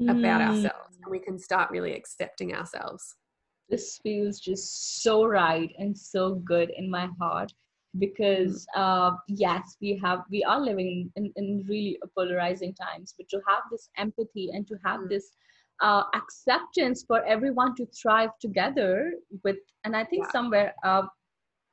mm. 0.00 0.10
about 0.10 0.40
ourselves 0.40 0.98
and 1.02 1.10
we 1.10 1.20
can 1.20 1.38
start 1.38 1.70
really 1.70 1.94
accepting 1.94 2.54
ourselves. 2.54 3.14
This 3.70 3.98
feels 4.02 4.40
just 4.40 5.02
so 5.02 5.24
right 5.24 5.72
and 5.78 5.96
so 5.96 6.34
good 6.34 6.70
in 6.76 6.90
my 6.90 7.08
heart 7.20 7.52
because 7.98 8.66
mm. 8.76 8.80
uh, 8.80 9.16
yes 9.28 9.76
we 9.80 10.00
have 10.02 10.20
we 10.30 10.42
are 10.44 10.60
living 10.60 11.10
in, 11.16 11.32
in 11.36 11.64
really 11.68 11.98
polarizing 12.16 12.74
times 12.74 13.14
but 13.16 13.28
to 13.28 13.40
have 13.48 13.62
this 13.70 13.88
empathy 13.96 14.50
and 14.52 14.66
to 14.66 14.76
have 14.84 15.00
mm. 15.00 15.08
this 15.08 15.30
uh, 15.82 16.04
acceptance 16.14 17.04
for 17.06 17.24
everyone 17.24 17.74
to 17.74 17.86
thrive 17.86 18.30
together 18.40 19.12
with 19.44 19.56
and 19.84 19.96
i 19.96 20.04
think 20.04 20.30
somewhere 20.30 20.74
uh, 20.84 21.02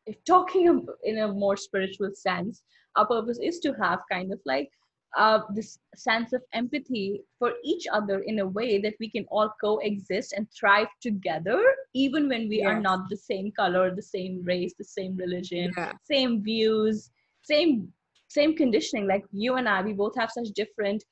if 0.05 0.15
talking 0.25 0.85
in 1.03 1.19
a 1.19 1.27
more 1.27 1.57
spiritual 1.57 2.11
sense 2.13 2.63
our 2.95 3.07
purpose 3.07 3.39
is 3.41 3.59
to 3.59 3.73
have 3.81 3.99
kind 4.11 4.31
of 4.33 4.39
like 4.45 4.69
uh, 5.17 5.41
this 5.53 5.79
sense 5.95 6.33
of 6.33 6.41
empathy 6.53 7.21
for 7.37 7.53
each 7.63 7.85
other 7.91 8.19
in 8.19 8.39
a 8.39 8.47
way 8.47 8.79
that 8.79 8.93
we 8.99 9.09
can 9.09 9.25
all 9.29 9.53
coexist 9.59 10.33
and 10.33 10.47
thrive 10.57 10.87
together, 11.01 11.61
even 11.93 12.29
when 12.29 12.47
we 12.47 12.59
yes. 12.59 12.67
are 12.67 12.79
not 12.79 13.09
the 13.09 13.17
same 13.17 13.51
color, 13.51 13.93
the 13.93 14.01
same 14.01 14.41
race, 14.43 14.73
the 14.77 14.83
same 14.83 15.15
religion, 15.17 15.71
yeah. 15.77 15.91
same 16.03 16.43
views, 16.43 17.11
same 17.43 17.91
same 18.29 18.55
conditioning. 18.55 19.07
Like 19.07 19.25
you 19.31 19.55
and 19.55 19.67
I, 19.67 19.81
we 19.81 19.93
both 19.93 20.15
have 20.17 20.31
such 20.31 20.47
different 20.55 21.03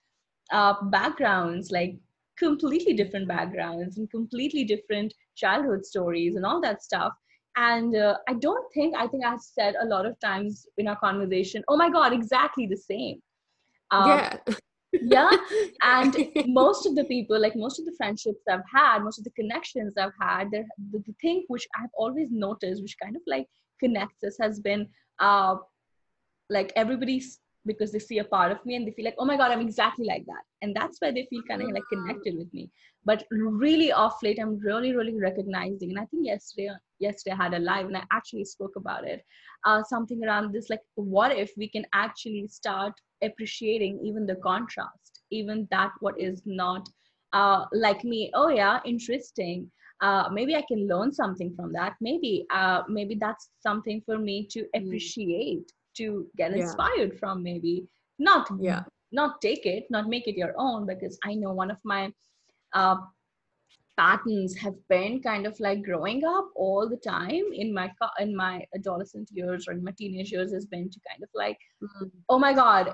uh, 0.53 0.75
backgrounds, 0.83 1.69
like 1.71 1.97
completely 2.37 2.93
different 2.93 3.27
backgrounds 3.27 3.97
and 3.97 4.09
completely 4.09 4.63
different 4.63 5.13
childhood 5.35 5.85
stories 5.85 6.37
and 6.37 6.45
all 6.45 6.61
that 6.61 6.81
stuff. 6.81 7.11
And 7.57 7.97
uh, 7.97 8.15
I 8.29 8.35
don't 8.35 8.65
think, 8.73 8.95
I 8.95 9.07
think 9.07 9.25
I've 9.25 9.41
said 9.41 9.75
a 9.81 9.85
lot 9.85 10.05
of 10.05 10.17
times 10.21 10.65
in 10.77 10.87
our 10.87 10.95
conversation, 10.95 11.61
oh 11.67 11.75
my 11.75 11.89
God, 11.89 12.13
exactly 12.13 12.65
the 12.65 12.77
same 12.77 13.21
um, 13.91 14.09
yeah. 14.09 14.37
yeah. 14.93 15.29
And 15.83 16.15
most 16.47 16.85
of 16.85 16.95
the 16.95 17.05
people, 17.05 17.39
like 17.39 17.55
most 17.55 17.79
of 17.79 17.85
the 17.85 17.93
friendships 17.97 18.43
I've 18.49 18.61
had, 18.73 18.99
most 19.03 19.17
of 19.17 19.23
the 19.23 19.31
connections 19.31 19.95
I've 19.97 20.17
had, 20.19 20.51
the, 20.51 20.65
the 20.91 21.03
thing 21.21 21.45
which 21.47 21.67
I've 21.75 21.89
always 21.95 22.29
noticed, 22.31 22.81
which 22.81 22.97
kind 23.01 23.15
of 23.15 23.21
like 23.27 23.47
connects 23.79 24.23
us, 24.23 24.37
has 24.41 24.59
been 24.59 24.87
uh, 25.19 25.55
like 26.49 26.71
everybody's 26.75 27.39
because 27.65 27.91
they 27.91 27.99
see 27.99 28.19
a 28.19 28.23
part 28.23 28.51
of 28.51 28.65
me 28.65 28.75
and 28.75 28.87
they 28.87 28.91
feel 28.91 29.05
like, 29.05 29.15
oh 29.19 29.25
my 29.25 29.37
God, 29.37 29.51
I'm 29.51 29.59
exactly 29.59 30.05
like 30.05 30.25
that. 30.25 30.43
And 30.61 30.75
that's 30.75 30.97
why 30.99 31.11
they 31.11 31.27
feel 31.29 31.41
kind 31.47 31.61
of 31.61 31.69
like 31.69 31.83
connected 31.91 32.37
with 32.37 32.51
me. 32.53 32.71
But 33.05 33.25
really 33.31 33.91
off 33.91 34.23
late, 34.23 34.39
I'm 34.41 34.57
really, 34.59 34.95
really 34.95 35.15
recognizing. 35.15 35.89
And 35.89 35.99
I 35.99 36.05
think 36.05 36.25
yesterday, 36.25 36.69
yesterday 36.99 37.35
I 37.37 37.43
had 37.43 37.53
a 37.53 37.59
live 37.59 37.85
and 37.85 37.97
I 37.97 38.03
actually 38.11 38.45
spoke 38.45 38.75
about 38.75 39.05
it. 39.05 39.23
Uh, 39.65 39.83
something 39.83 40.23
around 40.23 40.53
this, 40.53 40.69
like, 40.69 40.81
what 40.95 41.35
if 41.35 41.51
we 41.57 41.69
can 41.69 41.85
actually 41.93 42.47
start 42.47 42.93
appreciating 43.21 43.99
even 44.03 44.25
the 44.25 44.35
contrast, 44.35 45.21
even 45.31 45.67
that 45.71 45.91
what 45.99 46.19
is 46.19 46.41
not 46.45 46.87
uh, 47.33 47.65
like 47.71 48.03
me. 48.03 48.31
Oh 48.33 48.49
yeah, 48.49 48.79
interesting. 48.85 49.69
Uh, 50.01 50.29
maybe 50.31 50.55
I 50.55 50.63
can 50.67 50.87
learn 50.87 51.11
something 51.11 51.53
from 51.55 51.73
that. 51.73 51.95
Maybe, 51.99 52.45
uh, 52.51 52.83
maybe 52.87 53.15
that's 53.19 53.49
something 53.59 54.01
for 54.05 54.17
me 54.17 54.47
to 54.51 54.61
hmm. 54.61 54.85
appreciate, 54.85 55.67
mm. 55.67 55.93
to 55.97 56.27
get 56.37 56.53
inspired 56.53 57.11
yeah. 57.13 57.19
from. 57.19 57.43
Maybe 57.43 57.85
not, 58.17 58.47
yeah, 58.59 58.83
not 59.11 59.41
take 59.41 59.65
it, 59.65 59.85
not 59.89 60.07
make 60.07 60.27
it 60.27 60.37
your 60.37 60.53
own. 60.57 60.85
Because 60.85 61.19
I 61.25 61.33
know 61.33 61.51
one 61.51 61.69
of 61.69 61.77
my 61.83 62.13
uh, 62.73 62.95
patterns 63.99 64.55
have 64.57 64.75
been 64.87 65.21
kind 65.21 65.45
of 65.45 65.59
like 65.59 65.83
growing 65.83 66.23
up 66.23 66.49
all 66.55 66.87
the 66.87 67.01
time 67.05 67.43
in 67.53 67.73
my 67.73 67.91
in 68.19 68.33
my 68.33 68.65
adolescent 68.73 69.27
years 69.33 69.67
or 69.67 69.73
in 69.73 69.83
my 69.83 69.91
teenage 69.97 70.31
years 70.31 70.53
has 70.53 70.65
been 70.65 70.89
to 70.89 70.99
kind 71.09 71.21
of 71.21 71.29
like 71.35 71.57
mm-hmm. 71.83 72.05
oh 72.29 72.39
my 72.39 72.53
god 72.53 72.93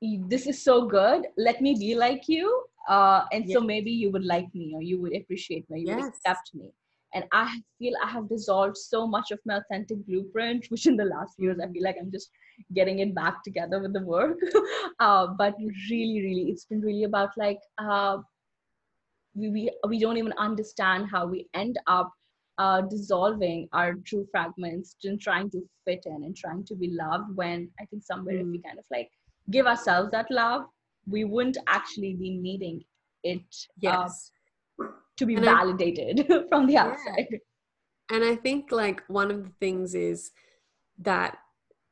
this 0.00 0.46
is 0.46 0.62
so 0.62 0.86
good 0.86 1.26
let 1.36 1.60
me 1.60 1.74
be 1.74 1.94
like 1.94 2.28
you 2.28 2.64
uh, 2.88 3.22
and 3.32 3.44
yes. 3.46 3.54
so 3.54 3.60
maybe 3.60 3.90
you 3.90 4.10
would 4.10 4.24
like 4.24 4.46
me 4.54 4.72
or 4.74 4.82
you 4.82 5.00
would 5.00 5.14
appreciate 5.14 5.68
me 5.70 5.80
you 5.80 5.88
yes. 5.88 5.96
would 5.96 6.08
accept 6.08 6.50
me 6.54 6.72
and 7.14 7.24
i 7.32 7.60
feel 7.78 7.92
i 8.04 8.08
have 8.08 8.28
dissolved 8.28 8.76
so 8.76 9.06
much 9.06 9.30
of 9.30 9.38
my 9.44 9.56
authentic 9.56 10.04
blueprint 10.06 10.66
which 10.68 10.86
in 10.86 10.96
the 10.96 11.04
last 11.04 11.34
few 11.36 11.46
years 11.46 11.58
i 11.62 11.66
feel 11.72 11.82
like 11.82 11.96
i'm 12.00 12.12
just 12.12 12.30
getting 12.74 13.00
it 13.00 13.14
back 13.14 13.42
together 13.42 13.80
with 13.80 13.92
the 13.92 14.02
work 14.02 14.38
uh, 15.00 15.26
but 15.38 15.54
really 15.90 16.22
really 16.22 16.46
it's 16.48 16.66
been 16.66 16.80
really 16.80 17.04
about 17.04 17.30
like 17.36 17.60
uh, 17.78 18.18
we, 19.34 19.48
we 19.48 19.70
we 19.88 19.98
don't 19.98 20.16
even 20.16 20.32
understand 20.38 21.06
how 21.10 21.26
we 21.26 21.46
end 21.54 21.78
up 21.86 22.12
uh, 22.58 22.80
dissolving 22.80 23.68
our 23.72 23.94
true 24.04 24.26
fragments 24.32 24.96
and 25.04 25.20
trying 25.20 25.48
to 25.48 25.62
fit 25.84 26.02
in 26.06 26.24
and 26.24 26.36
trying 26.36 26.64
to 26.64 26.74
be 26.74 26.90
loved 26.90 27.34
when 27.34 27.68
i 27.80 27.84
think 27.86 28.02
somewhere 28.02 28.36
mm. 28.36 28.40
if 28.42 28.46
we 28.46 28.62
kind 28.62 28.78
of 28.78 28.84
like 28.90 29.10
give 29.50 29.66
ourselves 29.66 30.10
that 30.12 30.26
love, 30.30 30.62
we 31.06 31.24
wouldn't 31.24 31.58
actually 31.66 32.14
be 32.14 32.30
needing 32.30 32.84
it 33.24 33.40
uh, 33.40 33.72
yes. 33.80 34.30
Uh, 34.80 34.86
to 35.16 35.26
be 35.26 35.34
and 35.34 35.44
validated 35.44 36.26
I, 36.30 36.44
from 36.48 36.66
the 36.66 36.76
outside. 36.76 37.26
Yeah. 37.30 37.38
And 38.10 38.24
I 38.24 38.36
think 38.36 38.72
like 38.72 39.02
one 39.08 39.30
of 39.30 39.44
the 39.44 39.52
things 39.60 39.94
is 39.94 40.30
that 40.98 41.38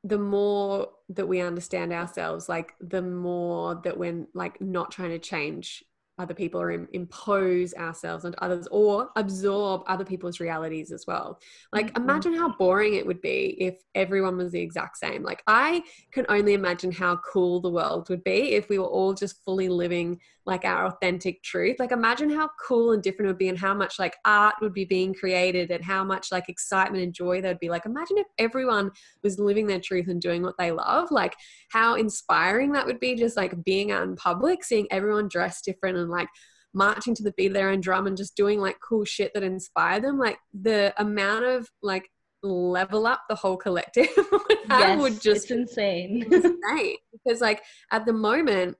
the 0.05 0.19
more 0.19 0.89
that 1.09 1.27
we 1.27 1.41
understand 1.41 1.93
ourselves, 1.93 2.49
like 2.49 2.75
the 2.81 3.03
more 3.03 3.81
that 3.85 3.99
we're 3.99 4.27
like 4.35 4.61
not 4.61 4.91
trying 4.91 5.11
to 5.11 5.19
change 5.19 5.85
other 6.19 6.35
people 6.35 6.61
or 6.61 6.71
impose 6.71 7.75
ourselves 7.75 8.25
onto 8.25 8.39
others 8.39 8.67
or 8.71 9.11
absorb 9.17 9.83
other 9.87 10.05
people's 10.05 10.41
realities 10.41 10.91
as 10.91 11.07
well. 11.07 11.39
Like, 11.73 11.93
mm-hmm. 11.93 12.03
imagine 12.03 12.35
how 12.35 12.55
boring 12.57 12.95
it 12.95 13.07
would 13.07 13.21
be 13.21 13.57
if 13.59 13.83
everyone 13.95 14.37
was 14.37 14.53
the 14.53 14.61
exact 14.61 14.97
same. 14.97 15.23
Like, 15.23 15.43
I 15.47 15.83
can 16.13 16.25
only 16.29 16.55
imagine 16.55 16.91
how 16.91 17.17
cool 17.17 17.61
the 17.61 17.71
world 17.71 18.09
would 18.09 18.25
be 18.25 18.53
if 18.53 18.69
we 18.69 18.79
were 18.79 18.87
all 18.87 19.15
just 19.15 19.45
fully 19.45 19.69
living 19.69 20.21
like 20.47 20.65
our 20.65 20.87
authentic 20.87 21.43
truth. 21.43 21.77
Like, 21.79 21.91
imagine 21.91 22.31
how 22.31 22.49
cool 22.65 22.93
and 22.93 23.03
different 23.03 23.27
it 23.27 23.33
would 23.33 23.39
be, 23.39 23.49
and 23.49 23.59
how 23.59 23.75
much 23.75 23.99
like 23.99 24.17
art 24.25 24.55
would 24.61 24.73
be 24.73 24.85
being 24.85 25.13
created, 25.13 25.71
and 25.71 25.85
how 25.85 26.05
much 26.05 26.31
like 26.31 26.49
excitement 26.49 27.03
and 27.03 27.13
joy 27.13 27.41
there'd 27.41 27.59
be. 27.59 27.69
Like, 27.69 27.85
imagine 27.85 28.19
if 28.19 28.27
everyone 28.39 28.93
was 29.23 29.39
living 29.39 29.67
their 29.67 29.81
truth 29.81 30.09
and 30.09 30.21
doing 30.21 30.43
what 30.43 30.55
they 30.59 30.71
love. 30.71 31.11
Like, 31.11 31.35
how 31.71 31.97
inspiring 31.97 32.73
that 32.73 32.87
would 32.87 33.01
be 33.01 33.17
just 33.17 33.37
like 33.37 33.65
being 33.65 33.91
out 33.91 34.05
in 34.05 34.17
public, 34.17 34.65
seeing 34.65 34.87
everyone 34.91 35.29
dressed 35.29 35.65
different 35.65 35.99
and 35.99 36.11
like 36.11 36.29
marching 36.73 37.15
to 37.15 37.23
the 37.23 37.33
beat 37.33 37.49
of 37.49 37.55
their 37.55 37.71
own 37.71 37.81
drum 37.81 38.07
and 38.07 38.17
just 38.17 38.37
doing 38.37 38.61
like 38.61 38.77
cool 38.87 39.05
shit 39.05 39.33
that 39.35 39.43
inspire 39.43 40.01
them. 40.01 40.19
Like, 40.19 40.39
the 40.55 40.95
amount 40.97 41.45
of 41.45 41.69
like 41.83 42.09
level 42.43 43.07
up 43.07 43.23
the 43.29 43.35
whole 43.35 43.57
collective 43.57 44.09
yes, 44.69 45.01
would 45.01 45.21
just 45.21 45.51
it's 45.51 45.51
insane. 45.51 46.25
insane. 46.31 46.97
Because 47.13 47.41
like 47.41 47.63
at 47.91 48.07
the 48.07 48.13
moment, 48.13 48.77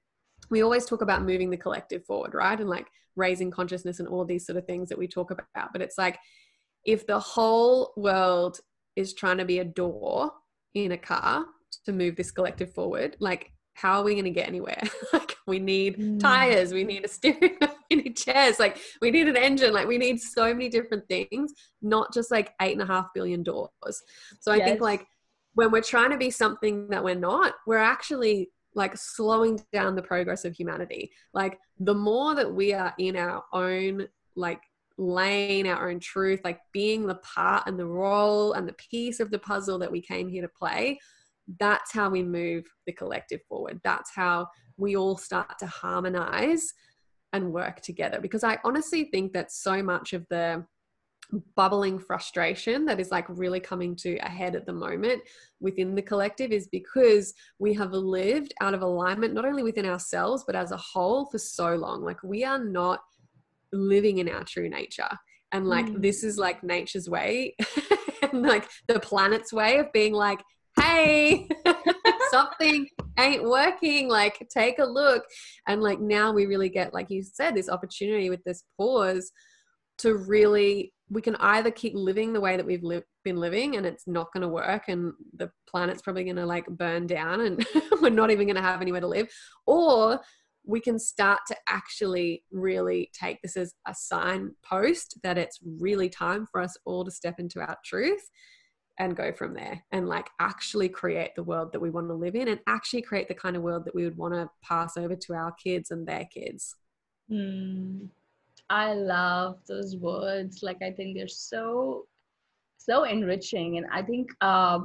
we 0.51 0.63
always 0.63 0.87
talk 0.87 1.03
about 1.03 1.23
moving 1.23 1.51
the 1.51 1.57
collective 1.57 2.05
forward, 2.05 2.35
right? 2.35 2.59
And 2.59 2.69
like 2.69 2.87
raising 3.17 3.51
consciousness 3.51 3.99
and 3.99 4.09
all 4.09 4.25
these 4.25 4.47
sort 4.47 4.59
of 4.59 4.67
things 4.67 4.89
that 4.89 4.99
we 4.99 5.09
talk 5.09 5.31
about. 5.31 5.73
But 5.73 5.83
it's 5.83 5.99
like 5.99 6.19
if 6.85 7.07
the 7.07 7.19
whole 7.19 7.93
world 7.97 8.61
is 8.95 9.15
trying 9.15 9.39
to 9.39 9.45
be 9.45 9.59
a 9.59 9.65
door 9.65 10.31
in 10.75 10.93
a 10.93 10.99
car 10.99 11.45
to 11.85 11.93
move 11.93 12.17
this 12.17 12.31
collective 12.31 12.73
forward, 12.73 13.17
like 13.19 13.53
how 13.75 14.01
are 14.01 14.05
we 14.05 14.15
going 14.15 14.25
to 14.25 14.31
get 14.31 14.49
anywhere? 14.49 14.83
like 15.13 15.37
we 15.47 15.59
need 15.59 15.99
mm. 15.99 16.21
tires, 16.21 16.73
we 16.73 16.85
need 16.85 17.05
a 17.05 17.09
steering, 17.09 17.59
we 17.91 17.97
need 17.97 18.17
chairs, 18.17 18.59
like 18.59 18.79
we 19.03 19.11
need 19.11 19.29
an 19.29 19.37
engine, 19.37 19.73
like 19.73 19.87
we 19.87 19.99
need 19.99 20.19
so 20.19 20.53
many 20.53 20.69
different 20.69 21.07
things, 21.09 21.53
not 21.83 22.13
just 22.13 22.31
like 22.31 22.55
eight 22.63 22.73
and 22.73 22.83
a 22.83 22.87
half 22.87 23.07
billion 23.15 23.43
doors. 23.43 23.71
So 24.41 24.53
I 24.53 24.57
yes. 24.57 24.69
think 24.69 24.81
like 24.81 25.07
when 25.55 25.71
we're 25.71 25.83
trying 25.83 26.11
to 26.11 26.17
be 26.19 26.31
something 26.31 26.89
that 26.89 27.05
we're 27.05 27.15
not, 27.15 27.55
we're 27.67 27.79
actually 27.79 28.51
like 28.77 28.97
slowing 28.97 29.61
down 29.73 29.97
the 29.97 30.03
progress 30.03 30.45
of 30.45 30.55
humanity. 30.55 31.11
Like 31.35 31.59
the 31.81 31.95
more 31.95 32.35
that 32.35 32.53
we 32.53 32.73
are 32.75 32.95
in 32.99 33.17
our 33.17 33.43
own 33.53 34.07
like 34.37 34.61
lane, 34.99 35.67
our 35.67 35.91
own 35.91 35.99
truth, 35.99 36.41
like 36.45 36.61
being 36.73 37.07
the 37.07 37.17
part 37.17 37.67
and 37.67 37.79
the 37.79 37.87
role 37.87 38.53
and 38.53 38.69
the 38.69 38.75
piece 38.75 39.19
of 39.19 39.31
the 39.31 39.39
puzzle 39.39 39.79
that 39.79 39.91
we 39.91 40.01
came 40.01 40.29
here 40.29 40.43
to 40.43 40.49
play, 40.49 40.99
that's 41.59 41.93
how 41.93 42.11
we 42.11 42.23
move 42.23 42.65
the 42.87 42.93
collective 42.93 43.41
forward. 43.49 43.81
That's 43.83 44.15
how 44.15 44.49
we 44.77 44.97
all 44.97 45.17
start 45.17 45.59
to 45.61 45.67
harmonize 45.67 46.73
and 47.33 47.53
work 47.53 47.81
together. 47.81 48.21
Because 48.21 48.45
I 48.45 48.59
honestly 48.65 49.05
think 49.05 49.33
that 49.33 49.51
so 49.51 49.83
much 49.83 50.13
of 50.13 50.27
the 50.29 50.65
bubbling 51.55 51.99
frustration 51.99 52.85
that 52.85 53.01
is 53.01 53.11
like 53.11 53.27
really 53.29 53.61
coming 53.61 53.97
to 53.97 54.17
a 54.19 54.29
head 54.29 54.55
at 54.55 54.67
the 54.67 54.73
moment 54.73 55.21
within 55.61 55.95
the 55.95 56.03
collective 56.03 56.53
is 56.53 56.69
because 56.69 57.35
we 57.59 57.75
have 57.75 57.93
lived 57.93 58.55
out 58.61 58.75
of 58.75 58.83
alignment 58.83 59.35
not 59.35 59.45
only 59.45 59.63
within 59.63 59.87
ourselves 59.87 60.45
but 60.47 60.57
as 60.57 60.71
a 60.71 60.77
whole 60.77 61.27
for 61.27 61.39
so 61.39 61.75
long. 61.75 62.03
Like 62.03 62.23
we 62.23 62.45
are 62.45 62.63
not 62.63 63.01
living 63.73 64.19
in 64.19 64.29
our 64.29 64.45
true 64.45 64.69
nature. 64.69 65.09
And 65.53 65.67
like 65.67 65.87
mm. 65.87 66.01
this 66.01 66.23
is 66.23 66.39
like 66.39 66.63
nature's 66.63 67.09
way 67.09 67.57
and 68.23 68.43
like 68.43 68.69
the 68.89 69.01
planet's 69.01 69.53
way 69.53 69.79
of 69.79 69.93
being 69.93 70.13
like 70.13 70.41
hey 70.81 71.49
something 72.31 72.87
ain't 73.19 73.45
working. 73.45 74.09
Like 74.09 74.47
take 74.51 74.79
a 74.79 74.85
look. 74.85 75.25
And 75.67 75.83
like 75.83 76.01
now 76.01 76.33
we 76.33 76.47
really 76.47 76.69
get 76.69 76.95
like 76.95 77.11
you 77.11 77.23
said 77.23 77.55
this 77.55 77.69
opportunity 77.69 78.31
with 78.31 78.43
this 78.45 78.65
pause 78.77 79.33
to 79.99 80.15
really 80.15 80.93
we 81.09 81.23
can 81.23 81.37
either 81.37 81.71
keep 81.71 81.95
living 81.95 82.33
the 82.33 82.41
way 82.41 82.57
that 82.57 82.67
we've 82.67 82.83
li- 82.83 83.03
been 83.25 83.37
living 83.37 83.77
and 83.77 83.87
it's 83.87 84.07
not 84.07 84.33
going 84.33 84.43
to 84.43 84.49
work 84.49 84.85
and 84.89 85.13
the 85.35 85.51
planet's 85.69 86.03
probably 86.03 86.25
going 86.25 86.37
to 86.37 86.47
like 86.47 86.67
burn 86.67 87.07
down 87.07 87.41
and 87.41 87.67
we're 88.01 88.11
not 88.11 88.31
even 88.31 88.47
going 88.47 88.57
to 88.57 88.63
have 88.63 88.81
anywhere 88.81 89.01
to 89.01 89.07
live 89.07 89.29
or 89.67 90.21
we 90.65 90.81
can 90.81 90.99
start 90.99 91.39
to 91.47 91.57
actually 91.69 92.43
really 92.51 93.09
take 93.13 93.41
this 93.41 93.57
as 93.57 93.75
a 93.87 93.95
signpost 93.95 95.19
that 95.23 95.39
it's 95.39 95.61
really 95.65 96.09
time 96.09 96.45
for 96.51 96.61
us 96.61 96.77
all 96.85 97.05
to 97.05 97.11
step 97.11 97.39
into 97.39 97.61
our 97.61 97.77
truth 97.85 98.29
and 98.99 99.17
go 99.17 99.33
from 99.33 99.55
there 99.55 99.85
and 99.93 100.09
like 100.09 100.29
actually 100.41 100.89
create 100.89 101.31
the 101.37 101.43
world 101.43 101.71
that 101.73 101.81
we 101.81 101.91
want 101.91 102.09
to 102.09 102.15
live 102.15 102.35
in 102.35 102.49
and 102.49 102.61
actually 102.67 103.03
create 103.03 103.29
the 103.29 103.35
kind 103.35 103.55
of 103.55 103.63
world 103.63 103.85
that 103.85 103.95
we 103.95 104.05
would 104.05 104.17
want 104.17 104.35
to 104.35 104.49
pass 104.63 104.97
over 104.97 105.15
to 105.15 105.35
our 105.35 105.53
kids 105.53 105.91
and 105.91 106.07
their 106.07 106.25
kids. 106.33 106.75
Mm. 107.31 108.09
I 108.71 108.95
love 108.95 109.59
those 109.67 109.97
words. 109.97 110.63
Like 110.63 110.83
I 110.83 110.91
think 110.91 111.17
they're 111.17 111.29
so 111.29 112.07
so 112.79 113.05
enriching, 113.05 113.79
and 113.79 113.87
I 113.93 114.03
think 114.03 114.31
uh, 114.41 114.81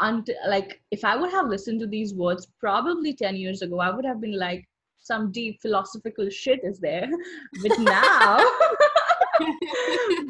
until 0.00 0.34
like 0.48 0.80
if 0.90 1.04
I 1.04 1.16
would 1.16 1.30
have 1.32 1.46
listened 1.46 1.80
to 1.80 1.86
these 1.86 2.14
words 2.14 2.48
probably 2.60 3.14
ten 3.14 3.36
years 3.36 3.62
ago, 3.62 3.80
I 3.80 3.90
would 3.90 4.04
have 4.04 4.20
been 4.20 4.38
like 4.38 4.66
some 4.98 5.30
deep 5.30 5.60
philosophical 5.62 6.28
shit 6.30 6.60
is 6.64 6.78
there, 6.80 7.08
but 7.62 7.78
now. 7.78 8.38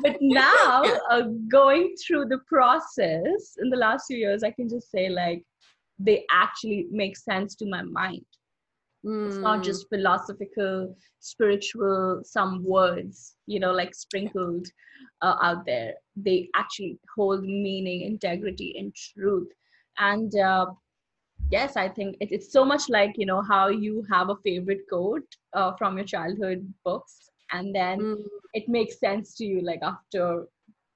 but 0.03 0.17
now 0.21 0.83
uh, 1.11 1.23
going 1.49 1.95
through 1.95 2.25
the 2.25 2.39
process 2.47 3.57
in 3.63 3.71
the 3.71 3.77
last 3.77 4.07
few 4.07 4.17
years 4.17 4.43
i 4.43 4.51
can 4.51 4.69
just 4.69 4.91
say 4.91 5.09
like 5.09 5.45
they 5.99 6.25
actually 6.33 6.87
make 6.91 7.17
sense 7.17 7.55
to 7.55 7.67
my 7.67 7.83
mind 7.83 8.25
Mm. 9.05 9.29
It's 9.29 9.37
not 9.37 9.59
hmm. 9.59 9.63
just 9.63 9.89
philosophical, 9.89 10.97
spiritual, 11.21 12.23
some 12.25 12.65
words, 12.65 13.35
you 13.47 13.61
know, 13.61 13.73
like 13.73 13.95
sprinkled 13.95 14.67
uh, 15.23 15.37
out 15.43 15.65
there. 15.67 15.95
They 16.17 16.49
actually 16.55 16.99
hold 17.15 17.45
meaning, 17.45 18.03
integrity, 18.03 18.75
and 18.79 18.95
truth. 18.95 19.49
And 19.99 20.35
uh, 20.39 20.67
yes, 21.51 21.77
I 21.77 21.89
think 21.89 22.17
it, 22.21 22.33
it's 22.33 22.53
so 22.53 22.65
much 22.65 22.89
like, 22.89 23.15
you 23.17 23.27
know, 23.27 23.43
how 23.43 23.69
you 23.69 24.05
have 24.11 24.31
a 24.31 24.37
favorite 24.45 24.89
quote 24.89 25.29
uh, 25.53 25.73
from 25.79 25.97
your 25.97 26.07
childhood 26.07 26.73
books, 26.85 27.31
and 27.53 27.75
then 27.75 28.01
mm. 28.01 28.25
it 28.55 28.69
makes 28.69 28.99
sense 28.99 29.35
to 29.37 29.45
you 29.45 29.61
like 29.63 29.81
after 29.83 30.47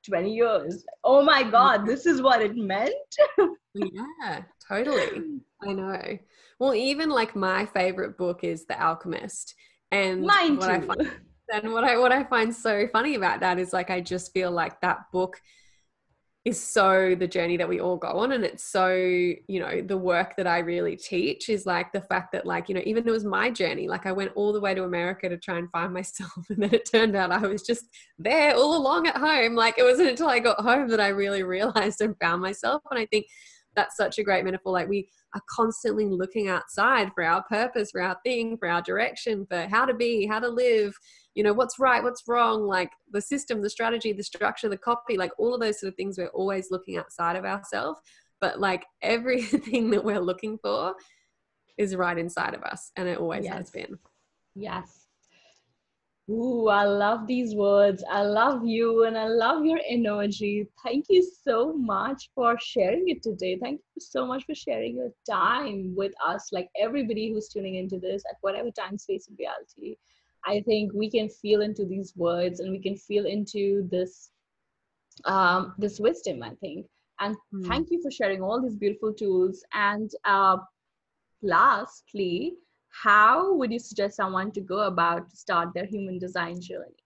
20 0.08 0.32
years. 0.32 0.84
Oh 1.04 1.22
my 1.22 1.42
God, 1.42 1.86
this 1.86 2.06
is 2.06 2.22
what 2.22 2.42
it 2.42 2.56
meant. 2.56 2.94
yeah, 3.74 4.42
totally. 4.66 5.40
I 5.62 5.72
know. 5.72 6.18
Well, 6.60 6.74
even 6.74 7.08
like 7.08 7.34
my 7.34 7.66
favorite 7.66 8.18
book 8.18 8.44
is 8.44 8.66
The 8.66 8.80
Alchemist. 8.80 9.54
And 9.90 10.22
Mine 10.22 10.58
what 10.58 10.66
too. 10.66 10.72
I 10.72 10.80
find 10.80 11.10
and 11.52 11.72
what 11.72 11.82
I 11.82 11.96
what 11.96 12.12
I 12.12 12.22
find 12.22 12.54
so 12.54 12.86
funny 12.92 13.16
about 13.16 13.40
that 13.40 13.58
is 13.58 13.72
like 13.72 13.90
I 13.90 14.00
just 14.00 14.32
feel 14.32 14.52
like 14.52 14.80
that 14.82 15.10
book 15.12 15.40
is 16.44 16.62
so 16.62 17.14
the 17.18 17.26
journey 17.26 17.56
that 17.56 17.68
we 17.68 17.80
all 17.80 17.96
go 17.96 18.08
on 18.08 18.32
and 18.32 18.44
it's 18.44 18.64
so 18.64 18.88
you 18.88 19.60
know 19.60 19.82
the 19.82 19.96
work 19.96 20.34
that 20.38 20.46
i 20.46 20.58
really 20.58 20.96
teach 20.96 21.50
is 21.50 21.66
like 21.66 21.92
the 21.92 22.00
fact 22.00 22.32
that 22.32 22.46
like 22.46 22.66
you 22.66 22.74
know 22.74 22.80
even 22.86 23.06
it 23.06 23.10
was 23.10 23.26
my 23.26 23.50
journey 23.50 23.86
like 23.86 24.06
i 24.06 24.12
went 24.12 24.32
all 24.34 24.50
the 24.50 24.60
way 24.60 24.74
to 24.74 24.84
america 24.84 25.28
to 25.28 25.36
try 25.36 25.58
and 25.58 25.70
find 25.70 25.92
myself 26.00 26.32
and 26.48 26.62
then 26.62 26.72
it 26.72 26.90
turned 26.90 27.14
out 27.14 27.30
i 27.30 27.46
was 27.46 27.62
just 27.62 27.84
there 28.18 28.54
all 28.54 28.74
along 28.74 29.06
at 29.06 29.18
home 29.18 29.54
like 29.54 29.76
it 29.76 29.84
wasn't 29.84 30.08
until 30.08 30.28
i 30.28 30.38
got 30.38 30.58
home 30.60 30.88
that 30.88 30.98
i 30.98 31.08
really 31.08 31.42
realized 31.42 32.00
and 32.00 32.16
found 32.18 32.40
myself 32.40 32.80
and 32.90 32.98
i 32.98 33.04
think 33.04 33.26
that's 33.76 33.94
such 33.94 34.18
a 34.18 34.22
great 34.22 34.42
metaphor 34.42 34.72
like 34.72 34.88
we 34.88 35.10
are 35.34 35.42
constantly 35.48 36.06
looking 36.06 36.48
outside 36.48 37.12
for 37.14 37.22
our 37.22 37.42
purpose, 37.44 37.90
for 37.90 38.02
our 38.02 38.16
thing, 38.24 38.56
for 38.56 38.68
our 38.68 38.82
direction, 38.82 39.46
for 39.46 39.68
how 39.68 39.84
to 39.84 39.94
be, 39.94 40.26
how 40.26 40.40
to 40.40 40.48
live, 40.48 40.94
you 41.34 41.44
know, 41.44 41.52
what's 41.52 41.78
right, 41.78 42.02
what's 42.02 42.24
wrong, 42.26 42.66
like 42.66 42.90
the 43.12 43.20
system, 43.20 43.62
the 43.62 43.70
strategy, 43.70 44.12
the 44.12 44.22
structure, 44.22 44.68
the 44.68 44.76
copy, 44.76 45.16
like 45.16 45.32
all 45.38 45.54
of 45.54 45.60
those 45.60 45.80
sort 45.80 45.88
of 45.92 45.96
things. 45.96 46.18
We're 46.18 46.26
always 46.28 46.68
looking 46.70 46.96
outside 46.96 47.36
of 47.36 47.44
ourselves, 47.44 48.00
but 48.40 48.60
like 48.60 48.84
everything 49.02 49.90
that 49.90 50.04
we're 50.04 50.20
looking 50.20 50.58
for 50.62 50.94
is 51.78 51.96
right 51.96 52.18
inside 52.18 52.54
of 52.54 52.62
us, 52.62 52.90
and 52.96 53.08
it 53.08 53.18
always 53.18 53.44
yes. 53.44 53.54
has 53.54 53.70
been. 53.70 53.98
Yes. 54.54 54.99
Ooh, 56.30 56.68
I 56.68 56.84
love 56.84 57.26
these 57.26 57.56
words. 57.56 58.04
I 58.08 58.22
love 58.22 58.64
you 58.64 59.04
and 59.04 59.18
I 59.18 59.26
love 59.26 59.64
your 59.64 59.80
energy. 59.88 60.68
Thank 60.84 61.06
you 61.08 61.28
so 61.44 61.72
much 61.72 62.30
for 62.36 62.56
sharing 62.60 63.08
it 63.08 63.20
today. 63.20 63.58
Thank 63.60 63.80
you 63.96 64.00
so 64.00 64.24
much 64.24 64.44
for 64.46 64.54
sharing 64.54 64.96
your 64.96 65.10
time 65.28 65.92
with 65.96 66.12
us, 66.24 66.50
like 66.52 66.68
everybody 66.80 67.32
who's 67.32 67.48
tuning 67.48 67.74
into 67.74 67.98
this 67.98 68.22
at 68.30 68.36
whatever 68.42 68.70
time, 68.70 68.96
space, 68.96 69.26
and 69.26 69.36
reality. 69.40 69.96
I 70.46 70.60
think 70.60 70.92
we 70.94 71.10
can 71.10 71.28
feel 71.28 71.62
into 71.62 71.84
these 71.84 72.12
words 72.14 72.60
and 72.60 72.70
we 72.70 72.80
can 72.80 72.96
feel 72.96 73.26
into 73.26 73.88
this 73.90 74.30
um, 75.24 75.74
this 75.78 75.98
wisdom, 75.98 76.44
I 76.44 76.54
think. 76.60 76.86
And 77.18 77.36
mm. 77.52 77.66
thank 77.66 77.90
you 77.90 78.00
for 78.02 78.10
sharing 78.10 78.40
all 78.40 78.62
these 78.62 78.76
beautiful 78.76 79.12
tools. 79.12 79.64
And 79.74 80.10
uh, 80.24 80.58
lastly, 81.42 82.54
how 82.90 83.54
would 83.54 83.72
you 83.72 83.78
suggest 83.78 84.16
someone 84.16 84.50
to 84.52 84.60
go 84.60 84.80
about 84.80 85.30
to 85.30 85.36
start 85.36 85.70
their 85.74 85.86
human 85.86 86.18
design 86.18 86.60
journey? 86.60 86.96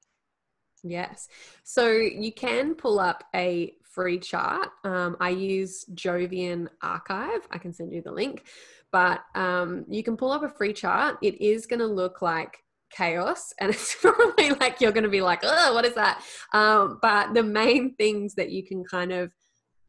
Yes. 0.83 1.29
So 1.63 1.91
you 1.91 2.33
can 2.33 2.75
pull 2.75 2.99
up 3.01 3.25
a 3.35 3.75
free 3.83 4.19
chart. 4.19 4.69
Um, 4.85 5.17
I 5.21 5.31
use 5.31 5.85
Jovian 5.95 6.69
Archive. 6.83 7.47
I 7.51 7.59
can 7.59 7.73
send 7.73 7.93
you 7.93 8.03
the 8.03 8.13
link. 8.13 8.45
But 8.93 9.23
um, 9.35 9.85
you 9.89 10.03
can 10.03 10.17
pull 10.17 10.31
up 10.31 10.43
a 10.43 10.49
free 10.49 10.73
chart. 10.73 11.17
It 11.23 11.41
is 11.41 11.67
going 11.67 11.81
to 11.81 11.87
look 11.87 12.23
like 12.23 12.59
chaos 12.95 13.53
and 13.59 13.71
it's 13.75 13.97
probably 13.97 14.51
like 14.51 14.81
you're 14.81 14.93
going 14.93 15.05
to 15.05 15.11
be 15.11 15.21
like 15.21 15.41
oh 15.43 15.75
what 15.75 15.85
is 15.85 15.95
that 15.95 16.23
um, 16.53 16.99
but 17.03 17.35
the 17.35 17.43
main 17.43 17.95
things 17.97 18.35
that 18.35 18.51
you 18.51 18.65
can 18.65 18.85
kind 18.85 19.13
of 19.13 19.33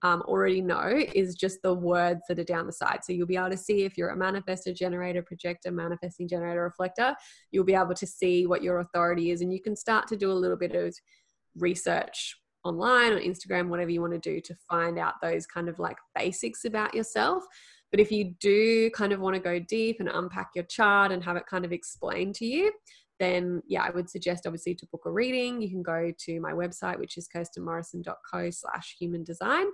um, 0.02 0.22
already 0.24 0.62
know 0.62 0.92
is 1.14 1.36
just 1.36 1.62
the 1.62 1.74
words 1.74 2.22
that 2.28 2.40
are 2.40 2.44
down 2.44 2.68
the 2.68 2.74
side. 2.74 3.00
So 3.04 3.14
you'll 3.14 3.28
be 3.28 3.38
able 3.38 3.50
to 3.50 3.58
see 3.58 3.84
if 3.84 3.98
you're 3.98 4.10
a 4.10 4.18
manifestor 4.18 4.76
generator 4.76 5.24
projector 5.24 5.72
manifesting 5.72 6.28
generator 6.28 6.64
reflector 6.64 7.16
you'll 7.52 7.64
be 7.64 7.76
able 7.76 7.94
to 7.94 8.08
see 8.08 8.46
what 8.46 8.64
your 8.64 8.80
authority 8.80 9.32
is. 9.32 9.42
And 9.42 9.52
you 9.52 9.62
can 9.62 9.76
start 9.76 10.08
to 10.08 10.18
do 10.18 10.32
a 10.32 10.34
little 10.34 10.58
bit 10.58 10.76
of 10.76 10.96
research 11.56 12.38
online 12.64 13.14
or 13.14 13.20
instagram 13.20 13.70
whatever 13.70 13.92
you 13.92 14.02
want 14.02 14.12
to 14.14 14.20
do 14.20 14.42
to 14.42 14.56
find 14.68 14.98
out 14.98 15.14
those 15.22 15.46
kind 15.46 15.70
of 15.70 15.78
like 15.80 15.98
basics 16.16 16.66
about 16.66 16.94
yourself. 16.94 17.44
But 17.92 18.00
if 18.00 18.12
you 18.12 18.34
do 18.42 18.90
kind 18.90 19.14
of 19.14 19.22
want 19.22 19.36
to 19.36 19.40
go 19.40 19.60
deep 19.60 19.98
and 20.00 20.10
unpack 20.10 20.50
your 20.56 20.66
chart 20.66 21.12
and 21.12 21.24
have 21.24 21.38
it 21.38 21.46
kind 21.46 21.64
of 21.64 21.72
explained 21.72 22.36
to 22.36 22.46
you, 22.46 22.74
then 23.20 23.62
yeah, 23.68 23.84
I 23.84 23.92
would 23.92 24.10
suggest 24.10 24.46
obviously 24.46 24.76
to 24.76 24.88
book 24.92 25.04
a 25.06 25.12
reading. 25.12 25.62
You 25.62 25.70
can 25.70 25.84
go 25.84 26.12
to 26.18 26.40
my 26.40 26.52
website, 26.52 27.00
which 27.00 27.18
is 27.18 27.28
kirstenmorrison.co 27.34 28.50
slash 28.50 28.96
human 29.00 29.24
design. 29.24 29.66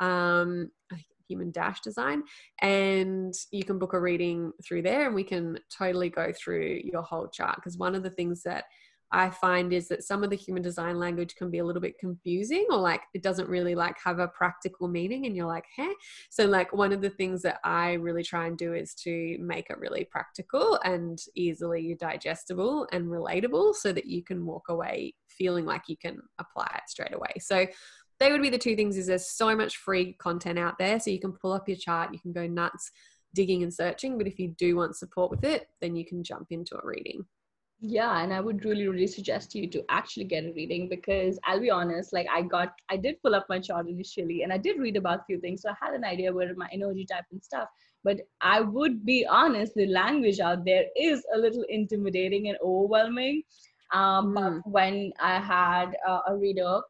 Um, 0.00 0.70
human 1.28 1.52
dash 1.52 1.80
design 1.80 2.24
and 2.60 3.32
you 3.52 3.62
can 3.62 3.78
book 3.78 3.92
a 3.92 4.00
reading 4.00 4.50
through 4.66 4.82
there 4.82 5.06
and 5.06 5.14
we 5.14 5.22
can 5.22 5.56
totally 5.72 6.08
go 6.08 6.32
through 6.32 6.80
your 6.82 7.02
whole 7.02 7.28
chart 7.28 7.54
because 7.54 7.78
one 7.78 7.94
of 7.94 8.02
the 8.02 8.10
things 8.10 8.42
that 8.42 8.64
I 9.12 9.30
find 9.30 9.72
is 9.72 9.88
that 9.88 10.04
some 10.04 10.22
of 10.22 10.30
the 10.30 10.36
human 10.36 10.62
design 10.62 10.98
language 10.98 11.34
can 11.34 11.50
be 11.50 11.58
a 11.58 11.64
little 11.64 11.82
bit 11.82 11.98
confusing 11.98 12.66
or 12.70 12.76
like 12.76 13.02
it 13.12 13.22
doesn't 13.22 13.48
really 13.48 13.74
like 13.74 13.96
have 14.04 14.20
a 14.20 14.28
practical 14.28 14.86
meaning 14.86 15.26
and 15.26 15.36
you're 15.36 15.46
like, 15.46 15.64
hey. 15.76 15.92
So 16.30 16.46
like 16.46 16.72
one 16.72 16.92
of 16.92 17.00
the 17.00 17.10
things 17.10 17.42
that 17.42 17.58
I 17.64 17.94
really 17.94 18.22
try 18.22 18.46
and 18.46 18.56
do 18.56 18.74
is 18.74 18.94
to 19.02 19.36
make 19.40 19.68
it 19.70 19.78
really 19.78 20.04
practical 20.04 20.78
and 20.84 21.18
easily 21.34 21.96
digestible 21.98 22.86
and 22.92 23.06
relatable 23.06 23.74
so 23.74 23.92
that 23.92 24.06
you 24.06 24.22
can 24.22 24.46
walk 24.46 24.68
away 24.68 25.14
feeling 25.28 25.64
like 25.64 25.82
you 25.88 25.96
can 25.96 26.20
apply 26.38 26.68
it 26.76 26.88
straight 26.88 27.14
away. 27.14 27.32
So 27.40 27.66
they 28.20 28.30
would 28.30 28.42
be 28.42 28.50
the 28.50 28.58
two 28.58 28.76
things 28.76 28.96
is 28.96 29.06
there's 29.06 29.30
so 29.30 29.56
much 29.56 29.78
free 29.78 30.12
content 30.14 30.58
out 30.58 30.78
there 30.78 31.00
so 31.00 31.10
you 31.10 31.20
can 31.20 31.32
pull 31.32 31.52
up 31.52 31.68
your 31.68 31.78
chart, 31.78 32.12
you 32.12 32.20
can 32.20 32.32
go 32.32 32.46
nuts 32.46 32.92
digging 33.34 33.62
and 33.62 33.72
searching, 33.72 34.18
but 34.18 34.26
if 34.26 34.38
you 34.38 34.54
do 34.58 34.76
want 34.76 34.96
support 34.96 35.30
with 35.30 35.44
it, 35.44 35.68
then 35.80 35.96
you 35.96 36.04
can 36.04 36.22
jump 36.22 36.48
into 36.50 36.76
a 36.76 36.80
reading 36.84 37.24
yeah 37.80 38.22
and 38.22 38.32
i 38.32 38.40
would 38.40 38.64
really 38.64 38.86
really 38.86 39.06
suggest 39.06 39.54
you 39.54 39.66
to 39.66 39.82
actually 39.88 40.24
get 40.24 40.44
a 40.44 40.52
reading 40.52 40.86
because 40.88 41.38
i'll 41.44 41.60
be 41.60 41.70
honest 41.70 42.12
like 42.12 42.26
i 42.30 42.42
got 42.42 42.74
i 42.90 42.96
did 42.96 43.20
pull 43.22 43.34
up 43.34 43.46
my 43.48 43.58
chart 43.58 43.88
initially 43.88 44.42
and 44.42 44.52
i 44.52 44.58
did 44.58 44.78
read 44.78 44.96
about 44.96 45.20
a 45.20 45.24
few 45.24 45.40
things 45.40 45.62
so 45.62 45.70
i 45.70 45.74
had 45.80 45.94
an 45.94 46.04
idea 46.04 46.32
where 46.32 46.54
my 46.56 46.68
energy 46.72 47.06
type 47.06 47.24
and 47.32 47.42
stuff 47.42 47.68
but 48.04 48.20
i 48.42 48.60
would 48.60 49.04
be 49.06 49.26
honest 49.26 49.72
the 49.74 49.86
language 49.86 50.40
out 50.40 50.62
there 50.64 50.84
is 50.94 51.24
a 51.34 51.38
little 51.38 51.64
intimidating 51.70 52.48
and 52.48 52.58
overwhelming 52.62 53.42
um, 53.94 54.34
mm. 54.34 54.34
but 54.34 54.70
when 54.70 55.10
i 55.20 55.40
had 55.40 55.96
uh, 56.06 56.20
a 56.28 56.36
reader 56.36 56.80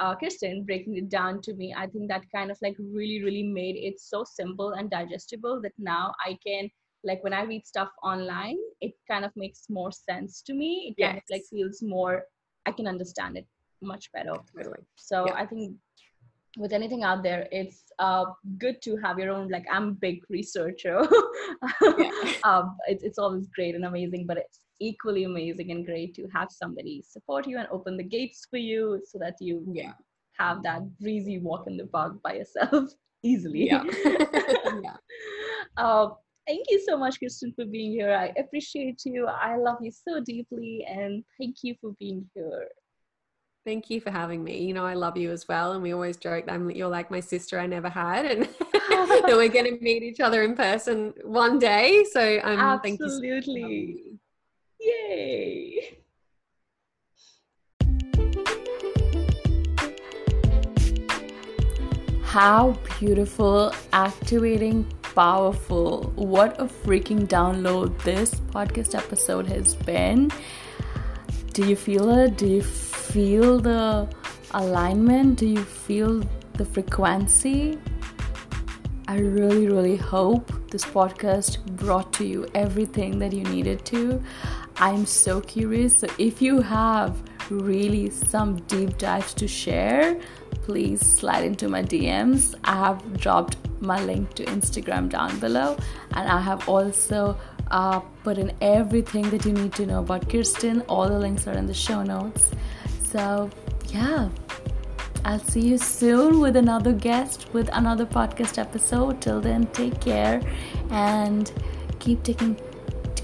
uh, 0.00 0.14
Kirsten 0.14 0.64
breaking 0.64 0.96
it 0.96 1.08
down 1.08 1.40
to 1.42 1.54
me, 1.54 1.74
I 1.76 1.86
think 1.88 2.08
that 2.08 2.22
kind 2.32 2.52
of 2.52 2.58
like 2.62 2.76
really, 2.78 3.22
really 3.22 3.42
made 3.42 3.76
it 3.76 3.98
so 3.98 4.24
simple 4.24 4.74
and 4.74 4.88
digestible 4.88 5.60
that 5.62 5.72
now 5.76 6.14
I 6.24 6.38
can 6.46 6.70
like 7.04 7.22
when 7.22 7.32
I 7.32 7.42
read 7.42 7.66
stuff 7.66 7.90
online, 8.02 8.58
it 8.80 8.92
kind 9.10 9.24
of 9.24 9.32
makes 9.36 9.64
more 9.68 9.92
sense 9.92 10.42
to 10.42 10.54
me. 10.54 10.88
It 10.90 10.94
yes. 10.98 11.08
kind 11.08 11.18
of 11.18 11.24
like 11.30 11.42
feels 11.50 11.82
more, 11.82 12.24
I 12.66 12.72
can 12.72 12.86
understand 12.86 13.36
it 13.36 13.46
much 13.80 14.10
better. 14.12 14.34
Totally. 14.56 14.80
So 14.96 15.26
yeah. 15.26 15.34
I 15.34 15.46
think 15.46 15.76
with 16.56 16.72
anything 16.72 17.04
out 17.04 17.22
there, 17.22 17.46
it's 17.52 17.84
uh, 17.98 18.26
good 18.58 18.82
to 18.82 18.96
have 18.96 19.18
your 19.18 19.30
own, 19.30 19.48
like 19.48 19.64
I'm 19.70 19.88
a 19.88 19.92
big 19.92 20.22
researcher. 20.28 20.98
um, 22.44 22.76
it's, 22.88 23.04
it's 23.04 23.18
always 23.18 23.46
great 23.48 23.74
and 23.74 23.84
amazing, 23.84 24.26
but 24.26 24.38
it's 24.38 24.60
equally 24.80 25.24
amazing 25.24 25.70
and 25.70 25.84
great 25.84 26.14
to 26.14 26.26
have 26.32 26.48
somebody 26.50 27.02
support 27.06 27.46
you 27.46 27.58
and 27.58 27.68
open 27.70 27.96
the 27.96 28.02
gates 28.02 28.46
for 28.50 28.58
you 28.58 29.00
so 29.04 29.18
that 29.18 29.34
you 29.40 29.64
yeah. 29.72 29.92
have 30.38 30.62
that 30.62 30.82
breezy 30.98 31.38
walk 31.38 31.66
in 31.66 31.76
the 31.76 31.86
park 31.86 32.20
by 32.22 32.34
yourself 32.34 32.90
easily. 33.22 33.66
Yeah. 33.66 33.84
yeah. 34.82 34.96
Uh, 35.76 36.10
Thank 36.48 36.64
you 36.70 36.82
so 36.88 36.96
much, 36.96 37.20
Kirsten, 37.20 37.52
for 37.52 37.66
being 37.66 37.92
here. 37.92 38.14
I 38.14 38.32
appreciate 38.40 39.02
you. 39.04 39.26
I 39.26 39.58
love 39.58 39.76
you 39.82 39.92
so 39.92 40.18
deeply, 40.24 40.82
and 40.88 41.22
thank 41.38 41.56
you 41.62 41.74
for 41.78 41.92
being 42.00 42.26
here. 42.34 42.68
Thank 43.66 43.90
you 43.90 44.00
for 44.00 44.10
having 44.10 44.42
me. 44.42 44.64
You 44.64 44.72
know, 44.72 44.86
I 44.86 44.94
love 44.94 45.18
you 45.18 45.30
as 45.30 45.46
well. 45.46 45.72
And 45.72 45.82
we 45.82 45.92
always 45.92 46.16
joke 46.16 46.46
that 46.46 46.74
you're 46.74 46.88
like 46.88 47.10
my 47.10 47.20
sister 47.20 47.58
I 47.60 47.66
never 47.66 47.90
had. 47.90 48.24
And 48.24 48.44
that 48.72 49.24
we're 49.26 49.50
going 49.50 49.66
to 49.66 49.78
meet 49.84 50.02
each 50.02 50.20
other 50.20 50.42
in 50.42 50.56
person 50.56 51.12
one 51.22 51.58
day. 51.58 52.06
So 52.10 52.40
um, 52.42 52.58
Absolutely. 52.58 54.18
Yay. 54.80 55.98
How 62.22 62.74
beautiful, 62.98 63.74
activating, 63.92 64.90
powerful. 65.14 66.12
What 66.16 66.60
a 66.60 66.64
freaking 66.64 67.26
download 67.26 68.00
this 68.02 68.34
podcast 68.34 68.94
episode 68.94 69.46
has 69.46 69.74
been. 69.74 70.30
Do 71.52 71.66
you 71.66 71.76
feel 71.76 72.08
it? 72.10 72.36
Do 72.36 72.46
you 72.46 72.62
feel 72.62 73.58
the 73.58 74.08
alignment? 74.52 75.38
Do 75.38 75.46
you 75.46 75.62
feel 75.62 76.22
the 76.54 76.64
frequency? 76.64 77.78
I 79.06 79.18
really, 79.18 79.68
really 79.68 79.96
hope 79.96 80.52
this 80.70 80.84
podcast 80.84 81.64
brought 81.76 82.12
to 82.14 82.24
you 82.24 82.46
everything 82.54 83.18
that 83.20 83.32
you 83.32 83.44
needed 83.44 83.84
to. 83.86 84.22
I'm 84.76 85.06
so 85.06 85.40
curious. 85.40 86.00
So, 86.00 86.08
if 86.18 86.42
you 86.42 86.60
have 86.60 87.22
really 87.50 88.10
some 88.10 88.56
deep 88.66 88.98
dives 88.98 89.32
to 89.34 89.48
share, 89.48 90.20
please 90.62 91.00
slide 91.00 91.44
into 91.44 91.68
my 91.68 91.82
DMs. 91.82 92.54
I 92.64 92.76
have 92.76 93.18
dropped 93.18 93.56
my 93.80 94.02
link 94.04 94.34
to 94.34 94.44
Instagram 94.44 95.08
down 95.08 95.38
below, 95.38 95.76
and 96.12 96.28
I 96.28 96.40
have 96.40 96.68
also 96.68 97.38
uh, 97.70 98.00
put 98.24 98.38
in 98.38 98.52
everything 98.60 99.30
that 99.30 99.44
you 99.44 99.52
need 99.52 99.72
to 99.74 99.86
know 99.86 100.00
about 100.00 100.28
Kirsten. 100.28 100.82
All 100.82 101.08
the 101.08 101.18
links 101.18 101.46
are 101.46 101.52
in 101.52 101.66
the 101.66 101.74
show 101.74 102.02
notes. 102.02 102.50
So, 103.04 103.50
yeah, 103.88 104.28
I'll 105.24 105.38
see 105.38 105.60
you 105.60 105.78
soon 105.78 106.40
with 106.40 106.56
another 106.56 106.92
guest 106.92 107.52
with 107.52 107.68
another 107.72 108.06
podcast 108.06 108.58
episode. 108.58 109.20
Till 109.20 109.40
then, 109.40 109.66
take 109.68 110.00
care 110.00 110.40
and 110.90 111.52
keep 111.98 112.22
taking 112.22 112.56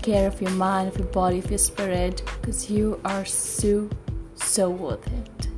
care 0.03 0.27
of 0.27 0.41
your 0.41 0.51
mind, 0.51 0.89
of 0.89 0.99
your 0.99 1.09
body, 1.09 1.39
of 1.39 1.51
your 1.51 1.59
spirit 1.59 2.23
because 2.41 2.71
you 2.71 3.01
are 3.05 3.25
so, 3.25 3.89
so 4.35 4.69
worth 4.69 5.07
it. 5.07 5.54